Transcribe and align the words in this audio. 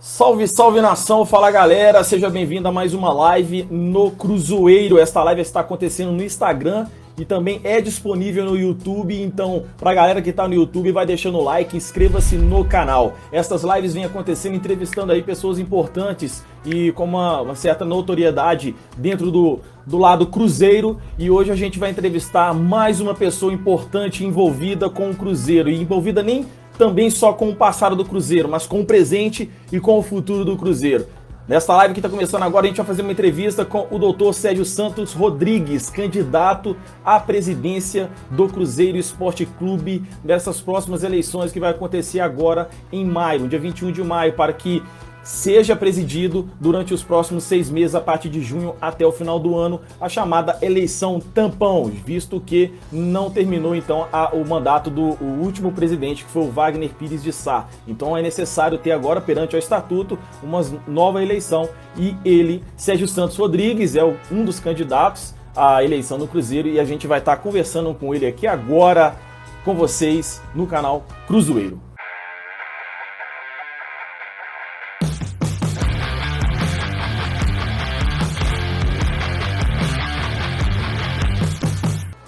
Salve, 0.00 0.48
salve 0.48 0.80
nação, 0.80 1.24
fala 1.24 1.52
galera, 1.52 2.02
seja 2.02 2.28
bem-vindo 2.28 2.66
a 2.66 2.72
mais 2.72 2.92
uma 2.94 3.12
live 3.12 3.62
no 3.70 4.10
Cruzeiro. 4.10 4.98
Esta 4.98 5.22
live 5.22 5.40
está 5.40 5.60
acontecendo 5.60 6.10
no 6.10 6.20
Instagram 6.20 6.88
e 7.16 7.24
também 7.24 7.60
é 7.62 7.80
disponível 7.80 8.44
no 8.44 8.56
YouTube. 8.56 9.14
Então, 9.22 9.66
pra 9.78 9.94
galera 9.94 10.20
que 10.20 10.32
tá 10.32 10.48
no 10.48 10.54
YouTube, 10.54 10.90
vai 10.90 11.06
deixando 11.06 11.38
o 11.38 11.44
like, 11.44 11.76
inscreva-se 11.76 12.34
no 12.34 12.64
canal. 12.64 13.14
Estas 13.30 13.62
lives 13.62 13.94
vêm 13.94 14.04
acontecendo 14.04 14.56
entrevistando 14.56 15.12
aí 15.12 15.22
pessoas 15.22 15.60
importantes 15.60 16.44
e 16.66 16.90
com 16.90 17.04
uma, 17.04 17.42
uma, 17.42 17.54
certa 17.54 17.84
notoriedade 17.84 18.74
dentro 18.96 19.30
do, 19.30 19.60
do 19.86 19.96
lado 19.96 20.26
Cruzeiro. 20.26 21.00
E 21.16 21.30
hoje 21.30 21.52
a 21.52 21.56
gente 21.56 21.78
vai 21.78 21.90
entrevistar 21.90 22.52
mais 22.52 23.00
uma 23.00 23.14
pessoa 23.14 23.52
importante 23.52 24.24
envolvida 24.24 24.90
com 24.90 25.10
o 25.10 25.14
Cruzeiro 25.14 25.70
e 25.70 25.80
envolvida 25.80 26.20
nem 26.20 26.44
também 26.78 27.10
só 27.10 27.32
com 27.32 27.50
o 27.50 27.56
passado 27.56 27.96
do 27.96 28.04
Cruzeiro, 28.04 28.48
mas 28.48 28.66
com 28.66 28.80
o 28.80 28.84
presente 28.84 29.50
e 29.72 29.80
com 29.80 29.98
o 29.98 30.02
futuro 30.02 30.44
do 30.44 30.56
Cruzeiro. 30.56 31.06
Nesta 31.46 31.76
live 31.76 31.92
que 31.92 32.00
está 32.00 32.08
começando 32.08 32.42
agora, 32.42 32.64
a 32.64 32.68
gente 32.68 32.78
vai 32.78 32.86
fazer 32.86 33.02
uma 33.02 33.12
entrevista 33.12 33.66
com 33.66 33.86
o 33.90 33.98
doutor 33.98 34.32
Sérgio 34.32 34.64
Santos 34.64 35.12
Rodrigues, 35.12 35.90
candidato 35.90 36.74
à 37.04 37.20
presidência 37.20 38.10
do 38.30 38.48
Cruzeiro 38.48 38.96
Esporte 38.96 39.44
Clube 39.44 40.02
nessas 40.24 40.62
próximas 40.62 41.04
eleições 41.04 41.52
que 41.52 41.60
vai 41.60 41.70
acontecer 41.70 42.20
agora 42.20 42.70
em 42.90 43.04
maio, 43.04 43.46
dia 43.46 43.58
21 43.58 43.92
de 43.92 44.02
maio, 44.02 44.32
para 44.32 44.54
que 44.54 44.82
seja 45.24 45.74
presidido 45.74 46.48
durante 46.60 46.92
os 46.94 47.02
próximos 47.02 47.44
seis 47.44 47.70
meses, 47.70 47.94
a 47.94 48.00
partir 48.00 48.28
de 48.28 48.42
junho 48.42 48.76
até 48.80 49.04
o 49.04 49.10
final 49.10 49.40
do 49.40 49.56
ano, 49.56 49.80
a 50.00 50.08
chamada 50.08 50.58
eleição 50.60 51.18
tampão, 51.18 51.86
visto 51.86 52.40
que 52.40 52.72
não 52.92 53.30
terminou 53.30 53.74
então 53.74 54.06
a, 54.12 54.34
o 54.34 54.46
mandato 54.46 54.90
do 54.90 55.14
o 55.14 55.40
último 55.42 55.72
presidente, 55.72 56.24
que 56.24 56.30
foi 56.30 56.42
o 56.42 56.50
Wagner 56.50 56.90
Pires 56.90 57.22
de 57.22 57.32
Sá. 57.32 57.66
Então 57.88 58.16
é 58.16 58.22
necessário 58.22 58.78
ter 58.78 58.92
agora, 58.92 59.20
perante 59.20 59.56
o 59.56 59.58
estatuto, 59.58 60.18
uma 60.42 60.60
nova 60.86 61.22
eleição 61.22 61.68
e 61.96 62.14
ele, 62.24 62.62
Sérgio 62.76 63.08
Santos 63.08 63.36
Rodrigues, 63.36 63.96
é 63.96 64.04
um 64.30 64.44
dos 64.44 64.60
candidatos 64.60 65.34
à 65.56 65.82
eleição 65.82 66.18
do 66.18 66.26
Cruzeiro 66.26 66.68
e 66.68 66.78
a 66.78 66.84
gente 66.84 67.06
vai 67.06 67.20
estar 67.20 67.36
conversando 67.38 67.94
com 67.94 68.14
ele 68.14 68.26
aqui 68.26 68.46
agora 68.46 69.16
com 69.64 69.74
vocês 69.74 70.42
no 70.54 70.66
canal 70.66 71.04
Cruzeiro. 71.26 71.93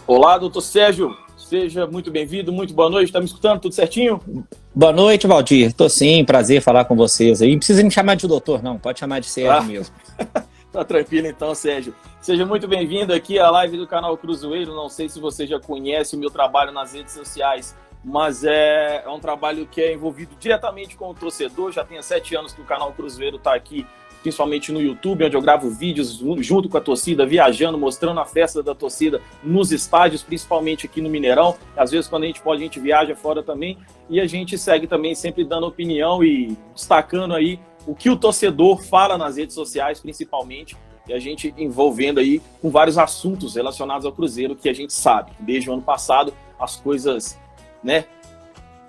Olá, 0.07 0.39
doutor 0.39 0.61
Sérgio. 0.61 1.17
Seja 1.37 1.85
muito 1.85 2.13
bem-vindo, 2.13 2.53
muito 2.53 2.73
boa 2.73 2.89
noite. 2.89 3.09
Está 3.09 3.19
me 3.19 3.27
escutando? 3.27 3.59
Tudo 3.59 3.75
certinho? 3.75 4.21
Boa 4.73 4.93
noite, 4.93 5.27
Valdir. 5.27 5.73
Tô 5.73 5.89
sim, 5.89 6.25
prazer 6.25 6.63
falar 6.63 6.85
com 6.85 6.95
vocês 6.95 7.43
aí. 7.43 7.51
Não 7.51 7.59
precisa 7.59 7.83
me 7.83 7.91
chamar 7.91 8.15
de 8.15 8.29
doutor, 8.29 8.63
não. 8.63 8.79
Pode 8.79 9.01
chamar 9.01 9.19
de 9.19 9.27
Sérgio 9.27 9.53
ah. 9.53 9.63
mesmo. 9.63 9.93
tá 10.71 10.85
tranquilo 10.85 11.27
então, 11.27 11.53
Sérgio. 11.57 11.93
Seja 12.21 12.47
muito 12.47 12.69
bem-vindo 12.69 13.13
aqui 13.13 13.37
à 13.41 13.51
live 13.51 13.79
do 13.79 13.87
canal 13.87 14.17
Cruzeiro. 14.17 14.77
Não 14.77 14.89
sei 14.89 15.09
se 15.09 15.19
você 15.19 15.45
já 15.45 15.59
conhece 15.59 16.15
o 16.15 16.19
meu 16.21 16.31
trabalho 16.31 16.71
nas 16.71 16.93
redes 16.93 17.13
sociais, 17.13 17.75
mas 18.05 18.45
é, 18.45 19.03
é 19.05 19.09
um 19.09 19.19
trabalho 19.19 19.67
que 19.67 19.81
é 19.81 19.93
envolvido 19.93 20.37
diretamente 20.39 20.95
com 20.95 21.11
o 21.11 21.15
torcedor. 21.15 21.73
Já 21.73 21.85
tem 21.85 22.01
sete 22.01 22.37
anos 22.37 22.53
que 22.53 22.61
o 22.61 22.65
canal 22.65 22.93
Cruzeiro 22.93 23.39
está 23.39 23.57
aqui 23.57 23.85
principalmente 24.27 24.73
no 24.73 24.81
YouTube, 24.83 25.25
onde 25.25 25.37
eu 25.37 25.41
gravo 25.41 25.71
vídeos 25.71 26.21
junto 26.41 26.69
com 26.69 26.77
a 26.77 26.81
torcida, 26.81 27.25
viajando, 27.25 27.79
mostrando 27.79 28.19
a 28.19 28.25
festa 28.25 28.61
da 28.61 28.75
torcida 28.75 29.23
nos 29.41 29.71
estádios, 29.71 30.21
principalmente 30.21 30.85
aqui 30.85 31.01
no 31.01 31.09
Mineirão. 31.09 31.57
Às 31.77 31.93
vezes, 31.93 32.09
quando 32.09 32.25
a 32.25 32.27
gente 32.27 32.41
pode, 32.41 32.61
a 32.61 32.65
gente 32.65 32.81
viaja 32.81 33.15
fora 33.15 33.41
também. 33.41 33.79
E 34.11 34.21
a 34.21 34.27
gente 34.27 34.59
segue 34.59 34.89
também 34.89 35.15
sempre 35.15 35.45
dando 35.45 35.65
opinião 35.69 36.25
e 36.25 36.59
destacando 36.75 37.37
aí 37.37 37.61
o 37.87 37.95
que 37.95 38.11
o 38.11 38.17
torcedor 38.17 38.83
fala 38.83 39.17
nas 39.17 39.37
redes 39.37 39.55
sociais, 39.55 40.01
principalmente. 40.01 40.77
E 41.09 41.13
a 41.13 41.21
gente 41.21 41.55
envolvendo 41.57 42.19
aí 42.19 42.43
com 42.61 42.69
vários 42.69 42.99
assuntos 42.99 43.55
relacionados 43.55 44.05
ao 44.05 44.11
Cruzeiro, 44.11 44.57
que 44.57 44.69
a 44.69 44.75
gente 44.75 44.93
sabe 44.93 45.31
que 45.37 45.43
desde 45.45 45.71
o 45.71 45.73
ano 45.73 45.83
passado 45.83 46.35
as 46.59 46.75
coisas, 46.75 47.39
né, 47.81 48.07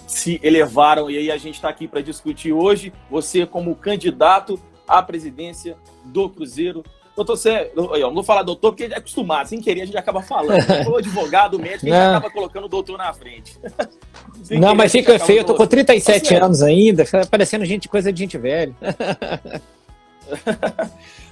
se 0.08 0.40
elevaram 0.42 1.12
e 1.12 1.18
aí 1.18 1.30
a 1.30 1.38
gente 1.38 1.56
está 1.56 1.70
aqui 1.70 1.88
para 1.88 2.02
discutir 2.02 2.52
hoje. 2.52 2.92
Você, 3.12 3.46
como 3.46 3.76
candidato 3.76 4.60
à 4.88 5.02
presidência 5.02 5.76
do 6.06 6.30
Cruzeiro. 6.30 6.84
Doutor 7.16 7.36
Sérgio, 7.36 7.96
eu 7.96 8.08
não 8.08 8.14
vou 8.14 8.24
falar 8.24 8.44
doutor 8.44 8.72
porque 8.72 8.84
é 8.84 8.98
acostumado, 8.98 9.48
sem 9.48 9.60
querer 9.60 9.82
a 9.82 9.86
gente 9.86 9.98
acaba 9.98 10.22
falando. 10.22 10.62
Falou 10.84 11.00
advogado, 11.00 11.58
médico, 11.58 11.88
a 11.88 11.90
gente 11.90 11.96
acaba 11.96 12.30
colocando 12.30 12.66
o 12.66 12.70
doutor 12.70 12.98
na 12.98 13.12
frente. 13.12 13.58
Sem 14.44 14.60
não, 14.60 14.76
mas 14.76 14.92
fica 14.92 15.18
feio, 15.18 15.40
eu 15.40 15.44
tô 15.44 15.56
com 15.56 15.66
37 15.66 16.36
anos 16.36 16.62
ainda, 16.62 17.04
parecendo 17.30 17.66
gente, 17.66 17.90
coisa 17.90 18.14
de 18.14 18.20
gente 18.20 18.38
velha. 18.38 18.74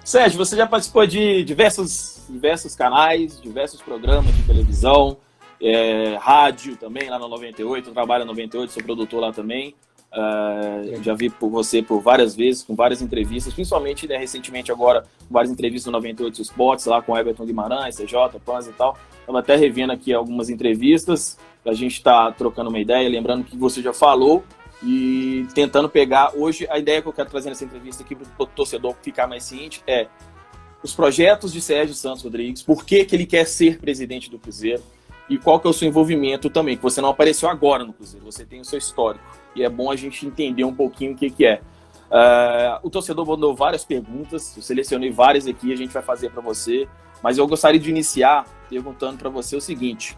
Sérgio, 0.04 0.38
você 0.38 0.56
já 0.56 0.68
participou 0.68 1.06
de 1.06 1.44
diversos, 1.44 2.26
diversos 2.28 2.76
canais, 2.76 3.40
diversos 3.40 3.82
programas 3.82 4.36
de 4.36 4.44
televisão, 4.44 5.18
é, 5.62 6.16
rádio 6.20 6.76
também, 6.76 7.10
lá 7.10 7.18
no 7.18 7.28
98, 7.28 7.90
eu 7.90 7.94
trabalho 7.94 8.26
no 8.26 8.32
98, 8.32 8.72
sou 8.72 8.84
produtor 8.84 9.22
lá 9.22 9.32
também. 9.32 9.74
Uh, 10.16 11.04
já 11.04 11.14
vi 11.14 11.30
por 11.30 11.50
você 11.50 11.82
por 11.82 12.00
várias 12.00 12.34
vezes, 12.34 12.64
com 12.64 12.74
várias 12.74 13.02
entrevistas, 13.02 13.54
principalmente 13.54 14.08
né, 14.08 14.16
recentemente 14.16 14.72
agora, 14.72 15.02
com 15.02 15.34
várias 15.34 15.52
entrevistas 15.52 15.88
no 15.88 15.98
98 15.98 16.42
Sports, 16.42 16.86
lá 16.86 17.02
com 17.02 17.18
Everton 17.18 17.46
Guimarães, 17.46 17.98
CJ, 17.98 18.40
Pans 18.46 18.66
e 18.66 18.72
tal. 18.72 18.98
Estamos 19.20 19.42
até 19.42 19.58
revendo 19.58 19.92
aqui 19.92 20.14
algumas 20.14 20.50
entrevistas, 20.50 21.38
a 21.66 21.74
gente 21.74 21.94
está 21.94 22.32
trocando 22.32 22.70
uma 22.70 22.80
ideia, 22.80 23.10
lembrando 23.10 23.44
que 23.44 23.58
você 23.58 23.82
já 23.82 23.92
falou 23.92 24.42
e 24.82 25.46
tentando 25.54 25.90
pegar. 25.90 26.32
Hoje, 26.34 26.66
a 26.70 26.80
ideia 26.80 27.02
que 27.02 27.10
eu 27.10 27.14
quero 27.14 27.30
trazer 27.30 27.50
nessa 27.50 27.66
entrevista 27.66 28.02
aqui 28.02 28.16
para 28.16 28.28
o 28.38 28.46
torcedor 28.46 28.96
ficar 29.02 29.28
mais 29.28 29.44
ciente 29.44 29.84
é 29.86 30.08
os 30.82 30.94
projetos 30.94 31.52
de 31.52 31.60
Sérgio 31.60 31.96
Santos 31.96 32.24
Rodrigues, 32.24 32.62
por 32.62 32.86
que, 32.86 33.04
que 33.04 33.16
ele 33.16 33.26
quer 33.26 33.46
ser 33.46 33.80
presidente 33.80 34.30
do 34.30 34.40
Cruzeiro 34.40 34.84
e 35.30 35.38
qual 35.38 35.60
que 35.60 35.68
é 35.68 35.70
o 35.70 35.74
seu 35.74 35.88
envolvimento 35.88 36.50
também, 36.50 36.78
que 36.78 36.84
você 36.84 37.02
não 37.02 37.10
apareceu 37.10 37.50
agora 37.50 37.84
no 37.84 37.94
Cruzeiro, 37.94 38.26
você 38.26 38.46
tem 38.46 38.62
o 38.62 38.66
seu 38.66 38.78
histórico 38.78 39.24
e 39.56 39.64
é 39.64 39.70
bom 39.70 39.90
a 39.90 39.96
gente 39.96 40.26
entender 40.26 40.64
um 40.64 40.74
pouquinho 40.74 41.14
o 41.14 41.16
que, 41.16 41.30
que 41.30 41.46
é. 41.46 41.62
Uh, 42.06 42.80
o 42.84 42.90
torcedor 42.90 43.26
mandou 43.26 43.56
várias 43.56 43.84
perguntas, 43.84 44.56
eu 44.56 44.62
selecionei 44.62 45.10
várias 45.10 45.48
aqui, 45.48 45.74
a 45.74 45.76
gente 45.76 45.92
vai 45.92 46.04
fazer 46.04 46.30
para 46.30 46.42
você, 46.42 46.88
mas 47.24 47.38
eu 47.38 47.48
gostaria 47.48 47.80
de 47.80 47.90
iniciar 47.90 48.46
perguntando 48.70 49.18
para 49.18 49.30
você 49.30 49.56
o 49.56 49.62
seguinte: 49.62 50.16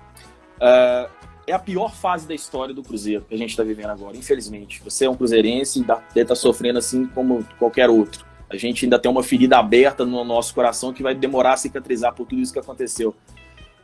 uh, 0.57 1.09
é 1.47 1.53
a 1.53 1.59
pior 1.59 1.95
fase 1.95 2.27
da 2.27 2.35
história 2.35 2.73
do 2.73 2.83
Cruzeiro 2.83 3.23
que 3.23 3.33
a 3.33 3.37
gente 3.37 3.51
está 3.51 3.63
vivendo 3.63 3.89
agora, 3.91 4.17
infelizmente. 4.17 4.81
Você 4.83 5.05
é 5.05 5.09
um 5.09 5.15
cruzeirense 5.15 5.79
e 5.79 5.83
deve 5.83 6.01
estar 6.09 6.25
tá 6.25 6.35
sofrendo 6.35 6.77
assim 6.77 7.05
como 7.07 7.45
qualquer 7.57 7.89
outro. 7.89 8.25
A 8.49 8.57
gente 8.57 8.85
ainda 8.85 8.99
tem 8.99 9.09
uma 9.09 9.23
ferida 9.23 9.57
aberta 9.57 10.05
no 10.05 10.23
nosso 10.25 10.53
coração 10.53 10.93
que 10.93 11.01
vai 11.01 11.15
demorar 11.15 11.53
a 11.53 11.57
cicatrizar 11.57 12.13
por 12.13 12.27
tudo 12.27 12.41
isso 12.41 12.51
que 12.51 12.59
aconteceu. 12.59 13.15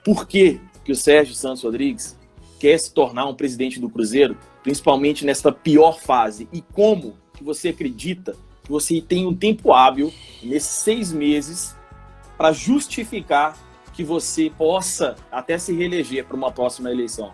Por 0.03 0.27
que, 0.27 0.59
que 0.83 0.91
o 0.91 0.95
Sérgio 0.95 1.33
Santos 1.33 1.63
Rodrigues 1.63 2.17
quer 2.59 2.77
se 2.77 2.93
tornar 2.93 3.25
um 3.27 3.35
presidente 3.35 3.79
do 3.79 3.89
Cruzeiro 3.89 4.37
principalmente 4.63 5.25
nesta 5.25 5.51
pior 5.51 5.99
fase? 5.99 6.47
E 6.51 6.61
como 6.61 7.15
que 7.33 7.43
você 7.43 7.69
acredita 7.69 8.35
que 8.63 8.71
você 8.71 9.01
tem 9.01 9.27
um 9.27 9.35
tempo 9.35 9.73
hábil 9.73 10.11
nesses 10.41 10.69
seis 10.69 11.11
meses 11.11 11.75
para 12.37 12.51
justificar 12.51 13.57
que 13.93 14.03
você 14.03 14.51
possa 14.57 15.15
até 15.31 15.57
se 15.57 15.73
reeleger 15.73 16.25
para 16.25 16.35
uma 16.35 16.51
próxima 16.51 16.89
eleição? 16.89 17.33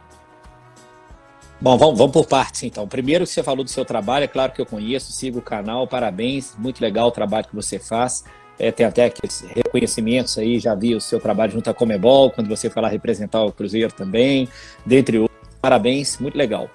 Bom, 1.62 1.78
vamos, 1.78 1.98
vamos 1.98 2.14
por 2.14 2.26
partes 2.26 2.64
então. 2.64 2.88
Primeiro, 2.88 3.28
você 3.28 3.44
falou 3.44 3.64
do 3.64 3.70
seu 3.70 3.84
trabalho, 3.84 4.24
é 4.24 4.28
claro 4.28 4.54
que 4.54 4.62
eu 4.62 4.66
conheço, 4.66 5.12
sigo 5.12 5.40
o 5.40 5.42
canal, 5.42 5.86
parabéns, 5.88 6.56
muito 6.58 6.82
legal 6.82 7.10
o 7.10 7.12
trabalho 7.12 7.48
que 7.48 7.56
você 7.56 7.78
faz. 7.78 8.24
É, 8.60 8.72
tem 8.72 8.86
até 8.86 9.06
aqueles 9.06 9.46
reconhecimentos 9.56 10.38
aí, 10.38 10.60
já 10.60 10.76
vi 10.76 10.94
o 10.94 11.02
seu 11.02 11.20
trabalho 11.20 11.54
junto 11.54 11.70
à 11.70 11.74
Comebol, 11.74 12.30
quando 12.30 12.48
você 12.48 12.70
foi 12.70 12.82
lá 12.82 12.90
representar 12.90 13.44
o 13.44 13.52
Cruzeiro 13.52 13.92
também, 13.92 14.48
dentre 14.86 15.18
outros. 15.18 15.40
Parabéns, 15.62 16.18
muito 16.20 16.38
legal. 16.38 16.70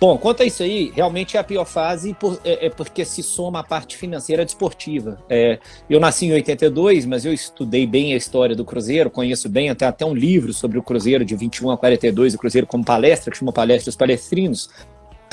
Bom, 0.00 0.16
quanto 0.16 0.42
a 0.42 0.46
isso 0.46 0.62
aí, 0.62 0.90
realmente 0.94 1.36
é 1.36 1.40
a 1.40 1.44
pior 1.44 1.66
fase 1.66 2.14
por, 2.14 2.40
é, 2.42 2.66
é, 2.66 2.70
porque 2.70 3.04
se 3.04 3.22
soma 3.22 3.60
a 3.60 3.62
parte 3.62 3.98
financeira 3.98 4.46
desportiva. 4.46 5.18
É, 5.28 5.58
eu 5.90 6.00
nasci 6.00 6.24
em 6.24 6.32
82, 6.32 7.04
mas 7.04 7.26
eu 7.26 7.34
estudei 7.34 7.86
bem 7.86 8.14
a 8.14 8.16
história 8.16 8.56
do 8.56 8.64
Cruzeiro, 8.64 9.10
conheço 9.10 9.46
bem 9.46 9.68
até, 9.68 9.84
até 9.84 10.06
um 10.06 10.14
livro 10.14 10.54
sobre 10.54 10.78
o 10.78 10.82
Cruzeiro 10.82 11.22
de 11.22 11.36
21 11.36 11.72
a 11.72 11.76
42, 11.76 12.32
o 12.32 12.38
Cruzeiro 12.38 12.66
como 12.66 12.82
palestra, 12.82 13.30
que 13.30 13.36
chama 13.36 13.52
Palestra 13.52 13.90
dos 13.90 13.96
Palestrinos. 13.96 14.70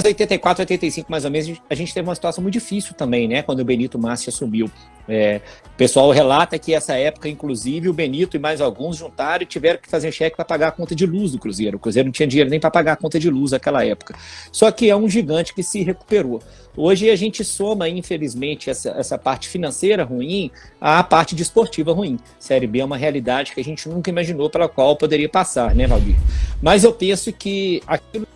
84, 0.05 0.61
85 0.61 1.11
mais 1.11 1.25
ou 1.25 1.31
menos, 1.31 1.59
a 1.69 1.75
gente 1.75 1.94
teve 1.94 2.07
uma 2.07 2.13
situação 2.13 2.41
muito 2.41 2.53
difícil 2.53 2.94
também, 2.94 3.27
né? 3.27 3.41
Quando 3.41 3.61
o 3.61 3.65
Benito 3.65 3.97
Massi 3.97 4.29
assumiu. 4.29 4.69
É, 5.09 5.41
o 5.65 5.77
pessoal 5.77 6.11
relata 6.11 6.59
que 6.59 6.73
essa 6.73 6.94
época, 6.95 7.29
inclusive, 7.29 7.88
o 7.88 7.94
Benito 7.94 8.35
e 8.35 8.39
mais 8.39 8.59
alguns 8.59 8.97
juntaram 8.97 9.44
e 9.44 9.45
tiveram 9.45 9.79
que 9.79 9.89
fazer 9.89 10.11
cheque 10.11 10.35
para 10.35 10.44
pagar 10.44 10.67
a 10.67 10.71
conta 10.71 10.94
de 10.94 11.05
luz 11.05 11.31
do 11.31 11.39
Cruzeiro. 11.39 11.77
O 11.77 11.79
Cruzeiro 11.79 12.07
não 12.07 12.11
tinha 12.11 12.27
dinheiro 12.27 12.49
nem 12.49 12.59
para 12.59 12.69
pagar 12.69 12.94
a 12.94 12.95
conta 12.95 13.19
de 13.19 13.29
luz 13.29 13.51
naquela 13.51 13.85
época. 13.85 14.15
Só 14.51 14.69
que 14.69 14.89
é 14.89 14.95
um 14.95 15.09
gigante 15.09 15.53
que 15.53 15.63
se 15.63 15.81
recuperou. 15.81 16.41
Hoje 16.75 17.09
a 17.09 17.15
gente 17.15 17.44
soma, 17.44 17.89
infelizmente, 17.89 18.69
essa, 18.69 18.89
essa 18.89 19.17
parte 19.17 19.47
financeira 19.47 20.03
ruim 20.03 20.51
à 20.79 21.01
parte 21.03 21.33
desportiva 21.33 21.91
ruim. 21.94 22.19
Série 22.38 22.67
B 22.67 22.79
é 22.79 22.85
uma 22.85 22.97
realidade 22.97 23.53
que 23.53 23.61
a 23.61 23.63
gente 23.63 23.88
nunca 23.89 24.09
imaginou 24.09 24.49
pela 24.49 24.67
qual 24.67 24.95
poderia 24.95 25.29
passar, 25.29 25.73
né, 25.73 25.88
Valdir? 25.88 26.15
Mas 26.61 26.83
eu 26.83 26.94
penso 26.94 27.31
que 27.31 27.81
aquilo 27.88 28.27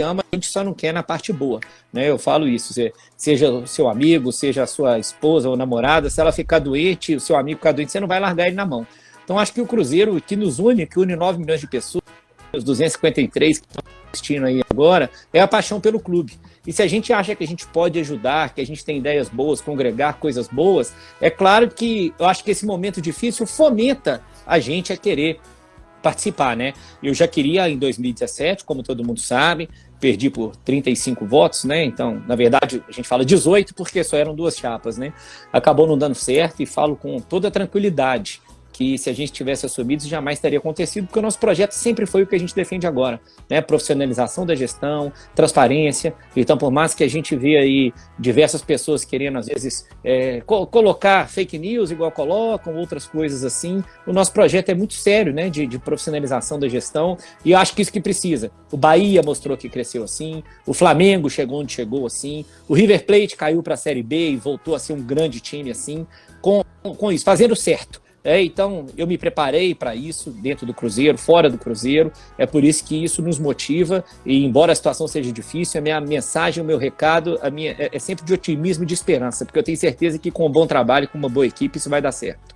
ama, 0.00 0.22
a 0.30 0.36
gente 0.36 0.46
só 0.46 0.62
não 0.62 0.74
quer 0.74 0.92
na 0.92 1.02
parte 1.02 1.32
boa. 1.32 1.60
Né? 1.92 2.08
Eu 2.08 2.18
falo 2.18 2.48
isso, 2.48 2.74
seja 3.16 3.66
seu 3.66 3.88
amigo, 3.88 4.32
seja 4.32 4.62
a 4.62 4.66
sua 4.66 4.98
esposa 4.98 5.48
ou 5.48 5.56
namorada, 5.56 6.08
se 6.10 6.20
ela 6.20 6.32
ficar 6.32 6.58
doente, 6.58 7.14
o 7.14 7.20
seu 7.20 7.36
amigo 7.36 7.58
ficar 7.58 7.72
doente, 7.72 7.92
você 7.92 8.00
não 8.00 8.08
vai 8.08 8.20
largar 8.20 8.46
ele 8.46 8.56
na 8.56 8.66
mão. 8.66 8.86
Então 9.24 9.38
acho 9.38 9.52
que 9.52 9.60
o 9.60 9.66
Cruzeiro, 9.66 10.20
que 10.20 10.36
nos 10.36 10.58
une, 10.58 10.86
que 10.86 10.98
une 10.98 11.14
9 11.14 11.38
milhões 11.38 11.60
de 11.60 11.66
pessoas, 11.66 12.04
os 12.52 12.64
253 12.64 13.58
que 13.58 13.66
estão 13.66 13.82
assistindo 14.10 14.46
aí 14.46 14.62
agora, 14.70 15.10
é 15.32 15.40
a 15.40 15.46
paixão 15.46 15.80
pelo 15.80 16.00
clube. 16.00 16.38
E 16.66 16.72
se 16.72 16.82
a 16.82 16.86
gente 16.86 17.12
acha 17.12 17.34
que 17.34 17.44
a 17.44 17.46
gente 17.46 17.66
pode 17.66 17.98
ajudar, 17.98 18.54
que 18.54 18.60
a 18.60 18.66
gente 18.66 18.84
tem 18.84 18.98
ideias 18.98 19.28
boas, 19.28 19.60
congregar 19.60 20.14
coisas 20.18 20.48
boas, 20.48 20.94
é 21.20 21.30
claro 21.30 21.68
que 21.68 22.14
eu 22.18 22.26
acho 22.26 22.42
que 22.42 22.50
esse 22.50 22.64
momento 22.64 23.00
difícil 23.00 23.46
fomenta 23.46 24.22
a 24.46 24.58
gente 24.58 24.92
a 24.92 24.96
querer 24.96 25.40
participar, 26.02 26.56
né? 26.56 26.72
Eu 27.02 27.12
já 27.14 27.26
queria 27.26 27.68
em 27.68 27.78
2017, 27.78 28.64
como 28.64 28.82
todo 28.82 29.04
mundo 29.04 29.20
sabe, 29.20 29.68
perdi 30.00 30.30
por 30.30 30.56
35 30.56 31.26
votos, 31.26 31.64
né? 31.64 31.84
Então, 31.84 32.22
na 32.26 32.36
verdade, 32.36 32.82
a 32.88 32.92
gente 32.92 33.06
fala 33.06 33.24
18 33.24 33.74
porque 33.74 34.02
só 34.04 34.16
eram 34.16 34.34
duas 34.34 34.56
chapas, 34.56 34.96
né? 34.96 35.12
Acabou 35.52 35.86
não 35.86 35.98
dando 35.98 36.14
certo 36.14 36.62
e 36.62 36.66
falo 36.66 36.96
com 36.96 37.18
toda 37.20 37.50
tranquilidade 37.50 38.40
que 38.78 38.96
se 38.96 39.10
a 39.10 39.12
gente 39.12 39.32
tivesse 39.32 39.66
assumido 39.66 40.02
isso 40.02 40.08
jamais 40.08 40.38
teria 40.38 40.60
acontecido, 40.60 41.06
porque 41.06 41.18
o 41.18 41.22
nosso 41.22 41.40
projeto 41.40 41.72
sempre 41.72 42.06
foi 42.06 42.22
o 42.22 42.26
que 42.28 42.36
a 42.36 42.38
gente 42.38 42.54
defende 42.54 42.86
agora, 42.86 43.20
né? 43.50 43.60
Profissionalização 43.60 44.46
da 44.46 44.54
gestão, 44.54 45.12
transparência. 45.34 46.14
Então, 46.36 46.56
por 46.56 46.70
mais 46.70 46.94
que 46.94 47.02
a 47.02 47.08
gente 47.08 47.34
vê 47.34 47.58
aí 47.58 47.92
diversas 48.16 48.62
pessoas 48.62 49.04
querendo, 49.04 49.36
às 49.36 49.46
vezes, 49.46 49.84
é, 50.04 50.42
co 50.42 50.64
colocar 50.64 51.28
fake 51.28 51.58
news 51.58 51.90
igual 51.90 52.12
colocam, 52.12 52.76
outras 52.76 53.04
coisas 53.04 53.44
assim, 53.44 53.82
o 54.06 54.12
nosso 54.12 54.32
projeto 54.32 54.68
é 54.68 54.74
muito 54.74 54.94
sério, 54.94 55.34
né? 55.34 55.50
De, 55.50 55.66
de 55.66 55.76
profissionalização 55.80 56.56
da 56.56 56.68
gestão, 56.68 57.18
e 57.44 57.50
eu 57.50 57.58
acho 57.58 57.74
que 57.74 57.82
isso 57.82 57.92
que 57.92 58.00
precisa. 58.00 58.52
O 58.70 58.76
Bahia 58.76 59.24
mostrou 59.24 59.56
que 59.56 59.68
cresceu 59.68 60.04
assim, 60.04 60.44
o 60.64 60.72
Flamengo 60.72 61.28
chegou 61.28 61.62
onde 61.62 61.72
chegou 61.72 62.06
assim, 62.06 62.44
o 62.68 62.74
River 62.74 63.04
Plate 63.04 63.34
caiu 63.34 63.60
para 63.60 63.74
a 63.74 63.76
Série 63.76 64.04
B 64.04 64.30
e 64.30 64.36
voltou 64.36 64.76
a 64.76 64.78
ser 64.78 64.92
um 64.92 65.02
grande 65.02 65.40
time 65.40 65.68
assim, 65.68 66.06
com, 66.40 66.62
com 66.96 67.10
isso, 67.10 67.24
fazendo 67.24 67.56
certo. 67.56 68.06
É, 68.28 68.42
então, 68.42 68.84
eu 68.94 69.06
me 69.06 69.16
preparei 69.16 69.74
para 69.74 69.94
isso 69.94 70.30
dentro 70.30 70.66
do 70.66 70.74
Cruzeiro, 70.74 71.16
fora 71.16 71.48
do 71.48 71.56
Cruzeiro. 71.56 72.12
É 72.36 72.44
por 72.44 72.62
isso 72.62 72.84
que 72.84 73.02
isso 73.02 73.22
nos 73.22 73.38
motiva. 73.38 74.04
E, 74.22 74.44
embora 74.44 74.70
a 74.70 74.74
situação 74.74 75.08
seja 75.08 75.32
difícil, 75.32 75.78
a 75.78 75.82
minha 75.82 75.98
mensagem, 75.98 76.62
o 76.62 76.66
meu 76.66 76.76
recado 76.76 77.38
a 77.40 77.48
minha, 77.48 77.74
é, 77.78 77.88
é 77.90 77.98
sempre 77.98 78.26
de 78.26 78.34
otimismo 78.34 78.84
e 78.84 78.86
de 78.86 78.92
esperança, 78.92 79.46
porque 79.46 79.58
eu 79.58 79.62
tenho 79.62 79.78
certeza 79.78 80.18
que 80.18 80.30
com 80.30 80.46
um 80.46 80.50
bom 80.50 80.66
trabalho, 80.66 81.08
com 81.08 81.16
uma 81.16 81.30
boa 81.30 81.46
equipe, 81.46 81.78
isso 81.78 81.88
vai 81.88 82.02
dar 82.02 82.12
certo. 82.12 82.54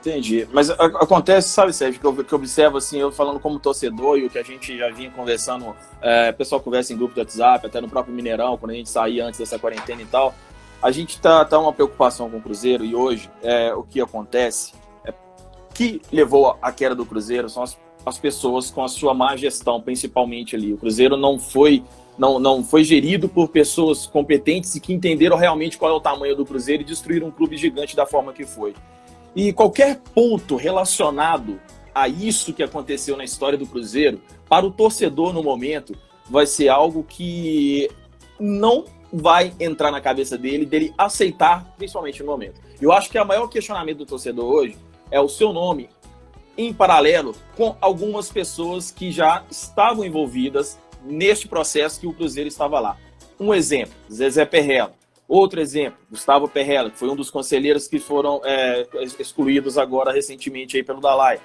Entendi. 0.00 0.46
Mas 0.52 0.68
acontece, 0.68 1.48
sabe, 1.48 1.72
Sérgio, 1.72 1.98
que 1.98 2.06
eu, 2.06 2.14
que 2.22 2.34
eu 2.34 2.38
observo 2.38 2.76
assim, 2.76 2.98
eu 2.98 3.10
falando 3.10 3.40
como 3.40 3.58
torcedor 3.58 4.18
e 4.18 4.26
o 4.26 4.28
que 4.30 4.38
a 4.38 4.42
gente 4.42 4.76
já 4.76 4.90
vinha 4.90 5.10
conversando, 5.10 5.74
é, 6.02 6.28
o 6.28 6.34
pessoal 6.34 6.60
conversa 6.60 6.92
em 6.92 6.98
grupo 6.98 7.14
de 7.14 7.20
WhatsApp, 7.20 7.66
até 7.66 7.80
no 7.80 7.88
próprio 7.88 8.14
Mineirão, 8.14 8.58
quando 8.58 8.72
a 8.72 8.74
gente 8.74 8.90
saía 8.90 9.24
antes 9.24 9.40
dessa 9.40 9.58
quarentena 9.58 10.02
e 10.02 10.06
tal 10.06 10.34
a 10.82 10.90
gente 10.90 11.20
tá, 11.20 11.44
tá 11.44 11.58
uma 11.58 11.72
preocupação 11.72 12.28
com 12.28 12.38
o 12.38 12.42
Cruzeiro 12.42 12.84
e 12.84 12.94
hoje 12.94 13.30
é, 13.42 13.72
o 13.72 13.84
que 13.84 14.00
acontece 14.00 14.72
é 15.04 15.14
que 15.72 16.02
levou 16.10 16.58
a 16.60 16.72
queda 16.72 16.94
do 16.94 17.06
Cruzeiro 17.06 17.48
são 17.48 17.62
as, 17.62 17.78
as 18.04 18.18
pessoas 18.18 18.70
com 18.70 18.82
a 18.82 18.88
sua 18.88 19.14
má 19.14 19.36
gestão, 19.36 19.80
principalmente 19.80 20.56
ali. 20.56 20.72
O 20.72 20.76
Cruzeiro 20.76 21.16
não 21.16 21.38
foi 21.38 21.84
não, 22.18 22.38
não 22.38 22.62
foi 22.62 22.84
gerido 22.84 23.26
por 23.26 23.48
pessoas 23.48 24.06
competentes 24.06 24.74
e 24.74 24.80
que 24.80 24.92
entenderam 24.92 25.36
realmente 25.36 25.78
qual 25.78 25.90
é 25.90 25.94
o 25.94 26.00
tamanho 26.00 26.36
do 26.36 26.44
Cruzeiro 26.44 26.82
e 26.82 26.84
destruíram 26.84 27.28
um 27.28 27.30
clube 27.30 27.56
gigante 27.56 27.96
da 27.96 28.04
forma 28.04 28.32
que 28.32 28.44
foi. 28.44 28.74
E 29.34 29.52
qualquer 29.52 29.98
ponto 30.14 30.56
relacionado 30.56 31.58
a 31.94 32.08
isso 32.08 32.52
que 32.52 32.62
aconteceu 32.62 33.16
na 33.16 33.24
história 33.24 33.56
do 33.56 33.66
Cruzeiro, 33.66 34.20
para 34.46 34.66
o 34.66 34.70
torcedor 34.70 35.32
no 35.32 35.42
momento, 35.42 35.94
vai 36.28 36.44
ser 36.44 36.68
algo 36.68 37.02
que 37.02 37.90
não 38.38 38.84
vai 39.12 39.52
entrar 39.60 39.90
na 39.90 40.00
cabeça 40.00 40.38
dele, 40.38 40.64
dele 40.64 40.94
aceitar, 40.96 41.74
principalmente 41.76 42.20
no 42.20 42.26
momento. 42.26 42.60
Eu 42.80 42.92
acho 42.92 43.10
que 43.10 43.18
o 43.18 43.24
maior 43.26 43.48
questionamento 43.48 43.98
do 43.98 44.06
torcedor 44.06 44.44
hoje 44.44 44.78
é 45.10 45.20
o 45.20 45.28
seu 45.28 45.52
nome 45.52 45.90
em 46.56 46.72
paralelo 46.72 47.34
com 47.56 47.76
algumas 47.80 48.30
pessoas 48.30 48.90
que 48.90 49.10
já 49.10 49.44
estavam 49.50 50.04
envolvidas 50.04 50.78
neste 51.04 51.48
processo 51.48 52.00
que 52.00 52.06
o 52.06 52.12
Cruzeiro 52.12 52.48
estava 52.48 52.80
lá. 52.80 52.96
Um 53.38 53.52
exemplo, 53.52 53.94
Zezé 54.10 54.44
Perrella. 54.44 54.94
Outro 55.28 55.60
exemplo, 55.60 55.98
Gustavo 56.10 56.48
Perrella, 56.48 56.90
que 56.90 56.98
foi 56.98 57.08
um 57.08 57.16
dos 57.16 57.30
conselheiros 57.30 57.88
que 57.88 57.98
foram 57.98 58.40
é, 58.44 58.86
excluídos 59.18 59.78
agora 59.78 60.12
recentemente 60.12 60.76
aí 60.76 60.82
pelo 60.82 61.00
Dalai. 61.00 61.40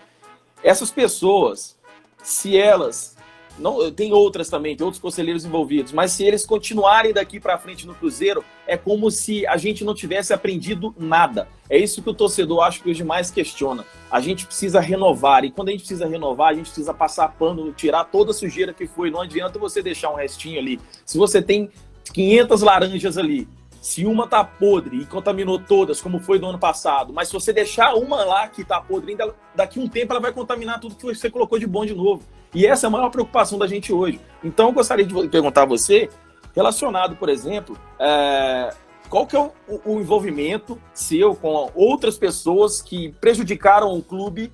Essas 0.64 0.92
pessoas, 0.92 1.78
se 2.22 2.58
elas 2.58 3.17
não, 3.58 3.92
tem 3.92 4.14
outras 4.14 4.50
também, 4.50 4.76
tem 4.76 4.86
outros 4.86 5.02
conselheiros 5.02 5.46
envolvidos, 5.46 5.92
mas 5.92 6.12
se 6.12 6.24
eles 6.24 6.46
continuarem 6.46 7.14
daqui 7.14 7.40
para 7.40 7.58
frente 7.58 7.88
no 7.88 7.96
Cruzeiro, 7.96 8.44
é 8.68 8.78
como 8.78 9.10
se 9.10 9.46
a 9.48 9.58
gente 9.58 9.84
não 9.84 9.96
tivesse 9.96 10.34
aprendido 10.34 10.94
nada. 10.98 11.48
É 11.70 11.78
isso 11.78 12.02
que 12.02 12.10
o 12.10 12.14
torcedor 12.14 12.64
acho 12.64 12.82
que 12.82 12.90
hoje 12.90 13.04
mais 13.04 13.32
questiona. 13.32 13.86
A 14.12 14.20
gente 14.22 14.46
precisa 14.46 14.80
renovar, 14.80 15.44
e 15.44 15.52
quando 15.52 15.70
a 15.70 15.72
gente 15.72 15.82
precisa 15.82 16.08
renovar, 16.08 16.52
a 16.52 16.54
gente 16.54 16.66
precisa 16.66 16.94
passar 16.94 17.30
pano, 17.30 17.74
tirar 17.74 18.06
toda 18.06 18.32
a 18.32 18.34
sujeira 18.34 18.74
que 18.74 18.88
foi. 18.88 19.10
Não 19.10 19.22
adianta 19.22 19.60
você 19.60 19.82
deixar 19.82 20.12
um 20.12 20.16
restinho 20.16 20.60
ali. 20.60 20.80
Se 21.06 21.18
você 21.18 21.42
tem 21.42 21.70
500 22.14 22.62
laranjas 22.62 23.18
ali, 23.18 23.48
se 23.82 24.06
uma 24.06 24.28
tá 24.28 24.44
podre 24.44 25.02
e 25.02 25.06
contaminou 25.06 25.60
todas, 25.60 26.02
como 26.02 26.20
foi 26.20 26.40
do 26.40 26.46
ano 26.46 26.60
passado, 26.60 27.14
mas 27.14 27.30
se 27.30 27.34
você 27.34 27.54
deixar 27.54 27.96
uma 27.96 28.24
lá 28.24 28.48
que 28.48 28.64
tá 28.64 28.82
podre, 28.82 29.12
ainda 29.12 29.34
daqui 29.56 29.80
um 29.80 29.88
tempo 29.88 30.12
ela 30.12 30.20
vai 30.20 30.34
contaminar 30.34 30.80
tudo 30.80 30.96
que 30.96 31.06
você 31.06 31.30
colocou 31.30 31.58
de 31.58 31.66
bom 31.66 31.86
de 31.86 31.94
novo. 31.94 32.24
E 32.54 32.66
essa 32.66 32.86
é 32.86 32.88
a 32.88 32.92
maior 32.92 33.10
preocupação 33.10 33.58
da 33.58 33.68
gente 33.68 33.92
hoje. 33.92 34.20
Então, 34.44 34.68
eu 34.68 34.74
gostaria 34.74 35.06
de 35.06 35.28
perguntar 35.28 35.64
a 35.64 35.66
você, 35.66 36.10
relacionado, 36.56 37.16
por 37.16 37.30
exemplo, 37.30 37.78
é, 38.00 38.74
qual 39.10 39.26
que 39.26 39.36
é 39.36 39.40
o, 39.40 39.52
o, 39.86 40.00
envolvimento 40.00 40.80
seu 40.94 41.36
com 41.36 41.72
outras 41.76 42.18
pessoas 42.18 42.82
que 42.82 43.14
prejudicaram 43.22 43.94
o 43.94 44.02
clube, 44.02 44.52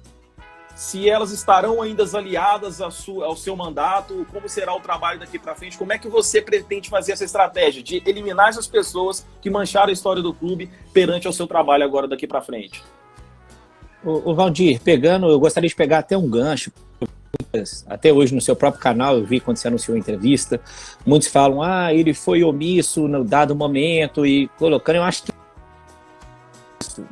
se 0.75 1.07
elas 1.07 1.31
estarão 1.31 1.81
ainda 1.81 2.03
aliadas 2.17 2.79
sua, 2.91 3.25
ao 3.25 3.35
seu 3.35 3.55
mandato, 3.55 4.25
como 4.31 4.49
será 4.49 4.75
o 4.75 4.79
trabalho 4.79 5.19
daqui 5.19 5.37
para 5.37 5.55
frente, 5.55 5.77
como 5.77 5.93
é 5.93 5.97
que 5.99 6.07
você 6.07 6.41
pretende 6.41 6.89
fazer 6.89 7.11
essa 7.11 7.23
estratégia 7.23 7.83
de 7.83 8.01
eliminar 8.05 8.49
essas 8.49 8.67
pessoas 8.67 9.25
que 9.39 9.49
mancharam 9.49 9.89
a 9.89 9.93
história 9.93 10.21
do 10.21 10.33
clube 10.33 10.69
perante 10.91 11.27
o 11.27 11.33
seu 11.33 11.45
trabalho 11.45 11.83
agora 11.83 12.07
daqui 12.07 12.25
para 12.25 12.41
frente? 12.41 12.83
O 14.03 14.35
Valdir, 14.35 14.81
pegando, 14.81 15.29
eu 15.29 15.39
gostaria 15.39 15.69
de 15.69 15.75
pegar 15.75 15.99
até 15.99 16.17
um 16.17 16.29
gancho 16.29 16.73
até 17.87 18.11
hoje 18.11 18.33
no 18.33 18.41
seu 18.41 18.55
próprio 18.55 18.81
canal, 18.81 19.17
eu 19.17 19.25
vi 19.25 19.39
quando 19.39 19.57
você 19.57 19.67
anunciou 19.67 19.95
a 19.95 19.99
entrevista, 19.99 20.59
muitos 21.05 21.27
falam, 21.27 21.61
ah, 21.61 21.93
ele 21.93 22.13
foi 22.13 22.43
omisso 22.43 23.07
no 23.07 23.23
dado 23.23 23.55
momento 23.55 24.25
e 24.25 24.47
colocando, 24.57 24.97
eu 24.97 25.03
acho 25.03 25.23
que 25.23 25.31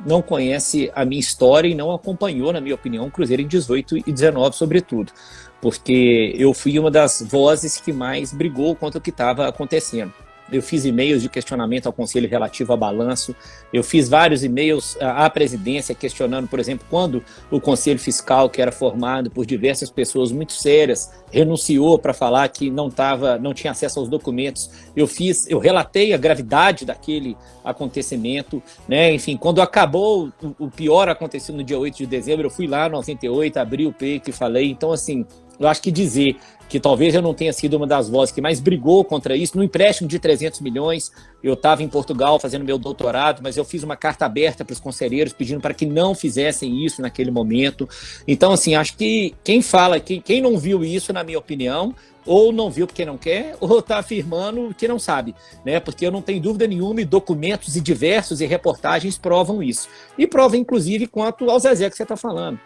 não 0.06 0.22
conhece 0.22 0.90
a 0.94 1.04
minha 1.04 1.20
história 1.20 1.68
e 1.68 1.74
não 1.74 1.92
acompanhou, 1.92 2.52
na 2.52 2.60
minha 2.60 2.74
opinião, 2.74 3.06
o 3.06 3.10
Cruzeiro 3.10 3.42
em 3.42 3.46
18 3.46 3.98
e 3.98 4.12
19, 4.12 4.56
sobretudo, 4.56 5.12
porque 5.60 6.34
eu 6.36 6.52
fui 6.52 6.78
uma 6.78 6.90
das 6.90 7.22
vozes 7.22 7.80
que 7.80 7.92
mais 7.92 8.32
brigou 8.32 8.74
contra 8.74 8.98
o 8.98 9.02
que 9.02 9.10
estava 9.10 9.48
acontecendo 9.48 10.12
eu 10.52 10.62
fiz 10.62 10.84
e-mails 10.84 11.22
de 11.22 11.28
questionamento 11.28 11.86
ao 11.86 11.92
Conselho 11.92 12.28
relativo 12.28 12.72
a 12.72 12.76
balanço, 12.76 13.34
eu 13.72 13.82
fiz 13.84 14.08
vários 14.08 14.42
e-mails 14.42 14.96
à 15.00 15.28
presidência 15.28 15.94
questionando, 15.94 16.48
por 16.48 16.58
exemplo, 16.58 16.86
quando 16.88 17.22
o 17.50 17.60
Conselho 17.60 17.98
Fiscal, 17.98 18.48
que 18.48 18.62
era 18.62 18.72
formado 18.72 19.30
por 19.30 19.44
diversas 19.44 19.90
pessoas 19.90 20.32
muito 20.32 20.52
sérias, 20.52 21.12
renunciou 21.30 21.98
para 21.98 22.14
falar 22.14 22.48
que 22.48 22.70
não 22.70 22.90
tava, 22.90 23.38
não 23.38 23.52
tinha 23.52 23.70
acesso 23.70 24.00
aos 24.00 24.08
documentos. 24.08 24.70
Eu 24.96 25.06
fiz, 25.06 25.48
eu 25.48 25.58
relatei 25.58 26.12
a 26.12 26.16
gravidade 26.16 26.84
daquele 26.84 27.36
acontecimento, 27.64 28.62
né? 28.88 29.12
Enfim, 29.12 29.36
quando 29.36 29.60
acabou 29.60 30.32
o, 30.58 30.70
pior 30.70 31.08
aconteceu 31.08 31.54
no 31.54 31.62
dia 31.62 31.78
8 31.78 31.98
de 31.98 32.06
dezembro, 32.06 32.46
eu 32.46 32.50
fui 32.50 32.66
lá 32.66 32.88
no 32.88 33.02
98, 33.02 33.58
abri 33.58 33.86
o 33.86 33.92
peito 33.92 34.30
e 34.30 34.32
falei. 34.32 34.70
Então, 34.70 34.92
assim, 34.92 35.26
eu 35.64 35.68
acho 35.68 35.82
que 35.82 35.90
dizer 35.90 36.36
que 36.72 36.80
talvez 36.80 37.14
eu 37.14 37.20
não 37.20 37.34
tenha 37.34 37.52
sido 37.52 37.76
uma 37.76 37.86
das 37.86 38.08
vozes 38.08 38.34
que 38.34 38.40
mais 38.40 38.58
brigou 38.58 39.04
contra 39.04 39.36
isso, 39.36 39.58
no 39.58 39.62
empréstimo 39.62 40.08
de 40.08 40.18
300 40.18 40.60
milhões, 40.60 41.12
eu 41.42 41.52
estava 41.52 41.82
em 41.82 41.88
Portugal 41.88 42.40
fazendo 42.40 42.64
meu 42.64 42.78
doutorado, 42.78 43.42
mas 43.42 43.58
eu 43.58 43.64
fiz 43.64 43.82
uma 43.82 43.94
carta 43.94 44.24
aberta 44.24 44.64
para 44.64 44.72
os 44.72 44.80
conselheiros 44.80 45.34
pedindo 45.34 45.60
para 45.60 45.74
que 45.74 45.84
não 45.84 46.14
fizessem 46.14 46.82
isso 46.82 47.02
naquele 47.02 47.30
momento. 47.30 47.86
Então, 48.26 48.52
assim, 48.52 48.74
acho 48.74 48.96
que 48.96 49.34
quem 49.44 49.60
fala, 49.60 50.00
quem, 50.00 50.40
não 50.40 50.56
viu 50.56 50.82
isso, 50.82 51.12
na 51.12 51.22
minha 51.22 51.38
opinião, 51.38 51.94
ou 52.24 52.52
não 52.52 52.70
viu 52.70 52.86
porque 52.86 53.04
não 53.04 53.18
quer, 53.18 53.54
ou 53.60 53.80
está 53.80 53.98
afirmando 53.98 54.74
que 54.74 54.88
não 54.88 54.98
sabe, 54.98 55.34
né? 55.66 55.78
Porque 55.78 56.06
eu 56.06 56.10
não 56.10 56.22
tenho 56.22 56.40
dúvida 56.40 56.66
nenhuma, 56.66 57.02
e 57.02 57.04
documentos 57.04 57.76
e 57.76 57.82
diversos 57.82 58.40
e 58.40 58.46
reportagens 58.46 59.18
provam 59.18 59.62
isso. 59.62 59.90
E 60.16 60.26
prova, 60.26 60.56
inclusive, 60.56 61.06
quanto 61.06 61.50
ao 61.50 61.58
Zezé 61.58 61.90
que 61.90 61.96
você 61.98 62.02
está 62.04 62.16
falando. 62.16 62.58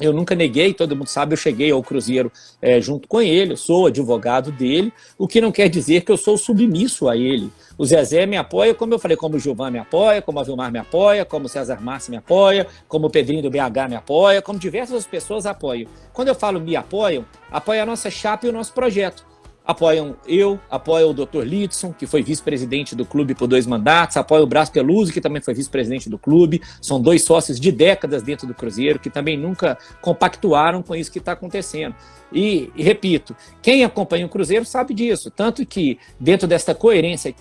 Eu 0.00 0.12
nunca 0.12 0.34
neguei, 0.34 0.72
todo 0.72 0.94
mundo 0.94 1.08
sabe, 1.08 1.32
eu 1.32 1.36
cheguei 1.36 1.72
ao 1.72 1.82
Cruzeiro 1.82 2.30
é, 2.62 2.80
junto 2.80 3.08
com 3.08 3.20
ele, 3.20 3.54
eu 3.54 3.56
sou 3.56 3.86
advogado 3.86 4.52
dele, 4.52 4.92
o 5.18 5.26
que 5.26 5.40
não 5.40 5.50
quer 5.50 5.68
dizer 5.68 6.02
que 6.02 6.12
eu 6.12 6.16
sou 6.16 6.38
submisso 6.38 7.08
a 7.08 7.16
ele. 7.16 7.50
O 7.76 7.84
Zezé 7.84 8.24
me 8.24 8.36
apoia, 8.36 8.74
como 8.74 8.94
eu 8.94 8.98
falei, 8.98 9.16
como 9.16 9.36
o 9.36 9.38
Gilvan 9.40 9.70
me 9.70 9.78
apoia, 9.78 10.22
como 10.22 10.38
a 10.38 10.44
Vilmar 10.44 10.70
me 10.70 10.78
apoia, 10.78 11.24
como 11.24 11.46
o 11.46 11.48
César 11.48 11.80
Márcio 11.80 12.12
me 12.12 12.16
apoia, 12.16 12.66
como 12.86 13.06
o 13.06 13.10
Pedrinho 13.10 13.42
do 13.42 13.50
BH 13.50 13.88
me 13.88 13.96
apoia, 13.96 14.40
como 14.40 14.58
diversas 14.58 15.06
pessoas 15.06 15.46
apoiam. 15.46 15.88
Quando 16.12 16.28
eu 16.28 16.34
falo 16.34 16.60
me 16.60 16.74
apoiam, 16.76 17.24
apoia 17.50 17.82
a 17.82 17.86
nossa 17.86 18.10
chapa 18.10 18.46
e 18.46 18.50
o 18.50 18.52
nosso 18.52 18.72
projeto. 18.72 19.27
Apoiam 19.68 20.16
eu, 20.26 20.58
apoiam 20.70 21.10
o 21.10 21.12
Dr. 21.12 21.42
Litson, 21.42 21.92
que 21.92 22.06
foi 22.06 22.22
vice-presidente 22.22 22.96
do 22.96 23.04
clube 23.04 23.34
por 23.34 23.46
dois 23.46 23.66
mandatos, 23.66 24.16
apoiam 24.16 24.44
o 24.44 24.46
Brás 24.46 24.70
Peluso, 24.70 25.12
que 25.12 25.20
também 25.20 25.42
foi 25.42 25.52
vice-presidente 25.52 26.08
do 26.08 26.18
clube. 26.18 26.62
São 26.80 26.98
dois 26.98 27.22
sócios 27.22 27.60
de 27.60 27.70
décadas 27.70 28.22
dentro 28.22 28.46
do 28.46 28.54
Cruzeiro, 28.54 28.98
que 28.98 29.10
também 29.10 29.36
nunca 29.36 29.76
compactuaram 30.00 30.82
com 30.82 30.96
isso 30.96 31.12
que 31.12 31.18
está 31.18 31.32
acontecendo. 31.32 31.94
E, 32.32 32.72
e, 32.74 32.82
repito, 32.82 33.36
quem 33.60 33.84
acompanha 33.84 34.24
o 34.24 34.30
Cruzeiro 34.30 34.64
sabe 34.64 34.94
disso. 34.94 35.30
Tanto 35.30 35.66
que, 35.66 35.98
dentro 36.18 36.48
desta 36.48 36.74
coerência, 36.74 37.34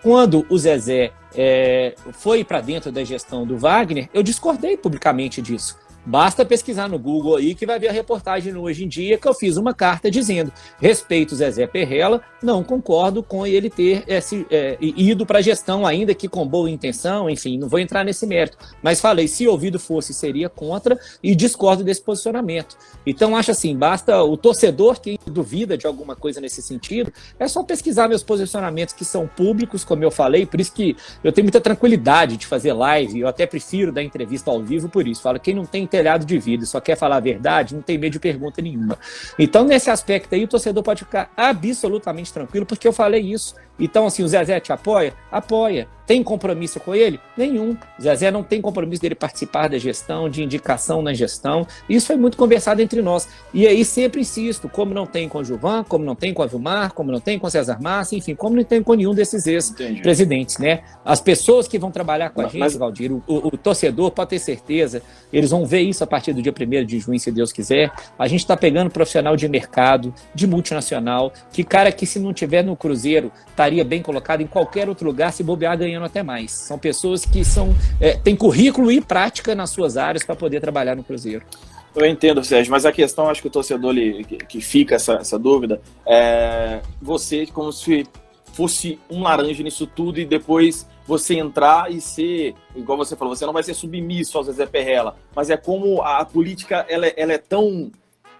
quando 0.00 0.46
o 0.48 0.56
Zezé 0.56 1.12
é, 1.34 1.96
foi 2.12 2.44
para 2.44 2.60
dentro 2.60 2.92
da 2.92 3.02
gestão 3.02 3.44
do 3.44 3.58
Wagner, 3.58 4.08
eu 4.14 4.22
discordei 4.22 4.76
publicamente 4.76 5.42
disso. 5.42 5.76
Basta 6.04 6.44
pesquisar 6.44 6.88
no 6.88 6.98
Google 6.98 7.36
aí 7.36 7.54
que 7.54 7.64
vai 7.64 7.78
ver 7.78 7.88
a 7.88 7.92
reportagem 7.92 8.52
no 8.52 8.62
Hoje 8.62 8.84
em 8.84 8.88
Dia 8.88 9.16
que 9.16 9.28
eu 9.28 9.34
fiz 9.34 9.56
uma 9.56 9.72
carta 9.72 10.10
dizendo: 10.10 10.52
respeito 10.80 11.36
Zezé 11.36 11.66
Perrella, 11.66 12.20
não 12.42 12.64
concordo 12.64 13.22
com 13.22 13.46
ele 13.46 13.70
ter 13.70 14.02
esse, 14.08 14.44
é, 14.50 14.76
ido 14.80 15.24
para 15.24 15.38
a 15.38 15.42
gestão, 15.42 15.86
ainda 15.86 16.12
que 16.14 16.28
com 16.28 16.46
boa 16.46 16.68
intenção, 16.68 17.30
enfim, 17.30 17.56
não 17.56 17.68
vou 17.68 17.78
entrar 17.78 18.04
nesse 18.04 18.26
mérito. 18.26 18.58
Mas 18.82 19.00
falei: 19.00 19.28
se 19.28 19.46
ouvido 19.46 19.78
fosse, 19.78 20.12
seria 20.12 20.48
contra 20.48 20.98
e 21.22 21.34
discordo 21.34 21.84
desse 21.84 22.02
posicionamento. 22.02 22.76
Então, 23.06 23.36
acho 23.36 23.52
assim: 23.52 23.76
basta 23.76 24.22
o 24.22 24.36
torcedor 24.36 25.00
que 25.00 25.18
duvida 25.26 25.78
de 25.78 25.86
alguma 25.86 26.16
coisa 26.16 26.40
nesse 26.40 26.60
sentido, 26.62 27.12
é 27.38 27.46
só 27.46 27.62
pesquisar 27.62 28.08
meus 28.08 28.24
posicionamentos 28.24 28.92
que 28.92 29.04
são 29.04 29.28
públicos, 29.28 29.84
como 29.84 30.02
eu 30.02 30.10
falei, 30.10 30.46
por 30.46 30.60
isso 30.60 30.72
que 30.72 30.96
eu 31.22 31.32
tenho 31.32 31.44
muita 31.44 31.60
tranquilidade 31.60 32.36
de 32.36 32.46
fazer 32.46 32.72
live, 32.72 33.20
eu 33.20 33.28
até 33.28 33.46
prefiro 33.46 33.92
dar 33.92 34.02
entrevista 34.02 34.50
ao 34.50 34.60
vivo 34.60 34.88
por 34.88 35.06
isso. 35.06 35.22
Falo: 35.22 35.38
quem 35.38 35.54
não 35.54 35.64
tem 35.64 35.86
telhado 35.92 36.24
de 36.24 36.38
vidro, 36.38 36.66
só 36.66 36.80
quer 36.80 36.96
falar 36.96 37.16
a 37.16 37.20
verdade, 37.20 37.74
não 37.74 37.82
tem 37.82 37.98
medo 37.98 38.14
de 38.14 38.18
pergunta 38.18 38.62
nenhuma. 38.62 38.98
Então, 39.38 39.62
nesse 39.62 39.90
aspecto 39.90 40.34
aí, 40.34 40.42
o 40.42 40.48
torcedor 40.48 40.82
pode 40.82 41.04
ficar 41.04 41.30
absolutamente 41.36 42.32
tranquilo, 42.32 42.64
porque 42.64 42.88
eu 42.88 42.94
falei 42.94 43.20
isso. 43.20 43.54
Então, 43.78 44.06
assim, 44.06 44.22
o 44.22 44.28
Zezé 44.28 44.60
te 44.60 44.72
apoia? 44.72 45.14
Apoia. 45.30 45.88
Tem 46.06 46.22
compromisso 46.22 46.80
com 46.80 46.94
ele? 46.94 47.18
Nenhum. 47.36 47.76
O 47.98 48.02
Zezé 48.02 48.30
não 48.30 48.42
tem 48.42 48.60
compromisso 48.60 49.00
dele 49.00 49.14
participar 49.14 49.68
da 49.68 49.78
gestão, 49.78 50.28
de 50.28 50.42
indicação 50.42 51.00
na 51.00 51.14
gestão. 51.14 51.66
Isso 51.88 52.08
foi 52.08 52.16
muito 52.16 52.36
conversado 52.36 52.82
entre 52.82 53.00
nós. 53.00 53.28
E 53.54 53.66
aí 53.66 53.84
sempre 53.84 54.20
insisto, 54.20 54.68
como 54.68 54.92
não 54.92 55.06
tem 55.06 55.28
com 55.28 55.38
o 55.38 55.44
Gilvan, 55.44 55.84
como 55.84 56.04
não 56.04 56.14
tem 56.14 56.34
com 56.34 56.42
a 56.42 56.46
Vilmar, 56.46 56.92
como 56.92 57.12
não 57.12 57.20
tem 57.20 57.38
com 57.38 57.46
o 57.46 57.50
César 57.50 57.80
Massa, 57.80 58.16
enfim, 58.16 58.34
como 58.34 58.56
não 58.56 58.64
tem 58.64 58.82
com 58.82 58.94
nenhum 58.94 59.14
desses 59.14 59.46
ex-presidentes, 59.46 60.58
né? 60.58 60.82
As 61.04 61.20
pessoas 61.20 61.68
que 61.68 61.78
vão 61.78 61.90
trabalhar 61.90 62.30
com 62.30 62.40
a 62.40 62.44
gente, 62.44 62.58
mas... 62.58 62.76
Valdir, 62.76 63.12
o, 63.12 63.22
o, 63.26 63.48
o, 63.48 63.56
torcedor 63.56 64.10
pode 64.10 64.30
ter 64.30 64.38
certeza, 64.38 65.02
eles 65.32 65.50
vão 65.50 65.64
ver 65.64 65.80
isso 65.80 66.02
a 66.02 66.06
partir 66.06 66.32
do 66.32 66.42
dia 66.42 66.52
1 66.52 66.84
de 66.84 66.98
junho, 66.98 67.18
se 67.18 67.30
Deus 67.30 67.52
quiser. 67.52 67.92
A 68.18 68.26
gente 68.26 68.40
está 68.40 68.56
pegando 68.56 68.90
profissional 68.90 69.36
de 69.36 69.48
mercado, 69.48 70.12
de 70.34 70.46
multinacional, 70.46 71.32
que 71.52 71.62
cara 71.62 71.92
que 71.92 72.06
se 72.06 72.18
não 72.18 72.32
tiver 72.32 72.64
no 72.64 72.76
Cruzeiro, 72.76 73.30
estaria 73.62 73.84
bem 73.84 74.02
colocado 74.02 74.40
em 74.40 74.46
qualquer 74.46 74.88
outro 74.88 75.06
lugar, 75.06 75.32
se 75.32 75.42
bobear 75.42 75.78
ganhando 75.78 76.04
até 76.04 76.22
mais. 76.22 76.50
São 76.50 76.78
pessoas 76.78 77.24
que 77.24 77.44
são 77.44 77.74
é, 78.00 78.16
têm 78.16 78.34
currículo 78.34 78.90
e 78.90 79.00
prática 79.00 79.54
nas 79.54 79.70
suas 79.70 79.96
áreas 79.96 80.24
para 80.24 80.34
poder 80.34 80.60
trabalhar 80.60 80.96
no 80.96 81.04
Cruzeiro. 81.04 81.44
Eu 81.94 82.06
entendo, 82.06 82.42
Sérgio, 82.42 82.72
mas 82.72 82.86
a 82.86 82.92
questão, 82.92 83.28
acho 83.28 83.42
que 83.42 83.48
o 83.48 83.50
torcedor 83.50 83.94
que, 83.94 84.38
que 84.48 84.60
fica 84.60 84.94
essa, 84.94 85.14
essa 85.14 85.38
dúvida, 85.38 85.80
é 86.06 86.80
você 87.00 87.46
como 87.46 87.70
se 87.70 88.06
fosse 88.52 88.98
um 89.10 89.22
laranja 89.22 89.62
nisso 89.62 89.86
tudo 89.86 90.18
e 90.18 90.24
depois 90.24 90.86
você 91.06 91.38
entrar 91.38 91.90
e 91.92 92.00
ser, 92.00 92.54
igual 92.74 92.96
você 92.96 93.14
falou, 93.14 93.34
você 93.34 93.44
não 93.44 93.52
vai 93.52 93.62
ser 93.62 93.74
submisso 93.74 94.38
ao 94.38 94.44
Zezé 94.44 94.66
Perrella, 94.66 95.16
mas 95.34 95.50
é 95.50 95.56
como 95.56 96.00
a 96.02 96.24
política 96.24 96.86
ela, 96.88 97.06
é, 97.06 97.14
ela 97.16 97.32
é 97.32 97.38
tão 97.38 97.90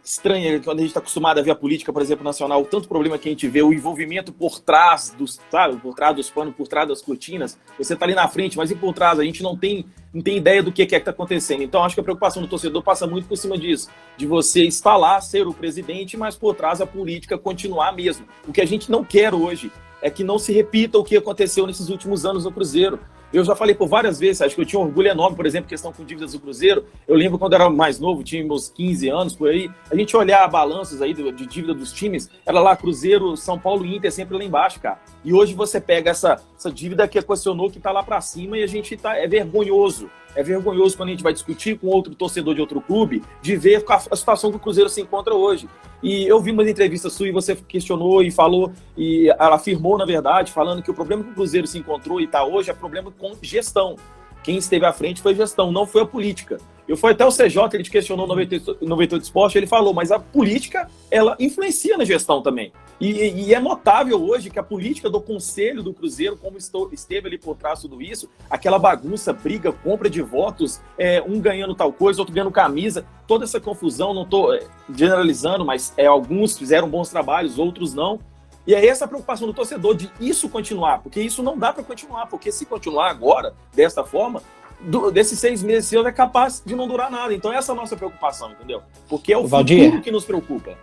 estranha 0.04 0.60
quando 0.60 0.78
a 0.78 0.80
gente 0.80 0.90
está 0.90 1.00
acostumado 1.00 1.38
a 1.38 1.42
ver 1.42 1.52
a 1.52 1.54
política, 1.54 1.92
por 1.92 2.02
exemplo, 2.02 2.24
nacional, 2.24 2.64
tanto 2.64 2.88
problema 2.88 3.16
que 3.18 3.28
a 3.28 3.32
gente 3.32 3.46
vê, 3.46 3.62
o 3.62 3.72
envolvimento 3.72 4.32
por 4.32 4.58
trás 4.58 5.14
dos, 5.16 5.40
sabe, 5.50 5.76
por 5.76 5.94
trás 5.94 6.16
dos 6.16 6.28
panos, 6.28 6.54
por 6.54 6.66
trás 6.66 6.88
das 6.88 7.00
cortinas. 7.00 7.58
Você 7.78 7.94
está 7.94 8.04
ali 8.04 8.14
na 8.14 8.26
frente, 8.28 8.56
mas 8.56 8.70
e 8.70 8.74
por 8.74 8.92
trás? 8.92 9.18
A 9.20 9.24
gente 9.24 9.42
não 9.42 9.56
tem, 9.56 9.86
não 10.12 10.20
tem 10.20 10.36
ideia 10.36 10.62
do 10.62 10.72
que 10.72 10.82
é 10.82 10.86
que 10.86 10.96
está 10.96 11.12
acontecendo. 11.12 11.62
Então, 11.62 11.84
acho 11.84 11.94
que 11.94 12.00
a 12.00 12.04
preocupação 12.04 12.42
do 12.42 12.48
torcedor 12.48 12.82
passa 12.82 13.06
muito 13.06 13.28
por 13.28 13.36
cima 13.36 13.56
disso, 13.56 13.88
de 14.16 14.26
você 14.26 14.64
estar 14.64 14.96
lá, 14.96 15.20
ser 15.20 15.46
o 15.46 15.54
presidente, 15.54 16.16
mas 16.16 16.36
por 16.36 16.54
trás 16.54 16.80
a 16.80 16.86
política 16.86 17.38
continuar 17.38 17.92
mesmo. 17.92 18.26
O 18.46 18.52
que 18.52 18.60
a 18.60 18.66
gente 18.66 18.90
não 18.90 19.04
quer 19.04 19.32
hoje 19.32 19.70
é 20.00 20.10
que 20.10 20.24
não 20.24 20.38
se 20.38 20.52
repita 20.52 20.98
o 20.98 21.04
que 21.04 21.16
aconteceu 21.16 21.66
nesses 21.66 21.88
últimos 21.88 22.26
anos 22.26 22.44
no 22.44 22.50
Cruzeiro. 22.50 22.98
Eu 23.32 23.42
já 23.44 23.56
falei 23.56 23.74
por 23.74 23.88
várias 23.88 24.20
vezes, 24.20 24.42
acho 24.42 24.54
que 24.54 24.60
eu 24.60 24.66
tinha 24.66 24.78
um 24.78 24.84
orgulho 24.84 25.08
enorme, 25.08 25.34
por 25.34 25.46
exemplo, 25.46 25.66
questão 25.66 25.90
com 25.90 26.04
dívidas 26.04 26.32
do 26.32 26.40
Cruzeiro. 26.40 26.84
Eu 27.08 27.16
lembro 27.16 27.38
quando 27.38 27.54
eu 27.54 27.60
era 27.60 27.70
mais 27.70 27.98
novo, 27.98 28.22
tinha 28.22 28.44
meus 28.44 28.68
15 28.68 29.08
anos 29.08 29.34
por 29.34 29.48
aí, 29.48 29.70
a 29.90 29.96
gente 29.96 30.14
olhar 30.14 30.46
balanços 30.48 31.00
aí 31.00 31.14
de, 31.14 31.46
dívida 31.46 31.72
dos 31.72 31.92
times, 31.92 32.28
era 32.44 32.60
lá 32.60 32.76
Cruzeiro, 32.76 33.34
São 33.36 33.58
Paulo 33.58 33.86
e 33.86 33.96
Inter 33.96 34.12
sempre 34.12 34.36
lá 34.36 34.44
embaixo, 34.44 34.80
cara. 34.80 35.00
E 35.24 35.32
hoje 35.32 35.54
você 35.54 35.80
pega 35.80 36.10
essa, 36.10 36.42
essa 36.56 36.70
dívida 36.70 37.08
que 37.08 37.18
equacionou 37.18 37.70
que 37.70 37.80
tá 37.80 37.90
lá 37.90 38.02
para 38.02 38.20
cima 38.20 38.58
e 38.58 38.62
a 38.62 38.66
gente 38.66 38.96
tá 38.98 39.16
é 39.16 39.26
vergonhoso. 39.26 40.10
É 40.34 40.42
vergonhoso 40.42 40.96
quando 40.96 41.10
a 41.10 41.12
gente 41.12 41.22
vai 41.22 41.32
discutir 41.32 41.78
com 41.78 41.88
outro 41.88 42.14
torcedor 42.14 42.54
de 42.54 42.60
outro 42.60 42.80
clube 42.80 43.22
de 43.42 43.56
ver 43.56 43.84
a 43.88 44.16
situação 44.16 44.50
que 44.50 44.56
o 44.56 44.60
Cruzeiro 44.60 44.88
se 44.88 45.00
encontra 45.00 45.34
hoje. 45.34 45.68
E 46.02 46.24
eu 46.24 46.40
vi 46.40 46.50
uma 46.50 46.68
entrevista 46.68 47.10
sua 47.10 47.28
e 47.28 47.32
você 47.32 47.54
questionou 47.54 48.22
e 48.22 48.30
falou, 48.30 48.72
e 48.96 49.28
ela 49.28 49.56
afirmou, 49.56 49.98
na 49.98 50.04
verdade, 50.04 50.50
falando 50.50 50.82
que 50.82 50.90
o 50.90 50.94
problema 50.94 51.22
que 51.22 51.30
o 51.30 51.34
Cruzeiro 51.34 51.66
se 51.66 51.78
encontrou 51.78 52.20
e 52.20 52.24
está 52.24 52.44
hoje 52.44 52.70
é 52.70 52.74
problema 52.74 53.12
com 53.12 53.36
gestão. 53.42 53.96
Quem 54.42 54.56
esteve 54.56 54.84
à 54.84 54.92
frente 54.92 55.22
foi 55.22 55.34
gestão, 55.34 55.70
não 55.70 55.86
foi 55.86 56.02
a 56.02 56.06
política. 56.06 56.58
Eu 56.88 56.96
fui 56.96 57.12
até 57.12 57.24
o 57.24 57.30
CJ, 57.30 57.56
ele 57.74 57.84
questionou 57.84 58.26
no 58.26 58.34
98, 58.34 58.84
98 58.84 59.22
Esporte, 59.22 59.56
ele 59.56 59.66
falou, 59.66 59.94
mas 59.94 60.10
a 60.10 60.18
política, 60.18 60.88
ela 61.10 61.36
influencia 61.38 61.96
na 61.96 62.04
gestão 62.04 62.42
também. 62.42 62.72
E, 63.00 63.46
e, 63.46 63.54
é 63.54 63.58
notável 63.58 64.22
hoje 64.22 64.50
que 64.50 64.58
a 64.58 64.62
política 64.62 65.10
do 65.10 65.20
conselho 65.20 65.82
do 65.82 65.92
Cruzeiro, 65.92 66.36
como 66.36 66.56
estou, 66.56 66.88
esteve 66.92 67.26
ali 67.26 67.38
por 67.38 67.56
trás 67.56 67.80
tudo 67.80 68.00
isso, 68.00 68.28
aquela 68.48 68.78
bagunça, 68.78 69.32
briga, 69.32 69.72
compra 69.72 70.08
de 70.08 70.22
votos, 70.22 70.80
é, 70.96 71.20
um 71.22 71.40
ganhando 71.40 71.74
tal 71.74 71.92
coisa, 71.92 72.20
outro 72.20 72.34
ganhando 72.34 72.52
camisa, 72.52 73.04
toda 73.26 73.44
essa 73.44 73.60
confusão, 73.60 74.14
não 74.14 74.22
estou 74.22 74.54
é, 74.54 74.60
generalizando, 74.94 75.64
mas 75.64 75.92
é, 75.96 76.06
alguns 76.06 76.56
fizeram 76.56 76.88
bons 76.88 77.08
trabalhos, 77.08 77.58
outros 77.58 77.92
não. 77.94 78.20
E 78.64 78.74
é 78.74 78.86
essa 78.86 79.08
preocupação 79.08 79.48
do 79.48 79.54
torcedor 79.54 79.96
de 79.96 80.08
isso 80.20 80.48
continuar, 80.48 81.02
porque 81.02 81.20
isso 81.20 81.42
não 81.42 81.58
dá 81.58 81.72
para 81.72 81.82
continuar, 81.82 82.26
porque 82.26 82.52
se 82.52 82.64
continuar 82.64 83.10
agora, 83.10 83.54
desta 83.74 84.04
forma, 84.04 84.40
do, 84.84 85.10
desses 85.10 85.38
seis 85.38 85.62
meses 85.62 85.86
seus 85.86 86.06
é 86.06 86.12
capaz 86.12 86.62
de 86.64 86.74
não 86.74 86.88
durar 86.88 87.10
nada. 87.10 87.34
Então 87.34 87.52
essa 87.52 87.72
é 87.72 87.74
a 87.74 87.76
nossa 87.76 87.96
preocupação, 87.96 88.52
entendeu? 88.52 88.82
Porque 89.08 89.32
é 89.32 89.38
o 89.38 89.46
Valdir, 89.46 89.84
futuro 89.84 90.02
que 90.02 90.10
nos 90.10 90.24
preocupa. 90.24 90.76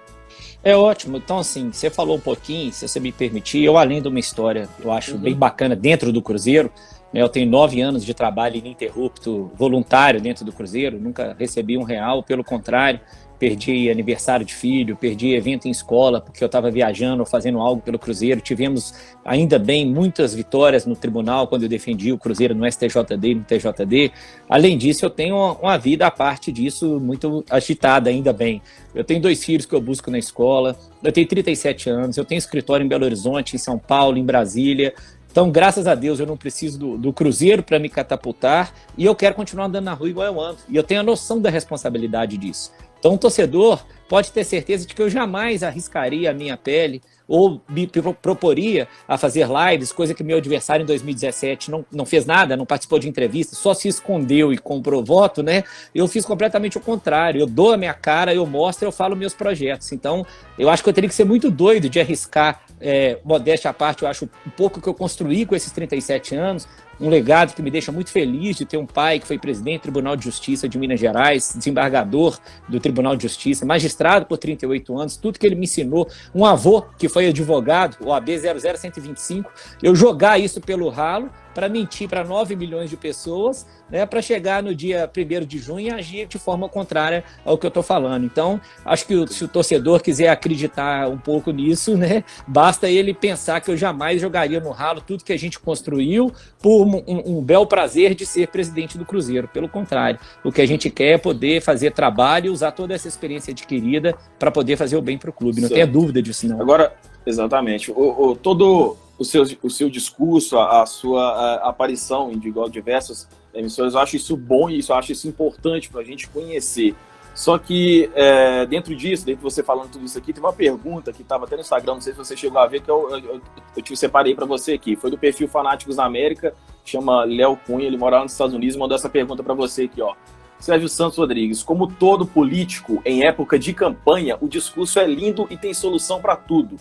É 0.63 0.75
ótimo. 0.75 1.17
Então, 1.17 1.39
assim, 1.39 1.71
você 1.71 1.89
falou 1.89 2.17
um 2.17 2.19
pouquinho, 2.19 2.71
se 2.73 2.87
você 2.87 2.99
me 2.99 3.11
permitir, 3.11 3.63
eu 3.63 3.77
além 3.77 4.01
de 4.01 4.07
uma 4.09 4.19
história, 4.19 4.67
eu 4.83 4.91
acho 4.91 5.13
uhum. 5.13 5.21
bem 5.21 5.33
bacana 5.33 5.75
dentro 5.75 6.11
do 6.11 6.21
Cruzeiro, 6.21 6.69
né, 7.13 7.21
eu 7.21 7.29
tenho 7.29 7.49
nove 7.49 7.81
anos 7.81 8.03
de 8.03 8.13
trabalho 8.13 8.57
ininterrupto, 8.57 9.51
voluntário 9.55 10.19
dentro 10.19 10.43
do 10.43 10.51
Cruzeiro, 10.51 10.99
nunca 10.99 11.35
recebi 11.39 11.77
um 11.77 11.83
real, 11.83 12.21
pelo 12.21 12.43
contrário, 12.43 12.99
perdi 13.39 13.89
aniversário 13.89 14.45
de 14.45 14.53
filho, 14.53 14.97
perdi 14.97 15.33
evento 15.33 15.67
em 15.67 15.71
escola 15.71 16.19
porque 16.19 16.43
eu 16.43 16.47
estava 16.47 16.69
viajando 16.69 17.21
ou 17.21 17.25
fazendo 17.25 17.59
algo 17.59 17.81
pelo 17.81 17.97
Cruzeiro. 17.97 18.41
Tivemos, 18.41 18.93
ainda 19.23 19.57
bem, 19.57 19.85
muitas 19.85 20.35
vitórias 20.35 20.85
no 20.85 20.95
tribunal 20.95 21.47
quando 21.47 21.63
eu 21.63 21.69
defendi 21.69 22.11
o 22.11 22.17
Cruzeiro 22.17 22.53
no 22.53 22.69
STJD 22.69 23.27
e 23.27 23.35
no 23.35 23.43
TJD. 23.45 24.11
Além 24.49 24.77
disso, 24.77 25.05
eu 25.05 25.09
tenho 25.09 25.53
uma 25.53 25.77
vida 25.77 26.05
à 26.05 26.11
parte 26.11 26.51
disso 26.51 26.99
muito 26.99 27.43
agitada, 27.49 28.09
ainda 28.09 28.33
bem. 28.33 28.61
Eu 28.93 29.03
tenho 29.03 29.21
dois 29.21 29.43
filhos 29.43 29.65
que 29.65 29.73
eu 29.73 29.79
busco 29.79 30.11
na 30.11 30.19
escola, 30.19 30.77
eu 31.01 31.11
tenho 31.11 31.27
37 31.27 31.89
anos, 31.89 32.17
eu 32.17 32.25
tenho 32.25 32.37
escritório 32.37 32.83
em 32.85 32.89
Belo 32.89 33.05
Horizonte, 33.05 33.55
em 33.55 33.59
São 33.59 33.79
Paulo, 33.79 34.17
em 34.17 34.25
Brasília. 34.25 34.93
Então, 35.31 35.51
graças 35.51 35.85
a 35.85 35.93
Deus, 35.93 36.19
eu 36.19 36.25
não 36.25 36.35
preciso 36.35 36.79
do, 36.79 36.97
do 36.97 37.13
Cruzeiro 37.13 37.61
para 37.61 37.77
me 37.77 37.87
catapultar 37.87 38.73
e 38.97 39.05
eu 39.05 39.15
quero 39.15 39.35
continuar 39.35 39.65
andando 39.65 39.85
na 39.85 39.93
rua 39.93 40.09
igual 40.09 40.27
eu 40.27 40.41
ando. 40.41 40.57
E 40.67 40.75
eu 40.75 40.83
tenho 40.83 41.01
a 41.01 41.03
noção 41.03 41.39
da 41.39 41.49
responsabilidade 41.49 42.35
disso. 42.37 42.71
Então, 42.99 43.13
o 43.13 43.17
torcedor 43.17 43.83
pode 44.09 44.31
ter 44.31 44.43
certeza 44.43 44.85
de 44.85 44.93
que 44.93 45.01
eu 45.01 45.09
jamais 45.09 45.63
arriscaria 45.63 46.31
a 46.31 46.33
minha 46.33 46.57
pele 46.57 47.01
ou 47.27 47.61
me 47.69 47.87
proporia 48.19 48.87
a 49.07 49.15
fazer 49.15 49.47
lives, 49.47 49.91
coisa 49.91 50.15
que 50.15 50.23
meu 50.23 50.39
adversário 50.39 50.81
em 50.81 50.85
2017 50.87 51.69
não, 51.69 51.85
não 51.91 52.03
fez 52.03 52.25
nada, 52.25 52.57
não 52.57 52.65
participou 52.65 52.97
de 52.97 53.07
entrevista, 53.07 53.55
só 53.55 53.71
se 53.75 53.87
escondeu 53.87 54.51
e 54.51 54.57
comprou 54.57 55.05
voto, 55.05 55.43
né? 55.43 55.63
Eu 55.93 56.07
fiz 56.07 56.25
completamente 56.25 56.79
o 56.79 56.81
contrário. 56.81 57.39
Eu 57.39 57.45
dou 57.45 57.71
a 57.71 57.77
minha 57.77 57.93
cara, 57.93 58.33
eu 58.33 58.47
mostro, 58.47 58.87
eu 58.87 58.91
falo 58.91 59.15
meus 59.15 59.35
projetos. 59.35 59.91
Então, 59.91 60.25
eu 60.57 60.71
acho 60.71 60.81
que 60.81 60.89
eu 60.89 60.93
teria 60.93 61.07
que 61.07 61.13
ser 61.13 61.25
muito 61.25 61.51
doido 61.51 61.87
de 61.87 61.99
arriscar, 61.99 62.63
é, 62.81 63.19
modéstia 63.23 63.69
à 63.69 63.73
parte, 63.73 64.01
eu 64.01 64.09
acho 64.09 64.25
um 64.25 64.49
pouco 64.49 64.81
que 64.81 64.87
eu 64.87 64.93
construí 64.93 65.45
com 65.45 65.55
esses 65.55 65.71
37 65.71 66.35
anos, 66.35 66.67
um 66.99 67.09
legado 67.09 67.53
que 67.53 67.61
me 67.61 67.71
deixa 67.71 67.91
muito 67.91 68.11
feliz 68.11 68.57
de 68.57 68.65
ter 68.65 68.77
um 68.77 68.85
pai 68.85 69.19
que 69.19 69.27
foi 69.27 69.37
presidente 69.37 69.79
do 69.79 69.83
Tribunal 69.83 70.15
de 70.15 70.25
Justiça 70.25 70.67
de 70.67 70.77
Minas 70.77 70.99
Gerais, 70.99 71.53
desembargador 71.55 72.37
do 72.67 72.79
Tribunal 72.79 73.15
de 73.15 73.23
Justiça, 73.23 73.65
magistrado 73.65 74.25
por 74.25 74.37
38 74.37 74.97
anos, 74.97 75.15
tudo 75.15 75.39
que 75.39 75.45
ele 75.45 75.55
me 75.55 75.63
ensinou, 75.63 76.09
um 76.33 76.45
avô 76.45 76.83
que 76.97 77.07
foi 77.07 77.27
advogado, 77.27 77.97
o 78.03 78.13
AB 78.13 78.37
00125, 78.37 79.51
eu 79.81 79.95
jogar 79.95 80.39
isso 80.39 80.59
pelo 80.59 80.89
ralo 80.89 81.29
para 81.59 81.67
mentir 81.67 82.07
para 82.07 82.23
9 82.23 82.55
milhões 82.55 82.89
de 82.89 82.95
pessoas, 82.95 83.67
né, 83.89 84.05
para 84.05 84.21
chegar 84.21 84.63
no 84.63 84.73
dia 84.73 85.11
1 85.13 85.45
de 85.45 85.59
junho 85.59 85.87
e 85.87 85.91
agir 85.91 86.25
de 86.25 86.39
forma 86.39 86.69
contrária 86.69 87.21
ao 87.43 87.57
que 87.57 87.65
eu 87.65 87.67
estou 87.67 87.83
falando. 87.83 88.25
Então, 88.25 88.61
acho 88.85 89.05
que 89.05 89.13
o, 89.13 89.27
se 89.27 89.43
o 89.43 89.47
torcedor 89.49 90.01
quiser 90.01 90.29
acreditar 90.29 91.09
um 91.09 91.17
pouco 91.17 91.51
nisso, 91.51 91.97
né, 91.97 92.23
basta 92.47 92.89
ele 92.89 93.13
pensar 93.13 93.59
que 93.59 93.69
eu 93.69 93.75
jamais 93.75 94.21
jogaria 94.21 94.61
no 94.61 94.71
ralo 94.71 95.01
tudo 95.01 95.21
que 95.21 95.33
a 95.33 95.37
gente 95.37 95.59
construiu 95.59 96.31
por 96.61 96.85
um, 96.85 97.03
um 97.25 97.41
bel 97.41 97.65
prazer 97.65 98.15
de 98.15 98.25
ser 98.25 98.47
presidente 98.47 98.97
do 98.97 99.03
Cruzeiro. 99.03 99.49
Pelo 99.49 99.67
contrário, 99.67 100.17
o 100.45 100.53
que 100.53 100.61
a 100.61 100.65
gente 100.65 100.89
quer 100.89 101.15
é 101.15 101.17
poder 101.17 101.61
fazer 101.61 101.91
trabalho 101.91 102.45
e 102.45 102.49
usar 102.49 102.71
toda 102.71 102.93
essa 102.93 103.09
experiência 103.09 103.51
adquirida 103.51 104.15
para 104.39 104.49
poder 104.49 104.77
fazer 104.77 104.95
o 104.95 105.01
bem 105.01 105.17
para 105.17 105.29
o 105.29 105.33
clube. 105.33 105.59
Não 105.59 105.67
certo. 105.67 105.73
tenha 105.73 105.87
dúvida 105.87 106.21
disso, 106.21 106.47
não. 106.47 106.61
Agora, 106.61 106.93
exatamente. 107.25 107.91
O, 107.91 108.29
o, 108.29 108.35
todo 108.37 108.95
o 109.19 109.25
seu, 109.25 109.43
o 109.61 109.69
seu 109.69 109.89
discurso, 109.89 110.57
a, 110.57 110.81
a 110.81 110.85
sua 110.85 111.21
a, 111.21 111.69
aparição 111.69 112.31
em 112.31 112.37
igual 112.47 112.69
diversas 112.69 113.27
emissoras, 113.53 113.93
eu 113.93 113.99
acho 113.99 114.15
isso 114.15 114.37
bom 114.37 114.69
e 114.69 114.79
isso, 114.79 114.93
eu 114.93 114.95
acho 114.95 115.11
isso 115.11 115.27
importante 115.27 115.89
para 115.89 115.99
a 115.99 116.03
gente 116.03 116.29
conhecer. 116.29 116.95
Só 117.35 117.57
que 117.57 118.09
é, 118.15 118.65
dentro 118.65 118.95
disso, 118.95 119.25
dentro 119.25 119.39
de 119.39 119.43
você 119.43 119.61
falando 119.61 119.91
tudo 119.91 120.05
isso 120.05 120.17
aqui, 120.17 120.33
tem 120.33 120.41
uma 120.41 120.53
pergunta 120.53 121.11
que 121.11 121.21
estava 121.21 121.45
até 121.45 121.55
no 121.55 121.61
Instagram, 121.61 121.95
não 121.95 122.01
sei 122.01 122.13
se 122.13 122.17
você 122.17 122.35
chegou 122.35 122.59
a 122.59 122.67
ver, 122.67 122.81
que 122.81 122.89
eu, 122.89 123.09
eu, 123.09 123.41
eu 123.75 123.83
te 123.83 123.95
separei 123.95 124.33
para 124.33 124.45
você 124.45 124.73
aqui. 124.73 124.95
Foi 124.95 125.11
do 125.11 125.17
perfil 125.17 125.47
Fanáticos 125.47 125.97
da 125.97 126.05
América, 126.05 126.53
chama 126.83 127.23
Léo 127.25 127.57
Cunha, 127.57 127.85
ele 127.85 127.97
mora 127.97 128.17
lá 128.17 128.23
nos 128.23 128.31
Estados 128.31 128.53
Unidos, 128.55 128.75
mandou 128.75 128.95
essa 128.95 129.09
pergunta 129.09 129.43
para 129.43 129.53
você 129.53 129.83
aqui, 129.83 130.01
ó. 130.01 130.15
Sérgio 130.59 130.89
Santos 130.89 131.17
Rodrigues, 131.17 131.63
como 131.63 131.87
todo 131.87 132.25
político 132.25 133.01
em 133.05 133.23
época 133.23 133.57
de 133.57 133.73
campanha, 133.73 134.37
o 134.41 134.47
discurso 134.47 134.99
é 134.99 135.05
lindo 135.05 135.47
e 135.49 135.55
tem 135.55 135.73
solução 135.73 136.19
para 136.19 136.35
tudo. 136.35 136.75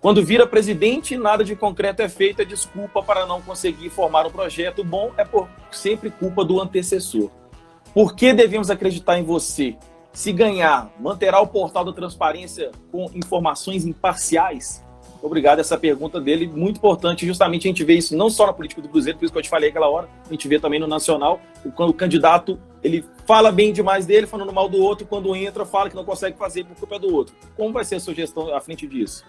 Quando 0.00 0.24
vira 0.24 0.46
presidente, 0.46 1.16
nada 1.16 1.42
de 1.42 1.56
concreto 1.56 2.02
é 2.02 2.08
feito, 2.08 2.40
é 2.40 2.44
desculpa 2.44 3.02
para 3.02 3.26
não 3.26 3.42
conseguir 3.42 3.90
formar 3.90 4.26
um 4.26 4.30
projeto 4.30 4.84
bom, 4.84 5.12
é 5.16 5.24
por 5.24 5.48
sempre 5.72 6.08
culpa 6.08 6.44
do 6.44 6.60
antecessor. 6.60 7.30
Por 7.92 8.14
que 8.14 8.32
devemos 8.32 8.70
acreditar 8.70 9.18
em 9.18 9.24
você? 9.24 9.76
Se 10.12 10.32
ganhar, 10.32 10.88
manterá 11.00 11.40
o 11.40 11.48
portal 11.48 11.84
da 11.84 11.92
transparência 11.92 12.70
com 12.92 13.10
informações 13.12 13.84
imparciais? 13.84 14.84
Obrigado, 15.20 15.58
essa 15.58 15.76
pergunta 15.76 16.20
dele, 16.20 16.46
muito 16.46 16.76
importante. 16.76 17.26
Justamente 17.26 17.66
a 17.66 17.70
gente 17.70 17.82
vê 17.82 17.94
isso 17.94 18.16
não 18.16 18.30
só 18.30 18.46
na 18.46 18.52
política 18.52 18.80
do 18.80 18.88
Cruzeiro, 18.88 19.18
por 19.18 19.24
isso 19.24 19.32
que 19.32 19.38
eu 19.38 19.42
te 19.42 19.48
falei 19.48 19.70
aquela 19.70 19.88
hora, 19.88 20.08
a 20.24 20.30
gente 20.30 20.46
vê 20.46 20.60
também 20.60 20.78
no 20.78 20.86
Nacional, 20.86 21.40
quando 21.74 21.90
o 21.90 21.94
candidato 21.94 22.56
ele 22.84 23.04
fala 23.26 23.50
bem 23.50 23.72
demais 23.72 24.06
dele, 24.06 24.28
falando 24.28 24.52
mal 24.52 24.68
do 24.68 24.78
outro, 24.78 25.04
quando 25.04 25.34
entra, 25.34 25.66
fala 25.66 25.90
que 25.90 25.96
não 25.96 26.04
consegue 26.04 26.38
fazer 26.38 26.64
por 26.64 26.76
culpa 26.76 27.00
do 27.00 27.12
outro. 27.12 27.34
Como 27.56 27.72
vai 27.72 27.84
ser 27.84 27.96
a 27.96 28.00
sugestão 28.00 28.54
à 28.54 28.60
frente 28.60 28.86
disso? 28.86 29.24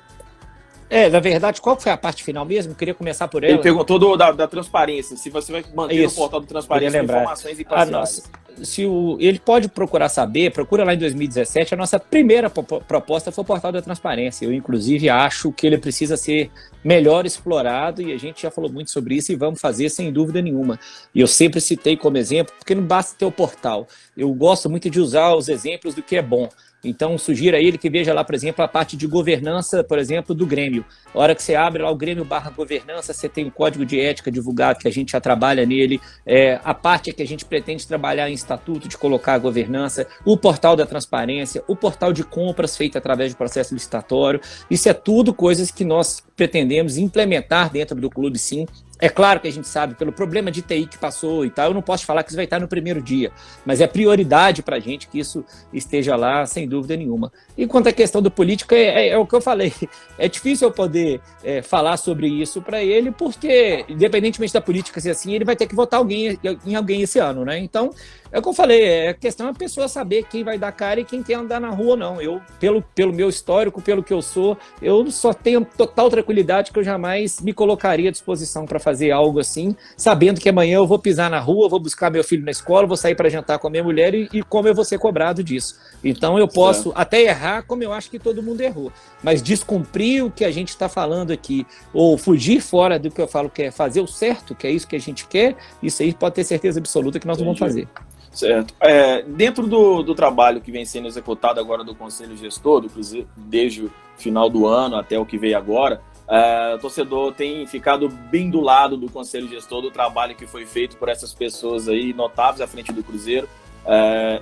É, 0.90 1.08
na 1.08 1.20
verdade, 1.20 1.62
qual 1.62 1.80
foi 1.80 1.92
a 1.92 1.98
parte 1.98 2.24
final 2.24 2.44
mesmo? 2.44 2.72
Eu 2.72 2.76
queria 2.76 2.96
começar 2.96 3.28
por 3.28 3.44
ela. 3.44 3.54
Ele 3.54 3.62
perguntou 3.62 4.00
do, 4.00 4.18
da, 4.18 4.32
da, 4.32 4.48
transparência, 4.48 5.16
se 5.16 5.30
você 5.30 5.52
vai 5.52 5.64
manter 5.74 5.96
Isso. 5.96 6.16
o 6.16 6.18
portal 6.18 6.40
do 6.40 6.48
transparência 6.48 7.00
com 7.00 7.06
informações 7.06 7.60
imparciais. 7.60 7.92
Nossa, 7.92 8.24
se 8.64 8.86
o, 8.86 9.18
ele 9.20 9.40
pode 9.40 9.70
procurar 9.70 10.10
saber, 10.10 10.52
procura 10.52 10.84
lá 10.84 10.94
em 10.94 10.98
2017, 10.98 11.74
a 11.74 11.78
nossa 11.78 12.00
primeira 12.00 12.50
proposta 12.50 13.32
foi 13.32 13.44
o 13.44 13.46
portal 13.46 13.72
da 13.72 13.82
transparência. 13.82 14.46
Eu, 14.46 14.54
inclusive, 14.54 15.10
acho 15.10 15.52
que 15.52 15.68
ele 15.68 15.78
precisa 15.78 16.18
ser 16.18 16.50
melhor 16.84 17.26
explorado 17.26 18.02
e 18.02 18.12
a 18.12 18.18
gente 18.18 18.42
já 18.42 18.52
falou 18.52 18.72
muito 18.72 18.90
sobre 18.92 19.16
isso 19.16 19.32
e 19.32 19.36
vamos 19.36 19.62
fazer 19.62 19.90
sem 19.90 20.12
dúvida 20.12 20.42
nenhuma. 20.42 20.80
E 21.14 21.22
eu 21.22 21.28
sempre 21.28 21.62
citei 21.62 21.96
como 21.96 22.18
exemplo, 22.18 22.54
porque 22.58 22.74
não 22.74 22.84
basta 22.84 23.16
ter 23.18 23.26
o 23.26 23.32
portal. 23.32 23.88
Eu 24.18 24.34
gosto 24.34 24.70
muito 24.70 24.90
de 24.90 25.00
usar 25.00 25.36
os 25.36 25.50
exemplos 25.50 25.94
do 25.94 26.02
que 26.02 26.16
é 26.16 26.22
bom. 26.22 26.50
Então, 26.84 27.18
sugiro 27.18 27.58
a 27.58 27.60
ele 27.60 27.78
que 27.78 27.90
veja 27.90 28.14
lá, 28.14 28.24
por 28.24 28.34
exemplo, 28.34 28.64
a 28.64 28.68
parte 28.68 28.96
de 28.96 29.06
governança, 29.06 29.84
por 29.84 30.00
exemplo, 30.00 30.34
do 30.34 30.46
Grêmio. 30.46 30.86
A 31.14 31.20
hora 31.20 31.36
que 31.36 31.44
você 31.44 31.56
abre 31.56 31.84
lá 31.84 31.92
o 31.92 31.96
Grêmio 31.96 32.24
barra 32.24 32.50
governança, 32.50 33.14
você 33.14 33.28
tem 33.28 33.46
um 33.46 33.50
código 33.50 33.86
de 33.86 34.00
ética 34.00 34.32
divulgado 34.32 34.80
que 34.80 34.88
a 34.88 34.92
gente 34.92 35.12
já 35.12 35.20
trabalha 35.20 35.66
nele. 35.66 36.00
É, 36.26 36.60
a 36.64 36.74
parte 36.74 37.10
é 37.10 37.14
que 37.14 37.22
a 37.22 37.28
gente 37.28 37.44
pretende 37.44 37.86
trabalhar 37.86 38.30
em 38.30 38.34
estatuto 38.34 38.88
de 38.88 38.98
colocar 38.98 39.34
a 39.34 39.40
governança, 39.40 40.08
o 40.24 40.38
portal 40.38 40.76
da 40.76 40.86
transparência, 40.86 41.64
o 41.68 41.76
portal 41.76 42.14
de 42.14 42.24
compras 42.24 42.78
feito 42.78 42.98
através 42.98 43.34
do 43.34 43.38
processo 43.38 43.74
licitatório. 43.74 44.40
Isso 44.72 44.88
é 44.88 44.94
tudo 44.94 45.34
coisas 45.34 45.72
que 45.72 45.84
nós 45.84 46.24
pretendemos 46.36 46.98
implementar 46.98 47.70
dentro 47.70 48.00
do 48.00 48.10
clube, 48.10 48.40
sim, 48.40 48.66
é 49.00 49.08
claro 49.08 49.40
que 49.40 49.48
a 49.48 49.52
gente 49.52 49.68
sabe, 49.68 49.96
pelo 49.96 50.12
problema 50.12 50.52
de 50.52 50.62
TI 50.62 50.86
que 50.86 50.98
passou 50.98 51.46
e 51.46 51.50
tal, 51.50 51.68
eu 51.68 51.74
não 51.74 51.82
posso 51.82 52.06
falar 52.06 52.22
que 52.24 52.30
isso 52.30 52.36
vai 52.36 52.46
estar 52.46 52.60
no 52.60 52.68
primeiro 52.68 53.02
dia, 53.02 53.32
mas 53.66 53.80
é 53.80 53.88
prioridade 53.88 54.62
para 54.62 54.76
a 54.76 54.80
gente 54.80 55.08
que 55.08 55.20
isso 55.20 55.46
esteja 55.72 56.16
lá, 56.16 56.46
sem 56.46 56.68
dúvida 56.68 56.98
nenhuma. 56.98 57.32
E 57.58 57.66
quanto 57.66 57.88
à 57.88 57.94
questão 57.94 58.22
do 58.22 58.30
político, 58.30 58.74
é, 58.74 59.08
é, 59.08 59.10
é 59.10 59.18
o 59.18 59.26
que 59.26 59.36
eu 59.36 59.42
falei. 59.42 59.74
É 60.18 60.28
difícil 60.28 60.68
eu 60.68 60.72
poder 60.74 61.22
é, 61.42 61.62
falar 61.62 61.96
sobre 61.96 62.28
isso 62.28 62.62
para 62.62 62.84
ele, 62.84 63.10
porque, 63.10 63.86
independentemente 63.88 64.52
da 64.52 64.60
política 64.60 65.00
ser 65.00 65.12
assim, 65.12 65.34
ele 65.34 65.46
vai 65.46 65.56
ter 65.56 65.66
que 65.66 65.74
votar 65.74 65.98
alguém, 65.98 66.38
em 66.66 66.76
alguém 66.76 67.02
esse 67.02 67.20
ano, 67.20 67.46
né? 67.46 67.58
Então, 67.58 67.90
é 68.32 68.38
o 68.38 68.42
que 68.42 68.48
eu 68.48 68.54
falei, 68.54 68.84
é 68.84 69.10
a 69.10 69.14
questão 69.14 69.48
é 69.48 69.50
a 69.50 69.54
pessoa 69.54 69.88
saber 69.88 70.24
quem 70.30 70.44
vai 70.44 70.58
dar 70.58 70.72
cara 70.72 71.00
e 71.00 71.06
quem 71.06 71.24
quer 71.24 71.34
andar 71.34 71.60
na 71.60 71.70
rua, 71.70 71.98
não. 71.98 72.22
Eu, 72.22 72.40
pelo, 72.60 72.82
pelo 72.82 73.12
meu 73.12 73.28
histórico, 73.28 73.82
pelo 73.82 74.04
que 74.04 74.14
eu 74.14 74.22
sou, 74.22 74.58
eu 74.82 75.10
só 75.10 75.34
tenho 75.34 75.66
total 75.66 76.10
tranquilidade 76.10 76.72
que 76.72 76.78
eu 76.78 76.84
jamais 76.84 77.42
me 77.42 77.54
colocaria 77.54 78.10
à 78.10 78.12
disposição 78.12 78.66
para 78.66 78.80
fazer 78.80 79.12
algo 79.12 79.40
assim, 79.40 79.76
sabendo 79.98 80.40
que 80.40 80.48
amanhã 80.48 80.78
eu 80.78 80.86
vou 80.86 81.00
pisar 81.00 81.30
na 81.30 81.40
rua, 81.40 81.68
vou 81.68 81.80
buscar 81.80 82.12
meu 82.12 82.24
filho 82.24 82.46
na 82.46 82.52
escola, 82.52 82.86
vou 82.86 82.98
sair 82.98 83.16
para 83.16 83.30
jantar 83.30 83.58
com 83.58 83.68
a 83.68 83.72
minha 83.72 83.84
mulher 83.84 84.14
e, 84.14 84.30
e, 84.32 84.44
como 84.44 84.68
eu 84.68 84.76
vou 84.76 84.86
ser 84.86 85.00
cobrado 85.00 85.44
disso. 85.44 85.80
Então 86.04 86.38
eu 86.38 86.48
posso 86.48 86.90
é. 86.90 86.94
até 86.96 87.22
errar 87.24 87.64
como 87.64 87.84
eu 87.84 87.92
acho 87.92 88.12
que 88.12 88.20
todo 88.20 88.44
mundo 88.44 88.62
errou, 88.62 88.92
mas 89.24 89.42
descumprir 89.42 90.24
o 90.24 90.30
que 90.30 90.46
a 90.46 90.52
gente 90.52 90.70
está 90.70 90.88
falando 90.88 91.32
aqui, 91.32 91.66
ou 91.92 92.18
fugir 92.18 92.62
fora 92.62 93.00
do 93.00 93.10
que 93.10 93.20
eu 93.20 93.28
falo 93.28 93.50
que 93.50 93.64
é 93.64 93.72
fazer 93.72 94.02
o 94.02 94.08
certo, 94.08 94.54
que 94.54 94.68
é 94.68 94.72
isso 94.72 94.88
que 94.88 94.96
a 94.96 95.00
gente 95.00 95.28
quer, 95.28 95.56
isso 95.82 96.04
aí 96.04 96.14
pode 96.14 96.36
ter 96.36 96.44
certeza 96.44 96.80
absoluta 96.80 97.20
que 97.20 97.26
nós 97.26 97.38
Entendi. 97.38 97.46
vamos 97.46 97.60
fazer. 97.60 97.88
Certo. 98.32 98.74
É, 98.80 99.24
dentro 99.24 99.68
do, 99.68 100.04
do 100.04 100.14
trabalho 100.14 100.62
que 100.62 100.72
vem 100.72 100.86
sendo 100.86 101.08
executado 101.08 101.60
agora 101.60 101.84
do 101.84 101.96
Conselho 101.96 102.38
Gestor, 102.38 102.82
do 102.82 102.90
Cruzeiro, 102.90 103.28
desde 103.36 103.86
o 103.86 103.92
final 104.18 104.50
do 104.50 104.68
ano 104.68 104.96
até 104.96 105.18
o 105.18 105.26
que 105.26 105.38
veio 105.38 105.58
agora, 105.58 106.02
é, 106.28 106.76
o 106.76 106.80
torcedor 106.80 107.34
tem 107.34 107.66
ficado 107.66 108.08
bem 108.08 108.50
do 108.50 108.62
lado 108.62 108.96
do 108.96 109.10
Conselho 109.10 109.48
Gestor, 109.48 109.82
do 109.82 109.90
trabalho 109.90 110.36
que 110.36 110.46
foi 110.46 110.66
feito 110.66 110.96
por 110.96 111.10
essas 111.10 111.34
pessoas 111.34 111.90
aí 111.90 112.14
notáveis 112.14 112.62
à 112.62 112.68
frente 112.68 112.94
do 112.94 113.04
Cruzeiro. 113.04 113.50
É, 113.86 114.42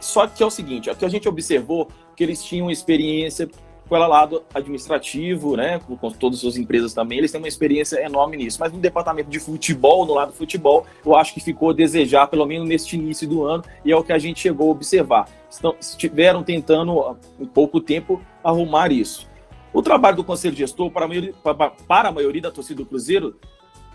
só 0.00 0.26
que 0.26 0.42
é 0.42 0.46
o 0.46 0.50
seguinte, 0.50 0.88
é 0.88 0.94
que 0.94 1.04
a 1.04 1.08
gente 1.08 1.28
observou 1.28 1.88
que 2.16 2.24
eles 2.24 2.42
tinham 2.42 2.70
experiência 2.70 3.48
pelo 3.88 4.06
lado 4.06 4.42
administrativo, 4.52 5.56
né, 5.56 5.80
com 5.80 6.10
todas 6.10 6.36
as 6.36 6.40
suas 6.42 6.56
empresas 6.56 6.92
também, 6.92 7.18
eles 7.18 7.32
têm 7.32 7.40
uma 7.40 7.48
experiência 7.48 8.04
enorme 8.04 8.36
nisso. 8.36 8.58
Mas 8.60 8.72
no 8.72 8.78
departamento 8.78 9.30
de 9.30 9.40
futebol, 9.40 10.04
no 10.04 10.14
lado 10.14 10.28
do 10.28 10.36
futebol, 10.36 10.86
eu 11.04 11.16
acho 11.16 11.32
que 11.32 11.40
ficou 11.40 11.70
a 11.70 11.72
desejar, 11.72 12.26
pelo 12.26 12.44
menos 12.46 12.68
neste 12.68 12.96
início 12.96 13.26
do 13.28 13.44
ano, 13.44 13.64
e 13.84 13.90
é 13.90 13.96
o 13.96 14.04
que 14.04 14.12
a 14.12 14.18
gente 14.18 14.40
chegou 14.40 14.68
a 14.68 14.72
observar. 14.72 15.28
Estão, 15.50 15.74
estiveram 15.80 16.42
tentando, 16.42 17.16
em 17.40 17.46
pouco 17.46 17.80
tempo, 17.80 18.20
arrumar 18.44 18.92
isso. 18.92 19.26
O 19.72 19.82
trabalho 19.82 20.16
do 20.16 20.24
Conselho 20.24 20.56
Gestor, 20.56 20.90
para 20.90 21.06
a 21.06 21.08
maioria, 21.08 21.34
para 21.86 22.08
a 22.08 22.12
maioria 22.12 22.42
da 22.42 22.50
torcida 22.50 22.82
do 22.82 22.86
Cruzeiro, 22.86 23.36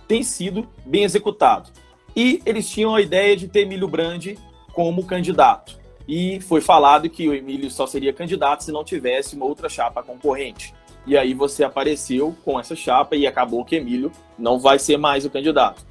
tem 0.08 0.24
sido 0.24 0.68
bem 0.86 1.04
executado. 1.04 1.70
E 2.16 2.42
eles 2.46 2.70
tinham 2.70 2.96
a 2.96 3.02
ideia 3.02 3.36
de 3.36 3.48
ter 3.48 3.62
Emílio 3.62 3.88
Brandi 3.88 4.38
como 4.72 5.06
candidato 5.06 5.83
e 6.08 6.40
foi 6.42 6.62
falado 6.62 7.10
que 7.10 7.28
o 7.28 7.34
Emílio 7.34 7.70
só 7.70 7.88
seria 7.88 8.14
candidato 8.14 8.64
se 8.64 8.72
não 8.72 8.84
tivesse 8.84 9.36
uma 9.36 9.46
outra 9.46 9.70
chapa 9.70 10.04
concorrente. 10.04 10.74
E 11.06 11.18
aí 11.18 11.34
você 11.34 11.64
apareceu 11.64 12.36
com 12.46 12.60
essa 12.60 12.76
chapa 12.76 13.16
e 13.16 13.28
acabou 13.28 13.66
que 13.66 13.76
Emílio 13.76 14.12
não 14.38 14.60
vai 14.60 14.80
ser 14.80 14.98
mais 14.98 15.26
o 15.26 15.30
candidato. 15.30 15.86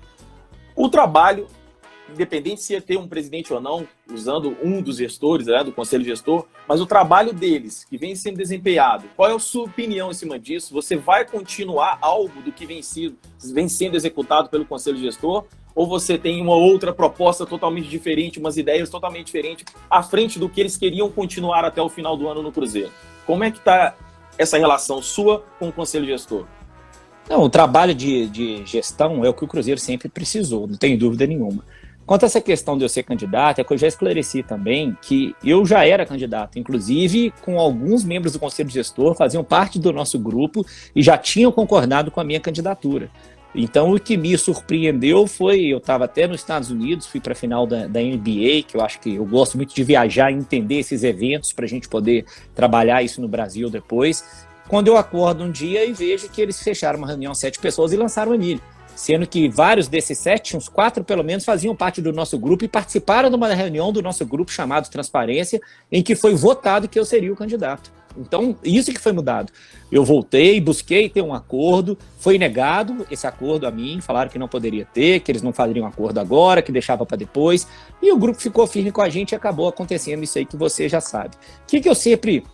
O 0.75 0.89
trabalho, 0.89 1.47
independente 2.11 2.63
se 2.63 2.73
ia 2.73 2.81
ter 2.81 2.97
um 2.97 3.07
presidente 3.07 3.53
ou 3.53 3.61
não, 3.61 3.87
usando 4.11 4.57
um 4.63 4.81
dos 4.81 4.97
gestores, 4.97 5.47
né, 5.47 5.63
do 5.63 5.73
conselho 5.73 6.05
gestor, 6.05 6.47
mas 6.67 6.81
o 6.81 6.87
trabalho 6.87 7.35
deles, 7.35 7.85
que 7.85 7.99
vem 7.99 8.15
sendo 8.15 8.39
desempenhado, 8.39 9.05
qual 9.15 9.31
é 9.31 9.35
a 9.35 9.39
sua 9.39 9.65
opinião 9.65 10.11
em 10.11 10.15
cima 10.15 10.39
disso? 10.39 10.73
Você 10.73 10.97
vai 10.97 11.27
continuar 11.27 11.99
algo 12.01 12.41
do 12.41 12.51
que 12.51 12.65
vem, 12.65 12.83
sido, 12.83 13.19
vem 13.53 13.69
sendo 13.69 13.97
executado 13.97 14.49
pelo 14.49 14.65
conselho 14.65 14.97
gestor? 14.97 15.45
Ou 15.75 15.87
você 15.87 16.19
tem 16.19 16.41
uma 16.41 16.55
outra 16.55 16.93
proposta 16.93 17.47
totalmente 17.47 17.89
diferente, 17.89 18.39
umas 18.39 18.57
ideias 18.57 18.91
totalmente 18.91 19.27
diferentes, 19.27 19.65
à 19.91 20.03
frente 20.03 20.39
do 20.39 20.49
que 20.49 20.61
eles 20.61 20.77
queriam 20.77 21.11
continuar 21.11 21.65
até 21.65 21.81
o 21.81 21.89
final 21.89 22.17
do 22.17 22.29
ano 22.29 22.43
no 22.43 22.53
Cruzeiro? 22.53 22.91
Como 23.27 23.45
é 23.45 23.51
que 23.51 23.59
está 23.59 23.95
essa 24.37 24.59
relação 24.59 25.01
sua 25.03 25.45
com 25.59 25.69
o 25.69 25.73
Conselho 25.73 26.07
Gestor? 26.07 26.45
Não, 27.29 27.43
o 27.43 27.49
trabalho 27.51 27.95
de, 27.95 28.27
de 28.27 28.67
gestão 28.67 29.25
é 29.25 29.29
o 29.29 29.35
que 29.35 29.45
o 29.45 29.49
Cruzeiro 29.49 29.81
sempre 29.81 30.09
precisou, 30.09 30.67
não 30.67 30.77
tem 30.77 30.97
dúvida 30.97 31.27
nenhuma. 31.27 31.65
Quanto 32.05 32.25
a 32.25 32.27
essa 32.27 32.41
questão 32.41 32.77
de 32.77 32.85
eu 32.85 32.89
ser 32.89 33.05
candidato, 33.05 33.61
é 33.61 33.65
que 33.65 33.73
eu 33.73 33.79
já 33.79 33.87
esclareci 33.87 34.43
também 34.43 34.97
que 35.01 35.37
eu 35.45 35.65
já 35.65 35.87
era 35.87 36.05
candidato, 36.05 36.59
inclusive 36.59 37.33
com 37.43 37.61
alguns 37.61 38.03
membros 38.03 38.33
do 38.33 38.41
Conselho 38.41 38.69
Gestor, 38.69 39.15
faziam 39.15 39.45
parte 39.45 39.79
do 39.79 39.93
nosso 39.93 40.19
grupo 40.19 40.67
e 40.97 41.03
já 41.03 41.17
tinham 41.17 41.53
concordado 41.53 42.11
com 42.11 42.21
a 42.21 42.25
minha 42.25 42.41
candidatura. 42.41 43.09
Então, 43.55 43.93
o 43.93 44.01
que 44.01 44.17
me 44.17 44.37
surpreendeu 44.39 45.27
foi, 45.27 45.67
eu 45.67 45.79
estava 45.79 46.07
até 46.07 46.27
nos 46.27 46.41
Estados 46.41 46.71
Unidos, 46.71 47.07
fui 47.07 47.21
para 47.21 47.33
a 47.33 47.37
final 47.37 47.67
da, 47.67 47.87
da, 47.87 48.01
NBA, 48.01 48.63
que 48.67 48.75
eu 48.75 48.81
acho 48.81 48.99
que 48.99 49.15
eu 49.15 49.25
gosto 49.27 49.59
muito 49.59 49.75
de 49.75 49.85
viajar 49.85 50.31
e 50.31 50.35
entender 50.35 50.77
esses 50.77 51.05
eventos 51.05 51.53
para 51.53 51.67
a 51.67 51.69
gente 51.69 51.87
poder 51.89 52.25
trabalhar 52.55 53.03
isso 53.03 53.21
no 53.21 53.29
Brasil 53.29 53.69
depois. 53.69 54.47
Quando 54.69 54.89
eu 54.89 54.97
acordo 54.97 55.45
um 55.45 55.51
dia 55.51 55.85
e 55.85 55.93
vejo 55.93 56.31
que 56.31 56.41
eles 56.41 56.63
fecharam 56.63 56.99
uma 56.99 57.07
reunião 57.07 57.35
sete 57.35 57.59
pessoas 57.59 57.93
e 57.93 57.97
lançaram 57.97 58.33
o 58.33 58.35
Emílio. 58.35 58.63
sendo 58.95 59.27
que 59.27 59.49
vários 59.49 59.89
desses 59.89 60.19
sete, 60.19 60.57
uns 60.57 60.69
quatro 60.69 61.03
pelo 61.03 61.25
menos, 61.25 61.45
faziam 61.45 61.75
parte 61.75 62.01
do 62.01 62.13
nosso 62.13 62.39
grupo 62.39 62.65
e 62.65 62.69
participaram 62.69 63.29
de 63.29 63.37
uma 63.37 63.53
reunião 63.53 63.93
do 63.93 64.03
nosso 64.03 64.25
grupo 64.25 64.51
chamado 64.51 64.89
Transparência, 64.89 65.61
em 65.91 66.03
que 66.03 66.15
foi 66.15 66.35
votado 66.35 66.89
que 66.89 66.99
eu 66.99 67.05
seria 67.05 67.33
o 67.33 67.37
candidato. 67.37 67.91
Então, 68.17 68.57
isso 68.63 68.93
que 68.93 69.01
foi 69.01 69.13
mudado. 69.13 69.53
Eu 69.91 70.05
voltei, 70.05 70.61
busquei 70.61 71.09
ter 71.09 71.23
um 71.23 71.35
acordo, 71.35 71.99
foi 72.19 72.39
negado 72.39 73.07
esse 73.11 73.27
acordo 73.27 73.67
a 73.67 73.71
mim, 73.71 74.01
falaram 74.01 74.31
que 74.31 74.39
não 74.39 74.49
poderia 74.49 74.87
ter, 74.87 75.21
que 75.21 75.31
eles 75.31 75.43
não 75.43 75.53
fariam 75.53 75.87
acordo 75.87 76.19
agora, 76.19 76.63
que 76.63 76.73
deixava 76.73 77.05
para 77.05 77.17
depois, 77.17 77.67
e 78.01 78.11
o 78.13 78.19
grupo 78.19 78.41
ficou 78.41 78.67
firme 78.67 78.91
com 78.91 79.03
a 79.03 79.09
gente 79.09 79.33
e 79.33 79.35
acabou 79.35 79.69
acontecendo 79.69 80.23
isso 80.23 80.39
aí 80.39 80.47
que 80.47 80.57
você 80.57 80.89
já 80.89 81.01
sabe. 81.01 81.37
O 81.65 81.67
que, 81.67 81.81
que 81.81 81.89
eu 81.89 81.95
sempre 81.95 82.45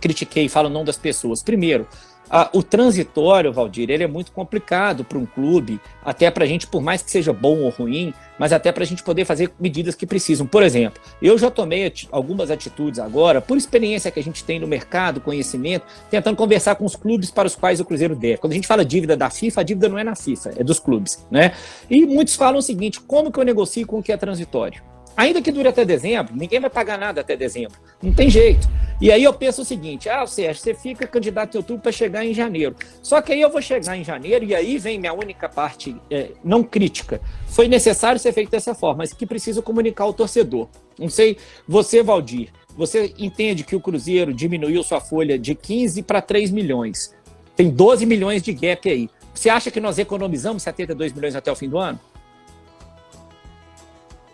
critiquei 0.00 0.46
e 0.46 0.48
falo 0.48 0.68
não 0.68 0.84
das 0.84 0.96
pessoas? 0.96 1.42
Primeiro, 1.42 1.86
ah, 2.30 2.48
o 2.52 2.62
transitório, 2.62 3.52
Valdir, 3.52 3.90
ele 3.90 4.04
é 4.04 4.06
muito 4.06 4.30
complicado 4.30 5.04
para 5.04 5.18
um 5.18 5.26
clube, 5.26 5.80
até 6.04 6.30
para 6.30 6.44
a 6.44 6.46
gente, 6.46 6.66
por 6.66 6.80
mais 6.80 7.02
que 7.02 7.10
seja 7.10 7.32
bom 7.32 7.58
ou 7.58 7.70
ruim, 7.70 8.14
mas 8.38 8.52
até 8.52 8.70
para 8.70 8.84
a 8.84 8.86
gente 8.86 9.02
poder 9.02 9.24
fazer 9.24 9.50
medidas 9.58 9.96
que 9.96 10.06
precisam. 10.06 10.46
Por 10.46 10.62
exemplo, 10.62 11.02
eu 11.20 11.36
já 11.36 11.50
tomei 11.50 11.92
algumas 12.12 12.50
atitudes 12.50 13.00
agora, 13.00 13.40
por 13.40 13.58
experiência 13.58 14.10
que 14.12 14.20
a 14.20 14.22
gente 14.22 14.44
tem 14.44 14.60
no 14.60 14.68
mercado, 14.68 15.20
conhecimento, 15.20 15.84
tentando 16.08 16.36
conversar 16.36 16.76
com 16.76 16.84
os 16.84 16.94
clubes 16.94 17.32
para 17.32 17.48
os 17.48 17.56
quais 17.56 17.80
o 17.80 17.84
Cruzeiro 17.84 18.14
deve. 18.14 18.36
Quando 18.36 18.52
a 18.52 18.56
gente 18.56 18.68
fala 18.68 18.84
dívida 18.84 19.16
da 19.16 19.28
FIFA, 19.28 19.60
a 19.60 19.64
dívida 19.64 19.88
não 19.88 19.98
é 19.98 20.04
na 20.04 20.14
FIFA, 20.14 20.52
é 20.56 20.62
dos 20.62 20.78
clubes, 20.78 21.26
né? 21.30 21.52
E 21.90 22.06
muitos 22.06 22.36
falam 22.36 22.60
o 22.60 22.62
seguinte: 22.62 23.00
como 23.00 23.32
que 23.32 23.40
eu 23.40 23.44
negocio 23.44 23.84
com 23.86 23.98
o 23.98 24.02
que 24.02 24.12
é 24.12 24.16
transitório? 24.16 24.89
Ainda 25.16 25.42
que 25.42 25.52
dure 25.52 25.68
até 25.68 25.84
dezembro, 25.84 26.34
ninguém 26.34 26.60
vai 26.60 26.70
pagar 26.70 26.98
nada 26.98 27.20
até 27.20 27.36
dezembro. 27.36 27.78
Não 28.02 28.12
tem 28.12 28.30
jeito. 28.30 28.68
E 29.00 29.10
aí 29.10 29.24
eu 29.24 29.32
penso 29.32 29.62
o 29.62 29.64
seguinte: 29.64 30.08
ah, 30.08 30.26
Sérgio, 30.26 30.62
você 30.62 30.74
fica 30.74 31.06
candidato 31.06 31.54
em 31.54 31.58
outubro 31.58 31.82
para 31.82 31.92
chegar 31.92 32.24
em 32.24 32.34
janeiro. 32.34 32.76
Só 33.02 33.20
que 33.20 33.32
aí 33.32 33.40
eu 33.40 33.50
vou 33.50 33.62
chegar 33.62 33.96
em 33.96 34.04
janeiro 34.04 34.44
e 34.44 34.54
aí 34.54 34.78
vem 34.78 34.98
minha 34.98 35.12
única 35.12 35.48
parte 35.48 35.96
é, 36.10 36.30
não 36.44 36.62
crítica. 36.62 37.20
Foi 37.46 37.66
necessário 37.68 38.20
ser 38.20 38.32
feito 38.32 38.50
dessa 38.50 38.74
forma, 38.74 38.98
mas 38.98 39.12
que 39.12 39.26
preciso 39.26 39.62
comunicar 39.62 40.04
ao 40.04 40.12
torcedor. 40.12 40.68
Não 40.98 41.08
sei, 41.08 41.38
você, 41.66 42.02
Valdir, 42.02 42.50
você 42.76 43.14
entende 43.18 43.64
que 43.64 43.74
o 43.74 43.80
Cruzeiro 43.80 44.34
diminuiu 44.34 44.82
sua 44.82 45.00
folha 45.00 45.38
de 45.38 45.54
15 45.54 46.02
para 46.02 46.20
3 46.20 46.50
milhões. 46.50 47.14
Tem 47.56 47.68
12 47.68 48.06
milhões 48.06 48.42
de 48.42 48.52
gap 48.52 48.88
aí. 48.88 49.08
Você 49.34 49.48
acha 49.48 49.70
que 49.70 49.80
nós 49.80 49.98
economizamos 49.98 50.62
72 50.62 51.12
milhões 51.12 51.34
até 51.34 51.50
o 51.50 51.56
fim 51.56 51.68
do 51.68 51.78
ano? 51.78 51.98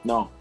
Não. 0.05 0.36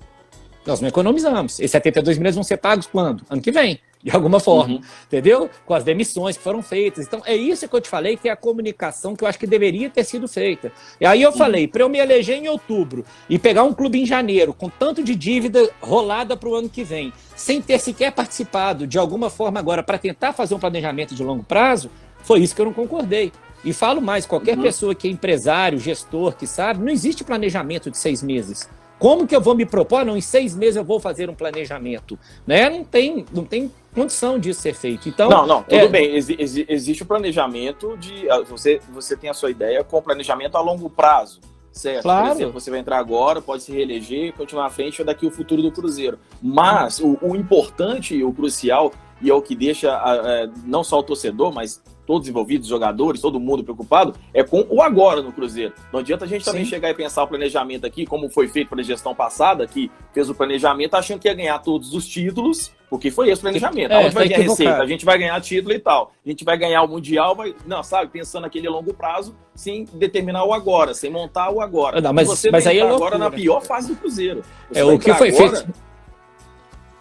Nós 0.65 0.81
não 0.81 0.87
economizamos. 0.87 1.59
Esses 1.59 1.71
72 1.71 2.17
milhões 2.17 2.35
vão 2.35 2.43
ser 2.43 2.57
pagos 2.57 2.87
quando? 2.87 3.23
Ano 3.29 3.41
que 3.41 3.51
vem, 3.51 3.79
de 4.03 4.11
alguma 4.11 4.39
forma. 4.39 4.75
Uhum. 4.75 4.81
Entendeu? 5.07 5.49
Com 5.65 5.73
as 5.73 5.83
demissões 5.83 6.35
que 6.35 6.43
foram 6.43 6.61
feitas. 6.61 7.05
Então, 7.05 7.21
é 7.25 7.35
isso 7.35 7.67
que 7.67 7.75
eu 7.75 7.81
te 7.81 7.87
falei, 7.87 8.17
que 8.17 8.27
é 8.27 8.31
a 8.31 8.35
comunicação 8.35 9.15
que 9.15 9.23
eu 9.23 9.27
acho 9.27 9.37
que 9.37 9.45
deveria 9.45 9.89
ter 9.89 10.03
sido 10.03 10.27
feita. 10.27 10.71
E 10.99 11.05
aí 11.05 11.21
eu 11.21 11.29
uhum. 11.29 11.37
falei, 11.37 11.67
para 11.67 11.83
eu 11.83 11.89
me 11.89 11.99
eleger 11.99 12.37
em 12.37 12.47
outubro 12.47 13.05
e 13.29 13.37
pegar 13.37 13.63
um 13.63 13.73
clube 13.73 14.01
em 14.01 14.05
janeiro, 14.05 14.53
com 14.53 14.69
tanto 14.69 15.03
de 15.03 15.15
dívida 15.15 15.69
rolada 15.79 16.35
para 16.35 16.49
o 16.49 16.55
ano 16.55 16.69
que 16.69 16.83
vem, 16.83 17.13
sem 17.35 17.61
ter 17.61 17.79
sequer 17.79 18.11
participado 18.11 18.87
de 18.87 18.97
alguma 18.97 19.29
forma 19.29 19.59
agora 19.59 19.83
para 19.83 19.97
tentar 19.97 20.33
fazer 20.33 20.55
um 20.55 20.59
planejamento 20.59 21.13
de 21.13 21.23
longo 21.23 21.43
prazo, 21.43 21.91
foi 22.23 22.39
isso 22.39 22.55
que 22.55 22.61
eu 22.61 22.65
não 22.65 22.73
concordei. 22.73 23.31
E 23.63 23.73
falo 23.73 24.01
mais, 24.01 24.25
qualquer 24.25 24.57
uhum. 24.57 24.63
pessoa 24.63 24.93
que 24.93 25.07
é 25.07 25.11
empresário, 25.11 25.79
gestor, 25.79 26.35
que 26.35 26.45
sabe, 26.45 26.83
não 26.83 26.89
existe 26.89 27.23
planejamento 27.23 27.89
de 27.89 27.97
seis 27.97 28.21
meses. 28.21 28.69
Como 28.97 29.27
que 29.27 29.35
eu 29.35 29.41
vou 29.41 29.55
me 29.55 29.65
propor? 29.65 30.05
Não, 30.05 30.15
em 30.15 30.21
seis 30.21 30.55
meses 30.55 30.77
eu 30.77 30.83
vou 30.83 30.99
fazer 30.99 31.29
um 31.29 31.35
planejamento. 31.35 32.17
Né? 32.47 32.69
Não, 32.69 32.83
tem, 32.83 33.25
não 33.31 33.43
tem 33.43 33.71
condição 33.93 34.39
disso 34.39 34.61
ser 34.61 34.73
feito. 34.73 35.09
Então, 35.09 35.29
não, 35.29 35.45
não, 35.45 35.63
tudo 35.63 35.75
é... 35.75 35.87
bem. 35.87 36.15
Ex 36.15 36.29
existe 36.29 37.03
o 37.03 37.05
planejamento 37.05 37.97
de. 37.97 38.29
Ah, 38.29 38.41
você, 38.41 38.79
você 38.91 39.15
tem 39.15 39.29
a 39.29 39.33
sua 39.33 39.51
ideia 39.51 39.83
com 39.83 40.01
planejamento 40.01 40.57
a 40.57 40.61
longo 40.61 40.89
prazo. 40.89 41.39
Certo? 41.71 42.03
Claro. 42.03 42.27
Por 42.27 42.35
exemplo, 42.35 42.53
você 42.53 42.71
vai 42.71 42.79
entrar 42.79 42.97
agora, 42.97 43.41
pode 43.41 43.63
se 43.63 43.71
reeleger, 43.73 44.31
continuar 44.31 44.67
à 44.67 44.69
frente 44.69 45.01
ou 45.01 45.05
daqui 45.05 45.25
o 45.25 45.31
futuro 45.31 45.61
do 45.61 45.69
Cruzeiro. 45.69 46.17
Mas 46.41 46.99
o, 46.99 47.17
o 47.21 47.35
importante, 47.35 48.23
o 48.23 48.31
crucial, 48.31 48.93
e 49.21 49.29
é 49.29 49.33
o 49.33 49.41
que 49.41 49.53
deixa 49.53 49.89
é, 49.89 50.49
não 50.63 50.85
só 50.85 50.99
o 50.99 51.03
torcedor, 51.03 51.53
mas 51.53 51.83
todos 52.05 52.27
envolvidos, 52.27 52.67
jogadores, 52.67 53.21
todo 53.21 53.39
mundo 53.39 53.63
preocupado, 53.63 54.13
é 54.33 54.43
com 54.43 54.65
o 54.69 54.81
agora 54.81 55.21
no 55.21 55.31
Cruzeiro. 55.31 55.73
Não 55.91 55.99
adianta 55.99 56.25
a 56.25 56.27
gente 56.27 56.45
também 56.45 56.63
Sim. 56.63 56.69
chegar 56.69 56.89
e 56.89 56.93
pensar 56.93 57.23
o 57.23 57.27
planejamento 57.27 57.85
aqui, 57.85 58.05
como 58.05 58.29
foi 58.29 58.47
feito 58.47 58.69
pela 58.69 58.83
gestão 58.83 59.15
passada, 59.15 59.65
que 59.67 59.91
fez 60.13 60.29
o 60.29 60.35
planejamento 60.35 60.95
achando 60.95 61.19
que 61.19 61.27
ia 61.27 61.33
ganhar 61.33 61.59
todos 61.59 61.93
os 61.93 62.07
títulos, 62.07 62.71
porque 62.89 63.11
foi 63.11 63.29
esse 63.29 63.39
o 63.39 63.41
planejamento. 63.41 63.91
É, 63.91 64.05
Onde 64.05 64.15
vai 64.15 64.27
ganhar 64.27 64.41
receita? 64.41 64.77
A 64.77 64.87
gente 64.87 65.05
vai 65.05 65.17
ganhar 65.17 65.41
título 65.41 65.73
e 65.73 65.79
tal. 65.79 66.11
A 66.25 66.29
gente 66.29 66.43
vai 66.43 66.57
ganhar 66.57 66.83
o 66.83 66.87
Mundial, 66.87 67.35
vai. 67.35 67.55
Não, 67.65 67.83
sabe, 67.83 68.09
pensando 68.11 68.43
naquele 68.43 68.69
longo 68.69 68.93
prazo, 68.93 69.35
sem 69.53 69.85
determinar 69.93 70.45
o 70.45 70.53
agora, 70.53 70.93
sem 70.93 71.09
montar 71.09 71.49
o 71.51 71.61
agora. 71.61 71.99
Não, 71.99 72.13
mas, 72.13 72.27
você 72.27 72.51
mas 72.51 72.67
aí 72.67 72.79
é 72.79 72.81
agora 72.81 73.17
na 73.17 73.31
pior 73.31 73.61
fase 73.61 73.89
do 73.89 73.95
Cruzeiro. 73.95 74.43
Você 74.71 74.79
é 74.79 74.83
o 74.83 74.99
que 74.99 75.13
foi 75.13 75.29
agora, 75.29 75.55
feito. 75.55 75.73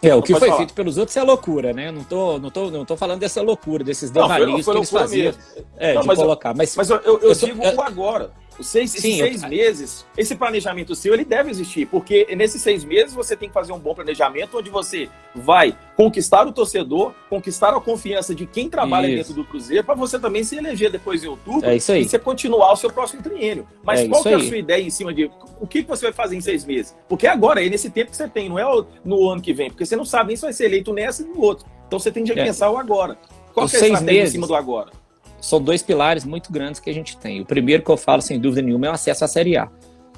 É, 0.09 0.15
o 0.15 0.23
que 0.23 0.33
foi 0.33 0.49
falar. 0.49 0.57
feito 0.59 0.75
pelos 0.75 0.97
outros 0.97 1.17
é 1.17 1.23
loucura, 1.23 1.73
né? 1.73 1.91
Não 1.91 2.05
tô, 2.05 2.39
não 2.39 2.51
tô, 2.51 2.71
não 2.71 2.85
tô 2.85 2.97
falando 2.97 3.21
dessa 3.21 3.43
loucura, 3.43 3.83
desses 3.83 4.11
devaneios 4.11 4.65
que 4.65 4.71
eles 4.71 4.91
faziam. 4.91 5.27
Mesmo. 5.27 5.43
É, 5.77 5.95
não, 5.95 6.03
de 6.03 6.07
mas 6.09 6.19
colocar. 6.19 6.51
Eu, 6.51 6.57
mas, 6.57 6.77
mas 6.77 6.91
eu, 6.91 6.97
eu, 6.99 7.21
eu, 7.21 7.35
digo 7.35 7.81
agora. 7.81 8.31
Os 8.59 8.67
seis, 8.67 8.91
Sim, 8.91 9.19
seis 9.19 9.43
eu... 9.43 9.49
meses, 9.49 10.07
esse 10.17 10.35
planejamento 10.35 10.95
seu, 10.95 11.13
ele 11.13 11.25
deve 11.25 11.51
existir, 11.51 11.87
porque 11.87 12.27
nesses 12.37 12.63
seis 12.63 12.85
meses 12.85 13.13
você 13.13 13.37
tem 13.37 13.49
que 13.49 13.55
fazer 13.55 13.73
um 13.73 13.79
bom 13.79 13.95
planejamento 13.95 14.59
onde 14.59 14.71
você 14.71 15.09
vai 15.35 15.77
conquistar 15.97 16.47
o 16.47 16.53
torcedor, 16.53 17.13
conquistar 17.29 17.75
a 17.75 17.81
confiança 17.81 18.35
de 18.35 18.47
quem 18.47 18.69
trabalha 18.69 19.07
isso. 19.07 19.17
dentro 19.17 19.35
do 19.35 19.45
Cruzeiro, 19.45 19.85
para 19.85 19.95
você 19.95 20.19
também 20.19 20.45
se 20.45 20.57
eleger 20.57 20.91
depois 20.91 21.25
em 21.25 21.29
outubro 21.29 21.69
é 21.69 21.77
isso 21.77 21.93
aí. 21.93 22.03
e 22.03 22.09
você 22.09 22.19
continuar 22.19 22.73
o 22.73 22.77
seu 22.77 22.91
próximo 22.91 23.23
triênio. 23.23 23.67
Mas 23.83 24.01
é 24.01 24.09
qual 24.09 24.23
que 24.23 24.29
é 24.29 24.35
a 24.35 24.41
sua 24.41 24.57
ideia 24.57 24.83
em 24.83 24.91
cima 24.91 25.13
de 25.13 25.31
o 25.61 25.67
que 25.67 25.83
você 25.83 26.07
vai 26.07 26.13
fazer 26.13 26.37
em 26.37 26.41
seis 26.41 26.65
meses? 26.65 26.97
Porque 27.09 27.27
agora 27.27 27.65
é 27.65 27.69
nesse 27.69 27.91
tempo 27.91 28.11
que 28.11 28.17
você 28.17 28.29
tem, 28.29 28.49
não 28.49 28.59
é 28.59 28.65
no 29.05 29.31
ano 29.31 29.41
que 29.41 29.53
vem, 29.53 29.69
porque 29.69 29.85
você 29.85 29.97
não 29.97 30.05
sabe 30.05 30.29
nem 30.29 30.37
se 30.37 30.43
vai 30.43 30.53
ser 30.53 30.67
eleito 30.67 30.93
nessa 30.93 31.23
e 31.23 31.27
no 31.27 31.41
outro. 31.41 31.67
Então 31.87 31.99
você 31.99 32.11
tem 32.11 32.25
que 32.25 32.33
é. 32.33 32.45
pensar 32.45 32.71
o 32.71 32.77
agora. 32.77 33.19
Qual 33.53 33.69
que 33.69 33.77
é 33.77 33.81
a 33.81 33.83
estratégia 33.83 34.13
meses. 34.13 34.31
em 34.31 34.33
cima 34.33 34.47
do 34.47 34.55
agora? 34.55 35.04
São 35.45 35.61
dois 35.61 35.83
pilares 35.83 36.25
muito 36.25 36.51
grandes 36.51 36.81
que 36.81 36.89
a 36.89 36.95
gente 36.95 37.19
tem. 37.19 37.41
O 37.41 37.45
primeiro 37.45 37.83
que 37.83 37.91
eu 37.91 37.97
falo, 37.97 38.23
sem 38.23 38.41
dúvida 38.41 38.63
nenhuma, 38.63 38.87
é 38.87 38.91
o 38.91 38.95
acesso 38.95 39.25
à 39.25 39.29
Série 39.29 39.57
A. 39.57 39.69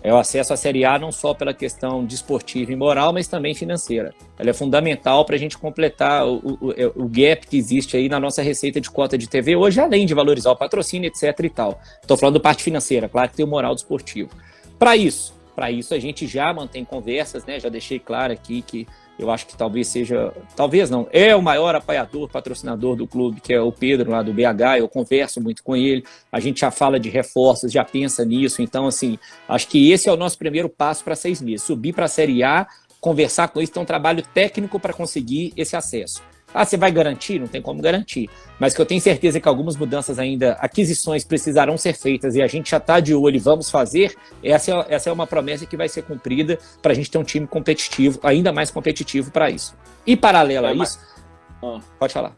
É 0.02 0.12
o 0.12 0.16
acesso 0.16 0.52
à 0.52 0.56
Série 0.56 0.84
A 0.84 0.98
não 1.00 1.10
só 1.10 1.34
pela 1.34 1.52
questão 1.52 2.04
desportiva 2.04 2.72
e 2.72 2.76
moral, 2.76 3.12
mas 3.12 3.26
também 3.26 3.52
financeira. 3.52 4.14
Ela 4.38 4.50
é 4.50 4.52
fundamental 4.52 5.24
para 5.24 5.34
a 5.34 5.38
gente 5.38 5.58
completar 5.58 6.24
o, 6.28 6.36
o, 6.36 6.72
o, 6.94 7.08
gap 7.08 7.44
que 7.44 7.56
existe 7.56 7.96
aí 7.96 8.08
na 8.08 8.20
nossa 8.20 8.40
receita 8.40 8.80
de 8.80 8.88
cota 8.88 9.18
de 9.18 9.28
TV, 9.28 9.56
hoje, 9.56 9.80
além 9.80 10.06
de 10.06 10.14
valorizar 10.14 10.52
o 10.52 10.56
patrocínio, 10.56 11.08
etc. 11.08 11.40
e 11.42 11.50
tal. 11.50 11.80
Estou 12.00 12.16
falando 12.16 12.34
da 12.34 12.40
parte 12.40 12.62
financeira, 12.62 13.08
claro 13.08 13.28
que 13.28 13.36
tem 13.36 13.44
o 13.44 13.48
moral 13.48 13.74
desportivo. 13.74 14.30
Para 14.78 14.96
isso, 14.96 15.34
para 15.56 15.70
isso 15.70 15.94
a 15.94 15.98
gente 15.98 16.26
já 16.26 16.52
mantém 16.52 16.84
conversas, 16.84 17.46
né? 17.46 17.58
Já 17.58 17.70
deixei 17.70 17.98
claro 17.98 18.30
aqui 18.32 18.60
que 18.60 18.86
eu 19.18 19.30
acho 19.30 19.46
que 19.46 19.56
talvez 19.56 19.88
seja, 19.88 20.30
talvez 20.54 20.90
não, 20.90 21.08
é 21.10 21.34
o 21.34 21.40
maior 21.40 21.74
apoiador, 21.74 22.28
patrocinador 22.28 22.94
do 22.94 23.06
clube, 23.06 23.40
que 23.40 23.54
é 23.54 23.60
o 23.60 23.72
Pedro 23.72 24.10
lá 24.10 24.22
do 24.22 24.30
BH, 24.32 24.78
eu 24.78 24.88
converso 24.88 25.40
muito 25.40 25.64
com 25.64 25.74
ele, 25.74 26.04
a 26.30 26.38
gente 26.38 26.60
já 26.60 26.70
fala 26.70 27.00
de 27.00 27.08
reforços, 27.08 27.72
já 27.72 27.82
pensa 27.82 28.26
nisso, 28.26 28.60
então 28.60 28.86
assim, 28.86 29.18
acho 29.48 29.68
que 29.68 29.90
esse 29.90 30.06
é 30.06 30.12
o 30.12 30.16
nosso 30.16 30.36
primeiro 30.36 30.68
passo 30.68 31.02
para 31.02 31.16
seis 31.16 31.40
meses, 31.40 31.62
subir 31.62 31.94
para 31.94 32.04
a 32.04 32.08
Série 32.08 32.42
A, 32.42 32.66
conversar 33.00 33.48
com 33.48 33.58
eles, 33.58 33.70
ter 33.70 33.80
um 33.80 33.86
trabalho 33.86 34.22
técnico 34.34 34.78
para 34.78 34.92
conseguir 34.92 35.54
esse 35.56 35.74
acesso. 35.74 36.22
Ah, 36.56 36.64
você 36.64 36.78
vai 36.78 36.90
garantir? 36.90 37.38
Não 37.38 37.46
tem 37.46 37.60
como 37.60 37.82
garantir. 37.82 38.30
Mas 38.58 38.74
que 38.74 38.80
eu 38.80 38.86
tenho 38.86 38.98
certeza 38.98 39.38
que 39.38 39.46
algumas 39.46 39.76
mudanças 39.76 40.18
ainda, 40.18 40.52
aquisições 40.52 41.22
precisarão 41.22 41.76
ser 41.76 41.92
feitas 41.92 42.34
e 42.34 42.40
a 42.40 42.46
gente 42.46 42.70
já 42.70 42.78
está 42.78 42.98
de 42.98 43.14
olho 43.14 43.36
e 43.36 43.38
vamos 43.38 43.70
fazer, 43.70 44.16
essa 44.42 44.70
é, 44.70 44.86
essa 44.88 45.10
é 45.10 45.12
uma 45.12 45.26
promessa 45.26 45.66
que 45.66 45.76
vai 45.76 45.86
ser 45.86 46.02
cumprida 46.02 46.58
para 46.80 46.92
a 46.92 46.94
gente 46.94 47.10
ter 47.10 47.18
um 47.18 47.24
time 47.24 47.46
competitivo, 47.46 48.18
ainda 48.22 48.54
mais 48.54 48.70
competitivo 48.70 49.30
para 49.30 49.50
isso. 49.50 49.76
E 50.06 50.16
paralelo 50.16 50.66
é, 50.66 50.70
a 50.70 50.72
isso. 50.72 50.98
Mas... 50.98 51.16
Ah. 51.62 51.80
Pode 51.98 52.14
falar. 52.14 52.34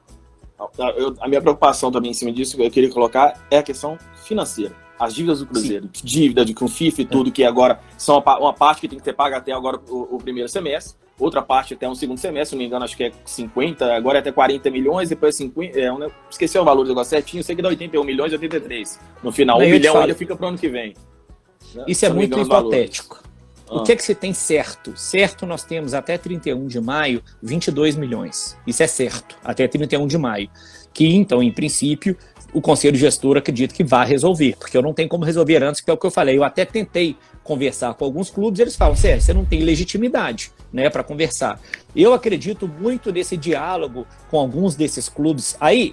Ah, 0.58 0.92
eu, 0.96 1.14
a 1.20 1.28
minha 1.28 1.40
preocupação 1.40 1.92
também 1.92 2.10
em 2.10 2.14
cima 2.14 2.32
disso, 2.32 2.56
que 2.56 2.62
eu 2.64 2.70
queria 2.72 2.90
colocar, 2.90 3.46
é 3.52 3.58
a 3.58 3.62
questão 3.62 3.96
financeira. 4.24 4.74
As 4.98 5.14
dívidas 5.14 5.40
do 5.40 5.46
Cruzeiro, 5.46 5.88
Sim. 5.92 6.04
dívida 6.04 6.44
de 6.44 6.54
com 6.54 6.66
FIFA 6.66 7.02
e 7.02 7.04
tudo, 7.04 7.28
é. 7.28 7.32
que 7.32 7.44
agora 7.44 7.80
são 7.96 8.18
uma, 8.18 8.38
uma, 8.38 8.52
parte 8.52 8.80
que 8.80 8.88
tem 8.88 8.98
que 8.98 9.04
ser 9.04 9.12
paga 9.12 9.36
até 9.36 9.52
agora 9.52 9.80
o, 9.88 10.16
o 10.16 10.18
primeiro 10.18 10.48
semestre 10.48 10.96
outra 11.18 11.42
parte 11.42 11.74
até 11.74 11.88
um 11.88 11.94
segundo 11.94 12.18
semestre, 12.18 12.50
se 12.50 12.54
não 12.54 12.60
me 12.60 12.66
engano, 12.66 12.84
acho 12.84 12.96
que 12.96 13.04
é 13.04 13.12
50, 13.24 13.92
agora 13.94 14.18
é 14.18 14.20
até 14.20 14.30
40 14.30 14.70
milhões, 14.70 15.08
depois 15.08 15.34
50, 15.34 15.78
é, 15.78 15.92
um, 15.92 16.08
esqueci 16.30 16.56
o 16.58 16.64
valor 16.64 16.84
do 16.84 16.90
negócio 16.90 17.10
certinho, 17.10 17.42
sei 17.42 17.56
que 17.56 17.62
dá 17.62 17.68
81 17.68 18.04
milhões 18.04 18.32
e 18.32 18.36
83. 18.36 19.00
No 19.22 19.32
final, 19.32 19.58
um 19.58 19.60
milhão 19.68 19.98
ainda 19.98 20.14
fica 20.14 20.36
para 20.36 20.46
o 20.46 20.48
ano 20.50 20.58
que 20.58 20.68
vem. 20.68 20.94
Né? 21.74 21.84
Isso 21.88 22.06
é 22.06 22.08
muito 22.08 22.38
hipotético. 22.38 23.22
O 23.70 23.80
ah. 23.80 23.82
que 23.82 23.92
é 23.92 23.96
que 23.96 24.02
se 24.02 24.14
tem 24.14 24.32
certo? 24.32 24.96
Certo, 24.96 25.44
nós 25.44 25.62
temos 25.62 25.92
até 25.92 26.16
31 26.16 26.66
de 26.66 26.80
maio 26.80 27.22
22 27.42 27.96
milhões. 27.96 28.56
Isso 28.66 28.82
é 28.82 28.86
certo, 28.86 29.36
até 29.44 29.68
31 29.68 30.06
de 30.06 30.16
maio. 30.16 30.48
Que 30.94 31.06
então, 31.14 31.42
em 31.42 31.52
princípio, 31.52 32.16
o 32.52 32.60
conselho 32.60 32.96
gestor 32.96 33.36
acredita 33.36 33.74
que 33.74 33.84
vai 33.84 34.06
resolver, 34.06 34.56
porque 34.58 34.76
eu 34.76 34.82
não 34.82 34.94
tenho 34.94 35.08
como 35.08 35.24
resolver 35.24 35.62
antes, 35.62 35.80
que 35.80 35.90
é 35.90 35.92
o 35.92 35.96
que 35.96 36.06
eu 36.06 36.10
falei. 36.10 36.36
Eu 36.36 36.44
até 36.44 36.64
tentei 36.64 37.16
conversar 37.44 37.94
com 37.94 38.04
alguns 38.04 38.30
clubes, 38.30 38.60
eles 38.60 38.76
falam, 38.76 38.94
Sérgio, 38.94 39.22
você 39.22 39.32
não 39.32 39.44
tem 39.44 39.60
legitimidade 39.60 40.52
né, 40.72 40.90
para 40.90 41.02
conversar. 41.02 41.58
Eu 41.96 42.12
acredito 42.12 42.68
muito 42.68 43.10
nesse 43.10 43.36
diálogo 43.36 44.06
com 44.30 44.38
alguns 44.38 44.76
desses 44.76 45.08
clubes. 45.08 45.56
Aí, 45.58 45.90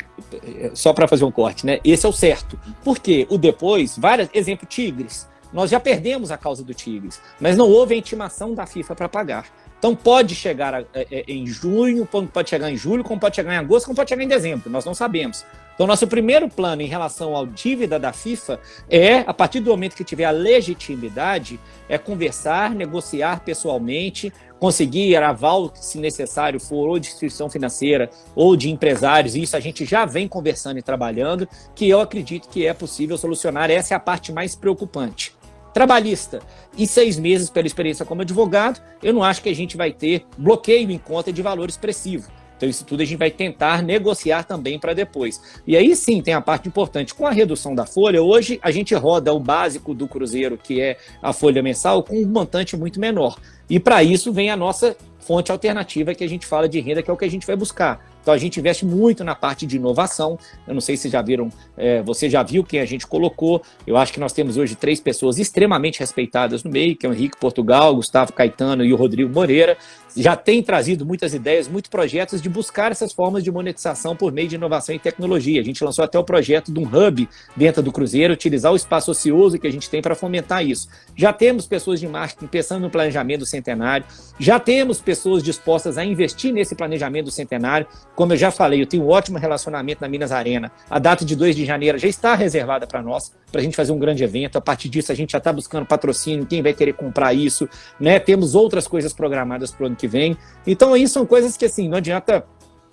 só 0.74 0.92
para 0.92 1.08
fazer 1.08 1.24
um 1.24 1.32
corte, 1.32 1.66
né? 1.66 1.80
Esse 1.84 2.06
é 2.06 2.10
o 2.10 2.14
certo. 2.14 2.60
Porque 2.84 3.26
o 3.30 3.38
depois, 3.38 3.98
várias, 3.98 4.30
exemplo, 4.34 4.68
Tigres. 4.68 5.28
nós 5.54 5.70
já 5.70 5.80
perdemos 5.80 6.32
a 6.32 6.38
causa 6.38 6.64
do 6.64 6.74
Tigres, 6.74 7.22
mas 7.40 7.56
não 7.56 7.70
houve 7.70 7.96
a 7.96 7.98
intimação 7.98 8.54
da 8.54 8.66
FIFA 8.66 8.96
para 8.96 9.10
pagar. 9.10 9.46
Então 9.86 9.96
pode 9.96 10.34
chegar 10.34 10.74
a, 10.74 10.84
é, 10.96 11.26
em 11.28 11.46
junho, 11.46 12.10
pode 12.34 12.50
chegar 12.50 12.72
em 12.72 12.76
julho, 12.76 13.04
como 13.04 13.20
pode 13.20 13.36
chegar 13.36 13.54
em 13.54 13.58
agosto, 13.58 13.86
como 13.86 13.96
pode 13.96 14.10
chegar 14.10 14.24
em 14.24 14.28
dezembro, 14.28 14.68
nós 14.68 14.84
não 14.84 14.96
sabemos. 14.96 15.46
Então, 15.76 15.86
nosso 15.86 16.08
primeiro 16.08 16.50
plano 16.50 16.82
em 16.82 16.88
relação 16.88 17.38
à 17.38 17.46
dívida 17.46 18.00
da 18.00 18.12
FIFA 18.12 18.60
é, 18.90 19.18
a 19.18 19.32
partir 19.32 19.60
do 19.60 19.70
momento 19.70 19.96
que 19.96 20.04
tiver 20.04 20.26
a 20.26 20.32
legitimidade, 20.32 21.60
é 21.88 22.00
conversar, 22.00 22.72
negociar 22.72 23.42
pessoalmente, 23.42 24.34
conseguir 24.60 25.18
aval, 25.18 25.72
se 25.76 26.00
necessário 26.00 26.60
for, 26.60 26.90
ou 26.90 26.98
de 26.98 27.10
instituição 27.10 27.48
financeira 27.48 28.10
ou 28.34 28.56
de 28.56 28.72
empresários, 28.72 29.36
isso 29.36 29.56
a 29.56 29.60
gente 29.60 29.86
já 29.86 30.04
vem 30.04 30.28
conversando 30.28 30.80
e 30.80 30.82
trabalhando, 30.82 31.48
que 31.76 31.88
eu 31.88 32.02
acredito 32.02 32.50
que 32.50 32.66
é 32.66 32.74
possível 32.74 33.20
solucionar. 33.20 33.70
Essa 33.70 33.94
é 33.94 33.98
a 33.98 34.00
parte 34.00 34.32
mais 34.32 34.56
preocupante. 34.56 35.32
Trabalhista, 35.76 36.40
em 36.78 36.86
seis 36.86 37.20
meses, 37.20 37.50
pela 37.50 37.68
experiência 37.68 38.06
como 38.06 38.22
advogado, 38.22 38.82
eu 39.04 39.14
não 39.14 39.22
acho 39.22 39.42
que 39.42 39.50
a 39.50 39.54
gente 39.54 39.76
vai 39.76 39.92
ter 39.92 40.26
bloqueio 40.38 40.90
em 40.90 40.98
conta 40.98 41.34
de 41.34 41.42
valor 41.42 41.68
expressivo. 41.68 42.32
Então, 42.56 42.70
isso 42.70 42.86
tudo 42.86 43.02
a 43.02 43.06
gente 43.06 43.18
vai 43.18 43.30
tentar 43.30 43.84
negociar 43.84 44.46
também 44.46 44.80
para 44.80 44.94
depois. 44.94 45.60
E 45.68 45.76
aí 45.76 45.94
sim 45.94 46.22
tem 46.22 46.34
a 46.34 46.40
parte 46.40 46.70
importante. 46.70 47.14
Com 47.14 47.28
a 47.28 47.32
redução 47.32 47.76
da 47.76 47.86
folha, 47.86 48.24
hoje 48.24 48.58
a 48.64 48.72
gente 48.72 48.96
roda 48.96 49.34
o 49.34 49.40
básico 49.40 49.94
do 49.94 50.08
Cruzeiro, 50.08 50.58
que 50.58 50.80
é 50.80 50.98
a 51.22 51.34
folha 51.34 51.62
mensal, 51.62 52.02
com 52.04 52.16
um 52.16 52.26
montante 52.26 52.78
muito 52.78 52.98
menor. 52.98 53.38
E 53.70 53.78
para 53.78 54.02
isso 54.02 54.32
vem 54.32 54.50
a 54.50 54.56
nossa 54.56 54.96
fonte 55.20 55.52
alternativa 55.52 56.16
que 56.16 56.24
a 56.24 56.30
gente 56.30 56.46
fala 56.46 56.70
de 56.70 56.80
renda, 56.80 57.04
que 57.04 57.12
é 57.12 57.14
o 57.14 57.18
que 57.18 57.26
a 57.26 57.30
gente 57.30 57.46
vai 57.46 57.58
buscar. 57.58 58.15
Então 58.26 58.34
a 58.34 58.40
gente 58.40 58.60
investe 58.60 58.84
muito 58.84 59.24
na 59.24 59.36
parte 59.36 59.68
de 59.68 59.76
inovação. 59.76 60.40
Eu 60.68 60.74
não 60.74 60.82
sei 60.82 60.98
se 60.98 61.10
já 61.10 61.22
viram, 61.22 61.48
é, 61.78 62.02
você 62.02 62.28
já 62.28 62.42
viu 62.42 62.64
quem 62.64 62.80
a 62.80 62.86
gente 62.86 63.06
colocou. 63.06 63.62
Eu 63.86 63.96
acho 63.98 64.12
que 64.12 64.20
nós 64.20 64.34
temos 64.34 64.58
hoje 64.58 64.76
três 64.76 65.00
pessoas 65.00 65.38
extremamente 65.38 66.00
respeitadas 66.00 66.64
no 66.64 66.72
meio, 66.72 66.96
que 66.96 67.06
é 67.06 67.10
o 67.10 67.14
Henrique 67.14 67.38
Portugal, 67.40 67.96
Gustavo 67.96 68.34
Caetano 68.34 68.84
e 68.84 68.92
o 68.92 68.96
Rodrigo 68.96 69.32
Moreira. 69.32 69.78
Já 70.18 70.36
tem 70.36 70.64
trazido 70.64 71.06
muitas 71.06 71.34
ideias, 71.34 71.68
muitos 71.68 71.90
projetos 71.90 72.42
de 72.42 72.48
buscar 72.48 72.92
essas 72.92 73.12
formas 73.12 73.44
de 73.44 73.52
monetização 73.52 74.16
por 74.16 74.32
meio 74.32 74.48
de 74.48 74.56
inovação 74.56 74.96
e 74.96 75.00
tecnologia. 75.00 75.60
A 75.60 75.64
gente 75.64 75.84
lançou 75.84 76.06
até 76.06 76.18
o 76.18 76.24
projeto 76.24 76.72
de 76.72 76.80
um 76.80 76.84
hub 76.84 77.28
dentro 77.56 77.84
do 77.84 77.92
Cruzeiro, 77.92 78.34
utilizar 78.34 78.72
o 78.72 78.78
espaço 78.78 79.12
ocioso 79.12 79.60
que 79.60 79.68
a 79.68 79.72
gente 79.72 79.90
tem 79.90 80.02
para 80.02 80.16
fomentar 80.16 80.66
isso. 80.66 80.88
Já 81.18 81.34
temos 81.34 81.68
pessoas 81.68 82.00
de 82.00 82.08
marketing 82.08 82.48
pensando 82.48 82.84
no 82.84 82.90
planejamento 82.90 83.42
do 83.42 83.46
centenário, 83.46 84.06
já 84.40 84.58
temos 84.58 85.02
pessoas 85.02 85.44
dispostas 85.44 85.98
a 85.98 86.06
investir 86.06 86.54
nesse 86.54 86.76
planejamento 86.76 87.26
do 87.26 87.32
centenário. 87.32 87.86
Como 88.16 88.34
eu 88.34 88.38
já 88.38 88.50
falei, 88.50 88.82
eu 88.82 88.86
tenho 88.86 89.04
um 89.04 89.10
ótimo 89.10 89.38
relacionamento 89.38 90.02
na 90.02 90.08
Minas 90.08 90.32
Arena. 90.32 90.72
A 90.90 91.00
data 91.00 91.26
de 91.26 91.36
2 91.36 91.56
de 91.56 91.66
janeiro 91.66 91.98
já 91.98 92.08
está 92.08 92.34
reservada 92.34 92.88
para 92.88 93.02
nós, 93.02 93.34
para 93.52 93.60
a 93.60 93.64
gente 93.64 93.76
fazer 93.76 93.92
um 93.92 94.00
grande 94.00 94.24
evento. 94.24 94.58
A 94.58 94.62
partir 94.62 94.90
disso, 94.90 95.12
a 95.12 95.16
gente 95.16 95.34
já 95.34 95.38
está 95.38 95.52
buscando 95.52 95.86
patrocínio, 95.86 96.46
quem 96.46 96.62
vai 96.62 96.74
querer 96.74 96.94
comprar 96.94 97.34
isso. 97.34 97.68
Né? 98.00 98.20
Temos 98.20 98.56
outras 98.56 98.88
coisas 98.88 99.12
programadas 99.14 99.72
para 99.72 99.84
o 99.84 99.88
ano 99.88 99.96
que 99.96 100.08
vem. 100.08 100.38
Então, 100.66 100.94
aí 100.94 101.08
são 101.08 101.26
coisas 101.26 101.58
que, 101.58 101.66
assim, 101.66 101.90
não 101.90 101.98
adianta 101.98 102.46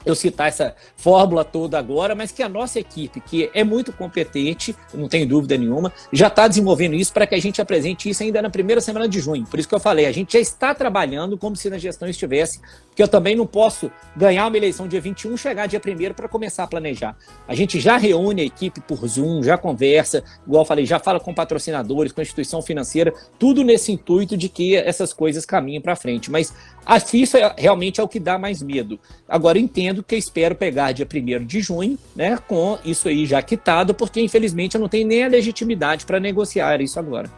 eu 0.04 0.14
citar 0.14 0.48
essa 0.48 0.74
fórmula 0.96 1.44
toda 1.44 1.78
agora, 1.78 2.14
mas 2.14 2.32
que 2.32 2.42
a 2.42 2.48
nossa 2.48 2.78
equipe, 2.78 3.20
que 3.20 3.50
é 3.54 3.64
muito 3.64 3.92
competente, 3.92 4.74
não 4.92 5.08
tenho 5.08 5.26
dúvida 5.26 5.56
nenhuma, 5.56 5.92
já 6.12 6.28
está 6.28 6.48
desenvolvendo 6.48 6.94
isso 6.94 7.12
para 7.12 7.26
que 7.26 7.34
a 7.34 7.40
gente 7.40 7.60
apresente 7.60 8.08
isso 8.08 8.22
ainda 8.22 8.42
na 8.42 8.50
primeira 8.50 8.80
semana 8.80 9.08
de 9.08 9.20
junho. 9.20 9.46
Por 9.46 9.58
isso 9.58 9.68
que 9.68 9.74
eu 9.74 9.80
falei, 9.80 10.06
a 10.06 10.12
gente 10.12 10.32
já 10.32 10.40
está 10.40 10.74
trabalhando 10.74 11.38
como 11.38 11.56
se 11.56 11.70
na 11.70 11.78
gestão 11.78 12.08
estivesse, 12.08 12.60
porque 12.92 13.02
eu 13.02 13.08
também 13.08 13.34
não 13.34 13.46
posso 13.46 13.90
ganhar 14.14 14.46
uma 14.46 14.56
eleição 14.56 14.86
dia 14.86 15.00
21, 15.00 15.34
chegar 15.38 15.66
dia 15.66 15.80
1 15.80 16.12
para 16.12 16.28
começar 16.28 16.64
a 16.64 16.66
planejar. 16.66 17.16
A 17.48 17.54
gente 17.54 17.80
já 17.80 17.96
reúne 17.96 18.42
a 18.42 18.44
equipe 18.44 18.82
por 18.82 19.06
Zoom, 19.08 19.42
já 19.42 19.56
conversa, 19.56 20.22
igual 20.46 20.60
eu 20.60 20.66
falei, 20.66 20.84
já 20.84 20.98
fala 20.98 21.18
com 21.18 21.32
patrocinadores, 21.32 22.12
com 22.12 22.20
a 22.20 22.22
instituição 22.22 22.60
financeira, 22.60 23.10
tudo 23.38 23.64
nesse 23.64 23.92
intuito 23.92 24.36
de 24.36 24.50
que 24.50 24.76
essas 24.76 25.14
coisas 25.14 25.46
caminhem 25.46 25.80
para 25.80 25.96
frente. 25.96 26.30
Mas 26.30 26.54
a 26.84 27.00
FIFA 27.00 27.54
realmente 27.56 27.98
é 27.98 28.02
o 28.02 28.08
que 28.08 28.20
dá 28.20 28.38
mais 28.38 28.60
medo. 28.60 29.00
Agora, 29.26 29.58
entendo 29.58 30.02
que 30.02 30.14
espero 30.14 30.54
pegar 30.54 30.92
dia 30.92 31.08
1 31.10 31.46
de 31.46 31.62
junho, 31.62 31.98
né, 32.14 32.38
com 32.46 32.78
isso 32.84 33.08
aí 33.08 33.24
já 33.24 33.40
quitado, 33.40 33.94
porque 33.94 34.20
infelizmente 34.20 34.74
eu 34.74 34.80
não 34.82 34.88
tenho 34.88 35.08
nem 35.08 35.24
a 35.24 35.28
legitimidade 35.28 36.04
para 36.04 36.20
negociar 36.20 36.82
isso 36.82 37.00
agora. 37.00 37.30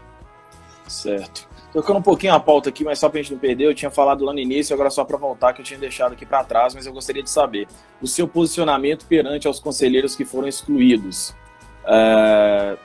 Certo. 0.89 1.54
Tocando 1.75 1.99
um 1.99 2.03
pouquinho 2.03 2.33
a 2.33 2.39
pauta 2.39 2.69
aqui, 2.69 2.85
mas 2.85 3.01
só 3.01 3.09
para 3.09 3.19
a 3.19 3.23
gente 3.23 3.33
não 3.33 3.39
perder, 3.41 3.65
eu 3.65 3.75
tinha 3.75 3.91
falado 3.91 4.25
lá 4.25 4.33
no 4.33 4.39
início, 4.39 4.73
agora 4.73 4.91
só 4.91 5.05
para 5.05 5.17
voltar, 5.17 5.53
que 5.53 5.61
eu 5.61 5.65
tinha 5.65 5.77
deixado 5.77 6.13
aqui 6.13 6.25
para 6.25 6.45
trás, 6.45 6.73
mas 6.73 6.87
eu 6.87 6.93
gostaria 6.93 7.21
de 7.21 7.29
saber 7.29 7.67
o 8.01 8.07
seu 8.07 8.29
posicionamento 8.29 9.05
perante 9.07 9.49
aos 9.49 9.59
conselheiros 9.59 10.15
que 10.15 10.25
foram 10.25 10.47
excluídos. 10.47 11.35
É... 11.85 12.77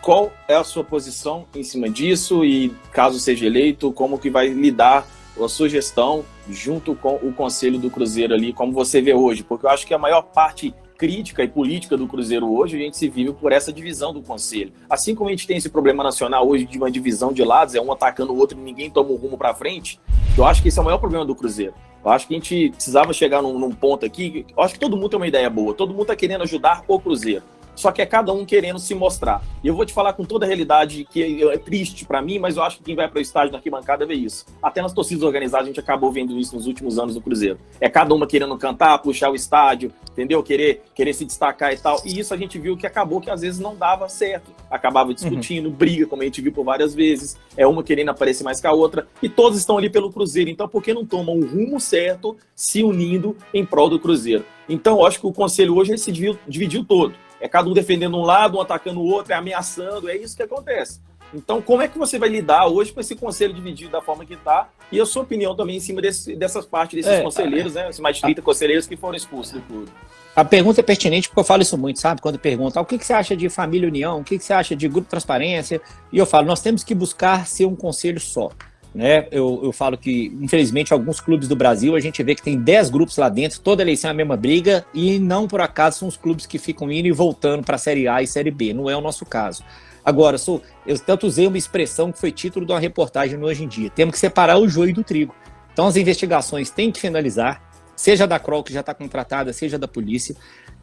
Qual 0.00 0.32
é 0.48 0.54
a 0.54 0.64
sua 0.64 0.82
posição 0.82 1.44
em 1.54 1.62
cima 1.62 1.90
disso 1.90 2.46
e, 2.46 2.74
caso 2.92 3.20
seja 3.20 3.44
eleito, 3.44 3.92
como 3.92 4.18
que 4.18 4.30
vai 4.30 4.48
lidar 4.48 5.06
a 5.38 5.46
sugestão 5.46 6.24
junto 6.48 6.94
com 6.94 7.16
o 7.16 7.30
Conselho 7.30 7.78
do 7.78 7.90
Cruzeiro 7.90 8.32
ali, 8.32 8.54
como 8.54 8.72
você 8.72 9.02
vê 9.02 9.12
hoje? 9.12 9.44
Porque 9.44 9.66
eu 9.66 9.70
acho 9.70 9.86
que 9.86 9.92
a 9.92 9.98
maior 9.98 10.22
parte 10.22 10.74
crítica 10.98 11.44
e 11.44 11.48
política 11.48 11.96
do 11.96 12.08
Cruzeiro 12.08 12.52
hoje, 12.52 12.76
a 12.76 12.80
gente 12.80 12.96
se 12.96 13.08
vive 13.08 13.32
por 13.32 13.52
essa 13.52 13.72
divisão 13.72 14.12
do 14.12 14.20
Conselho. 14.20 14.72
Assim 14.90 15.14
como 15.14 15.30
a 15.30 15.32
gente 15.32 15.46
tem 15.46 15.56
esse 15.56 15.70
problema 15.70 16.02
nacional 16.02 16.46
hoje 16.46 16.64
de 16.64 16.76
uma 16.76 16.90
divisão 16.90 17.32
de 17.32 17.44
lados, 17.44 17.76
é 17.76 17.80
um 17.80 17.92
atacando 17.92 18.32
o 18.32 18.36
outro 18.36 18.58
e 18.58 18.60
ninguém 18.60 18.90
toma 18.90 19.10
o 19.10 19.14
um 19.14 19.16
rumo 19.16 19.38
para 19.38 19.54
frente, 19.54 20.00
eu 20.36 20.44
acho 20.44 20.60
que 20.60 20.68
esse 20.68 20.78
é 20.78 20.82
o 20.82 20.84
maior 20.84 20.98
problema 20.98 21.24
do 21.24 21.36
Cruzeiro. 21.36 21.72
Eu 22.04 22.10
acho 22.10 22.26
que 22.26 22.34
a 22.34 22.36
gente 22.36 22.70
precisava 22.70 23.12
chegar 23.12 23.40
num, 23.40 23.56
num 23.58 23.70
ponto 23.70 24.04
aqui, 24.04 24.44
eu 24.56 24.62
acho 24.62 24.74
que 24.74 24.80
todo 24.80 24.96
mundo 24.96 25.10
tem 25.10 25.20
uma 25.20 25.28
ideia 25.28 25.48
boa, 25.48 25.72
todo 25.72 25.90
mundo 25.90 26.02
está 26.02 26.16
querendo 26.16 26.42
ajudar 26.42 26.82
o 26.88 26.98
Cruzeiro 26.98 27.44
só 27.78 27.92
que 27.92 28.02
é 28.02 28.06
cada 28.06 28.32
um 28.32 28.44
querendo 28.44 28.78
se 28.78 28.94
mostrar. 28.94 29.40
E 29.62 29.68
eu 29.68 29.74
vou 29.74 29.86
te 29.86 29.92
falar 29.92 30.12
com 30.12 30.24
toda 30.24 30.44
a 30.44 30.48
realidade 30.48 31.06
que 31.10 31.44
é 31.44 31.56
triste 31.56 32.04
para 32.04 32.20
mim, 32.20 32.38
mas 32.38 32.56
eu 32.56 32.62
acho 32.62 32.78
que 32.78 32.84
quem 32.84 32.96
vai 32.96 33.08
para 33.08 33.18
o 33.18 33.22
estádio 33.22 33.52
da 33.52 33.58
arquibancada 33.58 34.04
vê 34.04 34.14
isso. 34.14 34.44
Até 34.60 34.82
nas 34.82 34.92
torcidas 34.92 35.22
organizadas 35.22 35.64
a 35.64 35.68
gente 35.68 35.80
acabou 35.80 36.10
vendo 36.10 36.36
isso 36.38 36.56
nos 36.56 36.66
últimos 36.66 36.98
anos 36.98 37.14
do 37.14 37.20
Cruzeiro. 37.20 37.58
É 37.80 37.88
cada 37.88 38.12
uma 38.12 38.26
querendo 38.26 38.56
cantar, 38.58 38.98
puxar 38.98 39.30
o 39.30 39.34
estádio, 39.36 39.92
entendeu? 40.10 40.42
Querer, 40.42 40.82
querer 40.92 41.12
se 41.12 41.24
destacar 41.24 41.72
e 41.72 41.76
tal. 41.76 42.02
E 42.04 42.18
isso 42.18 42.34
a 42.34 42.36
gente 42.36 42.58
viu 42.58 42.76
que 42.76 42.86
acabou 42.86 43.20
que 43.20 43.30
às 43.30 43.42
vezes 43.42 43.60
não 43.60 43.76
dava 43.76 44.08
certo. 44.08 44.50
Acabava 44.68 45.14
discutindo, 45.14 45.66
uhum. 45.66 45.72
briga, 45.72 46.06
como 46.06 46.22
a 46.22 46.24
gente 46.24 46.42
viu 46.42 46.52
por 46.52 46.64
várias 46.64 46.94
vezes. 46.94 47.38
É 47.56 47.66
uma 47.66 47.84
querendo 47.84 48.08
aparecer 48.08 48.42
mais 48.42 48.60
que 48.60 48.66
a 48.66 48.72
outra. 48.72 49.06
E 49.22 49.28
todos 49.28 49.56
estão 49.56 49.78
ali 49.78 49.88
pelo 49.88 50.12
Cruzeiro. 50.12 50.50
Então 50.50 50.68
por 50.68 50.82
que 50.82 50.92
não 50.92 51.06
tomam 51.06 51.36
o 51.36 51.46
rumo 51.46 51.78
certo 51.78 52.36
se 52.56 52.82
unindo 52.82 53.36
em 53.54 53.64
prol 53.64 53.88
do 53.88 54.00
Cruzeiro? 54.00 54.44
Então 54.68 54.98
eu 54.98 55.06
acho 55.06 55.20
que 55.20 55.26
o 55.26 55.32
conselho 55.32 55.76
hoje 55.76 55.92
ele 55.92 55.98
se 55.98 56.10
dividiu, 56.10 56.38
dividiu 56.46 56.84
todo 56.84 57.14
é 57.40 57.48
cada 57.48 57.68
um 57.68 57.72
defendendo 57.72 58.16
um 58.16 58.22
lado, 58.22 58.58
um 58.58 58.60
atacando 58.60 59.00
o 59.00 59.06
outro, 59.06 59.32
é 59.32 59.36
ameaçando, 59.36 60.08
é 60.08 60.16
isso 60.16 60.36
que 60.36 60.42
acontece. 60.42 61.00
Então, 61.32 61.60
como 61.60 61.82
é 61.82 61.88
que 61.88 61.98
você 61.98 62.18
vai 62.18 62.28
lidar 62.28 62.66
hoje 62.66 62.90
com 62.90 63.00
esse 63.00 63.14
conselho 63.14 63.52
dividido 63.52 63.90
da 63.90 64.00
forma 64.00 64.24
que 64.24 64.34
está? 64.34 64.68
E 64.90 64.98
a 64.98 65.04
sua 65.04 65.22
opinião 65.22 65.54
também 65.54 65.76
em 65.76 65.80
cima 65.80 66.00
desse, 66.00 66.34
dessas 66.34 66.64
partes 66.64 66.96
desses 66.96 67.20
é, 67.20 67.22
conselheiros, 67.22 67.76
é, 67.76 67.82
né? 67.82 67.90
Os 67.90 68.00
mais 68.00 68.18
30 68.20 68.40
conselheiros 68.40 68.86
que 68.86 68.96
foram 68.96 69.14
expulsos 69.14 69.52
do 69.52 69.60
clube. 69.60 69.90
A 70.34 70.44
pergunta 70.44 70.80
é 70.80 70.82
pertinente 70.82 71.28
porque 71.28 71.40
eu 71.40 71.44
falo 71.44 71.62
isso 71.62 71.76
muito, 71.76 72.00
sabe? 72.00 72.22
Quando 72.22 72.38
perguntam 72.38 72.82
o 72.82 72.86
que, 72.86 72.96
que 72.96 73.04
você 73.04 73.12
acha 73.12 73.36
de 73.36 73.48
família 73.50 73.88
união, 73.88 74.20
o 74.20 74.24
que, 74.24 74.38
que 74.38 74.44
você 74.44 74.52
acha 74.52 74.74
de 74.74 74.88
grupo 74.88 75.08
transparência, 75.08 75.82
e 76.12 76.16
eu 76.16 76.24
falo, 76.24 76.46
nós 76.46 76.62
temos 76.62 76.82
que 76.82 76.94
buscar 76.94 77.46
ser 77.46 77.66
um 77.66 77.76
conselho 77.76 78.20
só. 78.20 78.50
Né? 78.98 79.28
Eu, 79.30 79.60
eu 79.62 79.70
falo 79.70 79.96
que, 79.96 80.36
infelizmente, 80.40 80.92
alguns 80.92 81.20
clubes 81.20 81.46
do 81.46 81.54
Brasil 81.54 81.94
a 81.94 82.00
gente 82.00 82.20
vê 82.20 82.34
que 82.34 82.42
tem 82.42 82.58
10 82.58 82.90
grupos 82.90 83.16
lá 83.16 83.28
dentro, 83.28 83.60
toda 83.60 83.80
eleição 83.80 84.08
é 84.08 84.10
a 84.10 84.14
mesma 84.14 84.36
briga, 84.36 84.84
e 84.92 85.20
não 85.20 85.46
por 85.46 85.60
acaso 85.60 86.00
são 86.00 86.08
os 86.08 86.16
clubes 86.16 86.46
que 86.46 86.58
ficam 86.58 86.90
indo 86.90 87.06
e 87.06 87.12
voltando 87.12 87.62
para 87.62 87.76
a 87.76 87.78
Série 87.78 88.08
A 88.08 88.20
e 88.20 88.26
Série 88.26 88.50
B. 88.50 88.74
Não 88.74 88.90
é 88.90 88.96
o 88.96 89.00
nosso 89.00 89.24
caso. 89.24 89.62
Agora, 90.04 90.36
sou, 90.36 90.60
eu 90.84 90.98
tanto 90.98 91.28
usei 91.28 91.46
uma 91.46 91.56
expressão 91.56 92.10
que 92.10 92.18
foi 92.18 92.32
título 92.32 92.66
de 92.66 92.72
uma 92.72 92.80
reportagem 92.80 93.38
no 93.38 93.46
Hoje 93.46 93.62
em 93.62 93.68
Dia. 93.68 93.88
Temos 93.88 94.14
que 94.14 94.18
separar 94.18 94.58
o 94.58 94.68
joio 94.68 94.92
do 94.92 95.04
trigo. 95.04 95.32
Então, 95.72 95.86
as 95.86 95.94
investigações 95.96 96.68
têm 96.68 96.90
que 96.90 96.98
finalizar, 96.98 97.62
seja 97.94 98.26
da 98.26 98.40
Kroll, 98.40 98.64
que 98.64 98.72
já 98.72 98.80
está 98.80 98.92
contratada, 98.92 99.52
seja 99.52 99.78
da 99.78 99.86
polícia. 99.86 100.34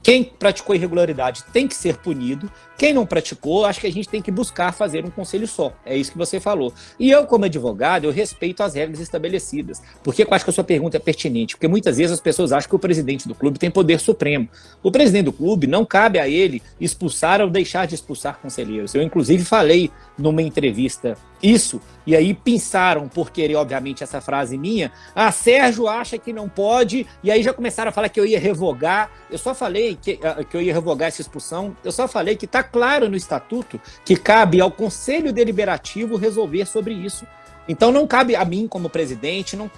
Quem 0.02 0.24
praticou 0.24 0.74
irregularidade 0.74 1.44
tem 1.52 1.68
que 1.68 1.76
ser 1.76 1.98
punido. 1.98 2.50
Quem 2.78 2.94
não 2.94 3.06
praticou, 3.06 3.66
acho 3.66 3.80
que 3.80 3.88
a 3.88 3.92
gente 3.92 4.10
tem 4.10 4.22
que 4.22 4.32
buscar 4.32 4.74
fazer 4.74 5.06
um 5.06 5.10
conselho 5.10 5.48
só. 5.48 5.74
É 5.86 5.96
isso 5.96 6.12
que 6.12 6.18
você 6.18 6.40
falou. 6.40 6.74
E 7.00 7.10
eu, 7.10 7.26
como 7.26 7.46
advogado, 7.46 8.06
eu 8.06 8.12
respeito 8.12 8.64
as 8.64 8.74
regras 8.76 9.00
estabelecidas. 9.00 9.82
Por 10.04 10.14
que 10.14 10.24
eu 10.24 10.28
acho 10.32 10.44
que 10.44 10.50
a 10.50 10.54
sua 10.54 10.64
pergunta 10.64 10.98
é 10.98 11.00
pertinente? 11.00 11.56
Porque 11.56 11.68
muitas 11.68 11.98
vezes 11.98 12.14
as 12.14 12.20
pessoas 12.20 12.52
acham 12.52 12.70
que 12.70 12.76
o 12.76 12.80
presidente 12.80 13.28
do 13.28 13.36
clube 13.36 13.58
tem 13.58 13.72
poder 13.72 14.00
supremo. 14.00 14.50
O 14.84 14.92
presidente 14.92 15.26
do 15.26 15.34
clube 15.34 15.68
não 15.68 15.86
cabe 15.86 16.20
a 16.20 16.28
ele 16.28 16.62
expulsar 16.80 17.42
ou 17.42 17.50
deixar 17.50 17.88
de 17.88 17.96
expulsar 17.96 18.40
conselheiros. 18.42 18.94
Eu, 18.94 19.02
inclusive, 19.02 19.44
falei 19.44 19.90
numa 20.18 20.42
entrevista 20.42 21.18
isso, 21.46 21.80
e 22.08 22.16
aí 22.16 22.34
pensaram, 22.34 23.08
por 23.08 23.30
querer, 23.30 23.56
obviamente, 23.56 24.04
essa 24.04 24.22
frase 24.22 24.58
minha, 24.58 24.92
ah, 25.14 25.32
Sérgio 25.32 25.88
acha 25.88 26.18
que 26.18 26.32
não 26.32 26.48
pode, 26.50 27.06
e 27.24 27.30
aí 27.30 27.44
já 27.44 27.54
começaram 27.54 27.90
a 27.90 27.92
falar 27.92 28.10
que 28.10 28.20
eu 28.20 28.26
ia 28.26 28.40
revogar. 28.40 29.12
Eu 29.30 29.38
só 29.38 29.54
falei 29.54 29.98
que, 30.00 30.20
ah, 30.24 30.44
que 30.44 30.56
eu 30.56 30.62
ia 30.62 30.74
revogar 30.74 31.10
essa 31.10 31.22
expulsão, 31.22 31.76
eu 31.84 31.92
só 31.92 32.08
falei 32.08 32.36
que 32.36 32.46
está 32.46 32.64
claro 32.66 33.10
no 33.10 33.16
estatuto 33.16 33.80
que 34.04 34.16
cabe 34.16 34.60
ao 34.60 34.72
Conselho 34.72 35.32
Deliberativo 35.32 36.18
resolver 36.18 36.66
sobre 36.66 36.94
isso. 36.94 37.26
Então 37.68 37.92
não 37.92 38.06
cabe 38.06 38.36
a 38.36 38.46
mim 38.46 38.68
como 38.68 38.90
presidente, 38.90 39.56
não, 39.56 39.72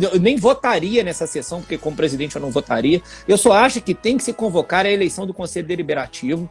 eu 0.00 0.20
nem 0.20 0.36
votaria 0.36 1.02
nessa 1.02 1.26
sessão, 1.26 1.60
porque 1.60 1.76
como 1.76 1.96
presidente 1.96 2.36
eu 2.36 2.42
não 2.42 2.50
votaria. 2.50 3.02
Eu 3.26 3.36
só 3.36 3.52
acho 3.52 3.80
que 3.80 3.94
tem 3.94 4.16
que 4.16 4.22
se 4.22 4.32
convocar 4.32 4.86
a 4.86 4.90
eleição 4.90 5.26
do 5.26 5.34
Conselho 5.34 5.66
Deliberativo 5.66 6.48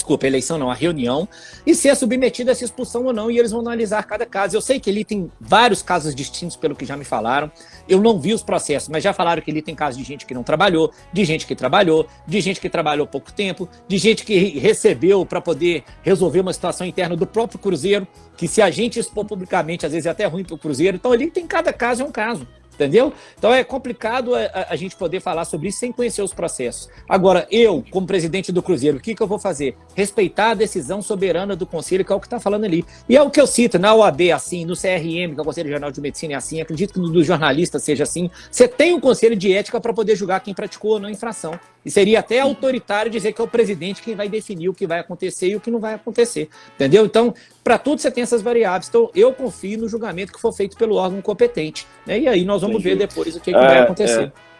desculpa, 0.00 0.26
eleição 0.26 0.58
não, 0.58 0.70
a 0.70 0.74
reunião, 0.74 1.28
e 1.66 1.74
ser 1.74 1.94
submetida 1.94 2.50
a 2.50 2.52
essa 2.52 2.64
expulsão 2.64 3.04
ou 3.04 3.12
não, 3.12 3.30
e 3.30 3.38
eles 3.38 3.50
vão 3.52 3.60
analisar 3.60 4.02
cada 4.04 4.26
caso. 4.26 4.56
Eu 4.56 4.60
sei 4.60 4.80
que 4.80 4.88
ele 4.88 5.04
tem 5.04 5.30
vários 5.40 5.82
casos 5.82 6.14
distintos, 6.14 6.56
pelo 6.56 6.74
que 6.74 6.84
já 6.84 6.96
me 6.96 7.04
falaram. 7.04 7.50
Eu 7.88 8.00
não 8.00 8.18
vi 8.18 8.32
os 8.32 8.42
processos, 8.42 8.88
mas 8.88 9.04
já 9.04 9.12
falaram 9.12 9.42
que 9.42 9.50
ele 9.50 9.62
tem 9.62 9.74
casos 9.74 9.98
de 9.98 10.04
gente 10.04 10.26
que 10.26 10.34
não 10.34 10.42
trabalhou, 10.42 10.90
de 11.12 11.24
gente 11.24 11.46
que 11.46 11.54
trabalhou, 11.54 12.06
de 12.26 12.40
gente 12.40 12.60
que 12.60 12.68
trabalhou 12.68 13.06
pouco 13.06 13.32
tempo, 13.32 13.68
de 13.86 13.98
gente 13.98 14.24
que 14.24 14.58
recebeu 14.58 15.24
para 15.24 15.40
poder 15.40 15.84
resolver 16.02 16.40
uma 16.40 16.52
situação 16.52 16.86
interna 16.86 17.16
do 17.16 17.26
próprio 17.26 17.58
Cruzeiro, 17.58 18.06
que 18.36 18.48
se 18.48 18.62
a 18.62 18.70
gente 18.70 18.98
expor 18.98 19.24
publicamente, 19.24 19.84
às 19.84 19.92
vezes 19.92 20.06
é 20.06 20.10
até 20.10 20.24
ruim 20.24 20.44
para 20.44 20.54
o 20.54 20.58
Cruzeiro. 20.58 20.96
Então 20.96 21.12
ali 21.12 21.30
tem 21.30 21.46
cada 21.46 21.72
caso 21.72 22.02
é 22.02 22.04
um 22.04 22.12
caso 22.12 22.46
entendeu? 22.80 23.12
Então 23.38 23.52
é 23.52 23.62
complicado 23.62 24.34
a, 24.34 24.66
a, 24.70 24.76
gente 24.76 24.96
poder 24.96 25.20
falar 25.20 25.44
sobre 25.44 25.68
isso 25.68 25.78
sem 25.78 25.92
conhecer 25.92 26.22
os 26.22 26.32
processos. 26.32 26.88
Agora, 27.08 27.46
eu, 27.50 27.84
como 27.90 28.06
presidente 28.06 28.50
do 28.50 28.62
Cruzeiro, 28.62 28.96
o 28.96 29.00
que, 29.00 29.14
que 29.14 29.22
eu 29.22 29.26
vou 29.26 29.38
fazer? 29.38 29.76
Respeitar 29.94 30.50
a 30.50 30.54
decisão 30.54 31.02
soberana 31.02 31.54
do 31.54 31.66
Conselho, 31.66 32.04
que 32.04 32.12
é 32.12 32.14
o 32.14 32.20
que 32.20 32.26
está 32.26 32.40
falando 32.40 32.64
ali. 32.64 32.84
E 33.08 33.16
é 33.16 33.22
o 33.22 33.30
que 33.30 33.40
eu 33.40 33.46
cito, 33.46 33.78
na 33.78 33.94
OAB 33.94 34.22
é 34.22 34.32
assim, 34.32 34.64
no 34.64 34.74
CRM, 34.74 35.34
que 35.34 35.38
é 35.38 35.42
o 35.42 35.44
Conselho 35.44 35.70
Jornal 35.70 35.90
de 35.90 36.00
Medicina, 36.00 36.34
é 36.34 36.36
assim, 36.36 36.60
acredito 36.60 36.94
que 36.94 36.98
no 36.98 37.10
do 37.10 37.22
jornalista 37.22 37.78
seja 37.78 38.04
assim. 38.04 38.30
Você 38.50 38.66
tem 38.66 38.94
um 38.94 39.00
conselho 39.00 39.36
de 39.36 39.52
ética 39.52 39.80
para 39.80 39.92
poder 39.92 40.16
julgar 40.16 40.40
quem 40.40 40.54
praticou 40.54 40.92
ou 40.92 41.00
não 41.00 41.10
infração. 41.10 41.58
E 41.84 41.90
seria 41.90 42.20
até 42.20 42.40
autoritário 42.40 43.10
dizer 43.10 43.32
que 43.32 43.40
é 43.40 43.44
o 43.44 43.48
presidente 43.48 44.02
quem 44.02 44.14
vai 44.14 44.28
definir 44.28 44.68
o 44.68 44.74
que 44.74 44.86
vai 44.86 45.00
acontecer 45.00 45.48
e 45.48 45.56
o 45.56 45.60
que 45.60 45.70
não 45.70 45.80
vai 45.80 45.94
acontecer. 45.94 46.48
Entendeu? 46.74 47.06
Então, 47.06 47.34
para 47.64 47.78
tudo 47.78 48.00
você 48.00 48.10
tem 48.10 48.22
essas 48.22 48.42
variáveis. 48.42 48.88
Então, 48.88 49.10
eu 49.14 49.32
confio 49.32 49.78
no 49.78 49.88
julgamento 49.88 50.32
que 50.32 50.40
for 50.40 50.52
feito 50.52 50.76
pelo 50.76 50.96
órgão 50.96 51.22
competente. 51.22 51.86
Né? 52.06 52.20
E 52.20 52.28
aí 52.28 52.44
nós 52.44 52.60
vamos 52.60 52.80
Entendi. 52.80 52.96
ver 52.96 53.06
depois 53.06 53.34
o 53.34 53.40
que, 53.40 53.52
que 53.52 53.58
é, 53.58 53.66
vai 53.66 53.78
acontecer. 53.80 54.24
É. 54.24 54.50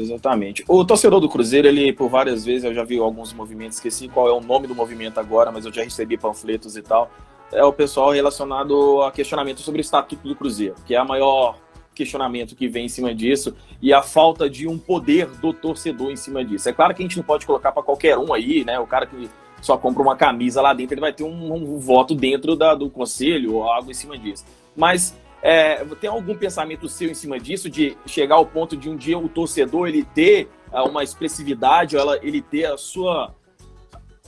Exatamente. 0.00 0.64
O 0.66 0.82
torcedor 0.84 1.20
do 1.20 1.28
Cruzeiro, 1.28 1.68
ele, 1.68 1.92
por 1.92 2.08
várias 2.08 2.44
vezes, 2.44 2.64
eu 2.64 2.72
já 2.72 2.82
vi 2.82 2.98
alguns 2.98 3.34
movimentos, 3.34 3.76
esqueci 3.76 4.08
qual 4.08 4.28
é 4.28 4.32
o 4.32 4.40
nome 4.40 4.66
do 4.66 4.74
movimento 4.74 5.20
agora, 5.20 5.52
mas 5.52 5.66
eu 5.66 5.72
já 5.72 5.82
recebi 5.82 6.16
panfletos 6.16 6.76
e 6.76 6.82
tal. 6.82 7.10
É 7.52 7.64
o 7.64 7.72
pessoal 7.72 8.10
relacionado 8.10 9.02
a 9.02 9.10
questionamento 9.10 9.60
sobre 9.60 9.80
o 9.80 9.82
estatuto 9.82 10.26
do 10.26 10.34
Cruzeiro, 10.34 10.76
que 10.86 10.94
é 10.94 10.98
a 10.98 11.04
maior 11.04 11.58
questionamento 12.00 12.56
que 12.56 12.66
vem 12.66 12.86
em 12.86 12.88
cima 12.88 13.14
disso 13.14 13.54
e 13.82 13.92
a 13.92 14.02
falta 14.02 14.48
de 14.48 14.66
um 14.66 14.78
poder 14.78 15.26
do 15.26 15.52
torcedor 15.52 16.10
em 16.10 16.16
cima 16.16 16.42
disso. 16.42 16.68
É 16.68 16.72
claro 16.72 16.94
que 16.94 17.02
a 17.02 17.04
gente 17.04 17.18
não 17.18 17.24
pode 17.24 17.44
colocar 17.44 17.72
para 17.72 17.82
qualquer 17.82 18.16
um 18.16 18.32
aí, 18.32 18.64
né? 18.64 18.78
O 18.78 18.86
cara 18.86 19.06
que 19.06 19.28
só 19.60 19.76
compra 19.76 20.02
uma 20.02 20.16
camisa 20.16 20.62
lá 20.62 20.72
dentro, 20.72 20.94
ele 20.94 21.00
vai 21.02 21.12
ter 21.12 21.24
um, 21.24 21.52
um 21.52 21.78
voto 21.78 22.14
dentro 22.14 22.56
da, 22.56 22.74
do 22.74 22.88
conselho 22.88 23.56
ou 23.56 23.64
algo 23.64 23.90
em 23.90 23.94
cima 23.94 24.16
disso. 24.16 24.44
Mas 24.74 25.14
é, 25.42 25.84
tem 26.00 26.08
algum 26.08 26.34
pensamento 26.34 26.88
seu 26.88 27.10
em 27.10 27.14
cima 27.14 27.38
disso, 27.38 27.68
de 27.68 27.96
chegar 28.06 28.36
ao 28.36 28.46
ponto 28.46 28.76
de 28.76 28.88
um 28.88 28.96
dia 28.96 29.18
o 29.18 29.28
torcedor 29.28 29.88
ele 29.88 30.02
ter 30.02 30.48
uh, 30.72 30.88
uma 30.88 31.02
expressividade, 31.02 31.96
ela, 31.96 32.18
ele 32.22 32.40
ter 32.40 32.64
a 32.64 32.78
sua 32.78 33.34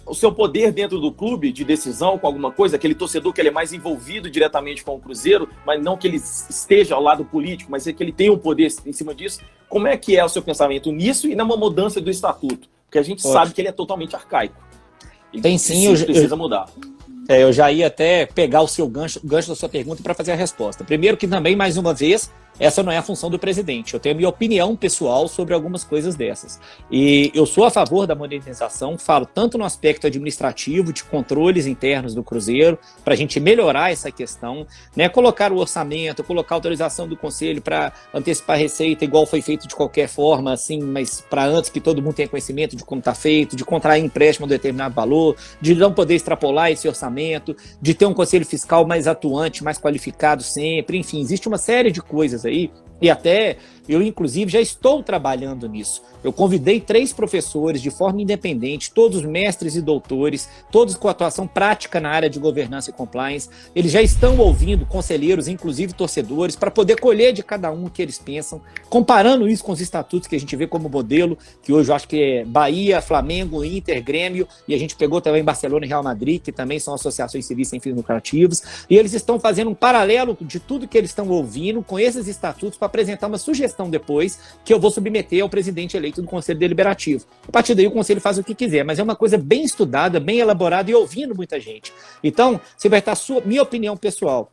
o 0.06 0.14
seu 0.14 0.32
poder 0.32 0.72
dentro 0.72 0.98
do 0.98 1.12
clube 1.12 1.52
de 1.52 1.64
decisão 1.64 2.18
com 2.18 2.26
alguma 2.26 2.50
coisa, 2.50 2.76
aquele 2.76 2.94
torcedor 2.94 3.32
que 3.32 3.40
ele 3.40 3.48
é 3.48 3.52
mais 3.52 3.72
envolvido 3.72 4.30
diretamente 4.30 4.84
com 4.84 4.94
o 4.94 5.00
Cruzeiro, 5.00 5.48
mas 5.66 5.82
não 5.82 5.96
que 5.96 6.06
ele 6.06 6.16
esteja 6.16 6.94
ao 6.94 7.02
lado 7.02 7.24
político, 7.24 7.70
mas 7.70 7.86
é 7.86 7.92
que 7.92 8.02
ele 8.02 8.12
tem 8.12 8.30
um 8.30 8.38
poder 8.38 8.72
em 8.84 8.92
cima 8.92 9.14
disso. 9.14 9.40
Como 9.68 9.86
é 9.86 9.96
que 9.96 10.16
é 10.16 10.24
o 10.24 10.28
seu 10.28 10.42
pensamento 10.42 10.90
nisso 10.92 11.28
e 11.28 11.34
numa 11.34 11.56
mudança 11.56 12.00
do 12.00 12.10
estatuto? 12.10 12.68
Porque 12.84 12.98
a 12.98 13.02
gente 13.02 13.22
sabe 13.22 13.54
que 13.54 13.60
ele 13.60 13.68
é 13.68 13.72
totalmente 13.72 14.14
arcaico. 14.14 14.60
Ele 15.32 15.40
tem 15.40 15.56
sim, 15.56 15.86
precisa, 15.86 16.02
eu, 16.02 16.06
precisa 16.06 16.36
mudar. 16.36 16.68
É, 17.28 17.42
eu 17.42 17.52
já 17.52 17.70
ia 17.72 17.86
até 17.86 18.26
pegar 18.26 18.62
o 18.62 18.68
seu 18.68 18.86
gancho, 18.86 19.20
gancho 19.24 19.48
da 19.48 19.54
sua 19.54 19.68
pergunta 19.68 20.02
para 20.02 20.12
fazer 20.12 20.32
a 20.32 20.34
resposta. 20.34 20.84
Primeiro 20.84 21.16
que 21.16 21.26
também, 21.26 21.56
mais 21.56 21.76
uma 21.76 21.94
vez, 21.94 22.30
essa 22.58 22.82
não 22.82 22.92
é 22.92 22.98
a 22.98 23.02
função 23.02 23.30
do 23.30 23.38
presidente. 23.38 23.94
Eu 23.94 24.00
tenho 24.00 24.14
a 24.14 24.16
minha 24.16 24.28
opinião 24.28 24.76
pessoal 24.76 25.26
sobre 25.28 25.54
algumas 25.54 25.84
coisas 25.84 26.14
dessas. 26.14 26.60
E 26.90 27.30
eu 27.34 27.46
sou 27.46 27.64
a 27.64 27.70
favor 27.70 28.06
da 28.06 28.14
modernização, 28.14 28.98
falo 28.98 29.26
tanto 29.26 29.56
no 29.56 29.64
aspecto 29.64 30.06
administrativo, 30.06 30.92
de 30.92 31.02
controles 31.04 31.66
internos 31.66 32.14
do 32.14 32.22
Cruzeiro, 32.22 32.78
para 33.04 33.14
a 33.14 33.16
gente 33.16 33.40
melhorar 33.40 33.90
essa 33.90 34.10
questão, 34.10 34.66
né? 34.94 35.08
colocar 35.08 35.52
o 35.52 35.56
orçamento, 35.56 36.22
colocar 36.22 36.54
a 36.54 36.58
autorização 36.58 37.08
do 37.08 37.16
Conselho 37.16 37.62
para 37.62 37.92
antecipar 38.12 38.56
a 38.56 38.58
receita, 38.58 39.04
igual 39.04 39.26
foi 39.26 39.40
feito 39.40 39.66
de 39.66 39.74
qualquer 39.74 40.08
forma, 40.08 40.52
assim, 40.52 40.80
mas 40.80 41.20
para 41.20 41.44
antes 41.44 41.70
que 41.70 41.80
todo 41.80 42.02
mundo 42.02 42.14
tenha 42.14 42.28
conhecimento 42.28 42.76
de 42.76 42.84
como 42.84 42.98
está 42.98 43.14
feito, 43.14 43.56
de 43.56 43.64
contrair 43.64 44.04
empréstimo 44.04 44.44
a 44.44 44.46
um 44.46 44.48
determinado 44.48 44.94
valor, 44.94 45.36
de 45.60 45.74
não 45.74 45.92
poder 45.92 46.14
extrapolar 46.14 46.70
esse 46.70 46.86
orçamento, 46.86 47.56
de 47.80 47.94
ter 47.94 48.06
um 48.06 48.14
Conselho 48.14 48.44
Fiscal 48.44 48.86
mais 48.86 49.06
atuante, 49.06 49.64
mais 49.64 49.78
qualificado 49.78 50.42
sempre, 50.42 50.98
enfim, 50.98 51.20
existe 51.20 51.48
uma 51.48 51.58
série 51.58 51.90
de 51.90 52.02
coisas 52.02 52.41
aí, 52.48 52.70
e 53.00 53.10
até 53.10 53.56
eu, 53.88 54.02
inclusive, 54.02 54.50
já 54.50 54.60
estou 54.60 55.02
trabalhando 55.02 55.68
nisso. 55.68 56.02
Eu 56.22 56.32
convidei 56.32 56.80
três 56.80 57.12
professores 57.12 57.82
de 57.82 57.90
forma 57.90 58.22
independente, 58.22 58.92
todos 58.92 59.22
mestres 59.22 59.74
e 59.74 59.82
doutores, 59.82 60.48
todos 60.70 60.94
com 60.94 61.08
atuação 61.08 61.46
prática 61.48 62.00
na 62.00 62.10
área 62.10 62.30
de 62.30 62.38
governança 62.38 62.90
e 62.90 62.92
compliance. 62.92 63.48
Eles 63.74 63.90
já 63.90 64.00
estão 64.00 64.38
ouvindo 64.38 64.86
conselheiros, 64.86 65.48
inclusive 65.48 65.92
torcedores, 65.92 66.54
para 66.54 66.70
poder 66.70 67.00
colher 67.00 67.32
de 67.32 67.42
cada 67.42 67.72
um 67.72 67.86
o 67.86 67.90
que 67.90 68.00
eles 68.00 68.18
pensam, 68.18 68.60
comparando 68.88 69.48
isso 69.48 69.64
com 69.64 69.72
os 69.72 69.80
estatutos 69.80 70.28
que 70.28 70.36
a 70.36 70.40
gente 70.40 70.54
vê 70.54 70.66
como 70.66 70.88
modelo, 70.88 71.36
que 71.60 71.72
hoje 71.72 71.90
eu 71.90 71.96
acho 71.96 72.06
que 72.06 72.22
é 72.22 72.44
Bahia, 72.44 73.02
Flamengo, 73.02 73.64
Inter, 73.64 74.02
Grêmio, 74.02 74.46
e 74.68 74.74
a 74.74 74.78
gente 74.78 74.94
pegou 74.94 75.20
também 75.20 75.42
Barcelona 75.42 75.84
e 75.84 75.88
Real 75.88 76.04
Madrid, 76.04 76.40
que 76.40 76.52
também 76.52 76.78
são 76.78 76.94
associações 76.94 77.46
civis 77.46 77.68
sem 77.68 77.80
fins 77.80 77.96
lucrativos, 77.96 78.62
e 78.88 78.96
eles 78.96 79.12
estão 79.12 79.40
fazendo 79.40 79.70
um 79.70 79.74
paralelo 79.74 80.36
de 80.40 80.60
tudo 80.60 80.86
que 80.86 80.96
eles 80.96 81.10
estão 81.10 81.28
ouvindo 81.28 81.82
com 81.82 81.98
esses 81.98 82.28
estatutos 82.28 82.78
para 82.78 82.86
apresentar 82.86 83.26
uma 83.26 83.38
sugestão 83.38 83.71
depois 83.90 84.38
que 84.64 84.72
eu 84.72 84.80
vou 84.80 84.90
submeter 84.90 85.42
ao 85.42 85.48
presidente 85.48 85.96
eleito 85.96 86.20
do 86.20 86.28
Conselho 86.28 86.58
Deliberativo. 86.58 87.26
A 87.46 87.52
partir 87.52 87.74
daí 87.74 87.86
o 87.86 87.90
Conselho 87.90 88.20
faz 88.20 88.38
o 88.38 88.44
que 88.44 88.54
quiser, 88.54 88.84
mas 88.84 88.98
é 88.98 89.02
uma 89.02 89.16
coisa 89.16 89.38
bem 89.38 89.62
estudada, 89.62 90.20
bem 90.20 90.38
elaborada 90.38 90.90
e 90.90 90.94
ouvindo 90.94 91.34
muita 91.34 91.58
gente. 91.60 91.92
Então, 92.22 92.60
você 92.76 92.88
vai 92.88 92.98
estar 92.98 93.14
sua 93.14 93.40
minha 93.40 93.62
opinião 93.62 93.96
pessoal. 93.96 94.50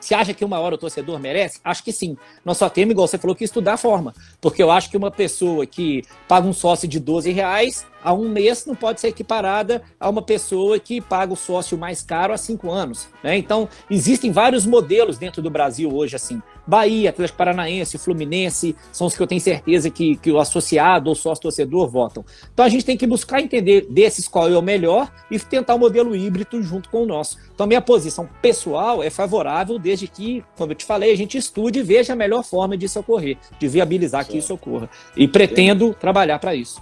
Você 0.00 0.14
acha 0.14 0.32
que 0.32 0.44
uma 0.44 0.58
hora 0.58 0.74
o 0.74 0.78
torcedor 0.78 1.18
merece? 1.20 1.60
Acho 1.62 1.84
que 1.84 1.92
sim. 1.92 2.16
Nós 2.44 2.56
só 2.56 2.70
temos, 2.70 2.92
igual 2.92 3.06
você 3.06 3.18
falou, 3.18 3.36
que 3.36 3.44
estudar 3.44 3.74
a 3.74 3.76
forma. 3.76 4.14
Porque 4.40 4.62
eu 4.62 4.70
acho 4.70 4.90
que 4.90 4.96
uma 4.96 5.10
pessoa 5.10 5.66
que 5.66 6.02
paga 6.26 6.46
um 6.46 6.52
sócio 6.52 6.88
de 6.88 6.98
12 6.98 7.30
reais 7.30 7.86
a 8.02 8.14
um 8.14 8.28
mês 8.28 8.64
não 8.64 8.74
pode 8.74 9.00
ser 9.00 9.08
equiparada 9.08 9.82
a 9.98 10.08
uma 10.08 10.22
pessoa 10.22 10.78
que 10.78 11.00
paga 11.02 11.34
o 11.34 11.36
sócio 11.36 11.76
mais 11.76 12.02
caro 12.02 12.32
há 12.32 12.38
cinco 12.38 12.70
anos. 12.70 13.08
Né? 13.22 13.36
Então, 13.36 13.68
existem 13.90 14.32
vários 14.32 14.64
modelos 14.64 15.18
dentro 15.18 15.42
do 15.42 15.50
Brasil 15.50 15.94
hoje, 15.94 16.16
assim. 16.16 16.40
Bahia, 16.70 17.10
Atlético 17.10 17.36
Paranaense, 17.36 17.98
Fluminense, 17.98 18.76
são 18.92 19.08
os 19.08 19.16
que 19.16 19.20
eu 19.20 19.26
tenho 19.26 19.40
certeza 19.40 19.90
que, 19.90 20.14
que 20.16 20.30
o 20.30 20.38
associado 20.38 21.08
ou 21.08 21.16
sócio-torcedor 21.16 21.90
votam. 21.90 22.24
Então, 22.54 22.64
a 22.64 22.68
gente 22.68 22.84
tem 22.84 22.96
que 22.96 23.08
buscar 23.08 23.40
entender 23.40 23.88
desses 23.90 24.28
qual 24.28 24.48
é 24.48 24.56
o 24.56 24.62
melhor 24.62 25.10
e 25.28 25.36
tentar 25.40 25.74
o 25.74 25.76
um 25.76 25.80
modelo 25.80 26.14
híbrido 26.14 26.62
junto 26.62 26.88
com 26.88 27.02
o 27.02 27.06
nosso. 27.06 27.38
Então, 27.52 27.66
minha 27.66 27.80
posição 27.80 28.28
pessoal 28.40 29.02
é 29.02 29.10
favorável 29.10 29.80
desde 29.80 30.06
que, 30.06 30.44
como 30.56 30.70
eu 30.70 30.76
te 30.76 30.84
falei, 30.84 31.10
a 31.10 31.16
gente 31.16 31.36
estude 31.36 31.80
e 31.80 31.82
veja 31.82 32.12
a 32.12 32.16
melhor 32.16 32.44
forma 32.44 32.76
disso 32.76 33.00
ocorrer, 33.00 33.36
de 33.58 33.66
viabilizar 33.66 34.20
certo. 34.20 34.30
que 34.30 34.38
isso 34.38 34.54
ocorra. 34.54 34.88
E 35.16 35.26
pretendo 35.26 35.92
trabalhar 35.92 36.38
para 36.38 36.54
isso. 36.54 36.80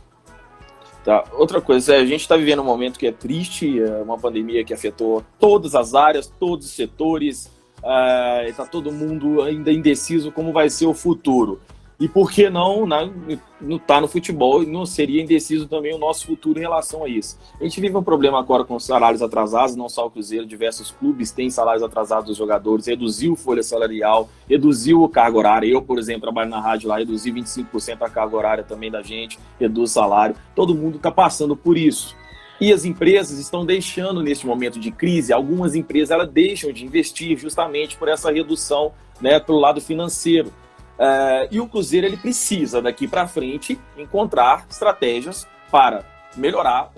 Tá. 1.02 1.24
Outra 1.32 1.62
coisa, 1.62 1.96
a 1.96 2.04
gente 2.04 2.20
está 2.20 2.36
vivendo 2.36 2.60
um 2.60 2.66
momento 2.66 2.98
que 2.98 3.06
é 3.06 3.12
triste, 3.12 3.80
é 3.80 4.02
uma 4.02 4.18
pandemia 4.18 4.62
que 4.62 4.74
afetou 4.74 5.24
todas 5.38 5.74
as 5.74 5.94
áreas, 5.94 6.30
todos 6.38 6.66
os 6.66 6.72
setores, 6.72 7.50
está 7.78 8.64
uh, 8.64 8.68
todo 8.70 8.92
mundo 8.92 9.42
ainda 9.42 9.72
indeciso 9.72 10.32
como 10.32 10.52
vai 10.52 10.68
ser 10.68 10.86
o 10.86 10.94
futuro. 10.94 11.60
E 12.00 12.06
por 12.06 12.30
que 12.30 12.48
não 12.48 12.86
né, 12.86 13.10
não 13.60 13.76
tá 13.76 14.00
no 14.00 14.06
futebol 14.06 14.62
não 14.62 14.86
seria 14.86 15.20
indeciso 15.20 15.66
também 15.66 15.92
o 15.92 15.98
nosso 15.98 16.26
futuro 16.26 16.56
em 16.56 16.62
relação 16.62 17.02
a 17.02 17.08
isso? 17.08 17.36
A 17.60 17.64
gente 17.64 17.80
vive 17.80 17.96
um 17.96 18.04
problema 18.04 18.38
agora 18.38 18.62
com 18.62 18.78
salários 18.78 19.20
atrasados, 19.20 19.74
não 19.74 19.88
só 19.88 20.06
o 20.06 20.10
Cruzeiro, 20.10 20.46
diversos 20.46 20.92
clubes 20.92 21.32
têm 21.32 21.50
salários 21.50 21.82
atrasados 21.82 22.26
dos 22.26 22.36
jogadores, 22.36 22.86
reduziu 22.86 23.34
folha 23.34 23.64
salarial, 23.64 24.28
reduziu 24.48 25.02
o 25.02 25.08
carga 25.08 25.38
horária. 25.38 25.66
Eu, 25.66 25.82
por 25.82 25.98
exemplo, 25.98 26.20
trabalho 26.20 26.48
na 26.48 26.60
rádio 26.60 26.88
lá, 26.88 26.98
reduzi 26.98 27.32
25% 27.32 27.96
a 28.00 28.08
carga 28.08 28.36
horária 28.36 28.62
também 28.62 28.92
da 28.92 29.02
gente, 29.02 29.36
reduz 29.58 29.90
o 29.90 29.94
salário. 29.94 30.36
Todo 30.54 30.76
mundo 30.76 30.98
está 30.98 31.10
passando 31.10 31.56
por 31.56 31.76
isso. 31.76 32.14
E 32.60 32.72
as 32.72 32.84
empresas 32.84 33.38
estão 33.38 33.64
deixando 33.64 34.22
neste 34.22 34.46
momento 34.46 34.80
de 34.80 34.90
crise, 34.90 35.32
algumas 35.32 35.74
empresas 35.74 36.10
elas 36.10 36.28
deixam 36.28 36.72
de 36.72 36.84
investir 36.84 37.38
justamente 37.38 37.96
por 37.96 38.08
essa 38.08 38.32
redução 38.32 38.92
né, 39.20 39.38
pelo 39.38 39.60
lado 39.60 39.80
financeiro. 39.80 40.48
Uh, 40.98 41.46
e 41.52 41.60
o 41.60 41.68
Cruzeiro 41.68 42.06
ele 42.06 42.16
precisa 42.16 42.82
daqui 42.82 43.06
para 43.06 43.28
frente 43.28 43.78
encontrar 43.96 44.66
estratégias 44.68 45.46
para 45.70 46.04
melhorar, 46.36 46.90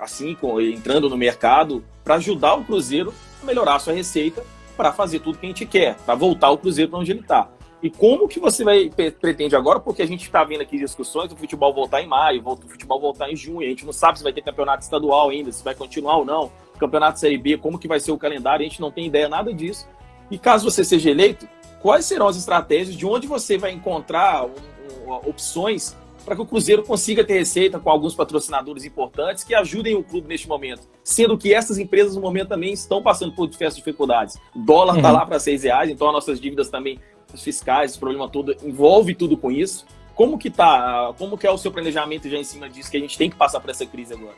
assim, 0.00 0.36
entrando 0.72 1.08
no 1.08 1.16
mercado, 1.16 1.84
para 2.02 2.16
ajudar 2.16 2.54
o 2.54 2.64
Cruzeiro 2.64 3.14
a 3.40 3.46
melhorar 3.46 3.76
a 3.76 3.78
sua 3.78 3.92
receita 3.92 4.42
para 4.76 4.92
fazer 4.92 5.20
tudo 5.20 5.38
que 5.38 5.46
a 5.46 5.48
gente 5.48 5.64
quer, 5.64 5.94
para 6.04 6.14
voltar 6.14 6.50
o 6.50 6.58
Cruzeiro 6.58 6.90
para 6.90 7.00
onde 7.00 7.12
ele 7.12 7.20
está. 7.20 7.48
E 7.86 7.90
como 7.90 8.26
que 8.26 8.40
você 8.40 8.64
vai 8.64 8.90
pretende 9.20 9.54
agora? 9.54 9.78
Porque 9.78 10.02
a 10.02 10.06
gente 10.06 10.24
está 10.24 10.42
vendo 10.42 10.60
aqui 10.60 10.76
discussões 10.76 11.28
do 11.28 11.36
futebol 11.36 11.72
voltar 11.72 12.02
em 12.02 12.06
maio, 12.08 12.42
o 12.44 12.56
futebol 12.56 13.00
voltar 13.00 13.30
em 13.30 13.36
junho. 13.36 13.60
A 13.60 13.70
gente 13.70 13.86
não 13.86 13.92
sabe 13.92 14.18
se 14.18 14.24
vai 14.24 14.32
ter 14.32 14.42
campeonato 14.42 14.82
estadual 14.82 15.30
ainda, 15.30 15.52
se 15.52 15.62
vai 15.62 15.72
continuar 15.72 16.16
ou 16.16 16.24
não. 16.24 16.50
Campeonato 16.80 17.20
Série 17.20 17.38
B, 17.38 17.56
como 17.56 17.78
que 17.78 17.86
vai 17.86 18.00
ser 18.00 18.10
o 18.10 18.18
calendário? 18.18 18.66
A 18.66 18.68
gente 18.68 18.80
não 18.80 18.90
tem 18.90 19.06
ideia 19.06 19.28
nada 19.28 19.54
disso. 19.54 19.86
E 20.28 20.36
caso 20.36 20.68
você 20.68 20.82
seja 20.82 21.10
eleito, 21.10 21.48
quais 21.80 22.04
serão 22.04 22.26
as 22.26 22.36
estratégias, 22.36 22.96
de 22.96 23.06
onde 23.06 23.28
você 23.28 23.56
vai 23.56 23.70
encontrar 23.70 24.46
um, 24.46 25.08
um, 25.08 25.12
opções 25.12 25.96
para 26.24 26.34
que 26.34 26.42
o 26.42 26.46
Cruzeiro 26.46 26.82
consiga 26.82 27.22
ter 27.22 27.34
receita 27.34 27.78
com 27.78 27.88
alguns 27.88 28.16
patrocinadores 28.16 28.84
importantes 28.84 29.44
que 29.44 29.54
ajudem 29.54 29.94
o 29.94 30.02
clube 30.02 30.26
neste 30.26 30.48
momento. 30.48 30.88
Sendo 31.04 31.38
que 31.38 31.54
essas 31.54 31.78
empresas, 31.78 32.16
no 32.16 32.20
momento, 32.20 32.48
também 32.48 32.72
estão 32.72 33.00
passando 33.00 33.32
por 33.32 33.46
diversas 33.46 33.76
dificuldades. 33.76 34.36
O 34.52 34.58
dólar 34.58 34.96
está 34.96 35.08
uhum. 35.10 35.14
lá 35.14 35.24
para 35.24 35.38
seis 35.38 35.62
reais, 35.62 35.88
então 35.88 36.08
as 36.08 36.12
nossas 36.12 36.40
dívidas 36.40 36.68
também 36.68 36.98
fiscais, 37.42 37.92
esse 37.92 37.98
problema 37.98 38.28
todo, 38.28 38.56
envolve 38.62 39.14
tudo 39.14 39.36
com 39.36 39.50
isso. 39.50 39.86
Como 40.14 40.38
que 40.38 40.50
tá? 40.50 41.14
Como 41.18 41.36
que 41.36 41.46
é 41.46 41.50
o 41.50 41.58
seu 41.58 41.70
planejamento 41.70 42.28
já 42.28 42.38
em 42.38 42.44
cima 42.44 42.68
disso 42.68 42.90
que 42.90 42.96
a 42.96 43.00
gente 43.00 43.18
tem 43.18 43.28
que 43.28 43.36
passar 43.36 43.60
por 43.60 43.70
essa 43.70 43.84
crise 43.84 44.14
agora? 44.14 44.36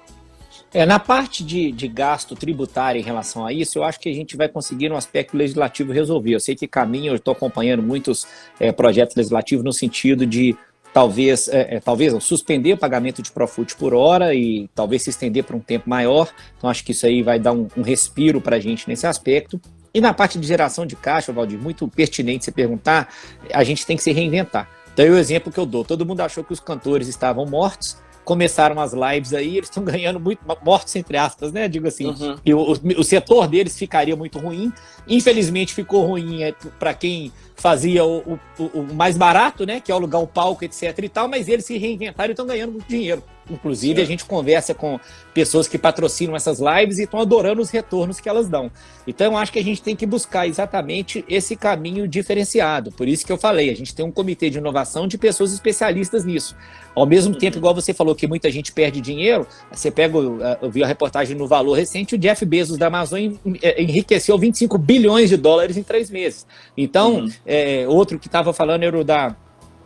É, 0.74 0.84
na 0.84 0.98
parte 0.98 1.42
de, 1.42 1.72
de 1.72 1.88
gasto 1.88 2.34
tributário 2.34 3.00
em 3.00 3.04
relação 3.04 3.46
a 3.46 3.52
isso, 3.52 3.78
eu 3.78 3.84
acho 3.84 3.98
que 3.98 4.08
a 4.08 4.12
gente 4.12 4.36
vai 4.36 4.48
conseguir 4.48 4.88
no 4.88 4.96
aspecto 4.96 5.36
legislativo 5.36 5.92
resolver. 5.92 6.34
Eu 6.34 6.40
sei 6.40 6.54
que 6.54 6.66
caminho, 6.66 7.12
eu 7.12 7.16
estou 7.16 7.32
acompanhando 7.32 7.82
muitos 7.82 8.26
é, 8.60 8.70
projetos 8.70 9.16
legislativos 9.16 9.64
no 9.64 9.72
sentido 9.72 10.26
de 10.26 10.54
talvez, 10.92 11.48
é, 11.48 11.76
é, 11.76 11.80
talvez 11.80 12.22
suspender 12.22 12.74
o 12.74 12.78
pagamento 12.78 13.22
de 13.22 13.30
Profut 13.30 13.76
por 13.76 13.94
hora 13.94 14.34
e 14.34 14.68
talvez 14.74 15.02
se 15.02 15.10
estender 15.10 15.44
por 15.44 15.56
um 15.56 15.60
tempo 15.60 15.88
maior. 15.88 16.28
Então, 16.56 16.68
acho 16.68 16.84
que 16.84 16.92
isso 16.92 17.06
aí 17.06 17.22
vai 17.22 17.38
dar 17.38 17.52
um, 17.52 17.66
um 17.76 17.82
respiro 17.82 18.40
para 18.40 18.56
a 18.56 18.60
gente 18.60 18.86
nesse 18.88 19.06
aspecto. 19.06 19.60
E 19.92 20.00
na 20.00 20.12
parte 20.12 20.38
de 20.38 20.46
geração 20.46 20.84
de 20.86 20.96
caixa, 20.96 21.32
Valdir, 21.32 21.58
muito 21.58 21.86
pertinente 21.88 22.44
você 22.44 22.52
perguntar, 22.52 23.08
a 23.52 23.64
gente 23.64 23.86
tem 23.86 23.96
que 23.96 24.02
se 24.02 24.12
reinventar. 24.12 24.68
Então, 24.92 25.06
é 25.06 25.10
o 25.10 25.16
exemplo 25.16 25.52
que 25.52 25.58
eu 25.58 25.66
dou. 25.66 25.84
Todo 25.84 26.04
mundo 26.04 26.20
achou 26.20 26.42
que 26.42 26.52
os 26.52 26.60
cantores 26.60 27.08
estavam 27.08 27.46
mortos, 27.46 27.96
começaram 28.24 28.78
as 28.78 28.92
lives 28.92 29.32
aí, 29.32 29.56
eles 29.56 29.70
estão 29.70 29.82
ganhando 29.84 30.20
muito, 30.20 30.40
mortos 30.62 30.94
entre 30.96 31.16
aspas, 31.16 31.50
né? 31.50 31.66
Digo 31.66 31.88
assim, 31.88 32.08
uhum. 32.08 32.36
e 32.44 32.52
o, 32.52 32.72
o, 32.98 33.04
setor 33.04 33.48
deles 33.48 33.78
ficaria 33.78 34.14
muito 34.14 34.38
ruim. 34.38 34.70
Infelizmente 35.06 35.72
ficou 35.72 36.04
ruim 36.04 36.42
é, 36.42 36.52
para 36.78 36.92
quem 36.92 37.32
fazia 37.54 38.04
o, 38.04 38.38
o, 38.58 38.64
o, 38.74 38.94
mais 38.94 39.16
barato, 39.16 39.64
né? 39.64 39.80
Que 39.80 39.90
é 39.90 39.94
alugar 39.94 40.20
o 40.20 40.26
palco, 40.26 40.62
etc 40.62 40.98
e 41.02 41.08
tal, 41.08 41.26
mas 41.26 41.48
eles 41.48 41.64
se 41.64 41.78
reinventaram 41.78 42.28
e 42.28 42.32
estão 42.32 42.46
ganhando 42.46 42.72
muito 42.72 42.86
dinheiro. 42.86 43.22
Inclusive, 43.50 44.00
a 44.00 44.04
gente 44.04 44.24
conversa 44.24 44.74
com 44.74 44.98
pessoas 45.32 45.68
que 45.68 45.78
patrocinam 45.78 46.36
essas 46.36 46.58
lives 46.60 46.98
e 46.98 47.04
estão 47.04 47.20
adorando 47.20 47.60
os 47.60 47.70
retornos 47.70 48.20
que 48.20 48.28
elas 48.28 48.48
dão. 48.48 48.70
Então, 49.06 49.36
acho 49.36 49.52
que 49.52 49.58
a 49.58 49.64
gente 49.64 49.82
tem 49.82 49.96
que 49.96 50.06
buscar 50.06 50.46
exatamente 50.46 51.24
esse 51.28 51.56
caminho 51.56 52.06
diferenciado. 52.06 52.90
Por 52.92 53.08
isso 53.08 53.24
que 53.24 53.32
eu 53.32 53.38
falei, 53.38 53.70
a 53.70 53.76
gente 53.76 53.94
tem 53.94 54.04
um 54.04 54.10
comitê 54.10 54.50
de 54.50 54.58
inovação 54.58 55.06
de 55.06 55.16
pessoas 55.16 55.52
especialistas 55.52 56.24
nisso. 56.24 56.56
Ao 56.94 57.06
mesmo 57.06 57.34
tempo, 57.34 57.58
igual 57.58 57.74
você 57.74 57.94
falou 57.94 58.14
que 58.14 58.26
muita 58.26 58.50
gente 58.50 58.72
perde 58.72 59.00
dinheiro, 59.00 59.46
você 59.70 59.90
pega, 59.90 60.18
eu 60.60 60.70
vi 60.70 60.82
a 60.82 60.86
reportagem 60.86 61.36
no 61.36 61.46
Valor 61.46 61.74
recente, 61.74 62.14
o 62.14 62.18
Jeff 62.18 62.44
Bezos 62.44 62.76
da 62.76 62.88
Amazon 62.88 63.34
é, 63.62 63.80
enriqueceu 63.80 64.36
25 64.36 64.76
bilhões 64.76 65.28
de 65.28 65.36
dólares 65.36 65.76
em 65.76 65.82
três 65.82 66.10
meses. 66.10 66.46
Então, 66.76 67.20
uhum. 67.20 67.30
é, 67.46 67.86
outro 67.86 68.18
que 68.18 68.26
estava 68.26 68.52
falando 68.52 68.82
era 68.82 68.98
o 68.98 69.04
da 69.04 69.36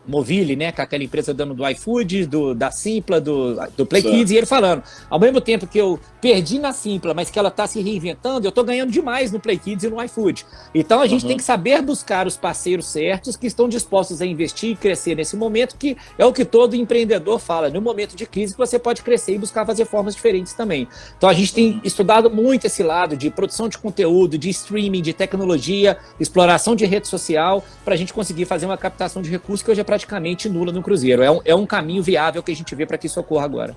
Movile, 0.06 0.56
né, 0.56 0.72
com 0.72 0.82
aquela 0.82 1.04
empresa 1.04 1.32
dando 1.32 1.54
do 1.54 1.68
iFood, 1.68 2.26
do, 2.26 2.54
da 2.54 2.70
Simpla, 2.70 3.20
do, 3.20 3.56
do 3.76 3.86
Play 3.86 4.02
Kids, 4.02 4.30
e 4.30 4.36
ele 4.36 4.46
falando, 4.46 4.82
ao 5.08 5.18
mesmo 5.18 5.40
tempo 5.40 5.66
que 5.66 5.78
eu 5.78 5.98
perdi 6.20 6.58
na 6.58 6.72
Simpla, 6.72 7.14
mas 7.14 7.30
que 7.30 7.38
ela 7.38 7.48
está 7.48 7.66
se 7.66 7.80
reinventando, 7.80 8.46
eu 8.46 8.50
estou 8.50 8.64
ganhando 8.64 8.90
demais 8.90 9.30
no 9.32 9.40
Play 9.40 9.58
Kids 9.58 9.84
e 9.84 9.88
no 9.88 10.02
iFood. 10.02 10.44
Então 10.74 11.00
a 11.00 11.06
gente 11.06 11.22
uhum. 11.22 11.28
tem 11.28 11.36
que 11.36 11.44
saber 11.44 11.80
buscar 11.82 12.26
os 12.26 12.36
parceiros 12.36 12.86
certos 12.86 13.36
que 13.36 13.46
estão 13.46 13.68
dispostos 13.68 14.20
a 14.20 14.26
investir 14.26 14.70
e 14.70 14.76
crescer 14.76 15.14
nesse 15.14 15.36
momento, 15.36 15.76
que 15.76 15.96
é 16.18 16.24
o 16.24 16.32
que 16.32 16.44
todo 16.44 16.74
empreendedor 16.74 17.38
fala, 17.38 17.70
no 17.70 17.80
momento 17.80 18.16
de 18.16 18.26
crise 18.26 18.54
você 18.56 18.78
pode 18.78 19.02
crescer 19.02 19.34
e 19.34 19.38
buscar 19.38 19.64
fazer 19.64 19.84
formas 19.84 20.14
diferentes 20.14 20.52
também. 20.52 20.88
Então 21.16 21.28
a 21.28 21.32
gente 21.32 21.54
tem 21.54 21.80
estudado 21.84 22.30
muito 22.30 22.66
esse 22.66 22.82
lado 22.82 23.16
de 23.16 23.30
produção 23.30 23.68
de 23.68 23.78
conteúdo, 23.78 24.36
de 24.36 24.50
streaming, 24.50 25.02
de 25.02 25.12
tecnologia, 25.12 25.96
exploração 26.18 26.74
de 26.74 26.84
rede 26.86 27.08
social, 27.08 27.64
para 27.84 27.94
a 27.94 27.96
gente 27.96 28.12
conseguir 28.12 28.44
fazer 28.44 28.66
uma 28.66 28.76
captação 28.76 29.22
de 29.22 29.30
recursos 29.30 29.62
que 29.62 29.70
hoje 29.70 29.80
é 29.80 29.84
praticamente 29.92 30.48
nula 30.48 30.72
no 30.72 30.82
Cruzeiro. 30.82 31.22
É 31.22 31.30
um, 31.30 31.40
é 31.44 31.54
um 31.54 31.66
caminho 31.66 32.02
viável 32.02 32.42
que 32.42 32.50
a 32.50 32.56
gente 32.56 32.74
vê 32.74 32.86
para 32.86 32.96
que 32.96 33.06
isso 33.06 33.20
ocorra 33.20 33.44
agora. 33.44 33.76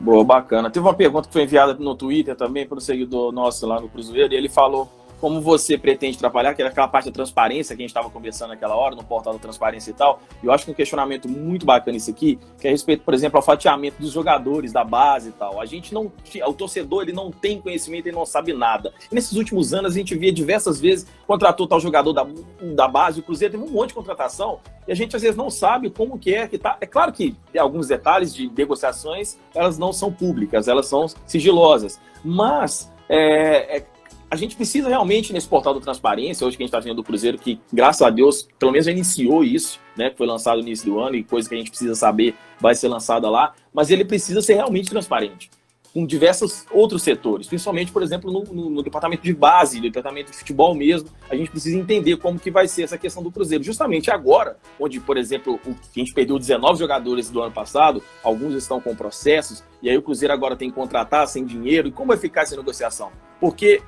Boa, 0.00 0.24
bacana. 0.24 0.68
Teve 0.68 0.84
uma 0.84 0.92
pergunta 0.92 1.28
que 1.28 1.32
foi 1.32 1.44
enviada 1.44 1.72
no 1.74 1.94
Twitter 1.94 2.34
também 2.34 2.66
para 2.66 2.78
um 2.78 2.80
seguidor 2.80 3.30
nosso 3.30 3.64
lá 3.64 3.80
no 3.80 3.88
Cruzeiro, 3.88 4.34
e 4.34 4.36
ele 4.36 4.48
falou 4.48 4.90
como 5.24 5.40
você 5.40 5.78
pretende 5.78 6.18
trabalhar, 6.18 6.52
que 6.52 6.60
era 6.60 6.70
aquela 6.70 6.86
parte 6.86 7.06
da 7.06 7.10
transparência 7.10 7.74
que 7.74 7.80
a 7.80 7.84
gente 7.84 7.88
estava 7.88 8.10
conversando 8.10 8.50
naquela 8.50 8.76
hora, 8.76 8.94
no 8.94 9.02
portal 9.02 9.32
da 9.32 9.38
transparência 9.38 9.90
e 9.90 9.94
tal. 9.94 10.20
Eu 10.42 10.52
acho 10.52 10.66
que 10.66 10.70
um 10.70 10.74
questionamento 10.74 11.26
muito 11.26 11.64
bacana 11.64 11.96
isso 11.96 12.10
aqui, 12.10 12.38
que 12.60 12.66
é 12.66 12.68
a 12.68 12.72
respeito, 12.72 13.02
por 13.04 13.14
exemplo, 13.14 13.38
ao 13.38 13.42
fatiamento 13.42 13.98
dos 13.98 14.12
jogadores, 14.12 14.70
da 14.70 14.84
base 14.84 15.30
e 15.30 15.32
tal. 15.32 15.58
A 15.58 15.64
gente 15.64 15.94
não, 15.94 16.12
o 16.46 16.52
torcedor, 16.52 17.04
ele 17.04 17.14
não 17.14 17.30
tem 17.30 17.58
conhecimento, 17.58 18.06
ele 18.06 18.14
não 18.14 18.26
sabe 18.26 18.52
nada. 18.52 18.92
E 19.10 19.14
nesses 19.14 19.32
últimos 19.32 19.72
anos, 19.72 19.92
a 19.92 19.98
gente 19.98 20.14
via 20.14 20.30
diversas 20.30 20.78
vezes, 20.78 21.06
contratou 21.26 21.66
tal 21.66 21.80
jogador 21.80 22.12
da, 22.12 22.26
da 22.74 22.86
base, 22.86 23.20
o 23.20 23.22
Cruzeiro 23.22 23.52
teve 23.52 23.64
um 23.64 23.72
monte 23.72 23.88
de 23.88 23.94
contratação, 23.94 24.60
e 24.86 24.92
a 24.92 24.94
gente 24.94 25.16
às 25.16 25.22
vezes 25.22 25.38
não 25.38 25.48
sabe 25.48 25.88
como 25.88 26.18
que 26.18 26.34
é 26.34 26.46
que 26.46 26.58
tá. 26.58 26.76
É 26.82 26.86
claro 26.86 27.10
que 27.10 27.34
tem 27.50 27.62
alguns 27.62 27.88
detalhes 27.88 28.34
de 28.34 28.52
negociações, 28.54 29.38
elas 29.54 29.78
não 29.78 29.90
são 29.90 30.12
públicas, 30.12 30.68
elas 30.68 30.84
são 30.86 31.06
sigilosas. 31.24 31.98
Mas 32.22 32.92
é, 33.08 33.78
é, 33.78 33.86
a 34.34 34.36
gente 34.36 34.56
precisa 34.56 34.88
realmente, 34.88 35.32
nesse 35.32 35.48
portal 35.48 35.74
da 35.74 35.80
transparência, 35.80 36.46
hoje 36.46 36.56
que 36.56 36.62
a 36.62 36.66
gente 36.66 36.74
está 36.74 36.80
vendo 36.80 36.96
do 36.96 37.04
Cruzeiro, 37.04 37.38
que 37.38 37.60
graças 37.72 38.02
a 38.02 38.10
Deus, 38.10 38.48
pelo 38.58 38.72
menos 38.72 38.84
já 38.84 38.92
iniciou 38.92 39.44
isso, 39.44 39.78
né? 39.96 40.10
Que 40.10 40.16
foi 40.16 40.26
lançado 40.26 40.56
no 40.56 40.62
início 40.62 40.86
do 40.86 40.98
ano 40.98 41.14
e 41.14 41.24
coisa 41.24 41.48
que 41.48 41.54
a 41.54 41.58
gente 41.58 41.70
precisa 41.70 41.94
saber 41.94 42.34
vai 42.60 42.74
ser 42.74 42.88
lançada 42.88 43.30
lá, 43.30 43.54
mas 43.72 43.90
ele 43.90 44.04
precisa 44.04 44.42
ser 44.42 44.54
realmente 44.54 44.90
transparente 44.90 45.50
com 45.94 46.04
diversos 46.04 46.66
outros 46.72 47.04
setores, 47.04 47.46
principalmente, 47.46 47.92
por 47.92 48.02
exemplo, 48.02 48.28
no, 48.28 48.42
no, 48.42 48.68
no, 48.68 48.82
departamento 48.82 49.22
de 49.22 49.32
base, 49.32 49.76
no 49.76 49.84
departamento 49.84 50.32
de 50.32 50.36
futebol 50.36 50.74
mesmo, 50.74 51.08
a 51.30 51.36
gente 51.36 51.52
precisa 51.52 51.78
entender 51.78 52.16
como 52.16 52.36
que 52.36 52.50
vai 52.50 52.66
ser 52.66 52.82
essa 52.82 52.98
questão 52.98 53.22
do 53.22 53.30
Cruzeiro. 53.30 53.62
Justamente 53.62 54.10
agora, 54.10 54.56
onde, 54.78 54.98
por 54.98 55.16
exemplo, 55.16 55.60
o, 55.64 55.70
a 55.70 55.98
gente 55.98 56.12
perdeu 56.12 56.36
19 56.36 56.80
jogadores 56.80 57.30
do 57.30 57.40
ano 57.40 57.52
passado, 57.52 58.02
alguns 58.24 58.54
estão 58.54 58.80
com 58.80 58.92
processos, 58.96 59.62
e 59.80 59.88
aí 59.88 59.96
o 59.96 60.02
Cruzeiro 60.02 60.34
agora 60.34 60.56
tem 60.56 60.68
que 60.68 60.74
contratar 60.74 61.28
sem 61.28 61.44
dinheiro, 61.44 61.86
e 61.86 61.92
como 61.92 62.08
vai 62.08 62.16
ficar 62.16 62.42
essa 62.42 62.56
negociação? 62.56 63.12
Porque 63.40 63.80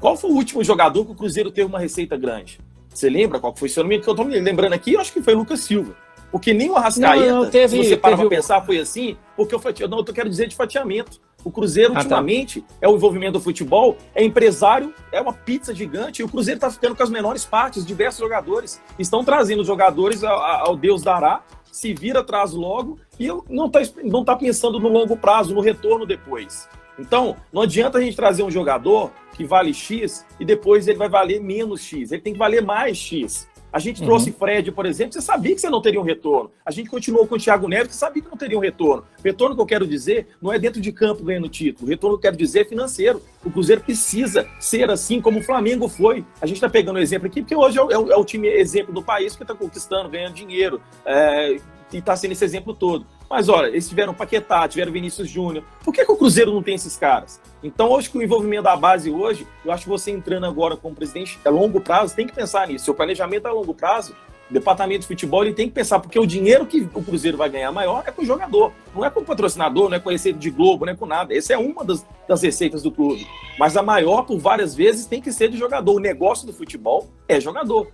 qual 0.00 0.16
foi 0.16 0.30
o 0.30 0.34
último 0.34 0.62
jogador 0.62 1.04
que 1.04 1.12
o 1.12 1.14
Cruzeiro 1.14 1.50
teve 1.50 1.68
uma 1.68 1.78
receita 1.78 2.16
grande? 2.16 2.60
Você 2.88 3.08
lembra 3.08 3.38
qual 3.38 3.54
foi? 3.54 3.68
Se 3.68 3.78
eu 3.78 3.84
não 3.84 3.88
me 3.88 3.96
estou 3.96 4.24
me 4.24 4.40
lembrando 4.40 4.72
aqui, 4.72 4.94
eu 4.94 5.00
acho 5.00 5.12
que 5.12 5.22
foi 5.22 5.34
o 5.34 5.38
Lucas 5.38 5.60
Silva. 5.60 5.94
Porque 6.30 6.52
nem 6.52 6.70
o 6.70 6.76
Arrascaeta, 6.76 7.26
não, 7.26 7.44
não, 7.44 7.50
teve, 7.50 7.82
se 7.82 7.88
você 7.88 7.96
para 7.96 8.16
pra 8.16 8.28
pensar, 8.28 8.60
foi 8.64 8.78
assim, 8.78 9.16
porque 9.34 9.54
eu, 9.54 9.58
fati... 9.58 9.86
não, 9.86 9.98
eu 9.98 10.04
quero 10.04 10.28
dizer 10.28 10.46
de 10.46 10.54
fatiamento. 10.54 11.20
O 11.44 11.50
Cruzeiro, 11.50 11.92
ah, 11.92 11.94
tá. 11.94 12.00
ultimamente, 12.00 12.60
tá. 12.60 12.66
é 12.82 12.88
o 12.88 12.96
envolvimento 12.96 13.34
do 13.34 13.40
futebol, 13.40 13.96
é 14.14 14.24
empresário, 14.24 14.92
é 15.10 15.20
uma 15.20 15.32
pizza 15.32 15.74
gigante, 15.74 16.20
e 16.20 16.24
o 16.24 16.28
Cruzeiro 16.28 16.58
está 16.58 16.70
ficando 16.70 16.94
com 16.94 17.02
as 17.02 17.08
menores 17.08 17.44
partes, 17.44 17.86
diversos 17.86 18.20
jogadores. 18.20 18.82
Estão 18.98 19.24
trazendo 19.24 19.64
jogadores 19.64 20.22
ao, 20.22 20.38
ao 20.40 20.76
Deus 20.76 21.02
dará, 21.02 21.42
se 21.70 21.94
vira 21.94 22.20
atrás 22.20 22.52
logo, 22.52 22.98
e 23.18 23.28
não 23.48 23.66
está 23.66 23.80
não 24.02 24.24
tá 24.24 24.36
pensando 24.36 24.78
no 24.78 24.88
longo 24.88 25.16
prazo, 25.16 25.54
no 25.54 25.60
retorno 25.60 26.04
depois. 26.04 26.68
Então, 26.98 27.36
não 27.52 27.62
adianta 27.62 27.98
a 27.98 28.00
gente 28.00 28.16
trazer 28.16 28.42
um 28.42 28.50
jogador 28.50 29.12
que 29.34 29.44
vale 29.44 29.72
X 29.72 30.26
e 30.40 30.44
depois 30.44 30.88
ele 30.88 30.98
vai 30.98 31.08
valer 31.08 31.40
menos 31.40 31.80
X. 31.80 32.10
Ele 32.10 32.22
tem 32.22 32.32
que 32.32 32.38
valer 32.38 32.62
mais 32.62 32.96
X. 32.96 33.46
A 33.70 33.78
gente 33.78 34.00
uhum. 34.00 34.06
trouxe 34.06 34.32
Fred, 34.32 34.72
por 34.72 34.86
exemplo, 34.86 35.12
você 35.12 35.20
sabia 35.20 35.54
que 35.54 35.60
você 35.60 35.68
não 35.68 35.82
teria 35.82 36.00
um 36.00 36.04
retorno. 36.04 36.50
A 36.64 36.70
gente 36.70 36.88
continuou 36.88 37.26
com 37.26 37.34
o 37.34 37.38
Thiago 37.38 37.68
Neves, 37.68 37.92
você 37.92 37.98
sabia 37.98 38.22
que 38.22 38.28
não 38.30 38.36
teria 38.36 38.56
um 38.56 38.60
retorno. 38.62 39.04
Retorno 39.22 39.54
que 39.54 39.60
eu 39.60 39.66
quero 39.66 39.86
dizer 39.86 40.28
não 40.40 40.52
é 40.52 40.58
dentro 40.58 40.80
de 40.80 40.90
campo 40.90 41.22
ganhando 41.22 41.48
título. 41.48 41.86
O 41.86 41.90
retorno 41.90 42.16
que 42.16 42.26
eu 42.26 42.30
quero 42.30 42.36
dizer 42.36 42.60
é 42.60 42.64
financeiro. 42.64 43.22
O 43.44 43.50
Cruzeiro 43.50 43.82
precisa 43.82 44.48
ser 44.58 44.90
assim 44.90 45.20
como 45.20 45.40
o 45.40 45.42
Flamengo 45.42 45.86
foi. 45.86 46.24
A 46.40 46.46
gente 46.46 46.56
está 46.56 46.68
pegando 46.68 46.96
o 46.96 47.00
exemplo 47.00 47.26
aqui, 47.26 47.42
porque 47.42 47.54
hoje 47.54 47.78
é 47.78 47.82
o, 47.82 48.10
é 48.10 48.16
o, 48.16 48.24
time 48.24 48.48
exemplo 48.48 48.92
do 48.92 49.02
país 49.02 49.36
que 49.36 49.42
está 49.42 49.54
conquistando, 49.54 50.08
ganhando 50.08 50.34
dinheiro. 50.34 50.80
É, 51.04 51.56
e 51.92 51.98
está 51.98 52.16
sendo 52.16 52.32
esse 52.32 52.44
exemplo 52.44 52.74
todo. 52.74 53.06
Mas 53.28 53.48
olha, 53.48 53.66
eles 53.66 53.88
tiveram 53.88 54.14
Paquetá, 54.14 54.66
tiveram 54.66 54.90
Vinícius 54.90 55.28
Júnior. 55.28 55.64
Por 55.84 55.92
que, 55.92 56.04
que, 56.04 56.10
o 56.10 56.16
Cruzeiro 56.16 56.52
não 56.52 56.62
tem 56.62 56.74
esses 56.74 56.96
caras? 56.96 57.40
Então, 57.62 57.94
acho 57.96 58.10
que 58.10 58.16
o 58.16 58.22
envolvimento 58.22 58.62
da 58.62 58.76
base 58.76 59.10
hoje, 59.10 59.46
eu 59.64 59.70
acho 59.70 59.84
que 59.84 59.88
você 59.88 60.10
entrando 60.10 60.46
agora 60.46 60.76
como 60.76 60.94
presidente 60.94 61.38
a 61.44 61.50
longo 61.50 61.80
prazo, 61.80 62.14
tem 62.14 62.26
que 62.26 62.34
pensar 62.34 62.66
nisso. 62.66 62.86
Seu 62.86 62.94
planejamento 62.94 63.46
a 63.46 63.52
longo 63.52 63.74
prazo, 63.74 64.14
o 64.50 64.52
departamento 64.52 65.00
de 65.00 65.06
futebol, 65.06 65.44
ele 65.44 65.52
tem 65.52 65.68
que 65.68 65.74
pensar, 65.74 66.00
porque 66.00 66.18
o 66.18 66.26
dinheiro 66.26 66.64
que 66.64 66.88
o 66.94 67.02
Cruzeiro 67.02 67.36
vai 67.36 67.50
ganhar 67.50 67.70
maior 67.70 68.02
é 68.06 68.10
com 68.10 68.22
o 68.22 68.24
jogador, 68.24 68.72
não 68.94 69.04
é 69.04 69.10
com 69.10 69.20
o 69.20 69.24
patrocinador, 69.24 69.90
não 69.90 69.96
é 69.96 70.00
com 70.00 70.08
receita 70.08 70.38
de 70.38 70.48
Globo, 70.48 70.86
não 70.86 70.92
é 70.94 70.96
com 70.96 71.04
nada. 71.04 71.36
Essa 71.36 71.52
é 71.52 71.58
uma 71.58 71.84
das, 71.84 72.06
das 72.26 72.42
receitas 72.42 72.82
do 72.82 72.90
clube. 72.90 73.26
Mas 73.58 73.76
a 73.76 73.82
maior, 73.82 74.22
por 74.22 74.38
várias 74.38 74.74
vezes, 74.74 75.04
tem 75.04 75.20
que 75.20 75.32
ser 75.32 75.50
de 75.50 75.58
jogador. 75.58 75.96
O 75.96 76.00
negócio 76.00 76.46
do 76.46 76.52
futebol 76.52 77.10
é 77.28 77.38
jogador. 77.38 77.88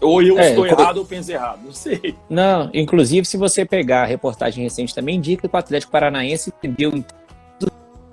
Ou 0.00 0.22
eu 0.22 0.38
é, 0.38 0.50
estou 0.50 0.66
errado 0.66 0.98
ou 0.98 1.04
penso 1.04 1.32
errado, 1.32 1.60
não 1.64 1.72
sei. 1.72 2.14
Não, 2.28 2.70
inclusive, 2.72 3.26
se 3.26 3.36
você 3.36 3.64
pegar 3.64 4.02
a 4.02 4.06
reportagem 4.06 4.62
recente 4.62 4.94
também, 4.94 5.16
indica 5.16 5.48
que 5.48 5.54
o 5.54 5.58
Atlético 5.58 5.92
Paranaense 5.92 6.52
deu 6.62 6.92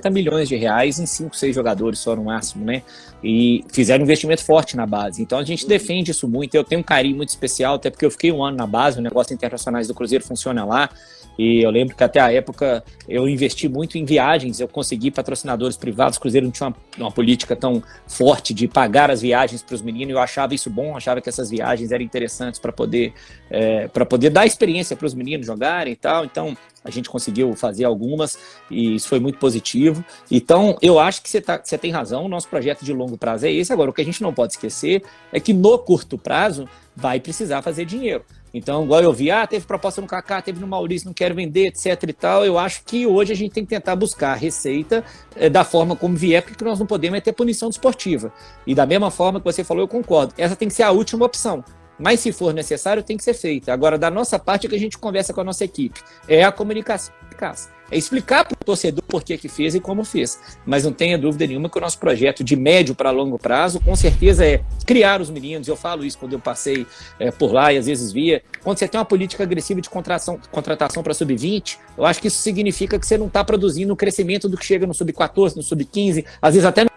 50 0.04 0.10
milhões 0.10 0.50
de 0.50 0.56
reais 0.56 1.00
em 1.00 1.06
5, 1.06 1.36
6 1.36 1.56
jogadores 1.56 2.00
só 2.00 2.16
no 2.16 2.26
máximo, 2.26 2.66
né? 2.66 2.84
E 3.24 3.64
fizeram 3.72 4.02
um 4.02 4.06
investimento 4.06 4.44
forte 4.44 4.76
na 4.76 4.86
base. 4.86 5.22
Então 5.22 5.40
a 5.40 5.44
gente 5.44 5.66
defende 5.66 6.12
isso 6.12 6.28
muito. 6.28 6.56
Eu 6.56 6.64
tenho 6.64 6.82
um 6.82 6.84
carinho 6.84 7.16
muito 7.16 7.30
especial, 7.30 7.76
até 7.76 7.90
porque 7.90 8.06
eu 8.06 8.12
fiquei 8.12 8.32
um 8.32 8.44
ano 8.44 8.58
na 8.58 8.68
base, 8.68 9.00
o 9.00 9.02
negócio 9.02 9.34
internacionais 9.34 9.88
do 9.88 9.94
Cruzeiro 9.94 10.24
funciona 10.24 10.66
lá. 10.66 10.90
E 11.38 11.64
eu 11.64 11.72
lembro 11.72 11.96
que 11.96 12.04
até 12.04 12.20
a 12.20 12.32
época 12.32 12.84
eu 13.08 13.28
investi 13.28 13.68
muito 13.68 13.98
em 13.98 14.06
viagens, 14.06 14.60
eu 14.60 14.68
consegui 14.68 15.10
patrocinadores 15.12 15.76
privados, 15.76 16.18
o 16.18 16.22
Cruzeiro 16.22 16.46
não 16.46 16.52
tinha 16.52 16.68
uma, 16.68 16.76
uma 16.98 17.12
política 17.12 17.56
tão 17.56 17.82
forte 18.08 18.54
de 18.54 18.68
pagar 18.68 19.10
as 19.10 19.22
viagens 19.22 19.64
para 19.64 19.76
os 19.76 19.82
meninos, 19.82 20.14
eu 20.14 20.20
achava 20.20 20.54
isso 20.54 20.70
bom, 20.70 20.96
achava 20.96 21.22
que 21.22 21.30
essas 21.30 21.50
viagens 21.50 21.92
eram 21.92 22.04
interessantes 22.04 22.60
para 22.60 22.72
poder, 22.72 23.14
é, 23.50 23.88
poder 23.88 24.30
dar 24.30 24.46
experiência 24.46 24.96
para 24.96 25.06
os 25.06 25.14
meninos 25.14 25.46
jogarem 25.46 25.94
e 25.94 25.96
tal, 25.96 26.24
então 26.26 26.56
a 26.84 26.92
gente 26.92 27.10
conseguiu 27.10 27.54
fazer 27.54 27.86
algumas 27.86 28.38
e 28.70 28.96
isso 28.96 29.08
foi 29.08 29.20
muito 29.20 29.40
positivo. 29.40 30.04
Então, 30.30 30.78
eu 30.82 31.00
acho 31.00 31.22
que 31.22 31.30
você, 31.30 31.40
tá, 31.40 31.60
você 31.64 31.78
tem 31.78 31.92
razão, 31.92 32.26
o 32.26 32.28
nosso 32.28 32.48
projeto 32.50 32.84
de 32.84 32.92
longo 32.92 33.18
prazo 33.18 33.46
é 33.46 33.52
esse. 33.52 33.72
Agora, 33.72 33.90
o 33.90 33.94
que 33.94 34.02
a 34.02 34.06
gente 34.06 34.22
não 34.22 34.34
pode 34.34 34.54
esquecer 34.54 35.02
é 35.32 35.40
que 35.40 35.54
no 35.54 35.78
curto 35.80 36.18
prazo 36.18 36.68
vai 36.96 37.20
precisar 37.20 37.62
fazer 37.62 37.86
dinheiro. 37.86 38.24
Então, 38.54 38.84
igual 38.84 39.02
eu 39.02 39.12
vi, 39.12 39.32
ah, 39.32 39.48
teve 39.48 39.66
proposta 39.66 40.00
no 40.00 40.06
Kaká, 40.06 40.42
teve 40.42 40.60
no 40.60 40.68
Maurício, 40.68 41.08
não 41.08 41.14
quero 41.14 41.34
vender, 41.34 41.68
etc 41.68 42.04
e 42.08 42.14
tal. 42.14 42.46
Eu 42.46 42.60
acho 42.60 42.84
que 42.86 43.08
hoje 43.08 43.34
a 43.34 43.36
gente 43.36 43.52
tem 43.52 43.64
que 43.64 43.70
tentar 43.70 43.96
buscar 43.96 44.34
a 44.34 44.36
receita 44.36 45.04
é, 45.36 45.50
da 45.50 45.64
forma 45.64 45.96
como 45.96 46.16
vier, 46.16 46.44
porque 46.44 46.64
nós 46.64 46.78
não 46.78 46.86
podemos 46.86 47.18
é 47.18 47.22
ter 47.22 47.34
punição 47.34 47.70
desportiva. 47.70 48.32
E 48.68 48.76
da 48.76 48.86
mesma 48.86 49.10
forma 49.10 49.40
que 49.40 49.46
você 49.46 49.64
falou, 49.64 49.84
eu 49.84 49.88
concordo. 49.88 50.34
Essa 50.38 50.56
tem 50.56 50.68
que 50.68 50.74
ser 50.74 50.84
a 50.84 50.92
última 50.92 51.26
opção. 51.26 51.64
Mas 51.98 52.20
se 52.20 52.32
for 52.32 52.54
necessário, 52.54 53.04
tem 53.04 53.18
que 53.18 53.24
ser 53.24 53.34
feita. 53.34 53.72
Agora, 53.72 53.98
da 53.98 54.10
nossa 54.12 54.38
parte, 54.38 54.68
é 54.68 54.70
que 54.70 54.76
a 54.76 54.80
gente 54.80 54.98
conversa 54.98 55.34
com 55.34 55.42
a 55.42 55.44
nossa 55.44 55.64
equipe. 55.64 56.02
É 56.28 56.44
a 56.44 56.52
comunicação 56.52 57.14
eficaz. 57.26 57.72
É 57.94 57.98
explicar 57.98 58.44
para 58.44 58.56
o 58.60 58.66
torcedor 58.66 59.04
por 59.08 59.24
que, 59.24 59.38
fez 59.48 59.76
e 59.76 59.80
como 59.80 60.04
fez. 60.04 60.40
Mas 60.66 60.84
não 60.84 60.92
tenha 60.92 61.16
dúvida 61.16 61.46
nenhuma 61.46 61.70
que 61.70 61.78
o 61.78 61.82
nosso 61.82 62.00
projeto 62.00 62.44
de 62.44 62.56
médio 62.56 62.96
para 62.96 63.12
longo 63.12 63.38
prazo, 63.38 63.80
com 63.80 63.96
certeza, 63.96 64.44
é 64.44 64.62
criar 64.84 65.22
os 65.22 65.30
meninos. 65.30 65.68
Eu 65.68 65.76
falo 65.76 66.04
isso 66.04 66.18
quando 66.18 66.34
eu 66.34 66.40
passei 66.40 66.88
é, 67.20 67.30
por 67.30 67.54
lá 67.54 67.72
e 67.72 67.78
às 67.78 67.86
vezes 67.86 68.12
via. 68.12 68.42
Quando 68.64 68.80
você 68.80 68.88
tem 68.88 69.00
uma 69.00 69.06
política 69.06 69.44
agressiva 69.44 69.80
de 69.80 69.92
contratação, 69.92 70.40
contratação 70.52 71.04
para 71.04 71.14
sub-20, 71.14 71.78
eu 71.96 72.04
acho 72.04 72.20
que 72.20 72.30
isso 72.30 72.42
significa 72.42 72.98
que 72.98 73.06
você 73.06 73.16
não 73.16 73.28
está 73.28 73.44
produzindo 73.44 73.94
o 73.94 73.96
crescimento 73.96 74.50
do 74.50 74.58
que 74.58 74.66
chega 74.66 74.88
no 74.88 74.94
sub-14, 74.96 75.56
no 75.56 75.62
sub-15, 75.62 76.26
às 76.42 76.56
vezes 76.56 76.66
até 76.66 76.84
no 76.84 76.93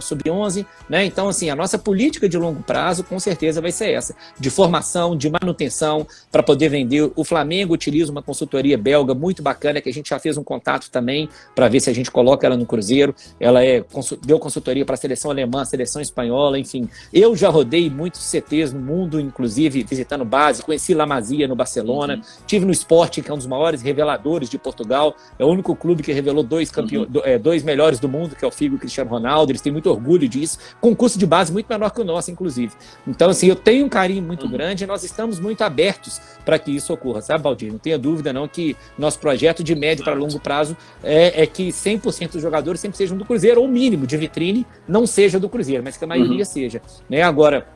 sub-11, 0.00 0.66
né? 0.88 1.04
Então, 1.04 1.28
assim, 1.28 1.50
a 1.50 1.56
nossa 1.56 1.78
política 1.78 2.28
de 2.28 2.38
longo 2.38 2.62
prazo 2.62 3.04
com 3.04 3.18
certeza 3.18 3.60
vai 3.60 3.72
ser 3.72 3.90
essa, 3.90 4.14
de 4.38 4.50
formação, 4.50 5.16
de 5.16 5.30
manutenção, 5.30 6.06
para 6.30 6.42
poder 6.42 6.68
vender. 6.68 7.10
O 7.14 7.24
Flamengo 7.24 7.74
utiliza 7.74 8.10
uma 8.10 8.22
consultoria 8.22 8.76
belga 8.76 9.14
muito 9.14 9.42
bacana, 9.42 9.80
que 9.80 9.88
a 9.88 9.92
gente 9.92 10.10
já 10.10 10.18
fez 10.18 10.36
um 10.36 10.44
contato 10.44 10.90
também, 10.90 11.28
para 11.54 11.68
ver 11.68 11.80
se 11.80 11.90
a 11.90 11.94
gente 11.94 12.10
coloca 12.10 12.46
ela 12.46 12.56
no 12.56 12.66
Cruzeiro. 12.66 13.14
Ela 13.40 13.64
é, 13.64 13.84
deu 14.24 14.38
consultoria 14.38 14.84
para 14.84 14.94
a 14.94 14.98
seleção 14.98 15.30
alemã, 15.30 15.64
seleção 15.64 16.00
espanhola, 16.00 16.58
enfim. 16.58 16.88
Eu 17.12 17.36
já 17.36 17.48
rodei 17.48 17.90
muitos 17.90 18.22
CTs 18.22 18.72
no 18.72 18.80
mundo, 18.80 19.20
inclusive 19.20 19.82
visitando 19.82 20.24
base, 20.24 20.62
conheci 20.62 20.94
La 20.94 21.06
Masia 21.06 21.48
no 21.48 21.56
Barcelona, 21.56 22.16
uhum. 22.16 22.22
tive 22.46 22.64
no 22.64 22.72
Sporting, 22.72 23.22
que 23.22 23.30
é 23.30 23.34
um 23.34 23.38
dos 23.38 23.46
maiores 23.46 23.82
reveladores 23.82 24.48
de 24.48 24.58
Portugal, 24.58 25.16
é 25.38 25.44
o 25.44 25.48
único 25.48 25.74
clube 25.74 26.02
que 26.02 26.12
revelou 26.12 26.42
dois, 26.42 26.70
campeões, 26.70 27.08
uhum. 27.14 27.22
É, 27.24 27.38
dois 27.38 27.62
melhores 27.62 27.98
do 27.98 28.08
mundo, 28.08 28.36
que 28.36 28.44
é 28.44 28.48
o 28.48 28.50
Figo 28.50 28.74
e 28.74 28.76
o 28.76 28.80
Cristiano 28.80 29.10
Ronaldo, 29.10 29.52
eles 29.52 29.60
têm 29.60 29.72
muito 29.72 29.87
orgulho 29.88 30.28
disso, 30.28 30.58
com 30.80 30.94
custo 30.94 31.18
de 31.18 31.26
base 31.26 31.52
muito 31.52 31.66
menor 31.68 31.90
que 31.90 32.00
o 32.00 32.04
nosso, 32.04 32.30
inclusive. 32.30 32.72
Então, 33.06 33.30
assim, 33.30 33.46
eu 33.46 33.56
tenho 33.56 33.86
um 33.86 33.88
carinho 33.88 34.22
muito 34.22 34.46
uhum. 34.46 34.52
grande 34.52 34.84
e 34.84 34.86
nós 34.86 35.04
estamos 35.04 35.38
muito 35.40 35.62
abertos 35.62 36.20
para 36.44 36.58
que 36.58 36.70
isso 36.70 36.92
ocorra, 36.92 37.20
sabe, 37.20 37.42
Baldir? 37.42 37.72
Não 37.72 37.78
tenha 37.78 37.98
dúvida, 37.98 38.32
não, 38.32 38.48
que 38.48 38.76
nosso 38.98 39.18
projeto 39.18 39.62
de 39.62 39.74
médio 39.74 40.04
para 40.04 40.14
longo 40.14 40.38
prazo 40.40 40.76
é, 41.02 41.42
é 41.42 41.46
que 41.46 41.68
100% 41.68 42.32
dos 42.32 42.42
jogadores 42.42 42.80
sempre 42.80 42.96
sejam 42.96 43.16
do 43.16 43.24
Cruzeiro, 43.24 43.60
ou 43.60 43.68
mínimo 43.68 44.06
de 44.06 44.16
vitrine 44.16 44.66
não 44.86 45.06
seja 45.06 45.38
do 45.38 45.48
Cruzeiro, 45.48 45.82
mas 45.82 45.96
que 45.96 46.04
a 46.04 46.06
maioria 46.06 46.38
uhum. 46.38 46.44
seja. 46.44 46.80
Né? 47.08 47.22
Agora, 47.22 47.66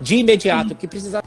de 0.00 0.16
imediato, 0.16 0.74
que 0.74 0.86
precisar 0.86 1.22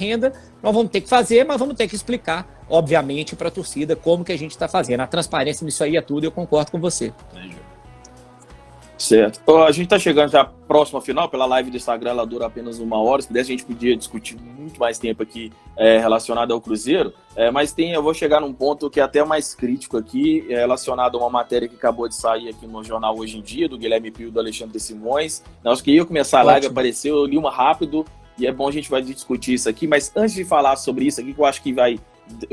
renda, 0.00 0.32
nós 0.62 0.74
vamos 0.74 0.90
ter 0.90 1.00
que 1.00 1.08
fazer, 1.08 1.44
mas 1.44 1.58
vamos 1.58 1.76
ter 1.76 1.86
que 1.86 1.94
explicar, 1.94 2.64
obviamente, 2.68 3.36
para 3.36 3.48
a 3.48 3.50
torcida 3.50 3.94
como 3.94 4.24
que 4.24 4.32
a 4.32 4.38
gente 4.38 4.52
está 4.52 4.66
fazendo. 4.66 5.00
A 5.00 5.06
transparência 5.06 5.64
nisso 5.64 5.84
aí 5.84 5.96
é 5.96 6.00
tudo, 6.00 6.24
eu 6.24 6.32
concordo 6.32 6.70
com 6.70 6.80
você. 6.80 7.12
Entendi. 7.32 7.69
Certo. 9.00 9.40
A 9.64 9.72
gente 9.72 9.84
está 9.84 9.98
chegando 9.98 10.30
já 10.30 10.44
próximo 10.44 10.98
ao 10.98 11.02
final, 11.02 11.26
pela 11.26 11.46
live 11.46 11.70
do 11.70 11.76
Instagram, 11.76 12.10
ela 12.10 12.26
dura 12.26 12.46
apenas 12.46 12.78
uma 12.78 13.00
hora. 13.00 13.22
Se 13.22 13.28
pudesse, 13.28 13.50
a 13.50 13.56
gente 13.56 13.64
podia 13.64 13.96
discutir 13.96 14.36
muito 14.38 14.78
mais 14.78 14.98
tempo 14.98 15.22
aqui 15.22 15.50
é, 15.74 15.98
relacionado 15.98 16.52
ao 16.52 16.60
Cruzeiro. 16.60 17.14
É, 17.34 17.50
mas 17.50 17.72
tem, 17.72 17.92
eu 17.92 18.02
vou 18.02 18.12
chegar 18.12 18.42
num 18.42 18.52
ponto 18.52 18.90
que 18.90 19.00
é 19.00 19.02
até 19.02 19.24
mais 19.24 19.54
crítico 19.54 19.96
aqui, 19.96 20.44
é, 20.50 20.56
relacionado 20.56 21.16
a 21.16 21.20
uma 21.22 21.30
matéria 21.30 21.66
que 21.66 21.76
acabou 21.76 22.06
de 22.06 22.14
sair 22.14 22.50
aqui 22.50 22.66
no 22.66 22.84
jornal 22.84 23.18
hoje 23.18 23.38
em 23.38 23.40
dia, 23.40 23.66
do 23.66 23.78
Guilherme 23.78 24.10
Pio 24.10 24.28
e 24.28 24.30
do 24.30 24.38
Alexandre 24.38 24.78
Simões. 24.78 25.42
Nós 25.64 25.80
que 25.80 25.92
ia 25.92 26.04
começar 26.04 26.40
a 26.40 26.42
live, 26.42 26.66
Ótimo. 26.66 26.72
apareceu, 26.72 27.16
eu 27.16 27.24
li 27.24 27.38
uma 27.38 27.50
rápido, 27.50 28.04
e 28.38 28.46
é 28.46 28.52
bom 28.52 28.68
a 28.68 28.72
gente 28.72 28.90
vai 28.90 29.00
discutir 29.00 29.54
isso 29.54 29.68
aqui. 29.68 29.86
Mas 29.86 30.12
antes 30.14 30.34
de 30.34 30.44
falar 30.44 30.76
sobre 30.76 31.06
isso 31.06 31.22
aqui, 31.22 31.32
que 31.32 31.40
eu 31.40 31.46
acho 31.46 31.62
que 31.62 31.72
vai 31.72 31.98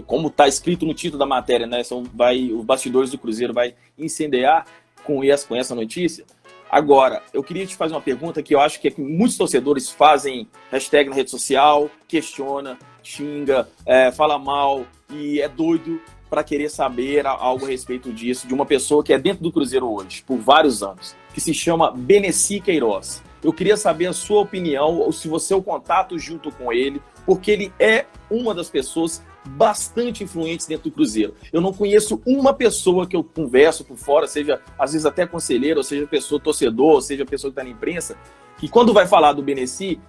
como 0.08 0.30
está 0.30 0.48
escrito 0.48 0.88
no 0.88 0.94
título 0.94 1.20
da 1.20 1.26
matéria, 1.26 1.68
né? 1.68 1.84
São, 1.84 2.04
vai, 2.14 2.52
os 2.52 2.66
bastidores 2.66 3.12
do 3.12 3.18
Cruzeiro 3.18 3.54
vai 3.54 3.76
incendiar 3.96 4.66
com 5.08 5.24
essa, 5.24 5.48
com 5.48 5.56
essa 5.56 5.74
notícia. 5.74 6.26
Agora, 6.70 7.24
eu 7.34 7.42
queria 7.42 7.66
te 7.66 7.76
fazer 7.76 7.94
uma 7.94 8.02
pergunta 8.02 8.44
que 8.44 8.54
eu 8.54 8.60
acho 8.60 8.80
que, 8.80 8.94
muitos 9.00 9.38
torcedores 9.38 9.90
fazem 9.90 10.48
hashtag 10.72 11.10
na 11.10 11.16
rede 11.16 11.32
social, 11.32 11.90
questiona, 12.08 12.78
xinga, 13.02 13.70
é, 13.86 14.12
fala 14.12 14.38
mal 14.38 14.86
e 15.10 15.40
é 15.42 15.48
doido 15.48 16.02
para 16.30 16.44
querer 16.44 16.70
saber 16.70 17.26
algo 17.26 17.66
a 17.66 17.70
respeito 17.70 18.12
disso, 18.12 18.48
de 18.48 18.54
uma 18.54 18.66
pessoa 18.66 19.02
que 19.02 19.14
é 19.14 19.18
dentro 19.18 19.44
do 19.44 19.52
Cruzeiro 19.52 19.90
hoje, 19.90 20.24
por 20.28 20.38
vários 20.38 20.84
anos, 20.84 21.16
que 21.34 21.40
se 21.40 21.54
chama 21.54 21.92
Beneci 21.92 22.60
Queiroz. 22.60 23.24
Eu 23.42 23.54
queria 23.54 23.78
saber 23.78 24.08
a 24.08 24.14
sua 24.14 24.42
opinião, 24.42 25.00
ou 25.00 25.12
se 25.14 25.30
você 25.30 25.54
é 25.54 25.58
o 25.58 25.64
contato 25.64 26.20
junto 26.20 26.52
com 26.52 26.74
ele, 26.74 27.02
porque 27.26 27.52
ele 27.52 27.74
é 27.80 28.06
uma 28.30 28.54
das 28.54 28.70
pessoas 28.70 29.24
bastante 29.48 30.24
influentes 30.24 30.68
dentro 30.68 30.90
do 30.90 30.94
Cruzeiro. 30.94 31.34
Eu 31.52 31.62
não 31.62 31.74
conheço 31.74 32.22
uma 32.26 32.54
pessoa 32.54 33.08
que 33.08 33.16
eu 33.16 33.24
converso 33.24 33.84
por 33.84 33.98
fora, 33.98 34.28
seja 34.28 34.62
às 34.78 34.94
vezes 34.94 35.06
até 35.06 35.26
conselheiro, 35.26 35.80
ou 35.80 35.84
seja 35.84 36.06
pessoa 36.06 36.40
torcedor, 36.40 36.96
ou 36.96 37.02
seja 37.02 37.26
pessoa 37.26 37.52
que 37.52 37.60
está 37.60 37.64
na 37.64 37.70
imprensa, 37.70 38.18
que 38.58 38.68
quando 38.68 38.94
vai 38.94 39.08
falar 39.08 39.34
do 39.34 39.42
Beneci, 39.42 40.00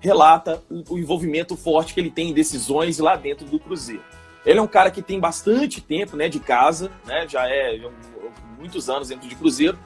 relata 0.00 0.62
o 0.68 0.98
envolvimento 0.98 1.56
forte 1.56 1.94
que 1.94 2.00
ele 2.00 2.10
tem 2.10 2.30
em 2.30 2.34
decisões 2.34 2.98
lá 2.98 3.16
dentro 3.16 3.46
do 3.46 3.58
Cruzeiro. 3.58 4.02
Ele 4.44 4.58
é 4.58 4.62
um 4.62 4.66
cara 4.66 4.90
que 4.90 5.00
tem 5.00 5.20
bastante 5.20 5.80
tempo 5.80 6.16
né, 6.16 6.28
de 6.28 6.40
casa, 6.40 6.90
né, 7.06 7.28
já 7.28 7.48
é 7.48 7.80
muitos 8.58 8.90
anos 8.90 9.08
dentro 9.08 9.28
de 9.28 9.36
Cruzeiro, 9.36 9.78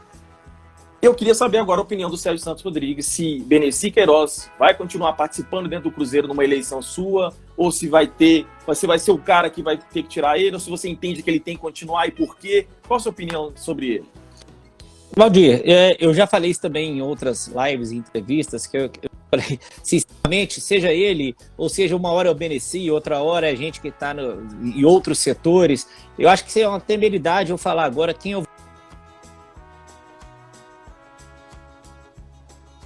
eu 1.07 1.15
queria 1.15 1.35
saber 1.35 1.59
agora 1.59 1.81
a 1.81 1.85
opinião 1.85 2.09
do 2.09 2.17
Sérgio 2.17 2.43
Santos 2.43 2.65
Rodrigues, 2.65 3.07
se 3.07 3.41
Beneci 3.41 3.91
Queiroz 3.91 4.51
vai 4.59 4.75
continuar 4.75 5.13
participando 5.13 5.69
dentro 5.69 5.91
do 5.91 5.95
Cruzeiro 5.95 6.27
numa 6.27 6.43
eleição 6.43 6.81
sua, 6.81 7.33
ou 7.57 7.73
se 7.73 7.89
vai 7.89 8.07
ter, 8.07 8.47
você 8.67 8.87
vai 8.87 8.99
ser 8.99 9.13
o 9.13 9.19
cara 9.19 9.49
que 9.49 9.63
vai 9.63 9.77
ter 9.77 10.03
que 10.03 10.09
tirar 10.09 10.39
ele, 10.39 10.55
ou 10.55 10.61
se 10.61 10.69
você 10.69 10.89
entende 10.89 11.23
que 11.23 11.31
ele 11.31 11.41
tem 11.41 11.57
que 11.57 11.63
continuar 11.63 12.07
e 12.07 12.11
por 12.11 12.37
quê. 12.37 12.67
Qual 12.87 12.99
a 12.99 13.01
sua 13.01 13.11
opinião 13.11 13.53
sobre 13.57 13.87
ele? 13.87 14.05
Valdir, 15.17 15.63
é, 15.65 15.97
eu 15.99 16.13
já 16.13 16.27
falei 16.27 16.51
isso 16.51 16.61
também 16.61 16.99
em 16.99 17.01
outras 17.01 17.49
lives 17.49 17.91
e 17.91 17.97
entrevistas, 17.97 18.67
que 18.67 18.77
eu, 18.77 18.83
eu 19.01 19.11
falei, 19.31 19.59
sinceramente, 19.83 20.61
seja 20.61 20.93
ele, 20.93 21.35
ou 21.57 21.69
seja, 21.69 21.97
uma 21.97 22.11
hora 22.11 22.29
é 22.29 22.31
o 22.31 22.35
Beneci, 22.35 22.91
outra 22.91 23.23
hora 23.23 23.51
é 23.51 23.57
gente 23.57 23.81
que 23.81 23.89
está 23.89 24.15
em 24.61 24.85
outros 24.85 25.19
setores, 25.19 25.89
eu 26.19 26.29
acho 26.29 26.45
que 26.45 26.53
seria 26.53 26.69
uma 26.69 26.81
temeridade 26.81 27.51
eu 27.51 27.57
falar 27.57 27.85
agora 27.85 28.13
quem 28.13 28.33
eu 28.33 28.47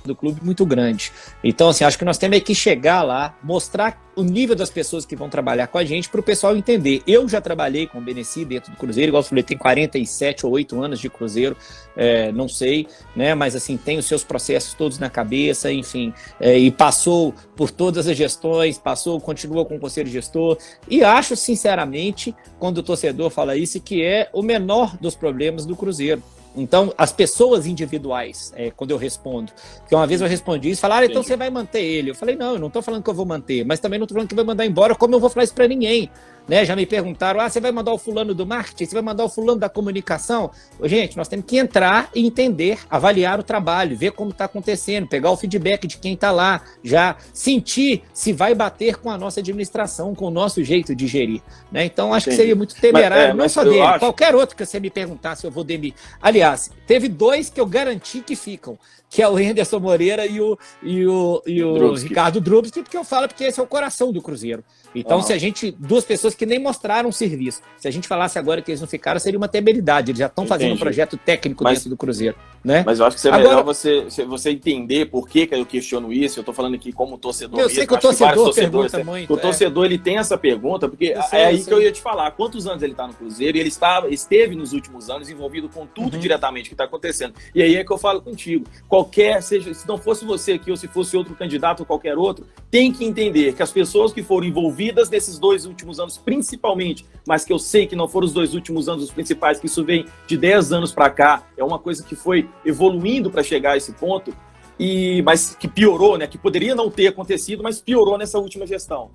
do 0.04 0.14
clube 0.14 0.40
muito 0.42 0.64
grande. 0.64 1.12
Então, 1.42 1.68
assim, 1.68 1.84
acho 1.84 1.98
que 1.98 2.04
nós 2.04 2.18
temos 2.18 2.40
que 2.40 2.54
chegar 2.54 3.02
lá, 3.02 3.36
mostrar 3.42 4.10
o 4.16 4.22
nível 4.22 4.54
das 4.54 4.70
pessoas 4.70 5.06
que 5.06 5.16
vão 5.16 5.28
trabalhar 5.28 5.66
com 5.68 5.78
a 5.78 5.84
gente 5.84 6.08
para 6.08 6.20
o 6.20 6.22
pessoal 6.22 6.56
entender. 6.56 7.02
Eu 7.06 7.28
já 7.28 7.40
trabalhei 7.40 7.86
com 7.86 7.98
o 7.98 8.00
Beneci 8.00 8.44
dentro 8.44 8.70
do 8.70 8.76
Cruzeiro, 8.76 9.10
igual 9.10 9.22
eu 9.22 9.26
falei, 9.26 9.42
tem 9.42 9.56
47 9.56 10.44
ou 10.44 10.52
8 10.52 10.82
anos 10.82 11.00
de 11.00 11.08
Cruzeiro, 11.08 11.56
é, 11.96 12.30
não 12.32 12.48
sei, 12.48 12.86
né? 13.14 13.34
Mas 13.34 13.56
assim, 13.56 13.76
tem 13.76 13.98
os 13.98 14.06
seus 14.06 14.24
processos 14.24 14.74
todos 14.74 14.98
na 14.98 15.08
cabeça, 15.08 15.72
enfim, 15.72 16.12
é, 16.38 16.58
e 16.58 16.70
passou 16.70 17.34
por 17.56 17.70
todas 17.70 18.06
as 18.08 18.16
gestões, 18.16 18.78
passou, 18.78 19.20
continua 19.20 19.64
com 19.64 19.76
o 19.76 19.80
conselho 19.80 20.10
gestor, 20.10 20.58
e 20.88 21.02
acho, 21.02 21.36
sinceramente, 21.36 22.34
quando 22.58 22.78
o 22.78 22.82
torcedor 22.82 23.30
fala 23.30 23.56
isso, 23.56 23.80
que 23.80 24.02
é 24.02 24.28
o 24.32 24.42
menor 24.42 24.96
dos 24.98 25.14
problemas 25.14 25.64
do 25.64 25.76
Cruzeiro 25.76 26.22
Então, 26.56 26.92
as 26.98 27.12
pessoas 27.12 27.66
individuais, 27.66 28.52
é, 28.56 28.70
quando 28.70 28.90
eu 28.90 28.96
respondo, 28.96 29.52
que 29.88 29.94
uma 29.94 30.06
vez 30.06 30.20
eu 30.20 30.26
respondi 30.26 30.70
isso, 30.70 30.80
falaram, 30.80 31.06
ah, 31.06 31.10
então 31.10 31.22
você 31.22 31.36
vai 31.36 31.48
manter 31.48 31.82
ele. 31.82 32.10
Eu 32.10 32.14
falei, 32.14 32.34
não, 32.34 32.54
eu 32.54 32.58
não 32.58 32.66
estou 32.66 32.82
falando 32.82 33.02
que 33.02 33.10
eu 33.10 33.14
vou 33.14 33.24
manter, 33.24 33.64
mas 33.64 33.78
também 33.78 33.98
não 33.98 34.04
estou 34.04 34.16
falando 34.16 34.28
que 34.28 34.34
vai 34.34 34.44
mandar 34.44 34.66
embora, 34.66 34.94
como 34.94 35.14
eu 35.14 35.20
vou 35.20 35.30
falar 35.30 35.44
isso 35.44 35.54
para 35.54 35.68
ninguém. 35.68 36.10
Né? 36.50 36.64
Já 36.64 36.74
me 36.74 36.84
perguntaram: 36.84 37.38
ah, 37.38 37.48
você 37.48 37.60
vai 37.60 37.70
mandar 37.70 37.92
o 37.92 37.98
fulano 37.98 38.34
do 38.34 38.44
marketing? 38.44 38.84
Você 38.84 38.94
vai 38.94 39.02
mandar 39.04 39.24
o 39.24 39.28
fulano 39.28 39.60
da 39.60 39.68
comunicação? 39.68 40.50
Gente, 40.82 41.16
nós 41.16 41.28
temos 41.28 41.46
que 41.46 41.56
entrar 41.56 42.10
e 42.12 42.26
entender, 42.26 42.80
avaliar 42.90 43.38
o 43.38 43.44
trabalho, 43.44 43.96
ver 43.96 44.10
como 44.10 44.32
está 44.32 44.46
acontecendo, 44.46 45.06
pegar 45.06 45.30
o 45.30 45.36
feedback 45.36 45.86
de 45.86 45.96
quem 45.96 46.14
está 46.14 46.32
lá, 46.32 46.60
já 46.82 47.14
sentir 47.32 48.02
se 48.12 48.32
vai 48.32 48.52
bater 48.52 48.96
com 48.96 49.08
a 49.12 49.16
nossa 49.16 49.38
administração, 49.38 50.12
com 50.12 50.24
o 50.24 50.30
nosso 50.30 50.64
jeito 50.64 50.92
de 50.92 51.06
gerir. 51.06 51.40
Né? 51.70 51.84
Então, 51.84 52.12
acho 52.12 52.24
Entendi. 52.24 52.36
que 52.36 52.42
seria 52.42 52.56
muito 52.56 52.74
temerário, 52.74 53.36
mas, 53.36 53.38
é, 53.38 53.42
não 53.42 53.48
só 53.48 53.62
dele, 53.62 53.80
acho... 53.80 54.00
qualquer 54.00 54.34
outro 54.34 54.56
que 54.56 54.66
você 54.66 54.80
me 54.80 54.90
perguntasse, 54.90 55.44
eu 55.44 55.52
vou 55.52 55.62
demitir. 55.62 56.00
Aliás, 56.20 56.68
teve 56.84 57.06
dois 57.06 57.48
que 57.48 57.60
eu 57.60 57.66
garanti 57.66 58.22
que 58.22 58.34
ficam 58.34 58.76
que 59.10 59.20
é 59.20 59.28
o 59.28 59.36
Henderson 59.36 59.80
Moreira 59.80 60.24
e 60.24 60.40
o, 60.40 60.56
e 60.80 61.04
o, 61.04 61.42
e 61.44 61.64
o 61.64 61.94
Ricardo 61.94 62.40
Drubski, 62.40 62.80
porque 62.80 62.96
eu 62.96 63.02
falo 63.02 63.26
porque 63.26 63.42
esse 63.42 63.58
é 63.58 63.62
o 63.62 63.66
coração 63.66 64.12
do 64.12 64.22
Cruzeiro. 64.22 64.64
Então, 64.94 65.18
uhum. 65.18 65.22
se 65.22 65.32
a 65.32 65.38
gente. 65.38 65.74
Duas 65.78 66.04
pessoas 66.04 66.34
que 66.34 66.44
nem 66.44 66.58
mostraram 66.58 67.10
serviço. 67.12 67.60
Se 67.76 67.86
a 67.86 67.90
gente 67.90 68.08
falasse 68.08 68.38
agora 68.38 68.60
que 68.60 68.70
eles 68.70 68.80
não 68.80 68.88
ficaram, 68.88 69.20
seria 69.20 69.38
uma 69.38 69.48
temeridade. 69.48 70.10
Eles 70.10 70.18
já 70.18 70.26
estão 70.26 70.46
fazendo 70.46 70.74
um 70.74 70.78
projeto 70.78 71.16
técnico 71.16 71.64
mas, 71.64 71.78
desse 71.78 71.88
do 71.88 71.96
Cruzeiro. 71.96 72.36
Né? 72.62 72.82
Mas 72.84 72.98
eu 72.98 73.06
acho 73.06 73.16
que 73.16 73.22
seria 73.22 73.38
agora, 73.38 73.56
melhor 73.56 73.64
você, 73.64 74.04
você 74.26 74.50
entender 74.50 75.06
por 75.06 75.28
que, 75.28 75.46
que 75.46 75.54
eu 75.54 75.64
questiono 75.64 76.12
isso. 76.12 76.38
Eu 76.38 76.42
estou 76.42 76.54
falando 76.54 76.74
aqui 76.74 76.92
como 76.92 77.16
torcedor. 77.18 77.58
Eu 77.58 77.66
mesmo. 77.66 77.76
sei 77.76 77.86
que 77.86 77.94
o 77.94 77.98
torcedor 77.98 78.54
pergunta 78.54 79.04
muito. 79.04 79.32
O 79.32 79.36
é. 79.36 79.40
torcedor 79.40 79.84
ele 79.86 79.98
tem 79.98 80.18
essa 80.18 80.36
pergunta, 80.36 80.88
porque 80.88 81.14
sei, 81.28 81.38
é 81.38 81.46
aí 81.46 81.64
que 81.64 81.72
eu 81.72 81.80
ia 81.80 81.92
te 81.92 82.00
falar. 82.00 82.30
Quantos 82.32 82.66
anos 82.66 82.82
ele 82.82 82.92
está 82.92 83.06
no 83.06 83.14
Cruzeiro? 83.14 83.56
E 83.56 83.60
ele 83.60 83.68
estava, 83.68 84.08
esteve 84.08 84.54
nos 84.54 84.72
últimos 84.72 85.08
anos 85.08 85.30
envolvido 85.30 85.68
com 85.68 85.86
tudo 85.86 86.14
uhum. 86.14 86.20
diretamente 86.20 86.68
que 86.68 86.74
está 86.74 86.84
acontecendo. 86.84 87.34
E 87.54 87.62
aí 87.62 87.76
é 87.76 87.84
que 87.84 87.92
eu 87.92 87.98
falo 87.98 88.20
contigo. 88.20 88.66
Qualquer, 89.00 89.42
seja, 89.42 89.72
se 89.72 89.88
não 89.88 89.96
fosse 89.96 90.26
você 90.26 90.52
aqui 90.52 90.70
ou 90.70 90.76
se 90.76 90.86
fosse 90.86 91.16
outro 91.16 91.34
candidato 91.34 91.80
ou 91.80 91.86
qualquer 91.86 92.18
outro, 92.18 92.46
tem 92.70 92.92
que 92.92 93.02
entender 93.02 93.54
que 93.54 93.62
as 93.62 93.72
pessoas 93.72 94.12
que 94.12 94.22
foram 94.22 94.46
envolvidas 94.46 95.08
nesses 95.08 95.38
dois 95.38 95.64
últimos 95.64 95.98
anos, 95.98 96.18
principalmente, 96.18 97.06
mas 97.26 97.42
que 97.42 97.50
eu 97.50 97.58
sei 97.58 97.86
que 97.86 97.96
não 97.96 98.06
foram 98.06 98.26
os 98.26 98.34
dois 98.34 98.52
últimos 98.54 98.90
anos 98.90 99.04
os 99.04 99.10
principais, 99.10 99.58
que 99.58 99.64
isso 99.64 99.82
vem 99.82 100.04
de 100.26 100.36
10 100.36 100.72
anos 100.72 100.92
para 100.92 101.08
cá, 101.08 101.48
é 101.56 101.64
uma 101.64 101.78
coisa 101.78 102.04
que 102.04 102.14
foi 102.14 102.46
evoluindo 102.62 103.30
para 103.30 103.42
chegar 103.42 103.72
a 103.72 103.76
esse 103.78 103.92
ponto, 103.92 104.36
e 104.78 105.22
mas 105.22 105.54
que 105.54 105.66
piorou, 105.66 106.18
né? 106.18 106.26
Que 106.26 106.36
poderia 106.36 106.74
não 106.74 106.90
ter 106.90 107.06
acontecido, 107.06 107.62
mas 107.62 107.80
piorou 107.80 108.18
nessa 108.18 108.38
última 108.38 108.66
gestão. 108.66 109.12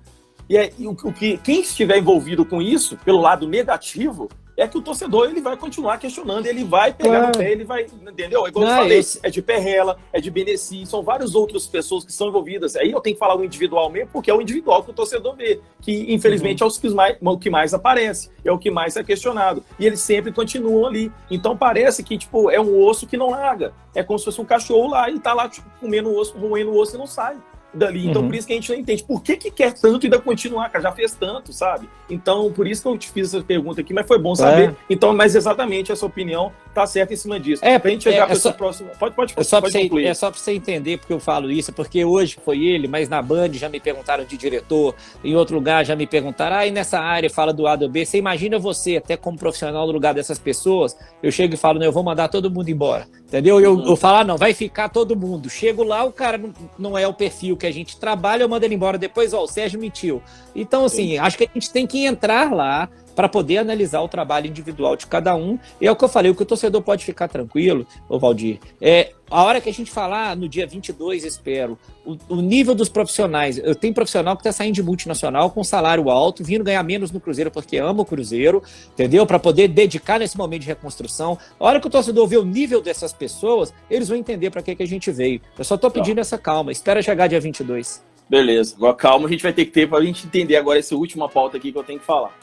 E, 0.48 0.56
é, 0.56 0.72
e 0.76 0.88
o, 0.88 0.90
o 0.90 1.12
que 1.12 1.38
quem 1.38 1.60
estiver 1.60 1.98
envolvido 1.98 2.44
com 2.44 2.60
isso, 2.60 2.96
pelo 3.04 3.20
lado 3.20 3.46
negativo, 3.46 4.28
é 4.56 4.66
que 4.66 4.78
o 4.78 4.82
torcedor 4.82 5.28
ele 5.28 5.40
vai 5.40 5.56
continuar 5.56 5.98
questionando, 5.98 6.46
ele 6.46 6.64
vai 6.64 6.92
pegar 6.92 7.10
claro. 7.10 7.26
no 7.26 7.32
pé, 7.38 7.52
ele 7.52 7.64
vai, 7.64 7.82
entendeu? 7.84 8.46
É 8.46 8.48
igual 8.48 8.64
Não, 8.64 8.72
eu 8.72 8.78
falei, 8.82 8.98
esse... 8.98 9.20
é 9.22 9.28
de 9.28 9.42
Perrela, 9.42 9.98
é 10.12 10.20
de 10.20 10.30
Beneci, 10.30 10.86
são 10.86 11.02
várias 11.02 11.34
outras 11.34 11.66
pessoas 11.66 12.04
que 12.04 12.12
são 12.12 12.28
envolvidas. 12.28 12.74
Aí 12.76 12.90
eu 12.90 13.00
tenho 13.00 13.14
que 13.14 13.20
falar 13.20 13.36
o 13.36 13.44
individual 13.44 13.90
mesmo, 13.90 14.10
porque 14.12 14.30
é 14.30 14.34
o 14.34 14.40
individual 14.40 14.82
que 14.82 14.90
o 14.90 14.94
torcedor 14.94 15.36
vê, 15.36 15.60
que 15.80 16.12
infelizmente 16.12 16.62
uhum. 16.62 16.68
é 16.68 16.70
os 16.70 16.78
que 16.78 16.88
mais, 16.88 17.16
o 17.20 17.38
que 17.38 17.50
mais 17.50 17.74
aparece, 17.74 18.30
é 18.44 18.50
o 18.50 18.58
que 18.58 18.70
mais 18.70 18.96
é 18.96 19.04
questionado. 19.04 19.62
E 19.78 19.86
eles 19.86 20.00
sempre 20.00 20.32
continuam 20.32 20.86
ali. 20.86 21.12
Então 21.30 21.56
parece 21.56 22.02
que, 22.02 22.16
tipo, 22.16 22.50
é 22.50 22.60
um 22.60 22.82
osso 22.82 23.06
que 23.06 23.16
não 23.16 23.30
larga. 23.30 23.74
É 23.94 24.02
como 24.02 24.18
se 24.18 24.24
fosse 24.24 24.40
um 24.40 24.44
cachorro 24.44 24.88
lá 24.88 25.10
e 25.10 25.18
tá 25.18 25.34
lá 25.34 25.48
tipo, 25.48 25.68
comendo 25.80 26.10
o 26.10 26.18
osso, 26.18 26.36
roendo 26.36 26.70
o 26.70 26.78
osso 26.78 26.96
e 26.96 26.98
não 26.98 27.06
sai 27.06 27.36
dali. 27.72 28.06
Então, 28.06 28.22
uhum. 28.22 28.28
por 28.28 28.36
isso 28.36 28.46
que 28.46 28.52
a 28.52 28.56
gente 28.56 28.70
não 28.70 28.78
entende. 28.78 29.02
Por 29.02 29.22
que, 29.22 29.36
que 29.36 29.50
quer 29.50 29.72
tanto 29.72 30.04
e 30.04 30.06
ainda 30.06 30.18
continuar, 30.18 30.68
cara? 30.70 30.82
Já 30.82 30.92
fez 30.92 31.14
tanto, 31.14 31.52
sabe? 31.52 31.88
Então, 32.08 32.52
por 32.52 32.66
isso 32.66 32.82
que 32.82 32.88
eu 32.88 32.98
te 32.98 33.10
fiz 33.10 33.34
essa 33.34 33.44
pergunta 33.44 33.80
aqui, 33.80 33.92
mas 33.92 34.06
foi 34.06 34.18
bom 34.18 34.34
saber. 34.34 34.70
É. 34.70 34.74
Então, 34.88 35.14
mas 35.14 35.34
exatamente 35.34 35.92
essa 35.92 36.06
opinião 36.06 36.52
tá 36.74 36.86
certa 36.86 37.12
em 37.12 37.16
cima 37.16 37.38
disso. 37.38 37.64
É, 37.64 37.78
pra 37.78 37.90
gente 37.90 38.04
chegar 38.04 38.24
é, 38.24 38.26
para 38.26 38.32
é 38.34 38.38
só, 38.38 38.52
próximo. 38.52 38.90
Pode, 38.98 39.14
pode, 39.14 39.34
é 39.36 39.42
só 39.42 39.60
pode 39.60 39.72
você, 39.72 39.82
concluir. 39.82 40.06
É 40.06 40.14
só 40.14 40.30
para 40.30 40.38
você 40.38 40.52
entender 40.52 40.98
porque 40.98 41.12
eu 41.12 41.20
falo 41.20 41.50
isso, 41.50 41.72
porque 41.72 42.04
hoje 42.04 42.38
foi 42.44 42.64
ele, 42.64 42.86
mas 42.86 43.08
na 43.08 43.20
Band 43.22 43.52
já 43.52 43.68
me 43.68 43.80
perguntaram 43.80 44.24
de 44.24 44.36
diretor, 44.36 44.94
em 45.24 45.34
outro 45.34 45.54
lugar 45.54 45.84
já 45.84 45.96
me 45.96 46.06
perguntaram, 46.06 46.56
ah, 46.56 46.66
e 46.66 46.70
nessa 46.70 46.98
área 46.98 47.30
fala 47.30 47.52
do 47.52 47.66
A 47.66 47.76
do 47.76 47.88
B. 47.88 48.04
Você 48.04 48.18
imagina 48.18 48.58
você, 48.58 48.96
até 48.96 49.16
como 49.16 49.38
profissional 49.38 49.86
no 49.86 49.92
lugar 49.92 50.14
dessas 50.14 50.38
pessoas, 50.38 50.96
eu 51.22 51.30
chego 51.30 51.54
e 51.54 51.56
falo, 51.56 51.78
não, 51.78 51.86
eu 51.86 51.92
vou 51.92 52.02
mandar 52.02 52.28
todo 52.28 52.50
mundo 52.50 52.68
embora. 52.68 53.06
Entendeu? 53.26 53.60
Eu, 53.60 53.74
uhum. 53.74 53.86
eu 53.88 53.96
falo, 53.96 54.18
ah, 54.18 54.24
não, 54.24 54.36
vai 54.36 54.54
ficar 54.54 54.88
todo 54.88 55.16
mundo. 55.16 55.50
Chego 55.50 55.82
lá, 55.82 56.04
o 56.04 56.12
cara 56.12 56.38
não, 56.38 56.52
não 56.78 56.98
é 56.98 57.08
o 57.08 57.12
perfil 57.12 57.56
que 57.56 57.66
a 57.66 57.72
gente 57.72 57.98
trabalha, 57.98 58.44
eu 58.44 58.48
mando 58.48 58.64
ele 58.64 58.76
embora. 58.76 58.96
Depois, 58.96 59.34
ó, 59.34 59.42
o 59.42 59.48
Sérgio 59.48 59.80
mentiu. 59.80 60.22
Então, 60.54 60.84
assim, 60.84 61.10
Sim. 61.10 61.18
acho 61.18 61.36
que 61.36 61.44
a 61.44 61.50
gente 61.52 61.70
tem 61.70 61.86
que 61.86 62.06
entrar 62.06 62.52
lá 62.52 62.88
para 63.16 63.28
poder 63.28 63.58
analisar 63.58 64.02
o 64.02 64.08
trabalho 64.08 64.46
individual 64.46 64.94
de 64.94 65.06
cada 65.06 65.34
um. 65.34 65.58
E 65.80 65.86
é 65.86 65.90
o 65.90 65.96
que 65.96 66.04
eu 66.04 66.08
falei, 66.08 66.30
o 66.30 66.34
que 66.34 66.42
o 66.42 66.46
torcedor 66.46 66.82
pode 66.82 67.04
ficar 67.04 67.26
tranquilo, 67.26 67.86
ô 68.08 68.18
Valdir, 68.18 68.60
é 68.80 69.12
a 69.28 69.42
hora 69.42 69.60
que 69.60 69.68
a 69.68 69.72
gente 69.72 69.90
falar 69.90 70.36
no 70.36 70.48
dia 70.48 70.66
22, 70.66 71.24
espero, 71.24 71.76
o, 72.04 72.16
o 72.28 72.36
nível 72.36 72.74
dos 72.74 72.88
profissionais. 72.88 73.58
Eu 73.58 73.74
tenho 73.74 73.92
profissional 73.92 74.36
que 74.36 74.40
está 74.40 74.52
saindo 74.52 74.74
de 74.74 74.82
multinacional 74.82 75.50
com 75.50 75.64
salário 75.64 76.08
alto, 76.10 76.44
vindo 76.44 76.62
ganhar 76.62 76.82
menos 76.82 77.10
no 77.10 77.18
Cruzeiro 77.18 77.50
porque 77.50 77.78
ama 77.78 78.02
o 78.02 78.04
Cruzeiro, 78.04 78.62
entendeu? 78.92 79.26
Para 79.26 79.38
poder 79.38 79.68
dedicar 79.68 80.20
nesse 80.20 80.36
momento 80.36 80.60
de 80.60 80.68
reconstrução. 80.68 81.36
A 81.58 81.64
hora 81.64 81.80
que 81.80 81.86
o 81.86 81.90
torcedor 81.90 82.28
vê 82.28 82.36
o 82.36 82.44
nível 82.44 82.80
dessas 82.80 83.12
pessoas, 83.12 83.74
eles 83.90 84.08
vão 84.08 84.16
entender 84.16 84.50
para 84.50 84.62
que, 84.62 84.76
que 84.76 84.82
a 84.82 84.86
gente 84.86 85.10
veio. 85.10 85.40
Eu 85.58 85.64
só 85.64 85.74
estou 85.74 85.90
pedindo 85.90 86.20
essa 86.20 86.38
calma. 86.38 86.70
Espera 86.70 87.02
chegar 87.02 87.26
dia 87.26 87.40
22. 87.40 88.04
Beleza. 88.28 88.74
Agora 88.76 88.94
calma 88.94 89.26
a 89.26 89.30
gente 89.30 89.42
vai 89.42 89.52
ter 89.52 89.64
que 89.64 89.70
ter 89.70 89.88
para 89.88 89.98
a 89.98 90.04
gente 90.04 90.26
entender 90.26 90.56
agora 90.56 90.78
essa 90.78 90.94
última 90.94 91.28
pauta 91.28 91.56
aqui 91.56 91.72
que 91.72 91.78
eu 91.78 91.84
tenho 91.84 91.98
que 91.98 92.06
falar. 92.06 92.36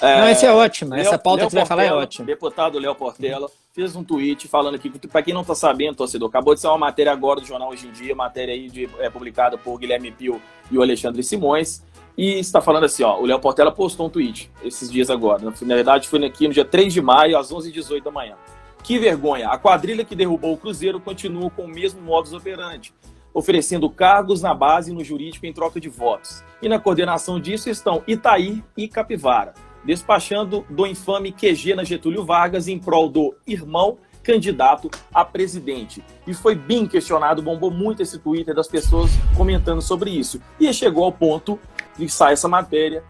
É, 0.00 0.20
Não, 0.20 0.26
essa 0.26 0.46
é 0.46 0.52
ótima. 0.52 0.98
Essa 0.98 1.18
pauta 1.18 1.42
Léo 1.42 1.46
que 1.46 1.52
você 1.52 1.58
vai 1.58 1.66
falar 1.66 1.84
é 1.84 1.92
ótima. 1.92 2.26
Deputado 2.26 2.78
Léo 2.78 2.94
Portela 2.94 3.50
fez 3.72 3.94
um 3.94 4.02
tweet 4.02 4.48
falando 4.48 4.74
aqui, 4.74 4.90
para 4.90 5.22
quem 5.22 5.34
não 5.34 5.42
está 5.42 5.54
sabendo, 5.54 5.96
torcedor, 5.96 6.28
acabou 6.28 6.54
de 6.54 6.60
ser 6.60 6.68
uma 6.68 6.78
matéria 6.78 7.12
agora 7.12 7.40
do 7.40 7.46
jornal 7.46 7.70
Hoje 7.70 7.86
em 7.86 7.92
Dia, 7.92 8.14
matéria 8.14 8.54
aí 8.54 8.68
de, 8.68 8.88
é, 8.98 9.10
publicada 9.10 9.58
por 9.58 9.78
Guilherme 9.78 10.10
Pio 10.10 10.40
e 10.70 10.78
o 10.78 10.82
Alexandre 10.82 11.22
Simões. 11.22 11.82
E 12.16 12.38
está 12.38 12.60
falando 12.60 12.84
assim, 12.84 13.02
ó, 13.02 13.18
o 13.18 13.26
Léo 13.26 13.38
Portela 13.38 13.70
postou 13.70 14.06
um 14.06 14.10
tweet 14.10 14.50
esses 14.64 14.90
dias 14.90 15.10
agora. 15.10 15.42
Na 15.42 15.74
verdade, 15.74 16.08
foi 16.08 16.24
aqui 16.24 16.48
no 16.48 16.54
dia 16.54 16.64
3 16.64 16.92
de 16.92 17.00
maio, 17.00 17.38
às 17.38 17.52
11h18 17.52 18.02
da 18.02 18.10
manhã. 18.10 18.36
Que 18.82 18.98
vergonha! 18.98 19.48
A 19.48 19.58
quadrilha 19.58 20.04
que 20.04 20.16
derrubou 20.16 20.54
o 20.54 20.56
Cruzeiro 20.56 20.98
continua 20.98 21.50
com 21.50 21.62
o 21.62 21.68
mesmo 21.68 22.00
modus 22.00 22.32
operandi, 22.32 22.92
oferecendo 23.32 23.88
cargos 23.88 24.42
na 24.42 24.54
base 24.54 24.90
e 24.90 24.94
no 24.94 25.04
jurídico 25.04 25.46
em 25.46 25.52
troca 25.52 25.78
de 25.78 25.88
votos. 25.88 26.42
E 26.60 26.68
na 26.68 26.78
coordenação 26.78 27.38
disso 27.38 27.70
estão 27.70 28.02
Itaí 28.06 28.64
e 28.76 28.88
Capivara 28.88 29.54
despachando 29.84 30.64
do 30.68 30.86
infame 30.86 31.32
QG 31.32 31.74
na 31.74 31.84
Getúlio 31.84 32.24
Vargas 32.24 32.68
em 32.68 32.78
prol 32.78 33.08
do 33.08 33.34
irmão 33.46 33.98
candidato 34.22 34.90
a 35.12 35.24
presidente. 35.24 36.04
E 36.26 36.34
foi 36.34 36.54
bem 36.54 36.86
questionado, 36.86 37.42
bombou 37.42 37.70
muito 37.70 38.02
esse 38.02 38.18
Twitter 38.18 38.54
das 38.54 38.68
pessoas 38.68 39.10
comentando 39.36 39.80
sobre 39.80 40.10
isso. 40.10 40.40
E 40.58 40.72
chegou 40.72 41.04
ao 41.04 41.12
ponto 41.12 41.58
de 41.96 42.08
sair 42.08 42.34
essa 42.34 42.48
matéria, 42.48 43.02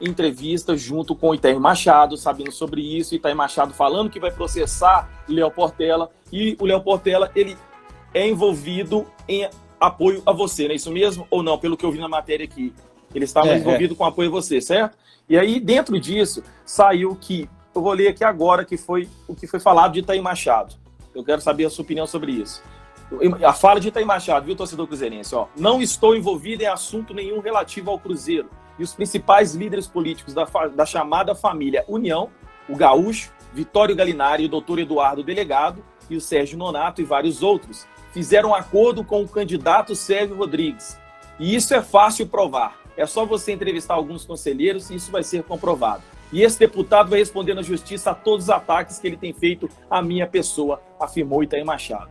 entrevista 0.00 0.76
junto 0.76 1.14
com 1.14 1.30
o 1.30 1.34
Itair 1.34 1.58
Machado, 1.58 2.16
sabendo 2.16 2.52
sobre 2.52 2.80
isso, 2.80 3.14
Itair 3.14 3.34
Machado 3.34 3.74
falando 3.74 4.10
que 4.10 4.20
vai 4.20 4.30
processar 4.30 5.10
Léo 5.28 5.50
Portela, 5.50 6.10
e 6.32 6.56
o 6.60 6.66
Léo 6.66 6.80
Portela, 6.80 7.30
ele 7.34 7.56
é 8.14 8.28
envolvido 8.28 9.06
em 9.26 9.48
apoio 9.80 10.22
a 10.26 10.32
você, 10.32 10.64
não 10.64 10.72
é 10.72 10.74
isso 10.74 10.90
mesmo? 10.90 11.26
Ou 11.30 11.42
não, 11.42 11.58
pelo 11.58 11.76
que 11.76 11.84
eu 11.84 11.90
vi 11.90 11.98
na 11.98 12.08
matéria 12.08 12.44
aqui? 12.44 12.72
Ele 13.14 13.24
estava 13.24 13.48
é, 13.48 13.52
é. 13.52 13.56
envolvido 13.58 13.94
é. 13.94 13.96
com 13.96 14.04
apoio 14.04 14.28
a 14.28 14.32
você, 14.32 14.60
certo? 14.60 14.96
E 15.28 15.36
aí, 15.36 15.60
dentro 15.60 16.00
disso, 16.00 16.42
saiu 16.64 17.14
que, 17.14 17.48
eu 17.74 17.82
vou 17.82 17.92
ler 17.92 18.08
aqui 18.08 18.24
agora, 18.24 18.64
que 18.64 18.76
foi 18.76 19.08
o 19.28 19.34
que 19.34 19.46
foi 19.46 19.60
falado 19.60 19.92
de 19.92 20.00
Itaí 20.00 20.20
Machado. 20.20 20.74
Eu 21.14 21.22
quero 21.22 21.40
saber 21.40 21.66
a 21.66 21.70
sua 21.70 21.82
opinião 21.82 22.06
sobre 22.06 22.32
isso. 22.32 22.62
A 23.44 23.52
fala 23.52 23.78
de 23.78 23.88
Itaí 23.88 24.04
Machado, 24.04 24.46
viu, 24.46 24.56
torcedor 24.56 24.86
cruzeirense? 24.86 25.34
Ó, 25.34 25.46
não 25.56 25.82
estou 25.82 26.16
envolvido 26.16 26.62
em 26.62 26.66
assunto 26.66 27.12
nenhum 27.12 27.40
relativo 27.40 27.90
ao 27.90 27.98
Cruzeiro. 27.98 28.48
E 28.78 28.82
os 28.82 28.94
principais 28.94 29.54
líderes 29.54 29.86
políticos 29.86 30.32
da, 30.32 30.44
da 30.74 30.86
chamada 30.86 31.34
família 31.34 31.84
União, 31.88 32.30
o 32.68 32.76
Gaúcho, 32.76 33.30
Vitório 33.52 33.94
Galinari, 33.94 34.46
o 34.46 34.48
doutor 34.48 34.78
Eduardo 34.78 35.22
Delegado 35.22 35.84
e 36.08 36.16
o 36.16 36.20
Sérgio 36.20 36.58
Nonato 36.58 37.00
e 37.02 37.04
vários 37.04 37.42
outros, 37.42 37.86
fizeram 38.12 38.50
um 38.50 38.54
acordo 38.54 39.04
com 39.04 39.22
o 39.22 39.28
candidato 39.28 39.94
Sérgio 39.94 40.36
Rodrigues. 40.36 40.98
E 41.38 41.54
isso 41.54 41.74
é 41.74 41.82
fácil 41.82 42.26
provar. 42.26 42.87
É 42.98 43.06
só 43.06 43.24
você 43.24 43.52
entrevistar 43.52 43.94
alguns 43.94 44.24
conselheiros 44.24 44.90
e 44.90 44.96
isso 44.96 45.12
vai 45.12 45.22
ser 45.22 45.44
comprovado. 45.44 46.02
E 46.32 46.42
esse 46.42 46.58
deputado 46.58 47.08
vai 47.08 47.20
responder 47.20 47.54
na 47.54 47.62
justiça 47.62 48.10
a 48.10 48.14
todos 48.14 48.46
os 48.46 48.50
ataques 48.50 48.98
que 48.98 49.06
ele 49.06 49.16
tem 49.16 49.32
feito 49.32 49.70
à 49.88 50.02
minha 50.02 50.26
pessoa, 50.26 50.82
afirmou 50.98 51.44
Itaí 51.44 51.62
Machado. 51.62 52.10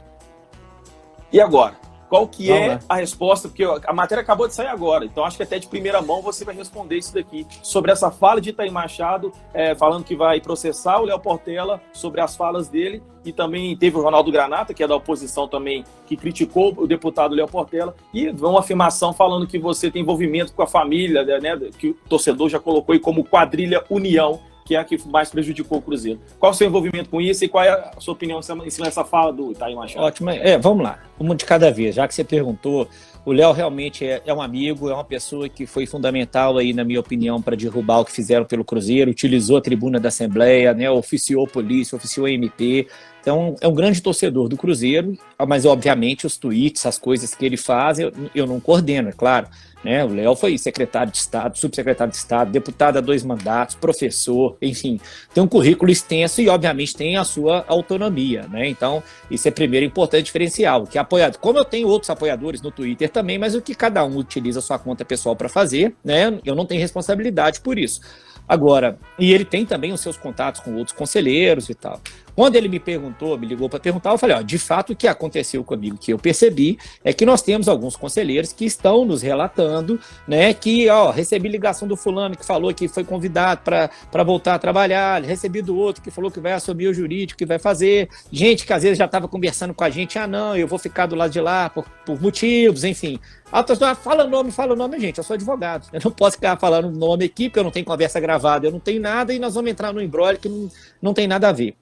E 1.32 1.42
agora? 1.42 1.76
Qual 2.10 2.28
que 2.28 2.51
é 2.51 2.70
né? 2.70 2.80
a 2.88 2.95
resposta? 2.95 3.47
Porque 3.47 3.64
a 3.64 3.93
matéria 3.93 4.22
acabou 4.22 4.47
de 4.47 4.53
sair 4.53 4.68
agora, 4.68 5.05
então 5.05 5.26
acho 5.26 5.38
que 5.38 5.43
até 5.43 5.60
de 5.60 5.68
primeira 5.68 6.01
mão 6.01 6.22
você 6.22 6.45
vai 6.45 6.55
responder 6.55 6.97
isso 6.97 7.14
daqui. 7.14 7.45
Sobre 7.62 7.91
essa 7.91 8.10
fala 8.10 8.39
de 8.39 8.51
Itaí 8.51 8.72
Machado, 8.72 9.32
é, 9.53 9.76
falando 9.76 10.03
que 10.03 10.16
vai 10.16 10.39
processar 10.39 10.99
o 10.99 11.05
Léo 11.05 11.20
Portela 11.20 11.82
sobre 11.91 12.22
as 12.22 12.36
falas 12.36 12.70
dele, 12.70 13.03
e 13.26 13.34
também 13.34 13.76
teve 13.76 13.97
o 13.97 14.01
Ronaldo 14.01 14.32
Granata, 14.32 14.74
que 14.74 14.82
é 14.82 14.88
da 14.88 14.95
oposição 14.95 15.47
também, 15.49 15.84
que 16.05 16.16
criticou 16.16 16.74
o 16.78 16.88
deputado 16.88 17.36
Léo 17.36 17.47
Portela, 17.47 17.93
e 18.14 18.30
uma 18.30 18.60
afirmação 18.60 19.12
falando 19.12 19.45
que 19.45 19.60
você 19.60 19.91
tem 19.91 20.01
envolvimento 20.01 20.53
com 20.53 20.62
a 20.62 20.68
família, 20.68 21.24
né, 21.39 21.58
que 21.78 21.89
o 21.89 21.93
torcedor 22.08 22.47
já 22.47 22.60
colocou 22.60 22.93
aí 22.93 22.99
como 22.99 23.26
quadrilha 23.26 23.84
União, 23.89 24.39
que 24.68 24.76
é 24.76 24.80
a 24.80 24.84
que 24.84 24.97
mais 25.07 25.30
prejudicou 25.30 25.78
o 25.78 25.82
Cruzeiro. 25.82 26.20
Qual 26.38 26.51
o 26.51 26.53
seu 26.53 26.68
envolvimento 26.68 27.09
com 27.09 27.22
isso 27.22 27.45
e 27.45 27.47
qual 27.47 27.63
é 27.63 27.70
a 27.70 27.93
sua 27.99 28.13
opinião 28.13 28.39
em 28.39 28.70
cima 28.70 28.86
dessa 28.86 29.05
fala 29.05 29.32
do 29.32 29.53
Itaí 29.53 29.74
Machado? 29.74 30.03
Ótimo. 30.03 30.30
É, 30.30 30.57
vamos 30.57 30.84
lá. 30.84 30.99
Uma 31.18 31.34
de 31.34 31.45
cada 31.45 31.72
vez. 31.72 31.95
Já 31.95 32.05
que 32.05 32.13
você 32.13 32.24
perguntou, 32.24 32.89
o 33.26 33.32
Léo 33.32 33.53
realmente 33.53 34.05
é, 34.05 34.22
é, 34.26 34.34
um 34.34 34.41
amigo, 34.41 34.89
é 34.89 34.93
uma 34.93 35.05
pessoa 35.05 35.47
que 35.47 35.65
foi 35.65 35.86
fundamental 35.86 36.57
aí, 36.57 36.74
na 36.74 36.84
minha 36.84 36.99
opinião, 36.99 37.41
para 37.41 37.55
derrubar 37.55 37.99
o 37.99 38.05
que 38.05 38.11
fizeram 38.11 38.43
pelo 38.43 38.65
Cruzeiro, 38.65 39.09
utilizou 39.09 39.55
a 39.55 39.61
tribuna 39.61 40.01
da 40.01 40.09
Assembleia, 40.09 40.74
né, 40.74 40.91
oficiou 40.91 41.47
polícia, 41.47 41.95
oficiou 41.95 42.28
MP. 42.28 42.88
Então, 43.28 43.58
é 43.60 43.68
um 43.68 43.74
grande 43.74 44.02
torcedor 44.02 44.48
do 44.48 44.56
Cruzeiro, 44.56 45.18
mas 45.46 45.66
obviamente 45.66 46.26
os 46.26 46.38
tweets, 46.38 46.86
as 46.86 46.98
coisas 46.98 47.36
que 47.36 47.46
ele 47.46 47.58
faz, 47.58 48.00
eu, 48.00 48.10
eu 48.34 48.48
não 48.48 48.58
coordeno, 48.58 49.10
é 49.10 49.12
claro. 49.12 49.50
Né? 49.84 50.02
O 50.02 50.08
Léo 50.08 50.34
foi 50.34 50.58
secretário 50.58 51.12
de 51.12 51.18
Estado, 51.18 51.58
subsecretário 51.58 52.10
de 52.10 52.18
Estado, 52.18 52.54
deputado 52.54 53.00
há 53.00 53.02
dois 53.02 53.26
mandatos, 53.26 53.76
professor, 53.76 54.56
enfim, 54.62 54.98
tem 55.34 55.44
um 55.44 55.48
currículo 55.48 55.92
extenso 55.92 56.42
e, 56.42 56.48
obviamente, 56.48 56.96
tem 56.96 57.18
a 57.18 57.26
sua 57.26 57.66
autonomia. 57.68 58.44
Né? 58.48 58.70
Então, 58.70 59.04
isso 59.30 59.46
é 59.46 59.52
primeiro 59.52 59.86
importante 59.86 60.24
diferencial. 60.24 60.88
Que 60.88 60.98
apoiado, 60.98 61.38
como 61.38 61.60
eu 61.60 61.66
tenho 61.66 61.90
outros 61.90 62.10
apoiadores 62.10 62.62
no 62.62 62.72
Twitter 62.72 63.10
também, 63.10 63.38
mas 63.38 63.54
o 63.56 63.62
que 63.62 63.76
cada 63.76 64.06
um 64.06 64.16
utiliza 64.16 64.60
a 64.60 64.62
sua 64.62 64.80
conta 64.80 65.04
pessoal 65.04 65.36
para 65.36 65.50
fazer, 65.50 65.94
né? 66.02 66.40
eu 66.46 66.56
não 66.56 66.66
tenho 66.66 66.80
responsabilidade 66.80 67.60
por 67.60 67.78
isso. 67.78 68.00
Agora, 68.48 68.98
e 69.20 69.34
ele 69.34 69.44
tem 69.44 69.66
também 69.66 69.92
os 69.92 70.00
seus 70.00 70.16
contatos 70.16 70.62
com 70.62 70.74
outros 70.76 70.96
conselheiros 70.96 71.70
e 71.70 71.76
tal. 71.76 72.00
Quando 72.38 72.56
ele 72.56 72.70
me 72.70 72.80
perguntou, 72.80 73.36
me 73.36 73.48
ligou 73.48 73.68
para 73.68 73.80
perguntar, 73.80 74.12
eu 74.12 74.18
falei: 74.20 74.36
ó, 74.36 74.44
de 74.44 74.60
fato, 74.60 74.94
o 74.94 74.96
que 74.96 75.08
aconteceu 75.08 75.64
comigo, 75.64 75.98
que 75.98 76.14
eu 76.14 76.20
percebi, 76.20 76.78
é 77.04 77.12
que 77.12 77.26
nós 77.26 77.42
temos 77.42 77.68
alguns 77.68 77.96
conselheiros 77.96 78.54
que 78.54 78.64
estão 78.64 79.04
nos 79.04 79.24
relatando, 79.24 80.00
né, 80.28 80.54
que, 80.54 80.88
ó, 80.88 81.10
recebi 81.10 81.50
ligação 81.50 81.88
do 81.88 81.98
fulano 81.98 82.38
que 82.38 82.46
falou 82.46 82.72
que 82.76 82.88
foi 82.88 83.04
convidado 83.04 83.62
para 83.64 84.24
voltar 84.24 84.54
a 84.54 84.60
trabalhar, 84.60 85.24
recebi 85.24 85.64
do 85.64 85.76
outro 85.76 86.04
que 86.04 86.12
falou 86.12 86.30
que 86.30 86.40
vai 86.40 86.54
assumir 86.54 86.88
o 86.88 86.94
jurídico, 86.94 87.40
que 87.40 87.46
vai 87.46 87.58
fazer, 87.58 88.08
gente 88.32 88.68
que 88.68 88.74
às 88.74 88.84
vezes 88.84 89.00
já 89.00 89.06
estava 89.06 89.28
conversando 89.28 89.74
com 89.74 89.84
a 89.84 89.90
gente: 89.90 90.20
ah, 90.20 90.28
não, 90.28 90.56
eu 90.56 90.68
vou 90.68 90.78
ficar 90.78 91.08
do 91.08 91.16
lado 91.16 91.32
de 91.32 91.42
lá 91.42 91.72
por, 91.72 91.90
por 92.06 92.22
motivos, 92.22 92.84
enfim. 92.84 93.20
A 93.52 93.64
pessoa 93.64 93.96
fala 93.96 94.26
nome, 94.26 94.52
fala 94.52 94.76
nome, 94.76 95.00
gente. 95.00 95.18
Eu 95.18 95.24
sou 95.24 95.34
advogado. 95.34 95.88
Eu 95.94 96.02
não 96.04 96.12
posso 96.12 96.36
ficar 96.36 96.56
falando 96.60 96.92
nome 96.92 97.26
aqui, 97.26 97.50
porque 97.50 97.60
eu 97.60 97.64
não 97.64 97.72
tenho 97.72 97.86
conversa 97.86 98.20
gravada, 98.20 98.68
eu 98.68 98.72
não 98.72 98.80
tenho 98.80 99.02
nada, 99.02 99.34
e 99.34 99.40
nós 99.40 99.56
vamos 99.56 99.72
entrar 99.72 99.92
no 99.92 100.00
embrólio 100.00 100.40
que 100.40 100.48
não, 100.48 100.70
não 101.02 101.14
tem 101.16 101.28
nada 101.28 101.50
a 101.50 101.52
ver. 101.52 101.76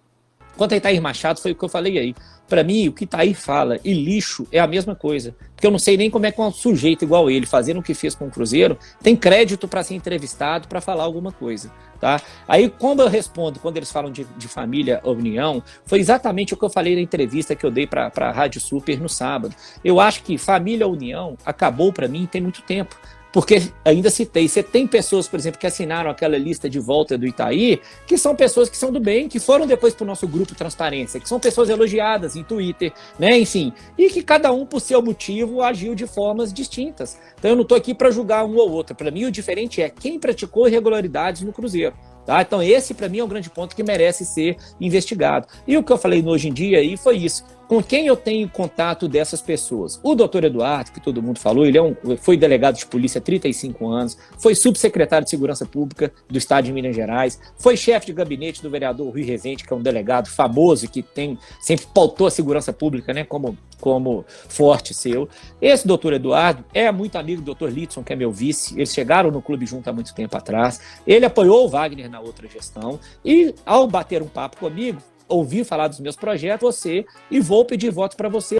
Quanto 0.57 0.73
a 0.73 0.77
Itair 0.77 1.01
Machado, 1.01 1.41
foi 1.41 1.51
o 1.51 1.55
que 1.55 1.63
eu 1.63 1.69
falei 1.69 1.97
aí. 1.97 2.15
Para 2.47 2.63
mim, 2.63 2.87
o 2.87 2.93
que 2.93 3.05
Itair 3.05 3.35
fala 3.35 3.79
e 3.83 3.93
lixo 3.93 4.47
é 4.51 4.59
a 4.59 4.67
mesma 4.67 4.95
coisa. 4.95 5.35
Porque 5.55 5.65
eu 5.65 5.71
não 5.71 5.79
sei 5.79 5.97
nem 5.97 6.09
como 6.09 6.25
é 6.25 6.31
que 6.31 6.39
um 6.39 6.51
sujeito 6.51 7.03
igual 7.03 7.29
ele, 7.29 7.45
fazendo 7.45 7.79
o 7.79 7.83
que 7.83 7.93
fez 7.93 8.13
com 8.13 8.27
o 8.27 8.31
Cruzeiro, 8.31 8.77
tem 9.01 9.15
crédito 9.15 9.67
para 9.67 9.83
ser 9.83 9.95
entrevistado, 9.95 10.67
para 10.67 10.79
falar 10.79 11.03
alguma 11.03 11.31
coisa. 11.31 11.71
Tá? 11.99 12.21
Aí, 12.47 12.69
quando 12.69 13.01
eu 13.01 13.07
respondo, 13.07 13.59
quando 13.59 13.77
eles 13.77 13.91
falam 13.91 14.11
de, 14.11 14.25
de 14.37 14.47
família 14.47 15.01
União, 15.03 15.63
foi 15.85 15.99
exatamente 15.99 16.53
o 16.53 16.57
que 16.57 16.63
eu 16.63 16.69
falei 16.69 16.93
na 16.93 17.01
entrevista 17.01 17.55
que 17.55 17.65
eu 17.65 17.71
dei 17.71 17.87
para 17.87 18.11
a 18.15 18.31
Rádio 18.31 18.61
Super 18.61 18.99
no 18.99 19.09
sábado. 19.09 19.55
Eu 19.83 19.99
acho 19.99 20.21
que 20.21 20.37
família 20.37 20.87
União 20.87 21.37
acabou 21.45 21.91
para 21.91 22.07
mim 22.07 22.27
tem 22.29 22.41
muito 22.41 22.61
tempo. 22.61 22.95
Porque 23.35 23.61
ainda 23.83 24.09
citei, 24.09 24.47
você 24.47 24.63
tem 24.63 24.87
pessoas, 24.87 25.27
por 25.27 25.37
exemplo, 25.37 25.59
que 25.59 25.67
assinaram 25.67 26.09
aquela 26.09 26.37
lista 26.37 26.69
de 26.69 26.79
volta 26.79 27.17
do 27.17 27.27
Itaí, 27.27 27.81
que 28.07 28.17
são 28.17 28.33
pessoas 28.33 28.69
que 28.69 28.77
são 28.77 28.93
do 28.93 28.99
bem, 29.01 29.27
que 29.27 29.41
foram 29.41 29.67
depois 29.67 29.93
para 29.93 30.05
o 30.05 30.07
nosso 30.07 30.25
grupo 30.25 30.55
Transparência, 30.55 31.19
que 31.19 31.27
são 31.27 31.37
pessoas 31.37 31.67
elogiadas 31.67 32.37
em 32.37 32.45
Twitter, 32.45 32.93
né? 33.19 33.37
Enfim, 33.37 33.73
e 33.97 34.09
que 34.09 34.23
cada 34.23 34.53
um, 34.53 34.65
por 34.65 34.79
seu 34.79 35.01
motivo, 35.01 35.61
agiu 35.61 35.93
de 35.93 36.07
formas 36.07 36.53
distintas. 36.53 37.19
Então 37.37 37.51
eu 37.51 37.55
não 37.57 37.63
estou 37.63 37.77
aqui 37.77 37.93
para 37.93 38.09
julgar 38.09 38.45
um 38.45 38.55
ou 38.55 38.71
outro. 38.71 38.95
Para 38.95 39.11
mim, 39.11 39.25
o 39.25 39.31
diferente 39.31 39.81
é 39.81 39.89
quem 39.89 40.17
praticou 40.17 40.69
irregularidades 40.69 41.41
no 41.41 41.51
Cruzeiro. 41.51 41.93
Tá? 42.25 42.41
Então, 42.41 42.63
esse, 42.63 42.93
para 42.93 43.07
mim, 43.09 43.19
é 43.19 43.23
um 43.23 43.27
grande 43.27 43.49
ponto 43.49 43.75
que 43.75 43.83
merece 43.83 44.25
ser 44.25 44.57
investigado. 44.79 45.47
E 45.67 45.77
o 45.77 45.83
que 45.83 45.91
eu 45.91 45.97
falei 45.97 46.21
no 46.21 46.31
hoje 46.31 46.47
em 46.47 46.53
dia 46.53 46.79
aí 46.79 46.97
foi 46.97 47.17
isso 47.17 47.43
com 47.67 47.81
quem 47.81 48.07
eu 48.07 48.15
tenho 48.15 48.47
contato 48.49 49.07
dessas 49.07 49.41
pessoas? 49.41 49.99
O 50.03 50.15
doutor 50.15 50.43
Eduardo, 50.43 50.91
que 50.91 50.99
todo 50.99 51.21
mundo 51.21 51.39
falou, 51.39 51.65
ele 51.65 51.77
é 51.77 51.81
um, 51.81 51.95
foi 52.17 52.37
delegado 52.37 52.75
de 52.75 52.85
polícia 52.85 53.19
há 53.19 53.21
35 53.21 53.87
anos, 53.87 54.17
foi 54.37 54.53
subsecretário 54.55 55.25
de 55.25 55.31
Segurança 55.31 55.65
Pública 55.65 56.11
do 56.29 56.37
Estado 56.37 56.65
de 56.65 56.73
Minas 56.73 56.95
Gerais, 56.95 57.39
foi 57.57 57.75
chefe 57.75 58.07
de 58.07 58.13
gabinete 58.13 58.61
do 58.61 58.69
vereador 58.69 59.11
Rui 59.11 59.23
Rezende, 59.23 59.63
que 59.63 59.73
é 59.73 59.75
um 59.75 59.81
delegado 59.81 60.29
famoso 60.29 60.87
que 60.87 61.01
tem 61.01 61.37
sempre 61.59 61.87
pautou 61.93 62.27
a 62.27 62.31
segurança 62.31 62.71
pública 62.71 63.13
né, 63.13 63.23
como, 63.23 63.57
como 63.79 64.25
forte 64.27 64.93
seu. 64.93 65.27
Esse 65.61 65.87
doutor 65.87 66.13
Eduardo 66.13 66.63
é 66.73 66.91
muito 66.91 67.17
amigo 67.17 67.41
do 67.41 67.45
doutor 67.45 67.71
Litson, 67.71 68.03
que 68.03 68.13
é 68.13 68.15
meu 68.15 68.31
vice, 68.31 68.75
eles 68.75 68.93
chegaram 68.93 69.31
no 69.31 69.41
clube 69.41 69.65
junto 69.65 69.89
há 69.89 69.93
muito 69.93 70.13
tempo 70.13 70.37
atrás, 70.37 70.79
ele 71.05 71.25
apoiou 71.25 71.65
o 71.65 71.69
Wagner 71.69 72.09
na 72.09 72.19
outra 72.19 72.47
gestão 72.47 72.99
e, 73.23 73.53
ao 73.65 73.87
bater 73.87 74.21
um 74.21 74.27
papo 74.27 74.57
comigo, 74.57 75.01
ouvir 75.27 75.63
falar 75.63 75.87
dos 75.87 75.99
meus 75.99 76.15
projetos, 76.15 76.61
você, 76.61 77.05
e 77.29 77.39
vou 77.39 77.65
pedir 77.65 77.91
voto 77.91 78.15
para 78.15 78.29
você. 78.29 78.59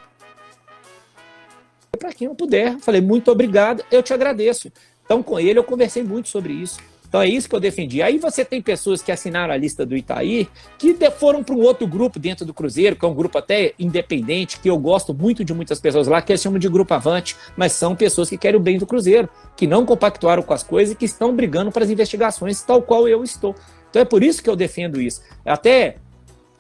Para 1.98 2.14
quem 2.14 2.28
não 2.28 2.36
puder, 2.36 2.78
falei, 2.80 3.02
muito 3.02 3.32
obrigado, 3.32 3.84
eu 3.92 4.04
te 4.04 4.14
agradeço. 4.14 4.72
Então, 5.04 5.22
com 5.22 5.40
ele, 5.40 5.60
eu 5.60 5.64
conversei 5.64 6.04
muito 6.04 6.30
sobre 6.30 6.54
isso. 6.54 6.80
Então, 7.08 7.22
é 7.22 7.30
isso 7.30 7.48
que 7.48 7.56
eu 7.56 7.60
defendi. 7.60 8.02
Aí 8.02 8.18
você 8.18 8.44
tem 8.44 8.62
pessoas 8.62 9.02
que 9.02 9.10
assinaram 9.12 9.54
a 9.54 9.58
lista 9.58 9.86
do 9.86 9.96
Itaí, 9.96 10.50
que 10.78 10.94
foram 11.12 11.44
para 11.44 11.56
um 11.56 11.62
outro 11.62 11.88
grupo 11.88 12.20
dentro 12.20 12.46
do 12.46 12.54
Cruzeiro, 12.54 12.96
que 12.96 13.06
é 13.06 13.08
um 13.08 13.14
grupo 13.14 13.38
até 13.38 13.74
independente, 13.80 14.60
que 14.60 14.70
eu 14.70 14.78
gosto 14.78 15.14
muito 15.14 15.46
de 15.46 15.54
muitas 15.54 15.80
pessoas 15.80 16.08
lá, 16.08 16.22
que 16.22 16.32
eles 16.32 16.42
chamam 16.42 16.60
de 16.60 16.68
Grupo 16.68 16.94
Avante, 16.94 17.36
mas 17.56 17.72
são 17.72 17.96
pessoas 17.96 18.30
que 18.30 18.38
querem 18.38 18.60
o 18.60 18.64
bem 18.64 18.78
do 18.78 18.86
Cruzeiro, 18.86 19.30
que 19.56 19.66
não 19.66 19.86
compactuaram 19.86 20.44
com 20.44 20.54
as 20.54 20.62
coisas 20.62 20.94
e 20.94 20.98
que 20.98 21.06
estão 21.06 21.34
brigando 21.34 21.72
para 21.72 21.86
as 21.86 21.90
investigações, 21.90 22.62
tal 22.62 22.82
qual 22.82 23.08
eu 23.08 23.24
estou. 23.24 23.56
Então, 23.90 24.02
é 24.02 24.06
por 24.06 24.22
isso 24.22 24.44
que 24.44 24.50
eu 24.50 24.56
defendo 24.58 25.00
isso. 25.00 25.22
Até 25.46 25.96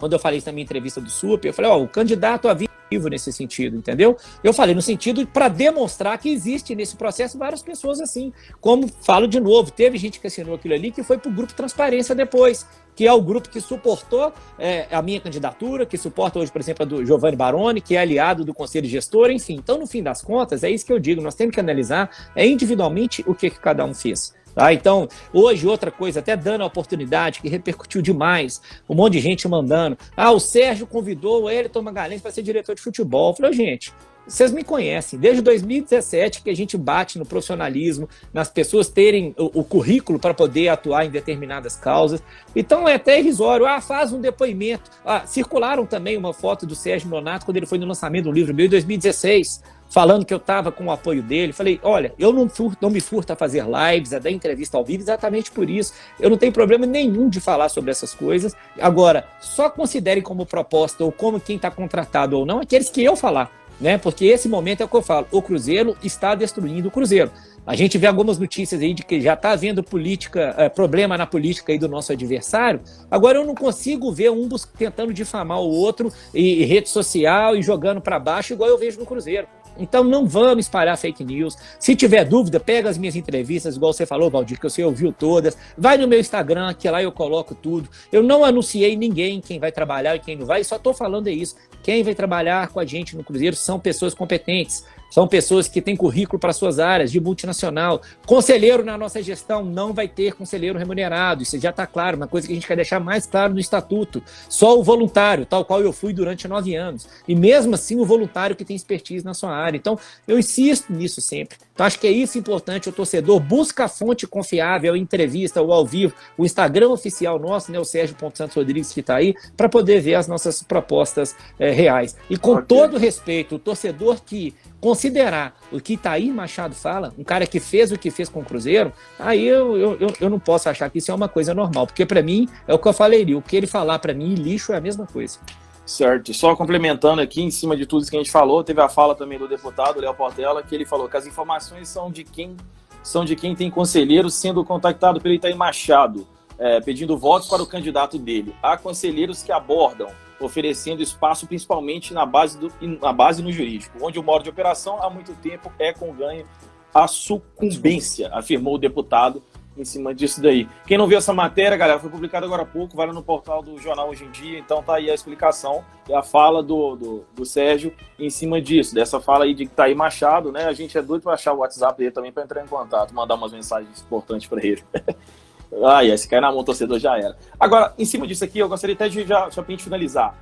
quando 0.05 0.13
eu 0.13 0.19
falei 0.19 0.37
isso 0.37 0.45
na 0.45 0.53
minha 0.53 0.63
entrevista 0.63 1.01
do 1.01 1.09
Super, 1.09 1.47
eu 1.47 1.53
falei, 1.53 1.71
ó, 1.71 1.81
o 1.81 1.87
candidato 1.87 2.47
a 2.47 2.53
vivo 2.53 3.09
nesse 3.09 3.33
sentido, 3.33 3.75
entendeu? 3.75 4.15
Eu 4.43 4.53
falei 4.53 4.75
no 4.75 4.81
sentido 4.81 5.25
para 5.25 5.47
demonstrar 5.47 6.15
que 6.19 6.29
existe 6.29 6.75
nesse 6.75 6.95
processo 6.95 7.39
várias 7.39 7.63
pessoas 7.63 7.99
assim. 7.99 8.31
Como 8.61 8.87
falo 9.01 9.27
de 9.27 9.39
novo, 9.39 9.71
teve 9.71 9.97
gente 9.97 10.19
que 10.19 10.27
assinou 10.27 10.53
aquilo 10.53 10.75
ali 10.75 10.91
que 10.91 11.01
foi 11.01 11.17
para 11.17 11.31
o 11.31 11.33
grupo 11.33 11.55
Transparência 11.55 12.13
depois, 12.13 12.67
que 12.95 13.07
é 13.07 13.11
o 13.11 13.19
grupo 13.19 13.49
que 13.49 13.59
suportou 13.59 14.31
é, 14.59 14.85
a 14.91 15.01
minha 15.01 15.19
candidatura, 15.19 15.87
que 15.87 15.97
suporta 15.97 16.37
hoje, 16.37 16.51
por 16.51 16.61
exemplo, 16.61 16.83
a 16.83 16.85
do 16.85 17.03
Giovanni 17.03 17.35
Baroni, 17.35 17.81
que 17.81 17.95
é 17.95 17.99
aliado 18.01 18.45
do 18.45 18.53
Conselho 18.53 18.87
Gestor, 18.87 19.31
enfim. 19.31 19.55
Então, 19.55 19.79
no 19.79 19.87
fim 19.87 20.03
das 20.03 20.21
contas, 20.21 20.63
é 20.63 20.69
isso 20.69 20.85
que 20.85 20.93
eu 20.93 20.99
digo, 20.99 21.19
nós 21.19 21.33
temos 21.33 21.55
que 21.55 21.59
analisar 21.59 22.11
é 22.35 22.45
individualmente 22.45 23.23
o 23.25 23.33
que, 23.33 23.49
que 23.49 23.59
cada 23.59 23.83
um 23.83 23.93
fez. 23.95 24.35
Tá? 24.55 24.73
Então, 24.73 25.07
hoje, 25.33 25.67
outra 25.67 25.91
coisa, 25.91 26.21
até 26.21 26.35
dando 26.37 26.61
a 26.61 26.65
oportunidade, 26.65 27.41
que 27.41 27.49
repercutiu 27.49 28.01
demais, 28.01 28.61
um 28.89 28.95
monte 28.95 29.13
de 29.13 29.19
gente 29.19 29.47
mandando. 29.47 29.97
Ah, 30.15 30.31
o 30.31 30.39
Sérgio 30.39 30.87
convidou 30.87 31.43
o 31.43 31.49
Elton 31.49 31.81
Magalhães 31.81 32.21
para 32.21 32.31
ser 32.31 32.41
diretor 32.41 32.73
de 32.73 32.81
futebol. 32.81 33.31
Eu 33.31 33.35
falei, 33.35 33.53
gente, 33.53 33.93
vocês 34.27 34.51
me 34.51 34.63
conhecem, 34.63 35.19
desde 35.19 35.41
2017 35.41 36.41
que 36.41 36.49
a 36.49 36.55
gente 36.55 36.77
bate 36.77 37.19
no 37.19 37.25
profissionalismo, 37.25 38.09
nas 38.33 38.49
pessoas 38.49 38.89
terem 38.89 39.35
o, 39.37 39.59
o 39.59 39.63
currículo 39.63 40.17
para 40.17 40.33
poder 40.33 40.69
atuar 40.69 41.05
em 41.05 41.11
determinadas 41.11 41.75
causas. 41.75 42.23
Então 42.55 42.87
é 42.87 42.95
até 42.95 43.19
irrisório. 43.19 43.65
Ah, 43.65 43.79
faz 43.79 44.11
um 44.11 44.19
depoimento. 44.19 44.89
Ah, 45.05 45.25
circularam 45.27 45.85
também 45.85 46.17
uma 46.17 46.33
foto 46.33 46.65
do 46.65 46.75
Sérgio 46.75 47.09
Nonato 47.09 47.45
quando 47.45 47.57
ele 47.57 47.65
foi 47.65 47.77
no 47.77 47.85
lançamento 47.85 48.25
do 48.25 48.31
livro 48.31 48.53
meu 48.53 48.65
em 48.65 48.69
2016 48.69 49.61
falando 49.89 50.25
que 50.25 50.33
eu 50.33 50.37
estava 50.37 50.71
com 50.71 50.85
o 50.85 50.91
apoio 50.91 51.21
dele. 51.21 51.53
Falei, 51.53 51.79
olha, 51.83 52.13
eu 52.17 52.33
não, 52.33 52.49
furto, 52.49 52.77
não 52.81 52.89
me 52.89 52.99
furto 52.99 53.33
a 53.33 53.35
fazer 53.35 53.63
lives, 53.63 54.13
a 54.13 54.19
dar 54.19 54.31
entrevista 54.31 54.77
ao 54.77 54.83
vivo, 54.83 55.03
exatamente 55.03 55.51
por 55.51 55.69
isso. 55.69 55.93
Eu 56.19 56.29
não 56.29 56.37
tenho 56.37 56.51
problema 56.51 56.85
nenhum 56.85 57.29
de 57.29 57.39
falar 57.39 57.69
sobre 57.69 57.91
essas 57.91 58.13
coisas. 58.13 58.53
Agora, 58.79 59.27
só 59.39 59.69
considerem 59.69 60.23
como 60.23 60.45
proposta 60.45 61.03
ou 61.03 61.11
como 61.11 61.39
quem 61.39 61.55
está 61.55 61.69
contratado 61.71 62.37
ou 62.37 62.45
não 62.45 62.59
aqueles 62.59 62.89
que 62.89 63.03
eu 63.03 63.15
falar, 63.15 63.51
né? 63.79 63.97
Porque 63.97 64.25
esse 64.25 64.47
momento 64.47 64.81
é 64.81 64.85
o 64.85 64.87
que 64.87 64.95
eu 64.95 65.01
falo. 65.01 65.27
O 65.31 65.41
Cruzeiro 65.41 65.95
está 66.03 66.35
destruindo 66.35 66.87
o 66.87 66.91
Cruzeiro. 66.91 67.31
A 67.65 67.75
gente 67.75 67.97
vê 67.97 68.05
algumas 68.05 68.37
notícias 68.37 68.79
aí 68.79 68.93
de 68.93 69.03
que 69.03 69.19
já 69.19 69.33
está 69.33 69.51
havendo 69.51 69.83
política, 69.83 70.53
é, 70.57 70.69
problema 70.69 71.17
na 71.17 71.25
política 71.25 71.71
aí 71.71 71.79
do 71.79 71.89
nosso 71.89 72.11
adversário. 72.11 72.79
Agora 73.09 73.39
eu 73.39 73.45
não 73.45 73.55
consigo 73.55 74.11
ver 74.11 74.29
um 74.29 74.47
tentando 74.77 75.11
difamar 75.11 75.59
o 75.59 75.69
outro 75.69 76.13
e, 76.33 76.61
e 76.61 76.65
rede 76.65 76.89
social 76.89 77.55
e 77.55 77.63
jogando 77.63 77.99
para 77.99 78.19
baixo, 78.19 78.53
igual 78.53 78.69
eu 78.69 78.77
vejo 78.77 78.99
no 78.99 79.05
Cruzeiro. 79.05 79.47
Então 79.77 80.03
não 80.03 80.25
vamos 80.25 80.65
espalhar 80.65 80.97
fake 80.97 81.23
news. 81.23 81.57
Se 81.79 81.95
tiver 81.95 82.23
dúvida, 82.25 82.59
pega 82.59 82.89
as 82.89 82.97
minhas 82.97 83.15
entrevistas, 83.15 83.75
igual 83.75 83.93
você 83.93 84.05
falou, 84.05 84.29
Valdir, 84.29 84.59
que 84.59 84.69
você 84.69 84.83
ouviu 84.83 85.11
todas. 85.11 85.57
Vai 85.77 85.97
no 85.97 86.07
meu 86.07 86.19
Instagram, 86.19 86.73
que 86.73 86.89
lá 86.89 87.01
eu 87.01 87.11
coloco 87.11 87.53
tudo. 87.53 87.89
Eu 88.11 88.23
não 88.23 88.43
anunciei 88.43 88.95
ninguém 88.95 89.41
quem 89.41 89.59
vai 89.59 89.71
trabalhar 89.71 90.15
e 90.15 90.19
quem 90.19 90.35
não 90.35 90.45
vai, 90.45 90.63
só 90.63 90.75
estou 90.75 90.93
falando 90.93 91.27
é 91.27 91.31
isso. 91.31 91.55
Quem 91.83 92.03
vai 92.03 92.15
trabalhar 92.15 92.69
com 92.69 92.79
a 92.79 92.85
gente 92.85 93.15
no 93.15 93.23
Cruzeiro 93.23 93.55
são 93.55 93.79
pessoas 93.79 94.13
competentes 94.13 94.83
são 95.15 95.29
pessoas 95.29 95.69
que 95.69 95.81
têm 95.81 95.95
currículo 95.95 96.37
para 96.37 96.51
suas 96.51 96.77
áreas, 96.77 97.09
de 97.09 97.21
multinacional. 97.21 98.01
Conselheiro 98.25 98.83
na 98.83 98.97
nossa 98.97 99.23
gestão 99.23 99.63
não 99.63 99.93
vai 99.93 100.09
ter 100.09 100.33
conselheiro 100.33 100.77
remunerado, 100.77 101.41
isso 101.41 101.57
já 101.57 101.69
está 101.69 101.87
claro, 101.87 102.17
uma 102.17 102.27
coisa 102.27 102.45
que 102.45 102.51
a 102.51 102.55
gente 102.55 102.67
quer 102.67 102.75
deixar 102.75 102.99
mais 102.99 103.25
claro 103.25 103.53
no 103.53 103.59
estatuto. 103.61 104.21
Só 104.49 104.77
o 104.77 104.83
voluntário, 104.83 105.45
tal 105.45 105.63
qual 105.63 105.81
eu 105.81 105.93
fui 105.93 106.11
durante 106.11 106.49
nove 106.49 106.75
anos. 106.75 107.07
E 107.25 107.33
mesmo 107.33 107.75
assim, 107.75 107.97
o 107.97 108.03
voluntário 108.03 108.57
que 108.57 108.65
tem 108.65 108.75
expertise 108.75 109.23
na 109.23 109.33
sua 109.33 109.55
área. 109.55 109.77
Então, 109.77 109.97
eu 110.27 110.37
insisto 110.37 110.91
nisso 110.91 111.21
sempre. 111.21 111.59
Então, 111.73 111.85
acho 111.85 111.97
que 111.97 112.07
é 112.07 112.11
isso 112.11 112.37
importante. 112.37 112.89
O 112.89 112.91
torcedor 112.91 113.39
busca 113.39 113.85
a 113.85 113.87
fonte 113.87 114.27
confiável, 114.27 114.97
entrevista 114.97 115.61
ou 115.61 115.71
ao 115.71 115.85
vivo, 115.85 116.13
o 116.37 116.43
Instagram 116.43 116.89
oficial 116.89 117.39
nosso, 117.39 117.71
né, 117.71 117.79
o 117.79 117.85
Sérgio.santos 117.85 118.53
Rodrigues, 118.53 118.91
que 118.91 118.99
está 118.99 119.15
aí, 119.15 119.33
para 119.55 119.69
poder 119.69 120.01
ver 120.01 120.15
as 120.15 120.27
nossas 120.27 120.61
propostas 120.61 121.33
é, 121.57 121.71
reais. 121.71 122.17
E 122.29 122.37
com 122.37 122.55
okay. 122.55 122.65
todo 122.65 122.97
respeito, 122.97 123.55
o 123.55 123.59
torcedor 123.59 124.21
que 124.21 124.53
considerar 124.79 125.55
o 125.71 125.79
que 125.79 125.93
Itaí 125.93 126.31
Machado 126.31 126.75
fala, 126.75 127.13
um 127.17 127.23
cara 127.23 127.47
que 127.47 127.59
fez 127.59 127.91
o 127.91 127.97
que 127.97 128.11
fez 128.11 128.29
com 128.29 128.41
o 128.41 128.45
Cruzeiro, 128.45 128.93
aí 129.17 129.45
eu, 129.45 129.77
eu, 129.77 130.13
eu 130.19 130.29
não 130.29 130.39
posso 130.39 130.69
achar 130.69 130.89
que 130.89 130.99
isso 130.99 131.11
é 131.11 131.13
uma 131.13 131.27
coisa 131.27 131.53
normal, 131.53 131.87
porque 131.87 132.05
para 132.05 132.21
mim 132.21 132.47
é 132.67 132.73
o 132.73 132.79
que 132.79 132.87
eu 132.87 132.93
falei, 132.93 133.33
o 133.33 133.41
que 133.41 133.55
ele 133.55 133.67
falar 133.67 133.99
para 133.99 134.13
mim, 134.13 134.35
lixo 134.35 134.73
é 134.73 134.77
a 134.77 134.81
mesma 134.81 135.05
coisa. 135.05 135.39
Certo. 135.85 136.33
Só 136.33 136.55
complementando 136.55 137.21
aqui, 137.21 137.43
em 137.43 137.51
cima 137.51 137.77
de 137.77 137.85
tudo 137.85 138.01
isso 138.01 138.09
que 138.09 138.17
a 138.17 138.19
gente 138.19 138.31
falou, 138.31 138.63
teve 138.63 138.81
a 138.81 138.89
fala 138.89 139.13
também 139.13 139.37
do 139.37 139.47
deputado 139.47 139.99
Léo 139.99 140.15
Portela, 140.15 140.63
que 140.63 140.73
ele 140.73 140.85
falou 140.85 141.07
que 141.07 141.15
as 141.15 141.27
informações 141.27 141.87
são 141.87 142.09
de 142.09 142.23
quem 142.23 142.57
são 143.03 143.23
de 143.23 143.35
quem 143.35 143.55
tem 143.55 143.69
conselheiro 143.69 144.31
sendo 144.31 144.65
contactado 144.65 145.21
pelo 145.21 145.35
Itaí 145.35 145.53
Machado, 145.53 146.27
é, 146.57 146.81
pedindo 146.81 147.15
votos 147.15 147.47
para 147.47 147.61
o 147.61 147.67
candidato 147.67 148.17
dele. 148.17 148.55
Há 148.63 148.77
conselheiros 148.77 149.43
que 149.43 149.51
abordam, 149.51 150.09
oferecendo 150.39 151.01
espaço 151.01 151.47
principalmente 151.47 152.13
na 152.13 152.25
base, 152.25 152.57
do, 152.57 152.71
na 153.01 153.13
base 153.13 153.41
no 153.41 153.51
jurídico, 153.51 153.97
onde 154.01 154.19
o 154.19 154.23
modo 154.23 154.43
de 154.43 154.49
operação 154.49 155.01
há 155.01 155.09
muito 155.09 155.33
tempo 155.35 155.71
é 155.79 155.93
com 155.93 156.13
ganho 156.13 156.45
a 156.93 157.07
sucumbência, 157.07 158.29
afirmou 158.33 158.75
o 158.75 158.77
deputado 158.77 159.43
em 159.77 159.83
cima 159.83 160.13
disso 160.13 160.41
daí. 160.41 160.67
Quem 160.87 160.97
não 160.97 161.07
viu 161.07 161.17
essa 161.17 161.33
matéria, 161.33 161.75
galera, 161.75 161.99
foi 161.99 162.09
publicada 162.09 162.45
agora 162.45 162.61
há 162.63 162.65
pouco, 162.65 162.95
vai 162.95 163.07
lá 163.07 163.13
no 163.13 163.21
portal 163.21 163.61
do 163.61 163.77
Jornal 163.77 164.09
Hoje 164.09 164.23
em 164.23 164.31
Dia, 164.31 164.57
então 164.57 164.81
tá 164.81 164.95
aí 164.95 165.09
a 165.09 165.13
explicação 165.13 165.83
e 166.07 166.13
a 166.13 166.23
fala 166.23 166.63
do, 166.63 166.95
do, 166.95 167.25
do, 167.35 167.45
Sérgio 167.45 167.93
em 168.17 168.29
cima 168.29 168.61
disso, 168.61 168.95
dessa 168.95 169.19
fala 169.19 169.43
aí 169.43 169.53
de 169.53 169.65
que 169.65 169.73
tá 169.73 169.93
Machado, 169.93 170.51
né? 170.51 170.65
A 170.65 170.73
gente 170.73 170.97
é 170.97 171.01
doido 171.01 171.23
para 171.23 171.33
achar 171.33 171.53
o 171.53 171.57
WhatsApp 171.57 171.97
dele 171.97 172.11
também 172.11 172.31
para 172.31 172.43
entrar 172.43 172.63
em 172.63 172.67
contato, 172.67 173.13
mandar 173.13 173.35
umas 173.35 173.51
mensagens 173.51 174.01
importantes 174.01 174.47
para 174.47 174.65
ele. 174.65 174.83
Ai, 175.83 176.11
esse 176.11 176.27
cara 176.27 176.47
na 176.47 176.51
mão 176.51 176.63
torcedor 176.63 176.99
já 176.99 177.17
era. 177.17 177.37
Agora, 177.59 177.93
em 177.97 178.05
cima 178.05 178.25
disso 178.25 178.43
aqui, 178.43 178.59
eu 178.59 178.69
gostaria 178.69 178.95
até 178.95 179.09
de 179.09 179.25
já, 179.25 179.49
só 179.51 179.61
pra 179.61 179.71
gente 179.71 179.83
finalizar. 179.83 180.35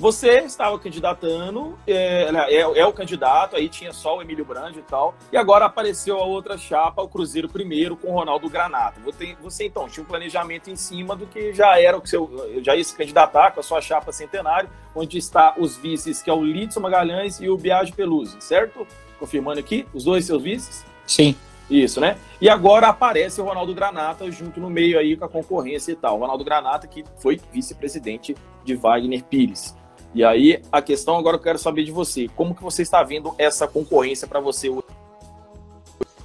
Você 0.00 0.38
estava 0.38 0.78
candidatando, 0.78 1.78
é, 1.86 2.30
é, 2.48 2.60
é, 2.60 2.86
o 2.86 2.92
candidato, 2.92 3.54
aí 3.54 3.68
tinha 3.68 3.92
só 3.92 4.16
o 4.16 4.22
Emílio 4.22 4.46
Brandi 4.46 4.78
e 4.78 4.82
tal, 4.82 5.14
e 5.30 5.36
agora 5.36 5.66
apareceu 5.66 6.16
a 6.16 6.24
outra 6.24 6.56
chapa, 6.56 7.02
o 7.02 7.08
Cruzeiro 7.08 7.50
primeiro, 7.50 7.98
com 7.98 8.08
o 8.08 8.14
Ronaldo 8.14 8.48
Granata. 8.48 8.98
Você, 9.04 9.36
você 9.42 9.66
então 9.66 9.86
tinha 9.90 10.02
um 10.02 10.06
planejamento 10.06 10.70
em 10.70 10.76
cima 10.76 11.14
do 11.14 11.26
que 11.26 11.52
já 11.52 11.78
era 11.78 11.98
o 11.98 12.00
que 12.00 12.08
seu, 12.08 12.30
já 12.62 12.74
ia 12.74 12.82
se 12.82 12.96
candidatar 12.96 13.50
com 13.50 13.60
a 13.60 13.62
sua 13.62 13.82
chapa 13.82 14.10
centenário, 14.10 14.70
onde 14.94 15.18
está 15.18 15.52
os 15.58 15.76
vices, 15.76 16.22
que 16.22 16.30
é 16.30 16.32
o 16.32 16.42
Lidson 16.42 16.80
Magalhães 16.80 17.38
e 17.38 17.50
o 17.50 17.58
Biagio 17.58 17.94
Peluso, 17.94 18.40
certo? 18.40 18.86
Confirmando 19.18 19.60
aqui, 19.60 19.86
os 19.92 20.04
dois 20.04 20.24
seus 20.24 20.42
vices? 20.42 20.82
Sim. 21.06 21.36
Isso, 21.70 22.00
né? 22.00 22.18
E 22.40 22.48
agora 22.48 22.88
aparece 22.88 23.40
o 23.40 23.44
Ronaldo 23.44 23.72
Granata 23.72 24.28
junto 24.30 24.60
no 24.60 24.68
meio 24.68 24.98
aí 24.98 25.16
com 25.16 25.24
a 25.24 25.28
concorrência 25.28 25.92
e 25.92 25.96
tal. 25.96 26.16
O 26.16 26.20
Ronaldo 26.20 26.44
Granata, 26.44 26.88
que 26.88 27.04
foi 27.18 27.40
vice-presidente 27.52 28.34
de 28.64 28.74
Wagner 28.74 29.22
Pires. 29.24 29.76
E 30.12 30.24
aí, 30.24 30.60
a 30.72 30.82
questão 30.82 31.16
agora 31.16 31.36
eu 31.36 31.40
quero 31.40 31.58
saber 31.58 31.84
de 31.84 31.92
você. 31.92 32.28
Como 32.34 32.54
que 32.54 32.62
você 32.62 32.82
está 32.82 33.02
vendo 33.04 33.32
essa 33.38 33.68
concorrência 33.68 34.26
para 34.26 34.40
você? 34.40 34.68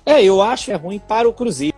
É, 0.03 0.23
eu 0.23 0.41
acho 0.41 0.71
é 0.71 0.75
ruim 0.75 0.97
para 0.97 1.29
o 1.29 1.33
Cruzeiro 1.33 1.74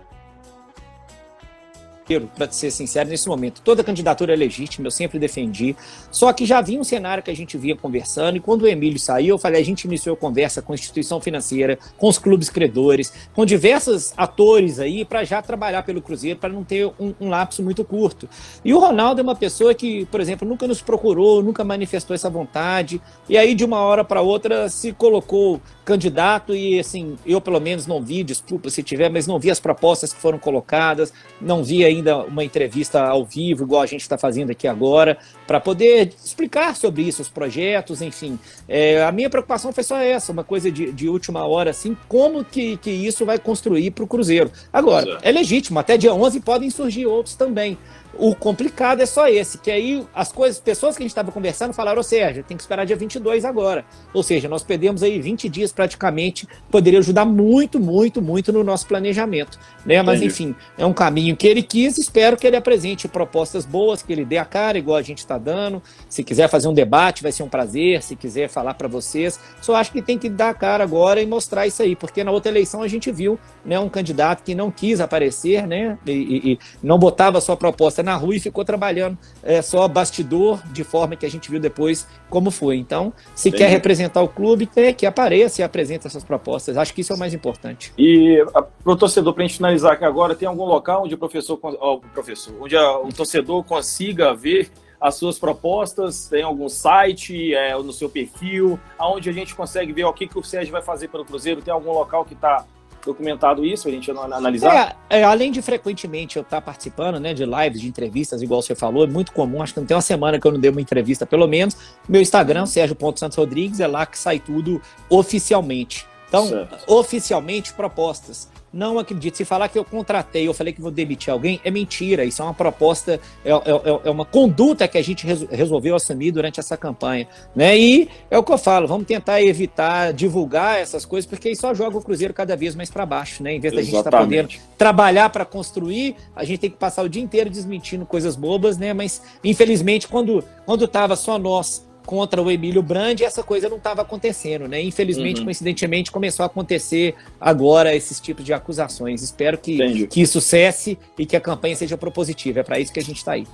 para 2.35 2.51
ser 2.51 2.71
sincero, 2.71 3.09
nesse 3.09 3.27
momento. 3.27 3.61
Toda 3.61 3.83
candidatura 3.83 4.33
é 4.33 4.35
legítima, 4.35 4.87
eu 4.87 4.91
sempre 4.91 5.19
defendi. 5.19 5.75
Só 6.11 6.31
que 6.33 6.45
já 6.45 6.61
vinha 6.61 6.79
um 6.79 6.83
cenário 6.83 7.23
que 7.23 7.31
a 7.31 7.35
gente 7.35 7.57
vinha 7.57 7.75
conversando, 7.75 8.37
e 8.37 8.39
quando 8.39 8.63
o 8.63 8.67
Emílio 8.67 8.99
saiu, 8.99 9.35
eu 9.35 9.37
falei: 9.37 9.61
a 9.61 9.65
gente 9.65 9.85
iniciou 9.85 10.15
conversa 10.15 10.61
com 10.61 10.71
a 10.71 10.75
instituição 10.75 11.19
financeira, 11.19 11.77
com 11.97 12.07
os 12.07 12.17
clubes 12.17 12.49
credores, 12.49 13.13
com 13.33 13.45
diversos 13.45 14.13
atores 14.15 14.79
aí, 14.79 15.05
para 15.05 15.23
já 15.23 15.41
trabalhar 15.41 15.83
pelo 15.83 16.01
Cruzeiro, 16.01 16.39
para 16.39 16.49
não 16.49 16.63
ter 16.63 16.87
um, 16.99 17.13
um 17.19 17.29
lapso 17.29 17.61
muito 17.61 17.83
curto. 17.83 18.27
E 18.63 18.73
o 18.73 18.79
Ronaldo 18.79 19.21
é 19.21 19.23
uma 19.23 19.35
pessoa 19.35 19.73
que, 19.73 20.05
por 20.05 20.21
exemplo, 20.21 20.47
nunca 20.47 20.67
nos 20.67 20.81
procurou, 20.81 21.43
nunca 21.43 21.63
manifestou 21.63 22.15
essa 22.15 22.29
vontade, 22.29 23.01
e 23.27 23.37
aí 23.37 23.53
de 23.53 23.63
uma 23.65 23.79
hora 23.79 24.03
para 24.03 24.21
outra 24.21 24.69
se 24.69 24.93
colocou 24.93 25.61
candidato 25.87 26.53
e 26.53 26.77
assim, 26.77 27.15
eu 27.25 27.39
pelo 27.39 27.61
menos 27.61 27.87
não 27.87 28.01
vi, 28.01 28.21
desculpa 28.21 28.69
se 28.69 28.83
tiver, 28.83 29.09
mas 29.09 29.25
não 29.25 29.39
vi 29.39 29.49
as 29.49 29.59
propostas 29.59 30.11
que 30.13 30.19
foram 30.19 30.37
colocadas, 30.37 31.13
não 31.39 31.63
vi 31.63 31.85
ainda 31.97 32.17
uma 32.19 32.43
entrevista 32.43 33.01
ao 33.01 33.25
vivo, 33.25 33.63
igual 33.63 33.81
a 33.81 33.85
gente 33.85 34.01
está 34.01 34.17
fazendo 34.17 34.51
aqui 34.51 34.67
agora, 34.67 35.17
para 35.45 35.59
poder 35.59 36.13
explicar 36.23 36.75
sobre 36.75 37.03
isso, 37.03 37.21
os 37.21 37.29
projetos, 37.29 38.01
enfim. 38.01 38.39
É, 38.67 39.03
a 39.03 39.11
minha 39.11 39.29
preocupação 39.29 39.71
foi 39.71 39.83
só 39.83 39.97
essa, 39.97 40.31
uma 40.31 40.43
coisa 40.43 40.71
de, 40.71 40.91
de 40.91 41.07
última 41.07 41.45
hora, 41.45 41.71
assim, 41.71 41.95
como 42.07 42.43
que, 42.43 42.77
que 42.77 42.91
isso 42.91 43.25
vai 43.25 43.37
construir 43.37 43.91
para 43.91 44.03
o 44.03 44.07
Cruzeiro. 44.07 44.51
Agora, 44.71 45.19
é. 45.21 45.29
é 45.29 45.31
legítimo, 45.31 45.79
até 45.79 45.97
dia 45.97 46.13
11 46.13 46.39
podem 46.39 46.69
surgir 46.69 47.05
outros 47.05 47.35
também. 47.35 47.77
O 48.19 48.35
complicado 48.35 49.01
é 49.01 49.05
só 49.05 49.27
esse, 49.27 49.57
que 49.59 49.69
aí 49.69 50.05
as 50.13 50.31
coisas, 50.31 50.59
pessoas 50.59 50.95
que 50.95 51.03
a 51.03 51.05
gente 51.05 51.11
estava 51.11 51.31
conversando 51.31 51.73
falaram, 51.73 51.99
ô 51.99 52.03
Sérgio, 52.03 52.43
tem 52.43 52.57
que 52.57 52.63
esperar 52.63 52.85
dia 52.85 52.95
22 52.95 53.45
agora. 53.45 53.85
Ou 54.13 54.23
seja, 54.23 54.47
nós 54.47 54.63
perdemos 54.63 55.03
aí 55.03 55.19
20 55.19 55.47
dias 55.47 55.71
praticamente, 55.71 56.47
poderia 56.71 56.99
ajudar 56.99 57.25
muito, 57.25 57.79
muito, 57.79 58.21
muito 58.21 58.51
no 58.51 58.63
nosso 58.63 58.87
planejamento. 58.87 59.59
Né? 59.85 60.01
Mas 60.01 60.21
enfim, 60.21 60.55
é 60.77 60.85
um 60.85 60.93
caminho 60.93 61.35
que 61.35 61.47
ele 61.47 61.61
quis, 61.61 61.97
espero 61.97 62.37
que 62.37 62.47
ele 62.47 62.55
apresente 62.55 63.07
propostas 63.07 63.65
boas, 63.65 64.01
que 64.01 64.11
ele 64.11 64.25
dê 64.25 64.37
a 64.37 64.45
cara, 64.45 64.77
igual 64.77 64.97
a 64.97 65.01
gente 65.01 65.19
está 65.19 65.37
dando. 65.37 65.81
Se 66.09 66.23
quiser 66.23 66.49
fazer 66.49 66.67
um 66.67 66.73
debate, 66.73 67.21
vai 67.21 67.31
ser 67.31 67.43
um 67.43 67.49
prazer, 67.49 68.01
se 68.01 68.15
quiser 68.15 68.49
falar 68.49 68.73
para 68.73 68.87
vocês. 68.87 69.39
Só 69.61 69.75
acho 69.75 69.91
que 69.91 70.01
tem 70.01 70.17
que 70.17 70.29
dar 70.29 70.49
a 70.49 70.53
cara 70.53 70.83
agora 70.83 71.21
e 71.21 71.25
mostrar 71.25 71.67
isso 71.67 71.83
aí, 71.83 71.95
porque 71.95 72.23
na 72.23 72.31
outra 72.31 72.51
eleição 72.51 72.81
a 72.81 72.87
gente 72.87 73.11
viu 73.11 73.39
né, 73.63 73.79
um 73.79 73.89
candidato 73.89 74.43
que 74.43 74.55
não 74.55 74.71
quis 74.71 74.99
aparecer, 74.99 75.67
né? 75.67 75.97
E, 76.05 76.11
e, 76.11 76.51
e 76.53 76.59
não 76.81 76.97
botava 76.97 77.39
sua 77.39 77.55
proposta 77.55 78.01
na 78.07 78.15
rua 78.15 78.35
e 78.35 78.39
ficou 78.39 78.65
trabalhando 78.65 79.17
é, 79.43 79.61
só 79.61 79.87
bastidor, 79.87 80.61
de 80.71 80.83
forma 80.83 81.15
que 81.15 81.25
a 81.25 81.29
gente 81.29 81.51
viu 81.51 81.59
depois 81.59 82.07
como 82.29 82.49
foi. 82.49 82.77
Então, 82.77 83.13
se 83.35 83.49
Entendi. 83.49 83.63
quer 83.63 83.69
representar 83.69 84.21
o 84.21 84.27
clube, 84.27 84.65
tem 84.65 84.93
que 84.93 85.05
apareça 85.05 85.61
e 85.61 85.63
apresenta 85.63 86.07
essas 86.07 86.23
propostas. 86.23 86.77
Acho 86.77 86.93
que 86.93 87.01
isso 87.01 87.13
é 87.13 87.15
o 87.15 87.19
mais 87.19 87.33
importante. 87.33 87.93
E 87.97 88.43
para 88.51 88.93
o 88.93 88.95
torcedor, 88.95 89.33
para 89.33 89.43
a 89.43 89.47
gente 89.47 89.57
finalizar 89.57 89.93
aqui 89.93 90.05
agora, 90.05 90.33
tem 90.33 90.47
algum 90.47 90.65
local 90.65 91.03
onde 91.03 91.13
o 91.13 91.17
professor, 91.17 91.59
o 91.61 91.99
professor, 92.13 92.55
onde 92.61 92.75
a, 92.75 92.97
o 92.99 93.09
torcedor 93.09 93.63
consiga 93.63 94.33
ver 94.33 94.71
as 94.99 95.15
suas 95.15 95.37
propostas? 95.37 96.27
Tem 96.27 96.43
algum 96.43 96.69
site 96.69 97.53
é, 97.53 97.75
no 97.75 97.93
seu 97.93 98.09
perfil, 98.09 98.79
aonde 98.97 99.29
a 99.29 99.33
gente 99.33 99.53
consegue 99.53 99.93
ver 99.93 100.05
o 100.05 100.13
que, 100.13 100.27
que 100.27 100.39
o 100.39 100.43
Sérgio 100.43 100.71
vai 100.71 100.81
fazer 100.81 101.09
pelo 101.09 101.25
Cruzeiro? 101.25 101.61
Tem 101.61 101.73
algum 101.73 101.91
local 101.91 102.25
que 102.25 102.33
está 102.33 102.65
documentado 103.07 103.65
isso, 103.65 103.87
a 103.87 103.91
gente 103.91 104.11
analisar? 104.11 104.95
É, 105.09 105.21
é, 105.21 105.23
além 105.23 105.51
de 105.51 105.61
frequentemente 105.61 106.37
eu 106.37 106.43
estar 106.43 106.61
participando 106.61 107.19
né, 107.19 107.33
de 107.33 107.45
lives, 107.45 107.81
de 107.81 107.87
entrevistas, 107.87 108.41
igual 108.41 108.61
você 108.61 108.75
falou, 108.75 109.03
é 109.03 109.07
muito 109.07 109.31
comum, 109.31 109.61
acho 109.61 109.73
que 109.73 109.79
não 109.79 109.87
tem 109.87 109.95
uma 109.95 110.01
semana 110.01 110.39
que 110.39 110.45
eu 110.45 110.51
não 110.51 110.59
dei 110.59 110.69
uma 110.69 110.81
entrevista, 110.81 111.25
pelo 111.25 111.47
menos. 111.47 111.75
Meu 112.07 112.21
Instagram, 112.21 112.65
Sérgio.santos 112.65 113.37
Rodrigues, 113.37 113.79
é 113.79 113.87
lá 113.87 114.05
que 114.05 114.17
sai 114.17 114.39
tudo 114.39 114.81
oficialmente. 115.09 116.05
Então, 116.27 116.47
certo. 116.47 116.77
oficialmente, 116.87 117.73
propostas 117.73 118.49
não 118.71 118.99
acredito. 118.99 119.37
Se 119.37 119.45
falar 119.45 119.69
que 119.69 119.77
eu 119.77 119.85
contratei, 119.85 120.47
eu 120.47 120.53
falei 120.53 120.73
que 120.73 120.81
vou 120.81 120.91
demitir 120.91 121.31
alguém, 121.31 121.59
é 121.63 121.71
mentira. 121.71 122.25
Isso 122.25 122.41
é 122.41 122.45
uma 122.45 122.53
proposta, 122.53 123.19
é, 123.43 123.51
é, 123.51 124.01
é 124.05 124.09
uma 124.09 124.25
conduta 124.25 124.87
que 124.87 124.97
a 124.97 125.01
gente 125.01 125.25
resolveu 125.25 125.95
assumir 125.95 126.31
durante 126.31 126.59
essa 126.59 126.77
campanha. 126.77 127.27
Né? 127.55 127.77
E 127.77 128.09
é 128.29 128.37
o 128.37 128.43
que 128.43 128.51
eu 128.51 128.57
falo, 128.57 128.87
vamos 128.87 129.07
tentar 129.07 129.41
evitar 129.41 130.13
divulgar 130.13 130.79
essas 130.79 131.05
coisas, 131.05 131.29
porque 131.29 131.49
isso 131.49 131.61
só 131.61 131.73
joga 131.73 131.97
o 131.97 132.01
Cruzeiro 132.01 132.33
cada 132.33 132.55
vez 132.55 132.75
mais 132.75 132.89
para 132.89 133.05
baixo. 133.05 133.41
Né? 133.41 133.53
Em 133.53 133.59
vez 133.59 133.73
da 133.73 133.81
gente 133.81 133.95
estar 133.95 134.11
tá 134.11 134.19
podendo 134.19 134.49
trabalhar 134.77 135.29
para 135.29 135.45
construir, 135.45 136.15
a 136.35 136.43
gente 136.43 136.59
tem 136.59 136.69
que 136.69 136.77
passar 136.77 137.03
o 137.03 137.09
dia 137.09 137.21
inteiro 137.21 137.49
desmentindo 137.49 138.05
coisas 138.05 138.35
bobas, 138.35 138.77
né? 138.77 138.93
Mas, 138.93 139.21
infelizmente, 139.43 140.07
quando 140.07 140.43
estava 140.83 141.15
só 141.15 141.39
nós 141.39 141.86
contra 142.07 142.41
o 142.41 142.49
Emílio 142.49 142.81
Brandi, 142.81 143.25
essa 143.25 143.43
coisa 143.43 143.67
não 143.67 143.75
estava 143.75 144.01
acontecendo, 144.01 144.65
né? 144.65 144.81
Infelizmente, 144.81 145.39
uhum. 145.39 145.45
coincidentemente, 145.45 146.09
começou 146.09 146.41
a 146.43 146.45
acontecer 146.45 147.13
agora 147.39 147.93
esses 147.93 148.17
tipos 148.21 148.45
de 148.45 148.53
acusações. 148.53 149.21
Espero 149.21 149.57
que, 149.57 150.07
que 150.07 150.21
isso 150.21 150.39
cesse 150.39 150.97
e 151.19 151.25
que 151.25 151.35
a 151.35 151.41
campanha 151.41 151.75
seja 151.75 151.97
propositiva. 151.97 152.61
É 152.61 152.63
para 152.63 152.79
isso 152.79 152.93
que 152.93 152.99
a 152.99 153.03
gente 153.03 153.17
está 153.17 153.33
aí. 153.33 153.45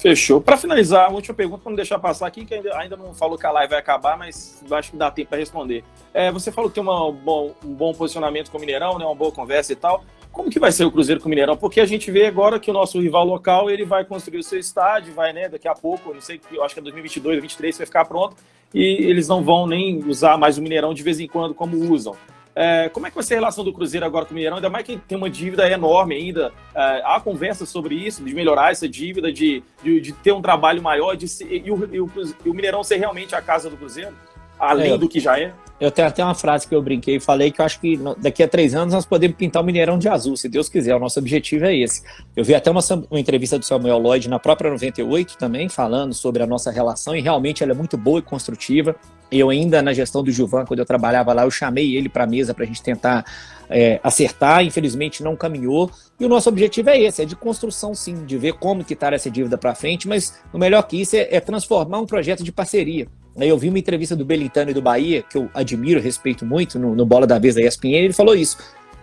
Fechou. 0.00 0.40
Para 0.40 0.56
finalizar, 0.56 1.10
a 1.10 1.12
última 1.12 1.34
pergunta, 1.34 1.62
para 1.64 1.70
não 1.70 1.76
deixar 1.76 1.98
passar 1.98 2.26
aqui, 2.26 2.46
que 2.46 2.54
ainda, 2.54 2.74
ainda 2.78 2.96
não 2.96 3.12
falou 3.12 3.36
que 3.36 3.44
a 3.44 3.50
live 3.50 3.70
vai 3.70 3.78
acabar, 3.80 4.16
mas 4.16 4.62
acho 4.70 4.92
que 4.92 4.96
dá 4.96 5.10
tempo 5.10 5.28
para 5.28 5.38
responder. 5.38 5.84
É, 6.14 6.32
você 6.32 6.50
falou 6.50 6.70
que 6.70 6.74
tem 6.74 6.82
uma, 6.82 7.08
um, 7.08 7.12
bom, 7.12 7.52
um 7.62 7.74
bom 7.74 7.92
posicionamento 7.92 8.50
com 8.50 8.56
o 8.56 8.60
Mineirão, 8.60 8.98
né, 8.98 9.04
uma 9.04 9.14
boa 9.14 9.32
conversa 9.32 9.72
e 9.72 9.76
tal. 9.76 10.02
Como 10.32 10.50
que 10.50 10.60
vai 10.60 10.70
ser 10.70 10.84
o 10.84 10.90
Cruzeiro 10.90 11.20
com 11.20 11.26
o 11.26 11.30
Mineirão? 11.30 11.56
Porque 11.56 11.80
a 11.80 11.86
gente 11.86 12.10
vê 12.10 12.26
agora 12.26 12.60
que 12.60 12.70
o 12.70 12.74
nosso 12.74 13.00
rival 13.00 13.24
local 13.24 13.70
ele 13.70 13.84
vai 13.84 14.04
construir 14.04 14.38
o 14.38 14.42
seu 14.42 14.58
estádio, 14.58 15.12
vai, 15.12 15.32
né, 15.32 15.48
daqui 15.48 15.66
a 15.66 15.74
pouco, 15.74 16.14
não 16.14 16.20
sei, 16.20 16.40
eu 16.52 16.62
acho 16.62 16.74
que 16.74 16.80
é 16.80 16.82
2022, 16.82 17.36
2023 17.36 17.78
vai 17.78 17.86
ficar 17.86 18.04
pronto. 18.04 18.36
e 18.72 18.80
eles 18.82 19.26
não 19.26 19.42
vão 19.42 19.66
nem 19.66 19.98
usar 20.04 20.36
mais 20.36 20.58
o 20.58 20.62
Mineirão 20.62 20.94
de 20.94 21.02
vez 21.02 21.18
em 21.20 21.26
quando 21.26 21.54
como 21.54 21.76
usam. 21.92 22.16
É, 22.60 22.88
como 22.88 23.06
é 23.06 23.10
que 23.10 23.14
vai 23.14 23.22
ser 23.22 23.34
a 23.34 23.36
relação 23.36 23.62
do 23.62 23.72
Cruzeiro 23.72 24.04
agora 24.04 24.24
com 24.24 24.32
o 24.32 24.34
Mineirão? 24.34 24.56
Ainda 24.56 24.68
mais 24.68 24.84
que 24.84 24.96
tem 24.96 25.16
uma 25.16 25.30
dívida 25.30 25.70
enorme 25.70 26.16
ainda. 26.16 26.52
É, 26.74 27.02
há 27.04 27.20
conversa 27.20 27.64
sobre 27.64 27.94
isso, 27.94 28.24
de 28.24 28.34
melhorar 28.34 28.72
essa 28.72 28.88
dívida, 28.88 29.32
de, 29.32 29.62
de, 29.80 30.00
de 30.00 30.12
ter 30.12 30.32
um 30.32 30.42
trabalho 30.42 30.82
maior 30.82 31.16
de 31.16 31.26
e, 31.44 31.70
o, 31.70 31.88
e, 31.94 32.00
o, 32.00 32.10
e, 32.44 32.48
o, 32.48 32.52
Mineirão 32.52 32.82
ser 32.82 32.96
realmente 32.96 33.32
a 33.32 33.40
casa 33.40 33.70
do 33.70 33.76
Cruzeiro, 33.76 34.12
além 34.58 34.92
é, 34.92 34.98
do 34.98 35.08
que 35.08 35.20
já 35.20 35.38
é? 35.38 35.52
Eu 35.80 35.92
tenho 35.92 36.08
até 36.08 36.24
uma 36.24 36.34
frase 36.34 36.66
que 36.66 36.74
eu 36.74 36.82
brinquei 36.82 37.16
e 37.16 37.20
falei 37.20 37.52
que 37.52 37.60
eu 37.60 37.64
acho 37.64 37.80
que 37.80 37.98
daqui 38.18 38.42
a 38.42 38.48
três 38.48 38.74
anos 38.74 38.92
nós 38.92 39.06
podemos 39.06 39.36
pintar 39.36 39.62
o 39.62 39.64
Mineirão 39.64 39.96
de 39.96 40.08
azul, 40.08 40.36
se 40.36 40.48
Deus 40.48 40.68
quiser. 40.68 40.96
O 40.96 40.98
nosso 40.98 41.20
objetivo 41.20 41.66
é 41.66 41.76
esse. 41.76 42.02
Eu 42.34 42.44
vi 42.44 42.52
até 42.54 42.68
uma, 42.68 42.80
uma 43.08 43.20
entrevista 43.20 43.56
do 43.58 43.64
Samuel 43.64 43.98
Lloyd 43.98 44.28
na 44.28 44.40
própria 44.40 44.70
98 44.70 45.38
também, 45.38 45.68
falando 45.68 46.12
sobre 46.14 46.42
a 46.42 46.46
nossa 46.46 46.72
relação, 46.72 47.14
e 47.14 47.20
realmente 47.20 47.62
ela 47.62 47.72
é 47.72 47.74
muito 47.76 47.96
boa 47.96 48.18
e 48.18 48.22
construtiva. 48.22 48.96
Eu 49.30 49.50
ainda 49.50 49.80
na 49.80 49.92
gestão 49.92 50.24
do 50.24 50.32
Gilvan, 50.32 50.64
quando 50.64 50.80
eu 50.80 50.86
trabalhava 50.86 51.32
lá, 51.32 51.44
eu 51.44 51.50
chamei 51.50 51.94
ele 51.94 52.08
para 52.08 52.24
a 52.24 52.26
mesa 52.26 52.52
para 52.52 52.64
a 52.64 52.66
gente 52.66 52.82
tentar 52.82 53.24
é, 53.68 54.00
acertar. 54.02 54.64
Infelizmente 54.64 55.22
não 55.22 55.36
caminhou. 55.36 55.90
E 56.18 56.24
o 56.24 56.28
nosso 56.28 56.48
objetivo 56.48 56.90
é 56.90 56.98
esse, 56.98 57.22
é 57.22 57.24
de 57.24 57.36
construção 57.36 57.94
sim, 57.94 58.24
de 58.24 58.36
ver 58.36 58.54
como 58.54 58.82
quitar 58.82 59.12
essa 59.12 59.30
dívida 59.30 59.56
para 59.56 59.74
frente. 59.74 60.08
Mas 60.08 60.40
o 60.52 60.58
melhor 60.58 60.82
que 60.82 61.00
isso 61.00 61.14
é, 61.14 61.28
é 61.30 61.40
transformar 61.40 62.00
um 62.00 62.06
projeto 62.06 62.42
de 62.42 62.50
parceria. 62.50 63.06
Eu 63.46 63.56
vi 63.56 63.68
uma 63.68 63.78
entrevista 63.78 64.16
do 64.16 64.24
Belintano 64.24 64.70
e 64.70 64.74
do 64.74 64.82
Bahia, 64.82 65.22
que 65.22 65.36
eu 65.38 65.48
admiro, 65.54 66.00
respeito 66.00 66.44
muito, 66.44 66.78
no, 66.78 66.94
no 66.94 67.06
Bola 67.06 67.26
da 67.26 67.38
Vez 67.38 67.54
da 67.54 67.62
ESPN, 67.62 68.04
ele 68.04 68.12
falou 68.12 68.34
isso. 68.34 68.56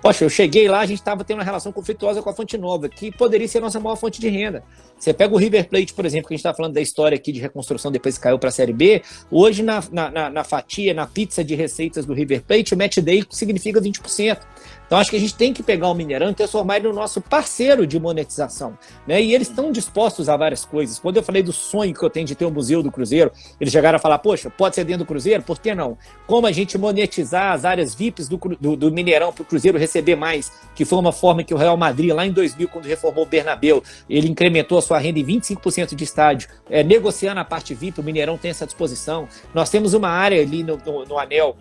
Poxa, 0.06 0.24
eu 0.24 0.30
cheguei 0.30 0.68
lá, 0.68 0.82
a 0.82 0.86
gente 0.86 1.00
estava 1.00 1.24
tendo 1.24 1.40
uma 1.40 1.44
relação 1.44 1.72
conflituosa 1.72 2.22
com 2.22 2.30
a 2.30 2.34
Fonte 2.34 2.60
Nova, 2.60 2.88
que 2.88 3.12
poderia 3.12 3.48
ser 3.48 3.58
a 3.58 3.62
nossa 3.62 3.80
maior 3.80 3.96
fonte 3.96 4.22
de 4.22 4.30
renda. 4.30 4.64
Você 5.00 5.12
pega 5.12 5.34
o 5.34 5.38
River 5.38 5.68
Plate, 5.68 5.96
por 5.96 6.06
exemplo, 6.06 6.28
que 6.28 6.36
a 6.36 6.38
gente 6.38 6.46
está 6.46 6.54
falando 6.54 6.74
da 6.74 6.82
história 6.82 7.16
aqui 7.16 7.32
de 7.32 7.40
reconstrução 7.40 7.92
depois 7.92 8.16
que 8.16 8.24
caiu 8.24 8.38
para 8.38 8.50
a 8.50 8.52
Série 8.52 8.72
B. 8.72 9.02
Hoje, 9.32 9.64
na, 9.64 9.84
na, 9.92 10.12
na, 10.12 10.30
na, 10.30 10.44
fatia, 10.44 10.94
na 10.94 11.08
pizza 11.08 11.44
de 11.44 11.56
receitas 11.56 12.06
do 12.06 12.14
River 12.14 12.44
Plate, 12.44 12.76
o 12.76 12.78
match 12.78 12.98
day 13.00 13.26
significa 13.32 13.82
20%. 13.82 14.38
Então, 14.86 14.98
acho 14.98 15.10
que 15.10 15.16
a 15.16 15.20
gente 15.20 15.36
tem 15.36 15.54
que 15.54 15.64
pegar 15.64 15.90
o 15.90 15.94
Mineirão 15.94 16.30
e 16.30 16.34
transformar 16.34 16.78
ele 16.78 16.88
no 16.88 16.94
nosso 16.94 17.20
parceiro 17.22 17.88
de 17.88 18.00
monetização. 18.00 18.78
Né? 19.08 19.22
E 19.22 19.34
eles 19.34 19.50
estão 19.50 19.72
dispostos 19.72 20.30
a 20.30 20.38
várias 20.38 20.64
coisas. 20.64 21.00
Quando 21.00 21.18
eu 21.18 21.24
falei 21.24 21.42
do 21.42 21.52
sonho 21.52 21.94
que 21.94 22.04
eu 22.04 22.10
tenho 22.10 22.26
de 22.26 22.36
ter 22.36 22.46
um 22.46 22.52
museu 22.52 22.84
do 22.84 22.92
Cruzeiro, 22.92 23.32
eles 23.60 23.72
chegaram 23.72 23.96
a 23.98 24.00
falar: 24.00 24.20
poxa, 24.20 24.50
pode 24.50 24.76
ser 24.76 24.84
dentro 24.84 25.04
do 25.04 25.08
Cruzeiro? 25.08 25.44
Por 25.44 25.60
que 25.60 25.74
não? 25.74 25.98
Como 26.28 26.46
a 26.48 26.52
gente 26.52 26.78
monetizar 26.78 27.54
as 27.54 27.66
áreas 27.66 27.96
VIPs 27.96 28.28
do, 28.28 28.38
do, 28.38 28.76
do 28.76 28.92
Mineirão 28.92 29.34
para 29.34 29.42
o 29.42 29.46
Cruzeiro 29.46 29.78
receber 29.78 30.16
mais? 30.16 30.52
Que 30.76 30.86
foi 30.86 31.00
uma 31.00 31.12
forma 31.12 31.44
que 31.44 31.54
o 31.54 31.58
Real 31.58 31.78
Madrid, 31.78 32.14
lá 32.14 32.26
em 32.26 32.32
2000, 32.32 32.68
quando 32.68 32.86
reformou 32.86 33.24
o 33.24 33.28
Bernabeu, 33.28 33.84
ele 34.10 34.30
incrementou 34.30 34.78
a 34.78 34.82
sua 34.82 35.00
renda 35.00 35.20
em 35.20 35.26
25% 35.26 35.96
de 35.96 36.04
estádio, 36.04 36.50
é, 36.70 36.84
negociando 36.84 37.40
a 37.40 37.46
parte 37.46 37.74
VIP, 37.74 38.00
o 38.00 38.04
Mineirão 38.04 38.38
tem 38.38 38.52
essa 38.52 38.66
disposição. 38.66 39.28
Nós 39.54 39.70
temos 39.70 39.94
uma 39.94 40.10
área 40.10 40.42
ali 40.42 40.64
no, 40.64 40.78
no, 40.78 41.06
no 41.06 41.18
anel 41.18 41.56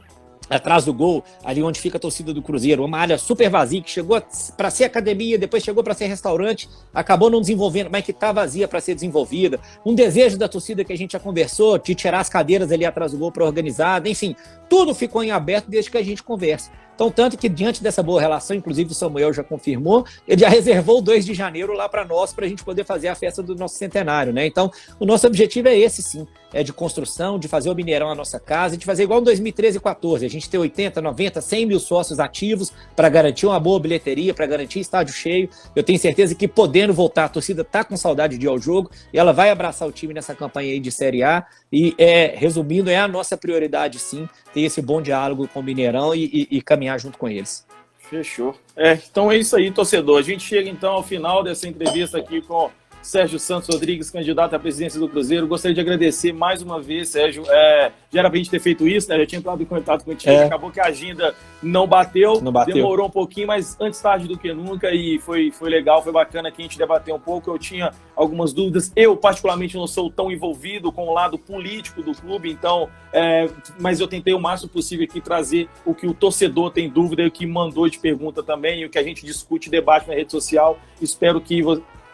atrás 0.49 0.85
do 0.85 0.93
gol, 0.93 1.25
ali 1.45 1.63
onde 1.63 1.81
fica 1.81 1.97
a 1.97 2.01
torcida 2.01 2.33
do 2.33 2.43
Cruzeiro, 2.43 2.85
uma 2.85 2.99
área 2.99 3.19
super 3.19 3.49
vazia 3.49 3.81
que 3.81 3.91
chegou 3.91 4.23
para 4.57 4.71
ser 4.71 4.85
academia, 4.85 5.39
depois 5.39 5.63
chegou 5.63 5.83
para 5.83 5.95
ser 5.95 6.07
restaurante, 6.07 6.69
acabou 6.93 7.31
não 7.31 7.41
desenvolvendo, 7.41 7.89
mas 7.91 8.05
que 8.05 8.11
está 8.11 8.33
vazia 8.33 8.69
para 8.69 8.81
ser 8.81 8.95
desenvolvida. 8.95 9.59
Um 9.85 9.95
desejo 9.95 10.39
da 10.39 10.49
torcida 10.49 10.85
que 10.85 10.93
a 10.93 10.97
gente 10.97 11.13
já 11.13 11.21
conversou, 11.21 11.79
de 11.79 11.95
tirar 11.95 12.21
as 12.21 12.29
cadeiras 12.29 12.71
ali 12.71 12.85
atrás 12.85 13.13
do 13.13 13.19
gol 13.19 13.33
para 13.33 13.45
organizar, 13.45 14.07
enfim, 14.07 14.37
tudo 14.69 14.95
ficou 14.95 15.23
em 15.23 15.31
aberto 15.31 15.69
desde 15.69 15.91
que 15.91 15.99
a 15.99 16.03
gente 16.03 16.23
conversa. 16.23 16.71
Então, 16.95 17.11
tanto 17.11 17.37
que 17.37 17.49
diante 17.49 17.83
dessa 17.83 18.03
boa 18.03 18.21
relação, 18.21 18.57
inclusive 18.57 18.91
o 18.93 18.95
Samuel 18.95 19.33
já 19.33 19.43
confirmou, 19.43 20.05
ele 20.27 20.41
já 20.41 20.49
reservou 20.49 20.99
o 20.99 21.03
2 21.03 21.25
de 21.25 21.35
janeiro 21.35 21.73
lá 21.73 21.89
para 21.89 22.05
nós, 22.05 22.33
para 22.33 22.47
a 22.47 22.49
gente 22.49 22.65
poder 22.65 22.85
fazer 22.85 23.09
a 23.09 23.15
festa 23.15 23.43
do 23.43 23.55
nosso 23.55 23.77
centenário, 23.77 24.33
né? 24.33 24.47
Então, 24.47 24.71
o 24.99 25.05
nosso 25.05 25.27
objetivo 25.27 25.69
é 25.69 25.77
esse, 25.77 26.03
sim, 26.03 26.27
é 26.55 26.63
de 26.63 26.73
construção, 26.73 27.39
de 27.39 27.49
fazer 27.49 27.69
o 27.69 27.75
Mineirão 27.75 28.09
a 28.09 28.15
nossa 28.15 28.39
casa, 28.39 28.77
de 28.77 28.87
fazer 28.87 29.03
igual 29.03 29.21
em 29.21 29.25
2013 29.25 29.79
e 29.79 29.81
14, 29.81 30.25
a 30.25 30.31
gente 30.31 30.49
ter 30.49 30.57
80, 30.57 31.03
90, 31.03 31.41
100 31.41 31.67
mil 31.67 31.81
sócios 31.81 32.21
ativos 32.21 32.73
para 32.95 33.09
garantir 33.09 33.47
uma 33.47 33.59
boa 33.59 33.81
bilheteria, 33.81 34.33
para 34.33 34.47
garantir 34.47 34.79
estádio 34.79 35.13
cheio. 35.13 35.51
Eu 35.75 35.83
tenho 35.83 35.99
certeza 35.99 36.35
que 36.35 36.47
podendo 36.47 36.95
voltar, 36.95 37.25
a 37.25 37.29
torcida 37.29 37.63
está 37.63 37.83
com 37.83 37.97
saudade 37.97 38.39
de 38.39 38.47
ir 38.47 38.49
ao 38.49 38.59
jogo 38.59 38.89
e 39.13 39.19
ela 39.19 39.33
vai 39.33 39.51
abraçar 39.51 39.89
o 39.89 39.93
time 39.93 40.15
nessa 40.15 40.35
campanha 40.35 40.73
aí 40.73 40.79
de 40.79 40.93
Série 40.93 41.25
A. 41.25 41.45
E, 41.73 41.93
é, 41.99 42.35
resumindo, 42.37 42.89
é 42.89 42.99
a 42.99 43.09
nossa 43.09 43.37
prioridade, 43.37 43.99
sim, 43.99 44.29
ter 44.53 44.61
esse 44.61 44.81
bom 44.81 45.03
diálogo 45.03 45.49
com 45.49 45.59
o 45.59 45.63
Mineirão 45.63 46.15
e, 46.15 46.25
e, 46.51 46.59
e 46.59 46.63
caminhar 46.63 46.84
junto 46.99 47.19
com 47.19 47.29
eles. 47.29 47.67
Fechou. 47.99 48.55
É, 48.77 48.93
então 48.93 49.33
é 49.33 49.37
isso 49.37 49.57
aí, 49.57 49.71
torcedor. 49.71 50.19
A 50.19 50.23
gente 50.23 50.45
chega 50.45 50.69
então 50.69 50.93
ao 50.93 51.03
final 51.03 51.43
dessa 51.43 51.67
entrevista 51.67 52.19
aqui 52.19 52.43
com 52.43 52.71
Sérgio 53.05 53.39
Santos 53.39 53.69
Rodrigues, 53.69 54.11
candidato 54.11 54.55
à 54.55 54.59
presidência 54.59 54.99
do 54.99 55.07
Cruzeiro. 55.07 55.47
Gostaria 55.47 55.75
de 55.75 55.81
agradecer 55.81 56.33
mais 56.33 56.63
uma 56.63 56.81
vez, 56.81 57.11
Sérgio. 57.11 57.45
É, 57.47 57.93
já 58.11 58.21
era 58.21 58.31
pra 58.31 58.39
gente 58.39 58.51
ter 58.51 58.59
feito 58.59 58.89
isso, 58.89 59.11
né? 59.11 59.19
Já 59.19 59.27
tinha 59.27 59.39
entrado 59.41 59.63
em 59.63 59.67
contato 59.67 60.05
contigo, 60.07 60.33
é. 60.33 60.45
acabou 60.45 60.71
que 60.71 60.81
a 60.81 60.87
agenda 60.87 61.35
não 61.63 61.87
bateu, 61.87 62.41
não 62.41 62.51
bateu, 62.51 62.75
demorou 62.75 63.07
um 63.07 63.11
pouquinho, 63.11 63.47
mas 63.47 63.77
antes 63.79 64.01
tarde 64.01 64.27
do 64.27 64.39
que 64.39 64.55
nunca 64.55 64.91
e 64.91 65.19
foi, 65.19 65.51
foi 65.51 65.69
legal, 65.69 66.03
foi 66.03 66.13
bacana 66.13 66.51
que 66.51 66.63
a 66.63 66.65
gente 66.65 66.79
debateu 66.79 67.15
um 67.15 67.21
pouco. 67.21 67.51
Eu 67.51 67.59
tinha 67.59 67.93
algumas 68.17 68.55
dúvidas. 68.55 68.91
Eu, 68.97 69.15
particularmente, 69.15 69.77
não 69.77 69.87
sou 69.87 70.11
tão 70.11 70.33
envolvido 70.33 70.91
com 70.91 71.07
o 71.07 71.13
lado 71.13 71.39
político 71.39 72.03
do 72.03 72.13
clube, 72.13 72.51
então, 72.51 72.89
é, 73.13 73.51
mas 73.79 74.01
eu 74.01 74.09
tentei 74.09 74.33
o 74.33 74.41
máximo 74.41 74.71
possível 74.71 75.05
aqui 75.05 75.21
trazer 75.21 75.69
o 75.85 75.95
que 75.95 76.07
o 76.07 76.15
torcedor 76.15 76.71
tem 76.71 76.89
dúvida 76.89 77.23
e 77.23 77.27
o 77.27 77.31
que 77.31 77.47
mandou 77.47 77.87
de 77.87 77.99
pergunta 77.99 78.43
também, 78.43 78.81
e 78.81 78.87
o 78.87 78.91
que 78.91 78.99
a 78.99 79.03
gente 79.03 79.27
discute, 79.27 79.69
debate 79.69 80.09
na 80.09 80.15
rede 80.15 80.33
social. 80.33 80.79
Espero 81.03 81.39
que 81.39 81.63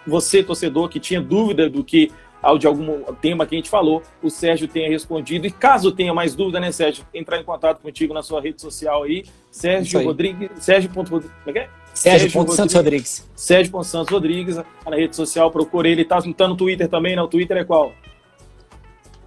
você, 0.07 0.43
torcedor, 0.43 0.89
que 0.89 1.01
tinha 1.01 1.21
dúvida 1.21 1.69
do 1.69 1.85
que 1.85 2.11
de 2.59 2.67
algum 2.67 3.03
tema 3.15 3.47
que 3.47 3.55
a 3.55 3.59
gente 3.59 3.69
falou, 3.69 4.03
o 4.23 4.31
Sérgio 4.31 4.67
tenha 4.67 4.89
respondido. 4.89 5.47
E 5.47 5.51
caso 5.51 5.93
tenha 5.93 6.15
mais 6.15 6.35
dúvida, 6.35 6.59
né, 6.59 6.73
Sérgio, 6.73 7.05
entrar 7.13 7.39
em 7.39 7.45
contato 7.45 7.81
contigo 7.81 8.15
na 8.15 8.23
sua 8.23 8.41
rede 8.41 8.61
social 8.61 9.03
aí, 9.03 9.25
Sérgio 9.51 10.01
aí. 10.01 10.07
Rodrigues, 10.07 10.51
Sérgio. 10.59 10.91
Como 10.91 11.23
é 11.47 11.53
que 11.53 11.59
é? 11.59 11.69
Sérgio, 11.93 12.31
Sérgio 12.31 12.53
Santos 12.55 12.75
Rodrigues. 12.75 13.31
Sérgio 13.35 13.85
Santos 13.85 14.13
Rodrigues, 14.13 14.57
na 14.57 14.97
rede 14.97 15.15
social, 15.15 15.51
procure 15.51 15.91
ele. 15.91 16.05
Tá, 16.05 16.19
tá 16.35 16.49
no 16.49 16.57
Twitter 16.57 16.89
também, 16.89 17.15
né? 17.15 17.23
O 17.23 17.29
Twitter 17.29 17.59
é 17.59 17.65
qual? 17.65 17.93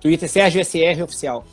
Twitter 0.01 0.27
Sérgio 0.27 0.63
SR 0.63 1.03
Oficial. 1.03 1.45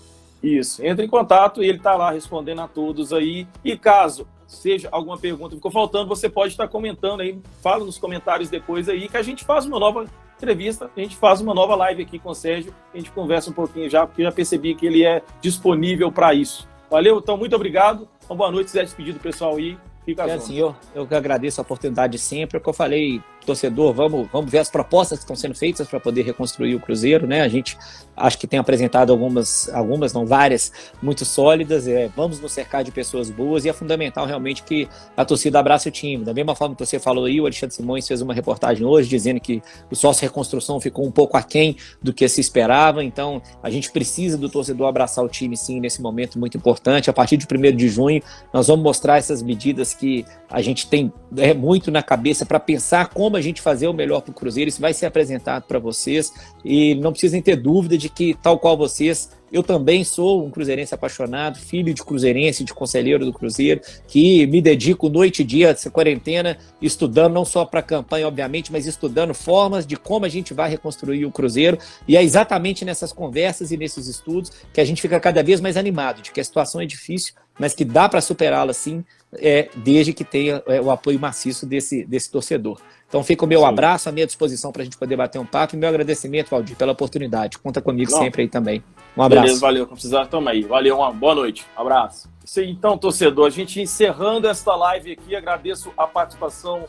Isso, 0.43 0.85
entre 0.85 1.05
em 1.05 1.09
contato 1.09 1.63
e 1.63 1.69
ele 1.69 1.79
tá 1.79 1.95
lá 1.95 2.11
respondendo 2.11 2.63
a 2.63 2.69
todos 2.69 3.13
aí. 3.13 3.47
E 3.63 3.77
caso 3.77 4.27
seja 4.51 4.89
alguma 4.91 5.17
pergunta. 5.17 5.55
Ficou 5.55 5.71
faltando, 5.71 6.09
você 6.09 6.29
pode 6.29 6.53
estar 6.53 6.67
comentando 6.67 7.21
aí, 7.21 7.39
fala 7.63 7.85
nos 7.85 7.99
comentários 7.99 8.51
depois 8.51 8.89
aí, 8.89 9.09
que 9.09 9.17
a 9.17 9.23
gente 9.23 9.45
faz 9.45 9.65
uma 9.65 9.79
nova 9.79 10.05
entrevista, 10.37 10.91
a 10.97 11.01
gente 11.01 11.17
faz 11.17 11.41
uma 11.41 11.55
nova 11.55 11.77
live 11.77 12.03
aqui 12.03 12.19
com 12.19 12.31
o 12.31 12.35
Sérgio, 12.35 12.75
a 12.93 12.97
gente 12.97 13.11
conversa 13.11 13.51
um 13.51 13.53
pouquinho 13.53 13.89
já, 13.89 14.07
porque 14.07 14.23
já 14.23 14.33
percebi 14.33 14.75
que 14.75 14.87
ele 14.87 15.05
é 15.05 15.23
disponível 15.41 16.11
para 16.11 16.35
isso. 16.35 16.69
Valeu, 16.91 17.19
então 17.19 17.37
muito 17.37 17.55
obrigado, 17.55 18.09
uma 18.29 18.37
boa 18.37 18.51
noite, 18.51 18.71
se 18.71 18.73
quiser 18.73 18.85
despedir 18.85 19.15
do 19.15 19.21
pessoal 19.21 19.57
aí, 19.57 19.79
fica 20.05 20.27
é 20.27 20.33
assim, 20.33 20.57
eu, 20.57 20.75
eu 20.95 21.07
agradeço 21.11 21.61
a 21.61 21.63
oportunidade 21.63 22.19
sempre, 22.19 22.57
é 22.57 22.59
o 22.59 22.63
que 22.63 22.69
eu 22.69 22.75
falei 22.75 23.23
torcedor, 23.47 23.93
vamos, 23.93 24.29
vamos 24.33 24.51
ver 24.51 24.59
as 24.59 24.71
propostas 24.71 25.19
que 25.19 25.25
estão 25.25 25.37
sendo 25.37 25.55
feitas 25.55 25.89
para 25.89 25.99
poder 25.99 26.23
reconstruir 26.23 26.75
o 26.75 26.81
Cruzeiro, 26.81 27.27
né? 27.27 27.43
A 27.43 27.49
gente 27.49 27.77
acho 28.17 28.39
que 28.39 28.47
tem 28.47 28.59
apresentado 28.59 29.11
algumas, 29.11 29.69
algumas, 29.73 30.13
não 30.13 30.27
várias, 30.27 30.73
muito 31.03 31.25
sólidas. 31.25 31.89
É, 31.89 32.09
vamos 32.15 32.41
nos 32.41 32.53
cercar 32.53 32.85
de 32.85 32.93
pessoas 32.93 33.31
boas 33.31 33.65
e 33.65 33.69
é 33.69 33.73
fundamental 33.73 34.27
realmente 34.27 34.63
que 34.63 34.89
a 35.17 35.25
torcida 35.25 35.59
abrace 35.59 35.89
o 35.89 35.93
time. 35.93 36.25
Da 36.25 36.35
mesma 36.35 36.55
forma 36.55 36.75
que 36.75 36.85
você 36.85 36.99
falou 36.99 37.25
aí, 37.25 37.41
o 37.41 37.45
Alexandre 37.45 37.75
Simões 37.75 38.07
fez 38.07 38.21
uma 38.21 38.35
reportagem 38.35 38.87
hoje 38.87 39.09
dizendo 39.09 39.41
que 39.41 39.63
o 39.91 39.97
sócio 39.97 40.23
reconstrução 40.23 40.81
ficou 40.81 41.07
um 41.07 41.11
pouco 41.11 41.37
aquém 41.37 41.77
do 42.03 42.13
que 42.13 42.29
se 42.29 42.41
esperava. 42.41 43.03
Então, 43.03 43.41
a 43.63 43.71
gente 43.71 43.91
precisa 43.91 44.37
do 44.37 44.49
torcedor 44.49 44.89
abraçar 44.89 45.25
o 45.25 45.29
time, 45.29 45.57
sim, 45.57 45.81
nesse 45.81 46.03
momento 46.03 46.39
muito 46.39 46.57
importante. 46.57 47.09
A 47.09 47.13
partir 47.13 47.37
de 47.37 47.47
1 47.47 47.77
de 47.77 47.89
junho, 47.89 48.23
nós 48.53 48.67
vamos 48.67 48.83
mostrar 48.83 49.19
essas 49.19 49.43
medidas 49.43 49.95
que 49.95 50.25
a 50.51 50.61
gente 50.61 50.87
tem 50.89 51.13
é, 51.37 51.55
muito 51.55 51.91
na 51.91 52.03
cabeça 52.03 52.45
para 52.45 52.59
pensar 52.59 53.09
como 53.09 53.30
a 53.37 53.41
gente 53.41 53.61
fazer 53.61 53.89
o 53.89 53.93
melhor 53.93 54.21
para 54.21 54.33
o 54.33 54.35
Cruzeiro. 54.35 54.69
Isso 54.69 54.81
vai 54.81 54.93
ser 54.93 55.07
apresentado 55.07 55.65
para 55.65 55.79
vocês 55.79 56.33
e 56.65 56.95
não 56.97 57.13
precisem 57.13 57.41
ter 57.43 57.57
dúvida 57.57 57.97
de 57.97 58.09
que, 58.09 58.35
tal 58.35 58.59
qual 58.59 58.77
vocês, 58.77 59.31
eu 59.53 59.63
também 59.63 60.05
sou 60.05 60.45
um 60.45 60.51
cruzeirense 60.51 60.95
apaixonado, 60.95 61.59
filho 61.59 61.93
de 61.93 62.03
cruzeirense, 62.05 62.63
de 62.63 62.73
conselheiro 62.73 63.25
do 63.25 63.33
Cruzeiro, 63.33 63.81
que 64.07 64.47
me 64.47 64.61
dedico 64.63 65.09
noite 65.09 65.43
e 65.43 65.45
dia 65.45 65.71
essa 65.71 65.91
quarentena, 65.91 66.57
estudando 66.81 67.35
não 67.35 67.45
só 67.45 67.65
para 67.65 67.81
a 67.81 67.83
campanha, 67.83 68.29
obviamente, 68.29 68.71
mas 68.71 68.87
estudando 68.87 69.35
formas 69.35 69.87
de 69.87 69.97
como 69.97 70.25
a 70.25 70.29
gente 70.29 70.55
vai 70.55 70.71
reconstruir 70.71 71.25
o 71.25 71.33
Cruzeiro. 71.33 71.79
E 72.07 72.17
é 72.17 72.23
exatamente 72.23 72.85
nessas 72.85 73.13
conversas 73.13 73.73
e 73.73 73.77
nesses 73.77 74.07
estudos 74.07 74.53
que 74.73 74.81
a 74.81 74.85
gente 74.85 75.03
fica 75.03 75.19
cada 75.19 75.43
vez 75.43 75.61
mais 75.61 75.77
animado, 75.77 76.23
de 76.23 76.31
que 76.31 76.41
a 76.41 76.45
situação 76.45 76.81
é 76.81 76.87
difícil, 76.87 77.35
mas 77.59 77.75
que 77.75 77.85
dá 77.85 78.09
para 78.09 78.21
superá-la 78.21 78.73
sim, 78.73 79.05
é, 79.35 79.69
desde 79.77 80.13
que 80.13 80.25
tenha 80.25 80.63
é, 80.67 80.81
o 80.81 80.91
apoio 80.91 81.19
maciço 81.19 81.67
desse, 81.67 82.05
desse 82.05 82.31
torcedor. 82.31 82.81
Então 83.11 83.25
fica 83.25 83.45
o 83.45 83.49
meu 83.49 83.61
Sim. 83.61 83.67
abraço, 83.67 84.09
a 84.09 84.13
minha 84.13 84.25
disposição 84.25 84.71
para 84.71 84.83
a 84.83 84.85
gente 84.85 84.97
poder 84.97 85.17
bater 85.17 85.41
um 85.41 85.45
papo 85.45 85.75
e 85.75 85.79
meu 85.79 85.89
agradecimento, 85.89 86.49
Valdir, 86.49 86.77
pela 86.77 86.93
oportunidade. 86.93 87.59
Conta 87.59 87.83
comigo 87.83 88.09
Não. 88.09 88.19
sempre 88.19 88.43
aí 88.43 88.49
também. 88.49 88.85
Um 89.17 89.23
abraço. 89.23 89.47
Beleza, 89.47 89.61
valeu. 89.61 89.85
Não 89.85 89.93
precisar, 89.93 90.27
toma 90.27 90.53
aí. 90.53 90.63
Valeu, 90.63 90.97
uma 90.99 91.13
boa 91.13 91.35
noite. 91.35 91.67
abraço. 91.77 92.31
Isso 92.45 92.61
aí, 92.61 92.71
então, 92.71 92.97
torcedor, 92.97 93.49
a 93.49 93.51
gente 93.51 93.81
encerrando 93.81 94.47
esta 94.47 94.77
live 94.77 95.11
aqui, 95.11 95.35
agradeço 95.35 95.93
a 95.99 96.07
participação 96.07 96.85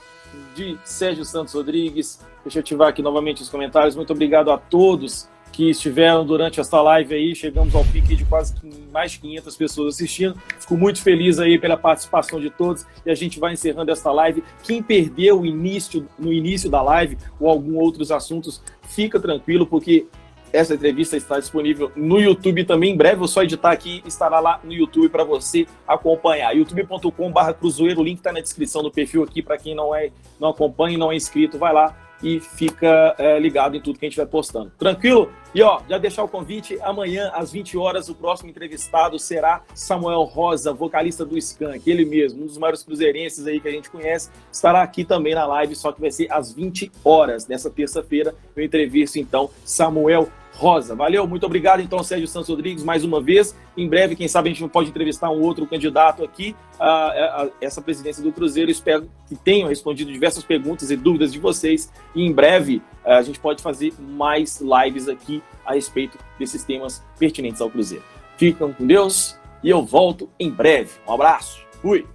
de 0.55 0.77
Sérgio 0.83 1.25
Santos 1.25 1.55
Rodrigues. 1.55 2.19
Deixa 2.43 2.59
eu 2.59 2.61
ativar 2.61 2.89
aqui 2.89 3.01
novamente 3.01 3.41
os 3.41 3.49
comentários. 3.49 3.95
Muito 3.95 4.13
obrigado 4.13 4.51
a 4.51 4.59
todos 4.59 5.27
que 5.51 5.69
estiveram 5.69 6.25
durante 6.25 6.59
esta 6.59 6.81
live 6.81 7.13
aí. 7.13 7.35
Chegamos 7.35 7.75
ao 7.75 7.83
pique 7.85 8.15
de 8.15 8.25
quase 8.25 8.55
mais 8.91 9.11
de 9.11 9.19
500 9.19 9.55
pessoas 9.57 9.95
assistindo. 9.95 10.35
Fico 10.59 10.77
muito 10.77 11.01
feliz 11.01 11.39
aí 11.39 11.59
pela 11.59 11.77
participação 11.77 12.39
de 12.39 12.49
todos 12.49 12.85
e 13.05 13.11
a 13.11 13.15
gente 13.15 13.39
vai 13.39 13.53
encerrando 13.53 13.91
esta 13.91 14.11
live. 14.11 14.43
Quem 14.63 14.81
perdeu 14.81 15.41
o 15.41 15.45
início, 15.45 16.07
no 16.17 16.31
início 16.31 16.69
da 16.69 16.81
live 16.81 17.17
ou 17.39 17.49
algum 17.49 17.77
outros 17.77 18.11
assuntos, 18.11 18.61
fica 18.83 19.19
tranquilo, 19.19 19.65
porque 19.65 20.07
essa 20.53 20.73
entrevista 20.73 21.15
está 21.15 21.39
disponível 21.39 21.91
no 21.95 22.19
YouTube 22.19 22.65
também. 22.65 22.93
Em 22.93 22.97
breve, 22.97 23.15
vou 23.17 23.27
só 23.27 23.43
editar 23.43 23.71
aqui 23.71 24.03
estará 24.05 24.39
lá 24.39 24.59
no 24.63 24.73
YouTube 24.73 25.09
para 25.09 25.23
você 25.23 25.65
acompanhar. 25.87 26.55
youtube.com.br 26.55 27.53
Cruzeiro, 27.59 28.01
o 28.01 28.03
link 28.03 28.17
está 28.17 28.33
na 28.33 28.41
descrição 28.41 28.83
do 28.83 28.91
perfil 28.91 29.23
aqui 29.23 29.41
para 29.41 29.57
quem 29.57 29.73
não 29.73 29.95
é 29.95 30.11
não 30.39 30.49
acompanha 30.49 30.95
e 30.95 30.97
não 30.97 31.11
é 31.11 31.15
inscrito, 31.15 31.57
vai 31.57 31.73
lá 31.73 31.95
e 32.23 32.39
fica 32.39 33.15
é, 33.17 33.39
ligado 33.39 33.75
em 33.75 33.81
tudo 33.81 33.99
que 33.99 34.05
a 34.05 34.09
gente 34.09 34.17
vai 34.17 34.25
postando. 34.25 34.71
Tranquilo? 34.77 35.31
E 35.53 35.61
ó, 35.61 35.81
já 35.89 35.97
deixar 35.97 36.23
o 36.23 36.29
convite, 36.29 36.79
amanhã 36.81 37.29
às 37.33 37.51
20 37.51 37.77
horas 37.77 38.07
o 38.07 38.15
próximo 38.15 38.49
entrevistado 38.49 39.19
será 39.19 39.61
Samuel 39.73 40.23
Rosa, 40.23 40.71
vocalista 40.71 41.25
do 41.25 41.37
Skank, 41.37 41.89
ele 41.89 42.05
mesmo, 42.05 42.43
um 42.43 42.45
dos 42.45 42.57
maiores 42.57 42.83
cruzeirenses 42.83 43.45
aí 43.45 43.59
que 43.59 43.67
a 43.67 43.71
gente 43.71 43.89
conhece, 43.89 44.29
estará 44.51 44.81
aqui 44.81 45.03
também 45.03 45.35
na 45.35 45.45
live, 45.45 45.75
só 45.75 45.91
que 45.91 45.99
vai 45.99 46.11
ser 46.11 46.31
às 46.31 46.53
20 46.53 46.91
horas 47.03 47.43
dessa 47.43 47.69
terça-feira. 47.69 48.33
Eu 48.55 48.63
entrevisto 48.63 49.19
então 49.19 49.49
Samuel 49.65 50.29
Rosa. 50.61 50.93
Valeu, 50.93 51.25
muito 51.25 51.43
obrigado 51.43 51.81
então, 51.81 52.03
Sérgio 52.03 52.27
Santos 52.27 52.47
Rodrigues, 52.47 52.83
mais 52.83 53.03
uma 53.03 53.19
vez. 53.19 53.57
Em 53.75 53.89
breve, 53.89 54.15
quem 54.15 54.27
sabe 54.27 54.51
a 54.51 54.53
gente 54.53 54.69
pode 54.69 54.89
entrevistar 54.89 55.31
um 55.31 55.41
outro 55.41 55.65
candidato 55.65 56.23
aqui 56.23 56.55
a, 56.79 57.47
essa 57.59 57.81
presidência 57.81 58.21
do 58.21 58.31
Cruzeiro. 58.31 58.69
Espero 58.69 59.09
que 59.27 59.35
tenham 59.35 59.69
respondido 59.69 60.11
diversas 60.11 60.43
perguntas 60.43 60.91
e 60.91 60.95
dúvidas 60.95 61.33
de 61.33 61.39
vocês. 61.39 61.91
E 62.13 62.23
em 62.23 62.31
breve 62.31 62.79
a 63.03 63.23
gente 63.23 63.39
pode 63.39 63.63
fazer 63.63 63.91
mais 63.99 64.61
lives 64.61 65.09
aqui 65.09 65.41
a 65.65 65.73
respeito 65.73 66.19
desses 66.37 66.63
temas 66.63 67.03
pertinentes 67.17 67.59
ao 67.59 67.69
Cruzeiro. 67.69 68.03
Ficam 68.37 68.71
com 68.71 68.85
Deus 68.85 69.35
e 69.63 69.69
eu 69.71 69.83
volto 69.83 70.29
em 70.39 70.51
breve. 70.51 70.91
Um 71.07 71.13
abraço. 71.13 71.65
Fui! 71.81 72.05